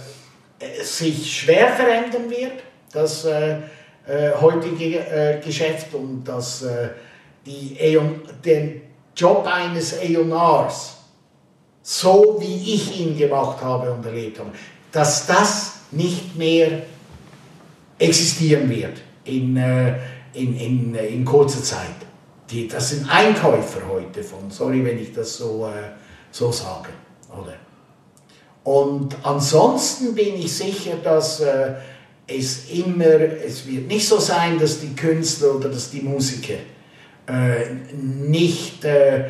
sich 0.83 1.39
schwer 1.39 1.69
verändern 1.69 2.29
wird, 2.29 2.63
das 2.93 3.27
heutige 4.39 5.41
Geschäft 5.43 5.93
und 5.93 6.23
dass 6.23 6.65
die 7.45 7.99
den 8.45 8.81
Job 9.15 9.45
eines 9.45 9.93
Eonars, 10.01 10.97
so 11.81 12.37
wie 12.39 12.73
ich 12.75 12.99
ihn 12.99 13.17
gemacht 13.17 13.61
habe 13.61 13.91
und 13.91 14.05
erlebt 14.05 14.39
habe, 14.39 14.51
dass 14.91 15.27
das 15.27 15.73
nicht 15.91 16.35
mehr 16.35 16.83
existieren 17.99 18.69
wird 18.69 18.97
in, 19.23 19.57
äh, 19.57 19.95
in, 20.33 20.55
in, 20.57 20.95
in 20.95 21.25
kurzer 21.25 21.63
Zeit. 21.63 21.95
Die, 22.49 22.67
das 22.67 22.89
sind 22.91 23.09
Einkäufer 23.09 23.81
heute 23.89 24.23
von, 24.23 24.51
sorry, 24.51 24.83
wenn 24.85 24.99
ich 24.99 25.13
das 25.13 25.37
so, 25.37 25.67
äh, 25.67 25.91
so 26.35 26.51
sage. 26.51 26.89
Oder? 27.31 27.53
Und 28.65 29.15
ansonsten 29.23 30.13
bin 30.13 30.35
ich 30.35 30.51
sicher, 30.51 30.95
dass 31.01 31.39
äh, 31.39 31.75
es 32.27 32.69
immer, 32.71 33.05
es 33.05 33.65
wird 33.65 33.87
nicht 33.87 34.05
so 34.07 34.19
sein, 34.19 34.59
dass 34.59 34.81
die 34.81 34.93
Künstler 34.95 35.55
oder 35.55 35.69
dass 35.69 35.91
die 35.91 36.01
Musiker 36.01 36.55
äh, 37.27 37.73
nicht 37.93 38.83
äh, 38.83 39.19
äh, 39.19 39.25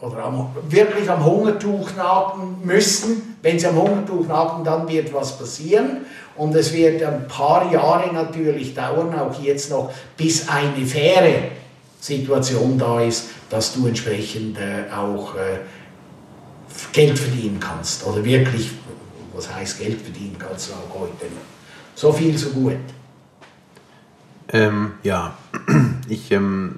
oder 0.00 0.24
am, 0.24 0.54
wirklich 0.68 1.10
am 1.10 1.24
Hungertuch 1.24 1.94
nagen 1.96 2.60
müssen. 2.64 3.36
Wenn 3.42 3.58
sie 3.58 3.66
am 3.66 3.76
Hungertuch 3.76 4.26
nagen, 4.26 4.64
dann 4.64 4.88
wird 4.88 5.12
was 5.12 5.36
passieren. 5.36 6.06
Und 6.36 6.54
es 6.54 6.72
wird 6.72 7.02
ein 7.02 7.26
paar 7.28 7.70
Jahre 7.70 8.12
natürlich 8.14 8.74
dauern, 8.74 9.18
auch 9.18 9.42
jetzt 9.42 9.70
noch, 9.70 9.92
bis 10.16 10.48
eine 10.48 10.86
faire 10.86 11.50
Situation 12.00 12.78
da 12.78 13.00
ist, 13.00 13.24
dass 13.50 13.74
du 13.74 13.86
entsprechend 13.86 14.58
äh, 14.58 14.92
auch 14.92 15.34
äh, 15.36 15.58
Geld 16.92 17.18
verdienen 17.18 17.58
kannst. 17.60 18.06
Oder 18.06 18.24
wirklich, 18.24 18.72
was 19.34 19.52
heißt 19.52 19.80
Geld 19.80 20.00
verdienen 20.00 20.36
kannst 20.38 20.70
du 20.70 20.74
auch 20.74 21.00
heute. 21.00 21.26
So 21.94 22.12
viel, 22.12 22.36
so 22.36 22.50
gut. 22.50 22.76
Ähm, 24.50 24.92
ja, 25.02 25.36
ich, 26.08 26.30
ähm, 26.32 26.76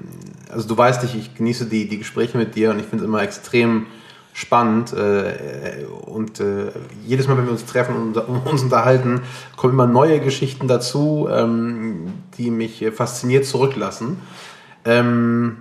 also 0.49 0.67
du 0.67 0.77
weißt, 0.77 1.05
ich, 1.05 1.17
ich 1.17 1.35
genieße 1.35 1.67
die, 1.67 1.89
die 1.89 1.99
Gespräche 1.99 2.37
mit 2.37 2.55
dir 2.55 2.71
und 2.71 2.81
ich 2.81 2.87
finde 2.87 3.05
es 3.05 3.09
immer 3.09 3.23
extrem 3.23 3.87
spannend 4.33 4.93
äh, 4.93 5.85
und 6.07 6.41
äh, 6.41 6.71
jedes 7.05 7.29
Mal, 7.29 7.37
wenn 7.37 7.45
wir 7.45 7.53
uns 7.53 7.67
treffen 7.67 7.95
und 8.15 8.17
uns 8.17 8.63
unterhalten, 8.63 9.23
kommen 9.57 9.75
immer 9.75 9.87
neue 9.87 10.21
Geschichten 10.21 10.69
dazu, 10.69 11.29
ähm, 11.31 12.13
die 12.39 12.51
mich 12.51 12.85
fasziniert 12.95 13.45
zurücklassen. 13.45 14.19
Ähm, 14.85 15.59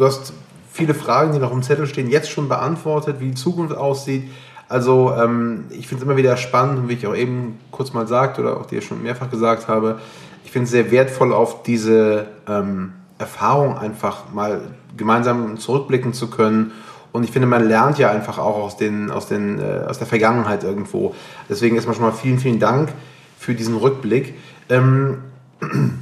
du 0.00 0.06
hast 0.06 0.32
viele 0.72 0.94
Fragen, 0.94 1.32
die 1.32 1.38
noch 1.38 1.52
im 1.52 1.62
Zettel 1.62 1.86
stehen, 1.86 2.08
jetzt 2.08 2.30
schon 2.30 2.48
beantwortet, 2.48 3.16
wie 3.20 3.28
die 3.28 3.34
Zukunft 3.34 3.76
aussieht. 3.76 4.30
Also 4.68 5.12
ähm, 5.12 5.64
ich 5.70 5.88
finde 5.88 6.02
es 6.02 6.08
immer 6.08 6.16
wieder 6.16 6.36
spannend, 6.36 6.88
wie 6.88 6.94
ich 6.94 7.06
auch 7.06 7.14
eben 7.14 7.58
kurz 7.70 7.92
mal 7.92 8.06
sagte 8.06 8.40
oder 8.40 8.56
auch 8.56 8.66
dir 8.66 8.80
schon 8.80 9.02
mehrfach 9.02 9.30
gesagt 9.30 9.68
habe, 9.68 9.98
ich 10.44 10.52
finde 10.52 10.64
es 10.64 10.70
sehr 10.70 10.90
wertvoll, 10.90 11.34
auf 11.34 11.64
diese 11.64 12.26
ähm, 12.48 12.92
Erfahrung 13.18 13.76
einfach 13.76 14.32
mal 14.32 14.62
gemeinsam 14.96 15.58
zurückblicken 15.58 16.14
zu 16.14 16.30
können. 16.30 16.72
Und 17.12 17.24
ich 17.24 17.30
finde, 17.30 17.46
man 17.46 17.66
lernt 17.66 17.98
ja 17.98 18.10
einfach 18.10 18.38
auch 18.38 18.56
aus, 18.56 18.76
den, 18.76 19.10
aus, 19.10 19.26
den, 19.26 19.58
äh, 19.58 19.84
aus 19.86 19.98
der 19.98 20.06
Vergangenheit 20.06 20.64
irgendwo. 20.64 21.14
Deswegen 21.48 21.76
erstmal 21.76 21.96
schon 21.96 22.04
mal 22.04 22.12
vielen, 22.12 22.38
vielen 22.38 22.60
Dank 22.60 22.90
für 23.38 23.54
diesen 23.54 23.76
Rückblick. 23.76 24.34
Ähm, 24.68 25.18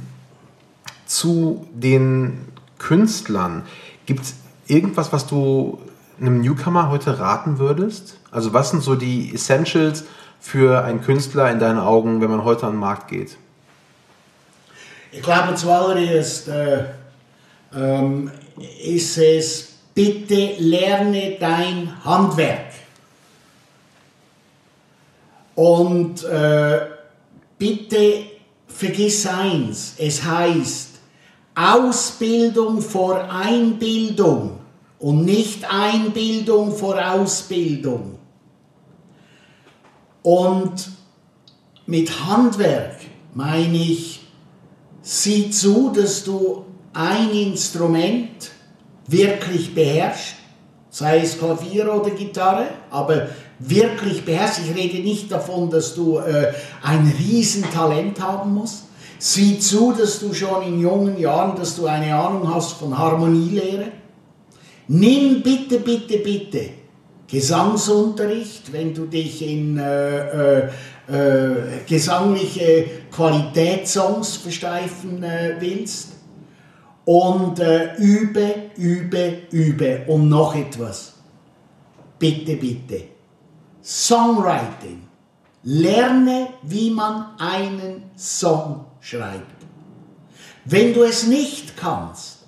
zu 1.05 1.67
den 1.73 2.49
Künstlern. 2.79 3.63
Gibt 4.09 4.23
es 4.23 4.33
irgendwas, 4.65 5.13
was 5.13 5.27
du 5.27 5.79
einem 6.19 6.41
Newcomer 6.41 6.89
heute 6.89 7.19
raten 7.19 7.59
würdest? 7.59 8.17
Also 8.31 8.53
was 8.53 8.71
sind 8.71 8.81
so 8.81 8.95
die 8.95 9.31
Essentials 9.35 10.03
für 10.39 10.83
einen 10.83 11.01
Künstler 11.01 11.51
in 11.51 11.59
deinen 11.59 11.77
Augen, 11.77 12.19
wenn 12.19 12.31
man 12.31 12.43
heute 12.43 12.65
an 12.65 12.71
den 12.71 12.79
Markt 12.79 13.09
geht? 13.09 13.37
Ich 15.11 15.21
glaube 15.21 15.53
zuallererst 15.53 16.47
äh, 16.47 16.85
ähm, 17.75 18.31
ist 18.83 19.19
es, 19.19 19.73
bitte 19.93 20.55
lerne 20.57 21.37
dein 21.39 21.93
Handwerk. 22.03 22.71
Und 25.53 26.23
äh, 26.23 26.79
bitte 27.59 28.23
vergiss 28.67 29.27
eins, 29.27 29.93
es 29.99 30.23
heißt 30.23 30.98
Ausbildung 31.59 32.81
vor 32.81 33.29
Einbildung 33.29 34.59
und 34.97 35.25
nicht 35.25 35.69
Einbildung 35.69 36.73
vor 36.73 36.97
Ausbildung. 37.03 38.17
Und 40.21 40.89
mit 41.85 42.25
Handwerk 42.25 42.97
meine 43.33 43.77
ich 43.77 44.21
sieh 45.01 45.49
zu, 45.49 45.91
dass 45.93 46.23
du 46.23 46.65
ein 46.93 47.29
Instrument 47.31 48.51
wirklich 49.07 49.73
beherrschst, 49.73 50.35
sei 50.89 51.19
es 51.19 51.37
Klavier 51.37 51.93
oder 51.93 52.11
Gitarre, 52.11 52.67
aber 52.89 53.29
wirklich 53.59 54.23
beherrschst. 54.23 54.61
Ich 54.65 54.75
rede 54.75 54.99
nicht 54.99 55.31
davon, 55.31 55.69
dass 55.69 55.93
du 55.95 56.19
äh, 56.19 56.53
ein 56.83 57.11
Riesentalent 57.17 58.19
haben 58.21 58.53
musst. 58.53 58.88
Sieh 59.21 59.59
zu, 59.59 59.91
dass 59.91 60.21
du 60.21 60.33
schon 60.33 60.63
in 60.63 60.79
jungen 60.79 61.19
Jahren, 61.19 61.57
dass 61.57 61.75
du 61.75 61.85
eine 61.85 62.15
Ahnung 62.15 62.53
hast 62.53 62.73
von 62.73 62.97
Harmonielehre. 62.97 63.91
Nimm 64.87 65.43
bitte, 65.43 65.79
bitte, 65.79 66.19
bitte 66.19 66.69
Gesangsunterricht, 67.27 68.71
wenn 68.71 68.93
du 68.93 69.05
dich 69.05 69.45
in 69.45 69.77
äh, 69.77 70.61
äh, 70.61 70.69
äh, 71.09 71.83
gesangliche 71.85 72.85
Qualitätssongs 73.11 74.37
versteifen 74.37 75.21
äh, 75.21 75.57
willst. 75.59 76.13
Und 77.03 77.59
äh, 77.59 77.95
übe, 77.97 78.71
übe, 78.77 79.39
übe. 79.51 80.03
Und 80.07 80.29
noch 80.29 80.55
etwas. 80.55 81.13
Bitte, 82.17 82.55
bitte. 82.55 83.03
Songwriting. 83.83 85.01
Lerne, 85.63 86.47
wie 86.63 86.89
man 86.89 87.37
einen 87.37 88.03
Song 88.15 88.85
schreibt. 89.01 89.65
Wenn 90.65 90.93
du 90.93 91.03
es 91.03 91.27
nicht 91.27 91.77
kannst, 91.77 92.39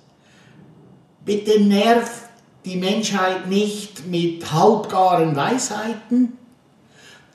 bitte 1.24 1.60
nerv 1.60 2.28
die 2.64 2.76
Menschheit 2.76 3.48
nicht 3.48 4.06
mit 4.06 4.52
halbgaren 4.52 5.34
Weisheiten, 5.34 6.38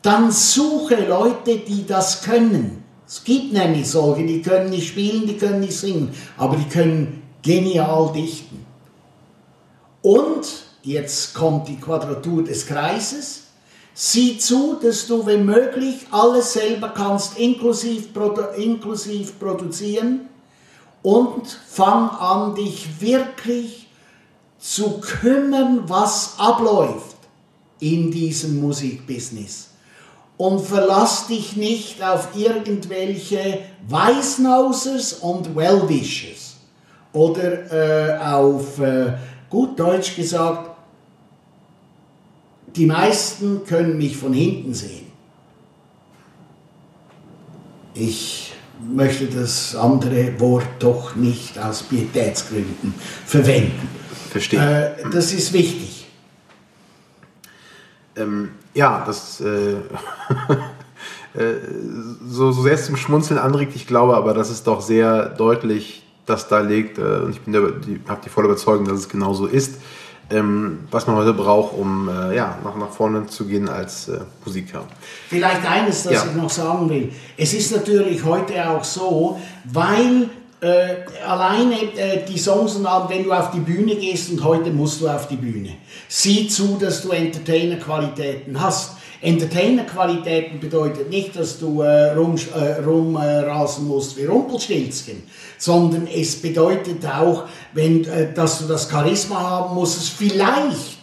dann 0.02 0.32
suche 0.32 1.06
Leute, 1.06 1.58
die 1.58 1.86
das 1.86 2.22
können. 2.22 2.84
Es 3.06 3.24
gibt 3.24 3.54
nämlich 3.54 3.90
solche, 3.90 4.26
die 4.26 4.42
können 4.42 4.70
nicht 4.70 4.88
spielen, 4.88 5.28
die 5.28 5.38
können 5.38 5.62
nicht 5.62 5.78
singen, 5.78 6.14
aber 6.38 6.56
die 6.56 6.70
können 6.70 7.24
genial 7.42 8.12
dichten. 8.14 8.66
Und 10.02 10.46
jetzt 10.84 11.34
kommt 11.34 11.68
die 11.68 11.78
Quadratur 11.78 12.44
des 12.44 12.66
Kreises. 12.66 13.47
Sieh 14.00 14.38
zu, 14.38 14.78
dass 14.80 15.08
du, 15.08 15.26
wenn 15.26 15.44
möglich, 15.44 16.06
alles 16.12 16.54
selber 16.54 16.90
kannst, 16.90 17.40
inklusiv, 17.40 18.14
produ 18.14 18.44
inklusiv 18.56 19.40
produzieren. 19.40 20.30
Und 21.02 21.48
fang 21.68 22.08
an, 22.12 22.54
dich 22.54 23.02
wirklich 23.02 23.88
zu 24.60 25.00
kümmern, 25.00 25.86
was 25.88 26.36
abläuft 26.38 27.18
in 27.80 28.12
diesem 28.12 28.62
Musikbusiness. 28.62 29.70
Und 30.38 30.62
verlass 30.62 31.26
dich 31.26 31.56
nicht 31.56 32.04
auf 32.04 32.36
irgendwelche 32.36 33.62
Weißnausers 33.90 35.14
und 35.14 35.56
Wellwishers 35.56 36.58
oder 37.14 37.72
äh, 37.72 38.20
auf, 38.20 38.78
äh, 38.78 39.14
gut 39.50 39.80
Deutsch 39.80 40.16
gesagt, 40.16 40.77
die 42.78 42.86
meisten 42.86 43.66
können 43.66 43.98
mich 43.98 44.16
von 44.16 44.34
hinten 44.34 44.74
sehen. 44.74 45.08
Ich 47.94 48.54
möchte 48.80 49.26
das 49.26 49.76
andere 49.76 50.40
Wort 50.40 50.68
doch 50.80 51.16
nicht 51.16 51.58
aus 51.58 51.82
Pietätsgründen 51.84 52.94
verwenden. 53.26 53.90
Verstehe. 54.30 54.96
Äh, 55.00 55.10
das 55.12 55.34
ist 55.34 55.52
wichtig. 55.54 56.08
Ähm, 58.16 58.50
ja, 58.76 59.04
das 59.06 59.42
äh, 59.42 59.74
äh, 61.34 61.56
so, 62.28 62.52
so 62.52 62.62
sehr 62.62 62.74
es 62.74 62.86
zum 62.86 62.98
Schmunzeln 62.98 63.40
anregt, 63.40 63.76
ich 63.76 63.88
glaube 63.88 64.16
aber, 64.16 64.36
dass 64.36 64.52
es 64.52 64.64
doch 64.64 64.82
sehr 64.82 65.30
deutlich 65.30 66.04
das 66.28 66.48
da 66.48 66.60
legt 66.60 67.00
äh, 67.00 67.02
und 67.02 67.32
ich 67.32 67.40
habe 68.08 68.22
die 68.24 68.30
volle 68.30 68.48
Überzeugung, 68.48 68.86
dass 68.86 69.00
es 69.00 69.10
genauso 69.10 69.48
ist, 69.48 69.80
ähm, 70.30 70.80
was 70.92 71.08
man 71.08 71.16
heute 71.16 71.34
braucht, 71.34 71.74
um 71.78 72.10
äh, 72.10 72.36
ja, 72.36 72.58
nach, 72.64 72.76
nach 72.76 72.90
vorne 72.90 73.28
zu 73.28 73.46
gehen 73.46 73.70
als 73.70 74.10
äh, 74.10 74.20
Musiker. 74.44 74.84
Vielleicht 75.30 75.66
eines, 75.70 76.04
das 76.04 76.14
Ja. 76.14 76.26
ich 76.26 76.36
noch 76.36 76.50
sagen 76.50 76.90
will. 76.90 77.12
Es 77.38 77.54
ist 77.54 77.72
natürlich 77.76 78.24
heute 78.24 78.70
auch 78.70 78.84
so, 78.84 79.40
weil 79.66 80.30
äh, 80.60 80.96
alleine 81.26 81.76
äh, 81.96 82.26
die 82.28 82.38
Songs 82.38 82.76
und 82.76 82.86
Alben, 82.86 83.10
wenn 83.10 83.24
du 83.24 83.32
auf 83.32 83.52
die 83.52 83.60
Bühne 83.60 83.96
gehst 83.96 84.32
und 84.32 84.44
heute 84.44 84.72
musst 84.72 85.02
du 85.02 85.08
auf 85.08 85.28
die 85.28 85.36
Bühne, 85.36 85.76
sieh 86.08 86.48
zu, 86.48 86.78
dass 86.80 87.04
du 87.04 87.12
Entertainer-Qualitäten 87.12 88.60
hast. 88.60 88.97
Entertainer-Qualitäten 89.22 90.60
bedeutet 90.60 91.10
nicht, 91.10 91.36
dass 91.36 91.60
du 91.60 91.82
äh, 91.82 92.14
rumrasen 92.14 92.54
äh, 92.54 92.80
rumrasen 92.84 93.88
musst 93.88 94.18
wie 94.18 94.26
Rumpelstilzchen, 94.26 95.24
sondern 95.58 96.08
es 96.08 96.42
bedeutet 96.42 97.06
auch, 97.06 97.46
wenn, 97.74 98.06
äh, 98.06 98.34
dass 98.34 98.60
du 98.60 98.68
das 98.68 98.90
Charisma 98.90 99.40
haben 99.40 99.76
musst, 99.76 99.98
es 99.98 100.10
vielleicht 100.10 100.98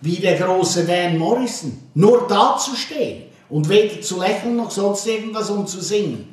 wie 0.00 0.16
der 0.16 0.38
große 0.38 0.88
Van 0.88 1.18
Morrison, 1.18 1.78
nur 1.94 2.26
dazustehen 2.26 3.24
und 3.50 3.68
weder 3.68 4.00
zu 4.00 4.18
lächeln 4.18 4.56
noch 4.56 4.70
sonst 4.70 5.06
irgendwas 5.06 5.50
und 5.50 5.68
zu 5.68 5.80
singen. 5.80 6.28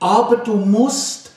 Aber 0.00 0.36
du 0.36 0.56
musst 0.56 1.30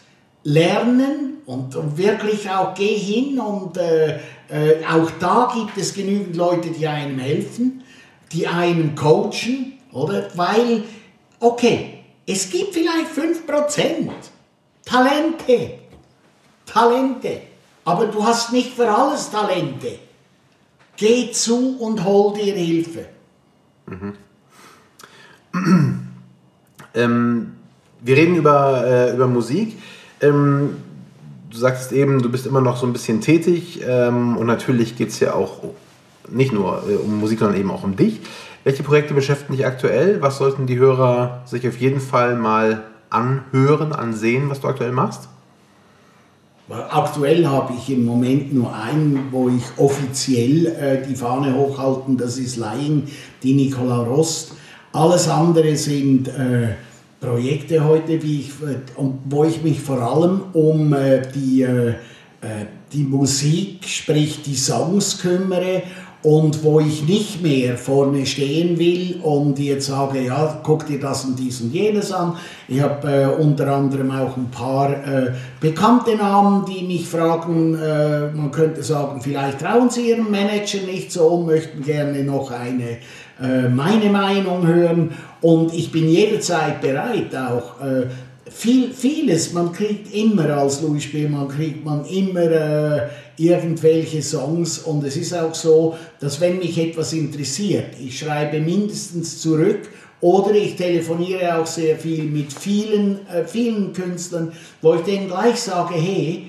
lernen 0.43 1.37
und, 1.45 1.75
und 1.75 1.97
wirklich 1.97 2.49
auch 2.49 2.73
geh 2.73 2.97
hin 2.97 3.39
und 3.39 3.77
äh, 3.77 4.15
äh, 4.49 4.85
auch 4.91 5.11
da 5.19 5.51
gibt 5.53 5.77
es 5.77 5.93
genügend 5.93 6.35
Leute, 6.35 6.69
die 6.69 6.87
einem 6.87 7.19
helfen, 7.19 7.83
die 8.31 8.47
einen 8.47 8.95
coachen, 8.95 9.73
oder? 9.91 10.29
Weil, 10.35 10.83
okay, 11.39 11.99
es 12.27 12.49
gibt 12.49 12.73
vielleicht 12.73 13.11
5% 13.11 14.09
Talente, 14.83 15.79
Talente, 16.65 17.41
aber 17.83 18.07
du 18.07 18.25
hast 18.25 18.51
nicht 18.51 18.73
für 18.73 18.89
alles 18.89 19.29
Talente. 19.29 19.99
Geh 20.97 21.31
zu 21.31 21.77
und 21.79 22.03
hol 22.03 22.33
dir 22.33 22.55
Hilfe. 22.55 23.09
Ähm, 26.95 27.51
wir 28.01 28.15
reden 28.15 28.35
über, 28.35 28.85
äh, 28.85 29.13
über 29.13 29.27
Musik. 29.27 29.77
Ähm, 30.21 30.77
du 31.49 31.57
sagst 31.57 31.91
eben, 31.91 32.21
du 32.21 32.29
bist 32.31 32.45
immer 32.45 32.61
noch 32.61 32.77
so 32.77 32.87
ein 32.87 32.93
bisschen 32.93 33.21
tätig 33.21 33.81
ähm, 33.85 34.37
und 34.37 34.47
natürlich 34.47 34.97
geht 34.97 35.09
es 35.09 35.19
ja 35.19 35.33
auch 35.33 35.59
nicht 36.29 36.53
nur 36.53 36.83
äh, 36.89 36.95
um 36.95 37.19
Musik, 37.19 37.39
sondern 37.39 37.59
eben 37.59 37.71
auch 37.71 37.83
um 37.83 37.95
dich. 37.95 38.19
Welche 38.63 38.83
Projekte 38.83 39.13
beschäftigen 39.13 39.55
dich 39.55 39.65
aktuell? 39.65 40.21
Was 40.21 40.37
sollten 40.37 40.65
die 40.65 40.77
Hörer 40.77 41.43
sich 41.45 41.67
auf 41.67 41.77
jeden 41.77 41.99
Fall 41.99 42.35
mal 42.35 42.83
anhören, 43.09 43.93
ansehen, 43.93 44.49
was 44.49 44.59
du 44.59 44.67
aktuell 44.67 44.91
machst? 44.91 45.29
Aktuell 46.67 47.45
habe 47.45 47.73
ich 47.77 47.91
im 47.91 48.05
Moment 48.05 48.51
nur 48.51 48.73
einen, 48.73 49.27
wo 49.31 49.49
ich 49.49 49.63
offiziell 49.77 50.65
äh, 50.65 51.07
die 51.07 51.15
Fahne 51.15 51.55
hochhalten, 51.55 52.17
das 52.17 52.39
ist 52.39 52.57
Laien, 52.57 53.03
die 53.43 53.53
Nicola 53.53 53.97
Rost. 53.97 54.53
Alles 54.91 55.29
andere 55.29 55.75
sind 55.75 56.27
äh, 56.27 56.69
Projekte 57.19 57.83
heute, 57.83 58.21
wie 58.23 58.39
ich, 58.39 58.51
wo 59.25 59.43
ich 59.43 59.61
mich 59.61 59.79
vor 59.79 60.01
allem 60.01 60.41
um 60.53 60.91
äh, 60.93 61.21
die, 61.33 61.61
äh, 61.61 61.89
äh, 61.89 61.93
die 62.91 63.03
Musik, 63.03 63.85
sprich 63.85 64.41
die 64.41 64.55
Songs 64.55 65.19
kümmere 65.19 65.83
und 66.25 66.63
wo 66.63 66.79
ich 66.79 67.07
nicht 67.07 67.43
mehr 67.43 67.77
vorne 67.77 68.25
stehen 68.25 68.79
will 68.79 69.19
und 69.21 69.59
jetzt 69.59 69.85
sage, 69.85 70.25
ja, 70.25 70.59
guck 70.63 70.87
dir 70.87 70.99
das 70.99 71.23
und 71.23 71.37
dies 71.37 71.61
und 71.61 71.71
jenes 71.71 72.11
an. 72.11 72.35
Ich 72.67 72.81
habe 72.81 73.07
äh, 73.07 73.27
unter 73.27 73.71
anderem 73.71 74.09
auch 74.09 74.35
ein 74.35 74.49
paar 74.49 74.89
äh, 74.89 75.33
bekannte 75.61 76.15
Namen, 76.15 76.65
die 76.65 76.83
mich 76.83 77.07
fragen, 77.07 77.75
äh, 77.75 78.31
man 78.31 78.49
könnte 78.49 78.81
sagen, 78.81 79.21
vielleicht 79.21 79.59
trauen 79.59 79.91
sie 79.91 80.09
ihrem 80.09 80.31
Manager 80.31 80.79
nicht 80.79 81.11
so 81.11 81.27
und 81.27 81.45
möchten 81.45 81.83
gerne 81.83 82.23
noch 82.23 82.49
eine 82.49 82.97
äh, 83.39 83.69
meine 83.69 84.09
Meinung 84.09 84.65
hören 84.65 85.11
und 85.41 85.75
ich 85.75 85.91
bin 85.91 86.07
jederzeit 86.09 86.81
bereit 86.81 87.35
auch 87.35 87.81
äh, 87.81 88.07
viel, 88.49 88.93
vieles, 88.93 89.53
man 89.53 89.73
kriegt 89.73 90.13
immer 90.15 90.49
als 90.57 90.81
Louis 90.81 91.03
Spielmann, 91.03 91.49
kriegt 91.49 91.83
man 91.83 92.05
immer 92.05 92.41
äh, 92.41 93.01
irgendwelche 93.37 94.21
Songs 94.21 94.79
und 94.79 95.03
es 95.03 95.17
ist 95.17 95.33
auch 95.33 95.53
so, 95.53 95.95
dass 96.19 96.39
wenn 96.41 96.59
mich 96.59 96.77
etwas 96.77 97.13
interessiert, 97.13 97.95
ich 97.99 98.19
schreibe 98.19 98.59
mindestens 98.59 99.41
zurück 99.41 99.89
oder 100.21 100.51
ich 100.51 100.75
telefoniere 100.75 101.59
auch 101.59 101.65
sehr 101.65 101.97
viel 101.97 102.23
mit 102.23 102.51
vielen, 102.53 103.27
äh, 103.27 103.45
vielen 103.45 103.93
Künstlern, 103.93 104.53
wo 104.81 104.95
ich 104.95 105.01
denen 105.01 105.27
gleich 105.27 105.59
sage, 105.59 105.95
hey, 105.95 106.47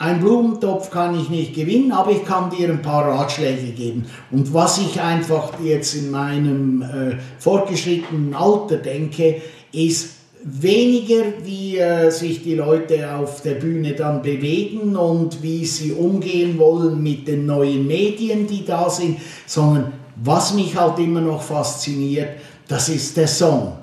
ein 0.00 0.20
Blumentopf 0.20 0.90
kann 0.90 1.18
ich 1.18 1.28
nicht 1.28 1.54
gewinnen, 1.54 1.90
aber 1.90 2.12
ich 2.12 2.24
kann 2.24 2.50
dir 2.50 2.68
ein 2.68 2.82
paar 2.82 3.04
Ratschläge 3.04 3.72
geben. 3.72 4.06
Und 4.30 4.54
was 4.54 4.78
ich 4.78 5.00
einfach 5.00 5.54
jetzt 5.60 5.94
in 5.94 6.12
meinem 6.12 6.82
äh, 6.82 7.16
fortgeschrittenen 7.40 8.32
Alter 8.32 8.76
denke, 8.76 9.42
ist 9.72 10.17
weniger, 10.50 11.24
wie 11.44 11.78
äh, 11.78 12.10
sich 12.10 12.42
die 12.42 12.54
Leute 12.54 13.14
auf 13.14 13.42
der 13.42 13.54
Bühne 13.54 13.92
dann 13.92 14.22
bewegen 14.22 14.96
und 14.96 15.42
wie 15.42 15.64
sie 15.64 15.92
umgehen 15.92 16.58
wollen 16.58 17.02
mit 17.02 17.28
den 17.28 17.46
neuen 17.46 17.86
Medien, 17.86 18.46
die 18.46 18.64
da 18.64 18.88
sind, 18.88 19.18
sondern 19.46 19.92
was 20.16 20.54
mich 20.54 20.76
halt 20.76 20.98
immer 20.98 21.20
noch 21.20 21.42
fasziniert, 21.42 22.30
das 22.66 22.88
ist 22.88 23.16
der 23.16 23.28
Song. 23.28 23.78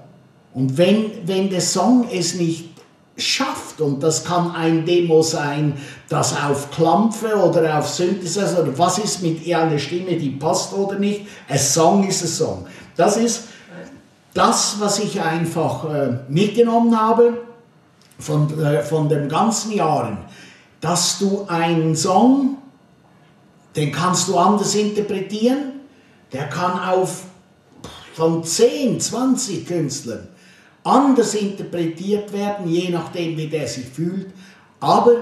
Und 0.53 0.77
wenn, 0.77 1.11
wenn 1.25 1.49
der 1.49 1.61
Song 1.61 2.07
es 2.11 2.35
nicht 2.35 2.65
schafft, 3.17 3.79
und 3.79 4.01
das 4.01 4.23
kann 4.23 4.51
ein 4.51 4.85
Demo 4.85 5.21
sein, 5.21 5.73
das 6.09 6.35
auf 6.35 6.71
Klampfe 6.71 7.35
oder 7.35 7.77
auf 7.77 7.87
Synthesizer 7.87 8.63
oder 8.63 8.77
was 8.77 8.97
ist 8.97 9.21
mit 9.21 9.45
einer 9.53 9.79
Stimme, 9.79 10.15
die 10.15 10.31
passt 10.31 10.73
oder 10.73 10.99
nicht, 10.99 11.21
ein 11.47 11.59
Song 11.59 12.07
ist 12.07 12.23
ein 12.23 12.27
Song. 12.27 12.65
Das 12.95 13.17
ist 13.17 13.43
das, 14.35 14.79
was 14.79 14.99
ich 14.99 15.19
einfach 15.21 15.85
äh, 15.85 16.19
mitgenommen 16.27 16.99
habe 16.99 17.41
von, 18.19 18.59
äh, 18.59 18.83
von 18.83 19.09
den 19.09 19.27
ganzen 19.29 19.71
Jahren, 19.71 20.17
dass 20.81 21.17
du 21.17 21.45
einen 21.47 21.95
Song, 21.95 22.57
den 23.75 23.91
kannst 23.91 24.27
du 24.27 24.37
anders 24.37 24.75
interpretieren, 24.75 25.79
der 26.31 26.47
kann 26.49 26.77
auf 26.77 27.23
von 28.13 28.43
10, 28.43 28.99
20 28.99 29.65
Künstlern 29.65 30.27
anders 30.83 31.33
interpretiert 31.33 32.31
werden, 32.31 32.67
je 32.67 32.89
nachdem, 32.89 33.35
wie 33.37 33.47
der 33.47 33.67
sich 33.67 33.85
fühlt. 33.85 34.27
Aber 34.79 35.15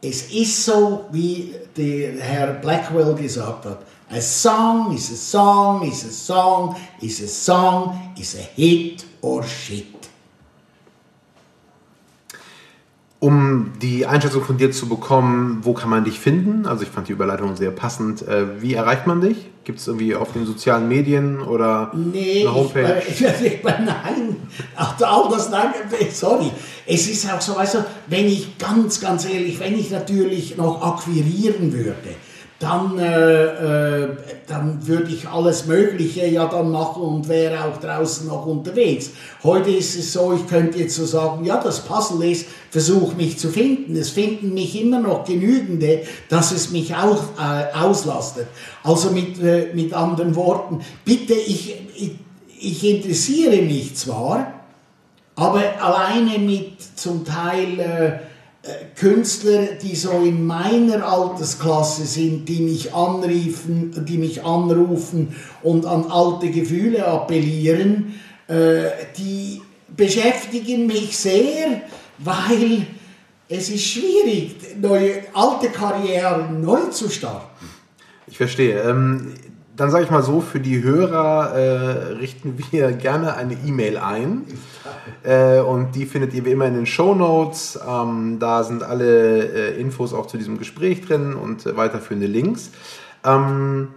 es 0.00 0.30
ist 0.30 0.64
so, 0.64 1.06
wie 1.10 1.54
der 1.76 2.20
Herr 2.20 2.52
Blackwell 2.54 3.14
gesagt 3.14 3.64
hat. 3.64 3.80
A 4.10 4.22
song 4.22 4.94
is 4.94 5.10
a 5.10 5.16
song 5.16 5.82
is 5.86 6.02
a 6.02 6.10
song 6.10 6.76
is 7.02 7.20
a 7.20 7.28
song 7.28 8.14
is 8.18 8.34
a 8.36 8.42
hit 8.56 9.04
or 9.20 9.42
shit. 9.44 9.84
Um 13.20 13.72
die 13.82 14.06
Einschätzung 14.06 14.44
von 14.44 14.56
dir 14.56 14.70
zu 14.70 14.88
bekommen, 14.88 15.58
wo 15.62 15.74
kann 15.74 15.90
man 15.90 16.04
dich 16.04 16.18
finden? 16.18 16.66
Also 16.66 16.84
ich 16.84 16.88
fand 16.88 17.08
die 17.08 17.12
Überleitung 17.12 17.54
sehr 17.56 17.70
passend. 17.70 18.26
Äh, 18.26 18.62
Wie 18.62 18.72
erreicht 18.74 19.06
man 19.06 19.20
dich? 19.20 19.36
Gibt 19.64 19.80
es 19.80 19.88
irgendwie 19.88 20.14
auf 20.14 20.32
den 20.32 20.46
sozialen 20.46 20.88
Medien 20.88 21.42
oder 21.42 21.92
Nee, 21.94 22.46
eine 22.46 22.54
Homepage? 22.54 23.02
Ich, 23.08 23.20
ich, 23.20 23.62
nein, 23.62 24.36
Ach, 24.74 24.98
all 25.02 25.28
das, 25.30 25.50
nein, 25.50 25.74
sorry. 26.10 26.50
Es 26.86 27.08
ist 27.10 27.30
auch 27.30 27.40
so, 27.42 27.56
weißt 27.56 27.74
du, 27.74 27.84
wenn 28.06 28.26
ich 28.26 28.56
ganz, 28.56 29.00
ganz 29.00 29.26
ehrlich, 29.26 29.60
wenn 29.60 29.78
ich 29.78 29.90
natürlich 29.90 30.56
noch 30.56 30.80
akquirieren 30.80 31.72
würde, 31.72 32.14
dann, 32.58 32.98
äh, 32.98 33.44
äh, 34.02 34.08
dann 34.48 34.84
würde 34.86 35.12
ich 35.12 35.28
alles 35.28 35.66
Mögliche 35.66 36.26
ja 36.26 36.46
dann 36.46 36.72
machen 36.72 37.02
und 37.02 37.28
wäre 37.28 37.64
auch 37.64 37.76
draußen 37.78 38.26
noch 38.26 38.46
unterwegs. 38.46 39.10
Heute 39.44 39.70
ist 39.70 39.96
es 39.96 40.12
so, 40.12 40.32
ich 40.32 40.44
könnte 40.48 40.78
jetzt 40.78 40.96
so 40.96 41.06
sagen, 41.06 41.44
ja, 41.44 41.62
das 41.62 41.84
Puzzle 41.84 42.28
ist, 42.28 42.46
versuch 42.70 43.14
mich 43.14 43.38
zu 43.38 43.50
finden. 43.50 43.94
Es 43.94 44.10
finden 44.10 44.54
mich 44.54 44.80
immer 44.80 44.98
noch 44.98 45.24
genügende, 45.24 46.02
dass 46.28 46.50
es 46.50 46.70
mich 46.70 46.96
auch 46.96 47.22
äh, 47.38 47.76
auslastet. 47.78 48.48
Also 48.82 49.10
mit, 49.10 49.40
äh, 49.40 49.68
mit 49.74 49.94
anderen 49.94 50.34
Worten, 50.34 50.80
bitte, 51.04 51.34
ich, 51.34 51.76
ich, 51.94 52.16
ich 52.60 52.84
interessiere 52.84 53.62
mich 53.62 53.94
zwar, 53.94 54.52
aber 55.36 55.62
alleine 55.80 56.40
mit 56.40 56.72
zum 56.96 57.24
Teil 57.24 57.78
äh, 57.78 58.27
Künstler, 58.96 59.74
die 59.82 59.94
so 59.94 60.10
in 60.10 60.46
meiner 60.46 61.06
Altersklasse 61.06 62.04
sind, 62.04 62.48
die 62.48 62.60
mich 62.60 62.94
anriefen, 62.94 64.04
die 64.06 64.18
mich 64.18 64.44
anrufen 64.44 65.34
und 65.62 65.86
an 65.86 66.04
alte 66.10 66.50
Gefühle 66.50 67.06
appellieren, 67.06 68.14
äh, 68.48 68.84
die 69.16 69.62
beschäftigen 69.96 70.86
mich 70.86 71.16
sehr, 71.16 71.82
weil 72.18 72.86
es 73.48 73.70
ist 73.70 73.84
schwierig, 73.84 74.56
neue, 74.80 75.22
alte 75.32 75.70
Karrieren 75.70 76.60
neu 76.60 76.90
zu 76.90 77.08
starten. 77.08 77.66
Ich 78.26 78.36
verstehe. 78.36 78.80
Ähm, 78.82 79.34
dann 79.78 79.92
sage 79.92 80.04
ich 80.04 80.10
mal 80.10 80.24
so, 80.24 80.40
für 80.40 80.58
die 80.58 80.82
Hörer 80.82 81.54
äh, 81.54 82.12
richten 82.14 82.58
wir 82.58 82.92
gerne 83.06 83.36
eine 83.36 83.54
E-Mail 83.54 83.96
ein. 83.96 84.44
Äh, 85.22 85.60
und 85.60 85.92
die 85.94 86.04
findet 86.04 86.34
ihr 86.34 86.44
wie 86.44 86.50
immer 86.50 86.66
in 86.66 86.74
den 86.74 86.86
Show 86.86 87.14
Notes. 87.14 87.78
Ähm, 87.88 88.38
da 88.40 88.64
sind 88.64 88.82
alle 88.82 89.44
äh, 89.76 89.80
Infos 89.80 90.12
auch 90.12 90.26
zu 90.26 90.36
diesem 90.36 90.58
Gespräch 90.58 91.06
drin 91.06 91.34
und 91.34 91.64
äh, 91.64 91.76
weiterführende 91.76 92.26
Links. 92.26 92.72
Ähm, 93.24 93.88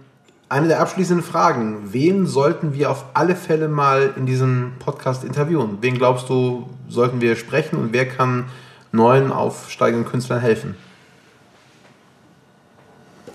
eine 0.48 0.68
der 0.68 0.80
abschließenden 0.80 1.24
Fragen. 1.24 1.92
Wen 1.92 2.26
sollten 2.26 2.74
wir 2.74 2.90
auf 2.90 3.06
alle 3.14 3.34
Fälle 3.34 3.66
mal 3.66 4.12
in 4.16 4.24
diesem 4.24 4.72
Podcast 4.78 5.24
interviewen? 5.24 5.78
Wen 5.80 5.94
glaubst 5.94 6.28
du, 6.28 6.68
sollten 6.88 7.20
wir 7.20 7.34
sprechen 7.34 7.76
und 7.76 7.92
wer 7.92 8.06
kann 8.08 8.44
neuen 8.92 9.32
aufsteigenden 9.32 10.08
Künstlern 10.08 10.40
helfen? 10.40 10.76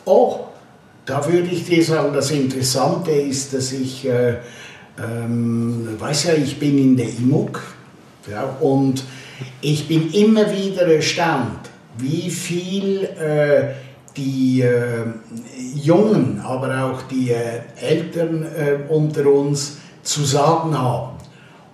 Oh, 0.05 0.46
da 1.07 1.25
würde 1.25 1.47
ich 1.49 1.65
dir 1.65 1.83
sagen, 1.83 2.13
das 2.13 2.29
Interessante 2.31 3.11
ist, 3.11 3.53
dass 3.53 3.71
ich, 3.71 4.05
äh, 4.05 4.35
ähm, 4.99 5.95
weiß 5.97 6.25
ja, 6.25 6.33
ich 6.33 6.59
bin 6.59 6.77
in 6.77 6.97
der 6.97 7.07
IMUG 7.07 7.59
ja, 8.29 8.43
und 8.59 9.03
ich 9.61 9.87
bin 9.87 10.11
immer 10.11 10.51
wieder 10.51 10.85
erstaunt, 10.87 11.69
wie 11.97 12.29
viel 12.29 13.03
äh, 13.03 13.73
die 14.17 14.61
äh, 14.61 15.05
Jungen, 15.75 16.41
aber 16.43 16.83
auch 16.83 17.03
die 17.03 17.31
äh, 17.31 17.61
Eltern 17.79 18.43
äh, 18.43 18.91
unter 18.91 19.27
uns 19.27 19.77
zu 20.03 20.25
sagen 20.25 20.77
haben. 20.77 21.16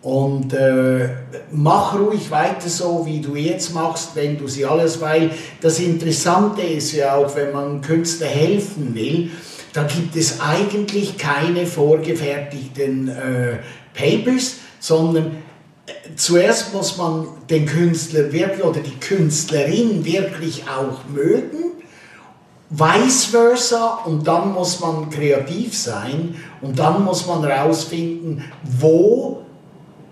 Und 0.03 0.53
äh, 0.53 1.07
mach 1.49 1.97
ruhig 1.97 2.30
weiter 2.30 2.67
so, 2.67 3.05
wie 3.05 3.21
du 3.21 3.35
jetzt 3.35 3.73
machst, 3.73 4.09
wenn 4.15 4.38
du 4.38 4.49
sie 4.49 4.65
alles, 4.65 4.99
weil 4.99 5.31
das 5.61 5.80
Interessante 5.80 6.61
ist 6.61 6.91
ja 6.91 7.15
auch, 7.15 7.34
wenn 7.38 7.53
man 7.53 7.80
Künstler 7.80 8.27
helfen 8.27 8.93
will, 8.93 9.31
da 9.71 9.84
gibt 9.84 10.17
es 10.17 10.41
eigentlich 10.41 11.17
keine 11.17 11.65
vorgefertigten 11.65 13.07
äh, 13.07 13.59
Papers, 13.93 14.57
sondern 14.77 15.38
äh, 15.88 15.91
zuerst 16.17 16.73
muss 16.73 16.97
man 16.97 17.25
den 17.49 17.65
Künstler 17.65 18.34
wirklich 18.34 18.63
oder 18.63 18.81
die 18.81 18.99
Künstlerin 18.99 20.03
wirklich 20.03 20.65
auch 20.67 21.07
mögen, 21.07 21.71
vice 22.69 23.25
versa, 23.25 23.99
und 24.05 24.27
dann 24.27 24.51
muss 24.51 24.81
man 24.81 25.09
kreativ 25.09 25.77
sein 25.77 26.35
und 26.61 26.77
dann 26.77 27.05
muss 27.05 27.25
man 27.25 27.45
herausfinden, 27.45 28.43
wo 28.63 29.43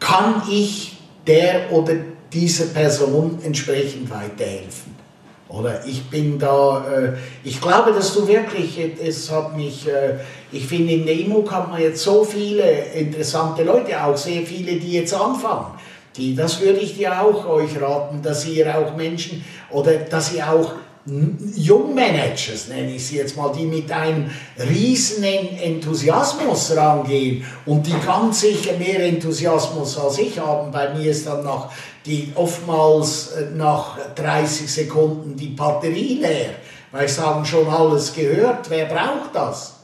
kann 0.02 0.44
ich 0.49 0.98
der 1.26 1.72
oder 1.72 1.94
dieser 2.34 2.65
Person 2.65 3.40
entsprechend 3.44 4.10
weiterhelfen. 4.10 4.99
Oder 5.48 5.86
ich 5.86 6.10
bin 6.10 6.40
da, 6.40 6.86
äh, 6.90 7.14
ich 7.44 7.61
glaube, 7.61 7.91
dass 7.91 8.14
du 8.14 8.28
wirklich, 8.28 8.80
es 9.03 9.30
hat 9.30 9.56
mich, 9.56 9.88
äh, 9.88 10.15
ich 10.52 10.65
finde, 10.65 10.94
in 10.94 11.06
der 11.06 11.15
IMUG 11.15 11.52
hat 11.52 11.69
man 11.69 11.82
jetzt 11.82 12.02
so 12.03 12.23
viele 12.23 12.64
interessante 12.94 13.64
Leute, 13.64 14.02
auch 14.02 14.15
sehr 14.15 14.44
viele, 14.44 14.80
die 14.80 14.94
jetzt 14.94 15.14
anfangen. 15.14 15.78
Die, 16.15 16.36
das 16.36 16.61
würde 16.61 16.80
ich 16.80 16.98
dir 16.98 17.22
auch 17.22 17.45
euch 17.45 17.82
raten, 17.82 18.22
dass 18.22 18.45
ihr 18.45 18.78
auch 18.78 18.95
Menschen 18.95 19.44
oder 19.69 19.94
dass 19.94 20.34
ihr 20.34 20.49
auch 20.49 20.73
Jungmanagers, 21.06 22.68
nenne 22.69 22.95
ich 22.95 23.07
sie 23.07 23.18
jetzt 23.18 23.36
mal, 23.36 23.52
die 23.52 23.65
mit 23.65 23.91
einem 23.91 24.30
riesen 24.57 25.23
Enthusiasmus 25.23 26.76
rangehen 26.76 27.44
und 27.65 27.88
die 27.88 27.95
ganz 28.06 28.41
sicher 28.41 28.78
mehr 28.78 29.03
Enthusiasmus 29.03 29.98
als 29.98 30.19
ich 30.19 30.40
haben. 30.40 30.72
Bei 30.72 30.94
mir 30.94 31.10
ist 31.10 31.26
dann 31.26 31.44
nach 31.44 31.69
die 32.06 32.32
oftmals 32.36 33.32
äh, 33.32 33.56
nach 33.56 33.98
30 34.15 34.72
Sekunden 34.72 35.36
die 35.36 35.49
Batterie 35.49 36.19
leer, 36.19 36.56
weil 36.91 37.06
ich 37.06 37.18
haben 37.19 37.45
schon 37.45 37.68
alles 37.68 38.14
gehört. 38.14 38.69
Wer 38.69 38.86
braucht 38.86 39.36
das? 39.36 39.80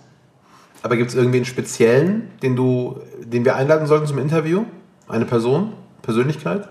Aber 0.83 0.95
gibt 0.95 1.09
es 1.09 1.15
irgendwie 1.15 1.37
einen 1.37 1.45
speziellen, 1.45 2.29
den 2.41 2.55
du, 2.55 2.99
den 3.23 3.43
wir 3.43 3.55
einladen 3.55 3.87
sollten 3.87 4.07
zum 4.07 4.19
Interview? 4.19 4.65
Eine 5.07 5.25
Person, 5.25 5.73
Persönlichkeit? 6.01 6.67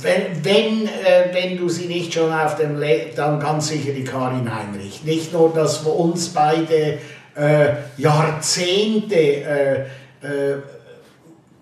Wenn, 0.00 0.44
wenn, 0.44 0.86
äh, 0.86 1.32
wenn 1.32 1.58
du 1.58 1.68
sie 1.68 1.86
nicht 1.86 2.14
schon 2.14 2.32
auf 2.32 2.56
dem 2.56 2.78
Le 2.78 3.06
dann 3.14 3.40
ganz 3.40 3.68
sicher 3.68 3.92
die 3.92 4.04
Karin 4.04 4.48
Heinrich. 4.54 5.04
Nicht 5.04 5.32
nur, 5.32 5.52
dass 5.52 5.84
wir 5.84 5.94
uns 5.94 6.28
beide 6.28 6.98
äh, 7.34 7.72
Jahrzehnte 7.96 9.14
äh, 9.14 9.80
äh, 10.22 10.56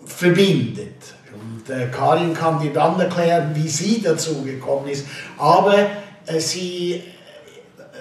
verbindet. 0.05 1.15
Und 1.32 1.70
äh, 1.74 1.86
Karin 1.86 2.35
kann 2.35 2.61
dir 2.61 2.73
dann 2.73 3.01
erklären, 3.01 3.53
wie 3.55 3.69
sie 3.69 4.03
dazu 4.03 4.43
gekommen 4.43 4.89
ist. 4.89 5.07
Aber 5.39 5.78
äh, 6.27 6.39
sie, 6.39 7.03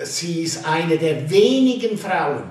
sie 0.03 0.43
ist 0.43 0.67
eine 0.67 0.97
der 0.97 1.29
wenigen 1.29 1.97
Frauen, 1.97 2.43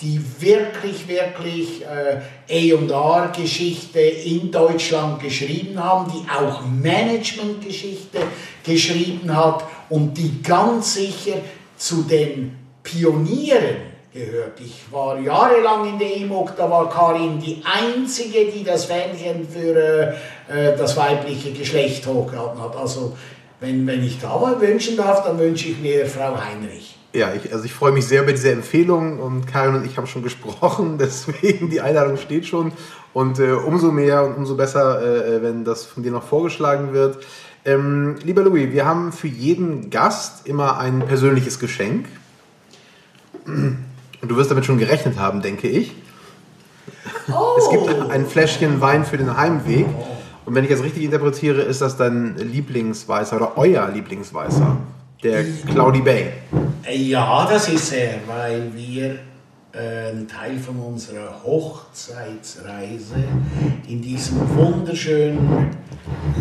die 0.00 0.20
wirklich, 0.38 1.08
wirklich 1.08 1.82
äh, 1.82 2.72
A&R-Geschichte 2.72 3.98
in 3.98 4.50
Deutschland 4.50 5.20
geschrieben 5.20 5.82
haben, 5.82 6.12
die 6.12 6.30
auch 6.30 6.62
Management-Geschichte 6.64 8.18
geschrieben 8.64 9.34
hat 9.34 9.64
und 9.88 10.14
die 10.14 10.40
ganz 10.42 10.94
sicher 10.94 11.38
zu 11.76 12.02
den 12.02 12.56
Pionieren 12.82 13.88
gehört. 14.12 14.60
Ich 14.60 14.84
war 14.92 15.18
jahrelang 15.18 15.88
in 15.88 15.98
der 15.98 16.16
EMOG, 16.16 16.56
da 16.56 16.70
war 16.70 16.88
Karin 16.88 17.40
die 17.40 17.60
Einzige, 17.64 18.52
die 18.52 18.62
das 18.62 18.84
Fähnchen 18.84 19.48
für 19.48 20.14
äh, 20.48 20.76
das 20.76 20.96
weibliche 20.96 21.50
Geschlecht 21.50 22.06
hochgehalten 22.06 22.62
hat. 22.62 22.76
Also 22.76 23.16
wenn, 23.58 23.84
wenn 23.86 24.04
ich 24.04 24.20
da 24.20 24.38
mal 24.38 24.60
wünschen 24.60 24.96
darf, 24.96 25.24
dann 25.24 25.38
wünsche 25.38 25.70
ich 25.70 25.78
mir 25.78 26.06
Frau 26.06 26.36
Heinrich. 26.36 26.97
Ja, 27.12 27.32
ich, 27.32 27.52
also 27.52 27.64
ich 27.64 27.72
freue 27.72 27.92
mich 27.92 28.06
sehr 28.06 28.22
über 28.22 28.32
diese 28.32 28.52
Empfehlung 28.52 29.18
und 29.18 29.46
Karin 29.46 29.74
und 29.76 29.86
ich 29.86 29.96
haben 29.96 30.06
schon 30.06 30.22
gesprochen, 30.22 30.96
deswegen 31.00 31.70
die 31.70 31.80
Einladung 31.80 32.16
steht 32.16 32.46
schon 32.46 32.72
und 33.14 33.38
äh, 33.38 33.52
umso 33.52 33.90
mehr 33.90 34.24
und 34.24 34.36
umso 34.36 34.56
besser, 34.56 35.02
äh, 35.02 35.42
wenn 35.42 35.64
das 35.64 35.86
von 35.86 36.02
dir 36.02 36.12
noch 36.12 36.22
vorgeschlagen 36.22 36.92
wird. 36.92 37.18
Ähm, 37.64 38.16
lieber 38.22 38.42
Louis, 38.42 38.72
wir 38.72 38.84
haben 38.86 39.12
für 39.12 39.28
jeden 39.28 39.90
Gast 39.90 40.46
immer 40.46 40.78
ein 40.78 41.00
persönliches 41.06 41.58
Geschenk. 41.58 42.06
Und 43.46 43.86
du 44.22 44.36
wirst 44.36 44.50
damit 44.50 44.64
schon 44.64 44.78
gerechnet 44.78 45.18
haben, 45.18 45.42
denke 45.42 45.68
ich. 45.68 45.94
Oh. 47.30 47.56
Es 47.58 47.70
gibt 47.70 48.10
ein 48.10 48.26
Fläschchen 48.26 48.80
Wein 48.80 49.04
für 49.04 49.18
den 49.18 49.36
Heimweg. 49.36 49.86
Und 50.44 50.54
wenn 50.54 50.64
ich 50.64 50.70
das 50.70 50.82
richtig 50.82 51.02
interpretiere, 51.02 51.62
ist 51.62 51.82
das 51.82 51.96
dein 51.96 52.36
Lieblingsweißer 52.36 53.36
oder 53.36 53.58
euer 53.58 53.88
Lieblingsweißer, 53.88 54.76
der 55.22 55.44
Cloudy 55.70 56.00
Bay. 56.00 56.32
Ja, 56.90 57.46
das 57.50 57.68
ist 57.68 57.92
er, 57.92 58.20
weil 58.26 58.70
wir 58.74 59.18
äh, 59.72 60.10
einen 60.10 60.26
Teil 60.26 60.58
von 60.58 60.78
unserer 60.78 61.42
Hochzeitsreise 61.44 63.24
in 63.86 64.00
diesem 64.00 64.56
wunderschönen 64.56 65.76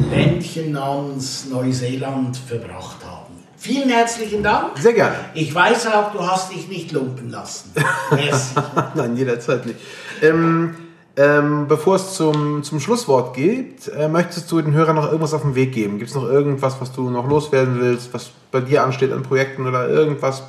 Ländchen 0.09 0.71
namens 0.71 1.47
Neuseeland 1.49 2.37
verbracht 2.37 3.03
haben. 3.05 3.35
Vielen 3.57 3.89
herzlichen 3.89 4.43
Dank. 4.43 4.77
Sehr 4.77 4.93
gerne. 4.93 5.15
Ich 5.33 5.53
weiß 5.53 5.87
auch, 5.87 6.11
du 6.13 6.25
hast 6.25 6.53
dich 6.53 6.67
nicht 6.69 6.91
lumpen 6.91 7.31
lassen. 7.31 7.73
Merci. 8.11 8.55
Nein, 8.95 9.17
jederzeit 9.17 9.65
nicht. 9.65 9.79
Ähm, 10.21 10.86
ähm, 11.17 11.67
bevor 11.67 11.95
es 11.95 12.13
zum, 12.13 12.61
zum 12.61 12.79
Schlusswort 12.79 13.35
geht, 13.35 13.87
äh, 13.87 14.07
möchtest 14.07 14.51
du 14.51 14.61
den 14.61 14.73
Hörern 14.73 14.95
noch 14.95 15.07
irgendwas 15.07 15.33
auf 15.33 15.41
den 15.41 15.55
Weg 15.55 15.73
geben? 15.73 15.97
Gibt 15.97 16.11
es 16.11 16.15
noch 16.15 16.29
irgendwas, 16.29 16.79
was 16.79 16.91
du 16.91 17.09
noch 17.09 17.27
loswerden 17.27 17.81
willst, 17.81 18.13
was 18.13 18.29
bei 18.51 18.61
dir 18.61 18.83
ansteht 18.83 19.11
an 19.11 19.23
Projekten 19.23 19.65
oder 19.65 19.89
irgendwas? 19.89 20.43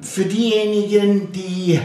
Für 0.00 0.24
diejenigen, 0.24 1.30
die 1.30 1.80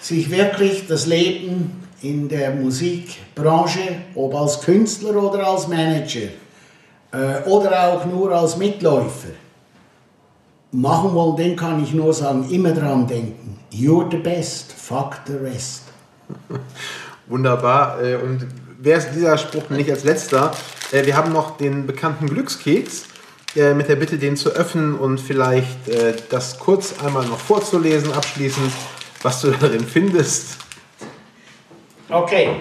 sich 0.00 0.30
wirklich 0.30 0.86
das 0.86 1.06
Leben 1.06 1.86
in 2.00 2.30
der 2.30 2.54
Musikbranche, 2.54 3.80
ob 4.14 4.34
als 4.34 4.62
Künstler 4.62 5.22
oder 5.22 5.46
als 5.46 5.68
Manager, 5.68 6.30
äh, 7.12 7.42
oder 7.46 7.88
auch 7.88 8.06
nur 8.06 8.32
als 8.32 8.56
Mitläufer 8.56 9.28
machen 10.72 11.12
wollen, 11.12 11.36
den 11.36 11.56
kann 11.56 11.82
ich 11.84 11.92
nur 11.92 12.14
sagen, 12.14 12.48
immer 12.50 12.72
dran 12.72 13.06
denken. 13.06 13.58
You're 13.70 14.10
the 14.10 14.16
best, 14.16 14.72
fuck 14.72 15.18
the 15.26 15.34
rest. 15.34 15.89
Wunderbar. 17.26 18.02
Äh, 18.02 18.16
Und 18.16 18.46
wer 18.78 18.98
ist 18.98 19.10
dieser 19.14 19.38
Spruch 19.38 19.70
nicht 19.70 19.90
als 19.90 20.04
letzter? 20.04 20.52
Äh, 20.92 21.06
Wir 21.06 21.16
haben 21.16 21.32
noch 21.32 21.56
den 21.56 21.86
bekannten 21.86 22.26
Glückskeks 22.28 23.04
äh, 23.56 23.74
mit 23.74 23.88
der 23.88 23.96
Bitte, 23.96 24.18
den 24.18 24.36
zu 24.36 24.50
öffnen 24.50 24.94
und 24.98 25.18
vielleicht 25.20 25.78
das 26.30 26.58
kurz 26.58 26.94
einmal 27.02 27.26
noch 27.26 27.38
vorzulesen, 27.38 28.12
abschließend, 28.12 28.72
was 29.22 29.40
du 29.40 29.50
darin 29.60 29.86
findest. 29.86 30.58
Okay. 32.08 32.56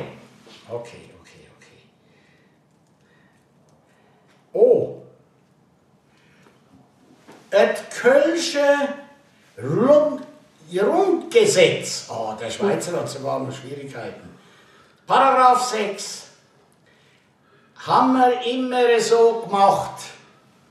Okay, 0.70 1.10
okay, 1.20 1.48
okay. 1.58 1.80
Oh. 4.54 5.02
Et 7.50 7.90
Kölsche 8.00 8.64
Rund 9.58 10.22
Grundgesetz. 10.72 12.08
Oh, 12.10 12.34
der 12.40 12.50
Schweizer 12.50 12.98
hat 12.98 13.10
sogar 13.10 13.40
noch 13.40 13.52
Schwierigkeiten. 13.52 14.30
Paragraph 15.08 15.64
6. 15.64 16.28
Haben 17.86 18.14
wir 18.14 18.54
immer 18.54 19.00
so 19.00 19.44
gemacht. 19.46 20.02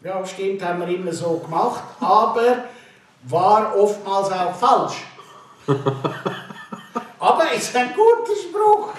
Ja, 0.04 0.24
stimmt, 0.24 0.62
haben 0.62 0.80
wir 0.80 0.88
immer 0.88 1.12
so 1.12 1.38
gemacht, 1.38 1.82
aber 2.00 2.64
war 3.24 3.76
oftmals 3.76 4.30
auch 4.30 4.54
falsch. 4.54 5.02
aber 7.18 7.52
ist 7.52 7.74
ein 7.74 7.88
guter 7.88 8.38
Spruch. 8.40 8.90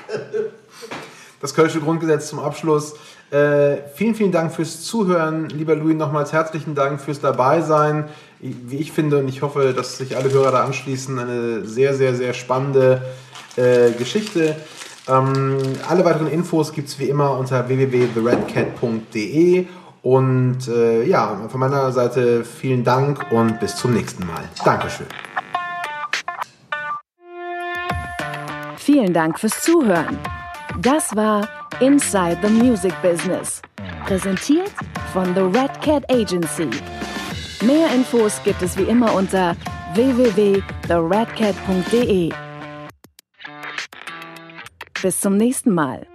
Das 1.39 1.53
Kölsche 1.53 1.79
Grundgesetz 1.79 2.27
zum 2.27 2.39
Abschluss. 2.39 2.95
Äh, 3.31 3.77
vielen, 3.93 4.15
vielen 4.15 4.31
Dank 4.31 4.53
fürs 4.53 4.83
Zuhören. 4.83 5.47
Lieber 5.49 5.75
Louis, 5.75 5.95
nochmals 5.95 6.33
herzlichen 6.33 6.75
Dank 6.75 6.99
fürs 6.99 7.21
Dabeisein. 7.21 8.09
Wie 8.41 8.77
ich 8.77 8.91
finde, 8.91 9.17
und 9.17 9.27
ich 9.27 9.41
hoffe, 9.41 9.73
dass 9.73 9.97
sich 9.97 10.15
alle 10.15 10.31
Hörer 10.31 10.51
da 10.51 10.63
anschließen, 10.63 11.19
eine 11.19 11.65
sehr, 11.65 11.93
sehr, 11.93 12.15
sehr 12.15 12.33
spannende 12.33 13.01
äh, 13.57 13.91
Geschichte. 13.91 14.55
Ähm, 15.07 15.57
alle 15.87 16.05
weiteren 16.05 16.27
Infos 16.27 16.71
gibt 16.71 16.87
es 16.87 16.99
wie 16.99 17.09
immer 17.09 17.37
unter 17.37 17.67
www.theredcat.de. 17.67 19.65
Und 20.01 20.67
äh, 20.67 21.03
ja, 21.03 21.47
von 21.49 21.59
meiner 21.59 21.91
Seite 21.91 22.45
vielen 22.45 22.83
Dank 22.83 23.31
und 23.31 23.59
bis 23.59 23.75
zum 23.75 23.93
nächsten 23.93 24.25
Mal. 24.25 24.43
Dankeschön. 24.63 25.07
Vielen 28.77 29.13
Dank 29.13 29.37
fürs 29.37 29.61
Zuhören. 29.61 30.17
Das 30.81 31.15
war 31.15 31.47
Inside 31.79 32.39
the 32.41 32.49
Music 32.49 32.93
Business. 33.01 33.61
Präsentiert 34.05 34.71
von 35.11 35.25
The 35.35 35.41
Red 35.41 35.81
Cat 35.81 36.09
Agency. 36.09 36.69
Mehr 37.61 37.93
Infos 37.93 38.41
gibt 38.45 38.61
es 38.61 38.77
wie 38.77 38.83
immer 38.83 39.13
unter 39.13 39.57
www.theredcat.de. 39.93 42.31
Bis 45.01 45.19
zum 45.19 45.35
nächsten 45.35 45.73
Mal. 45.73 46.07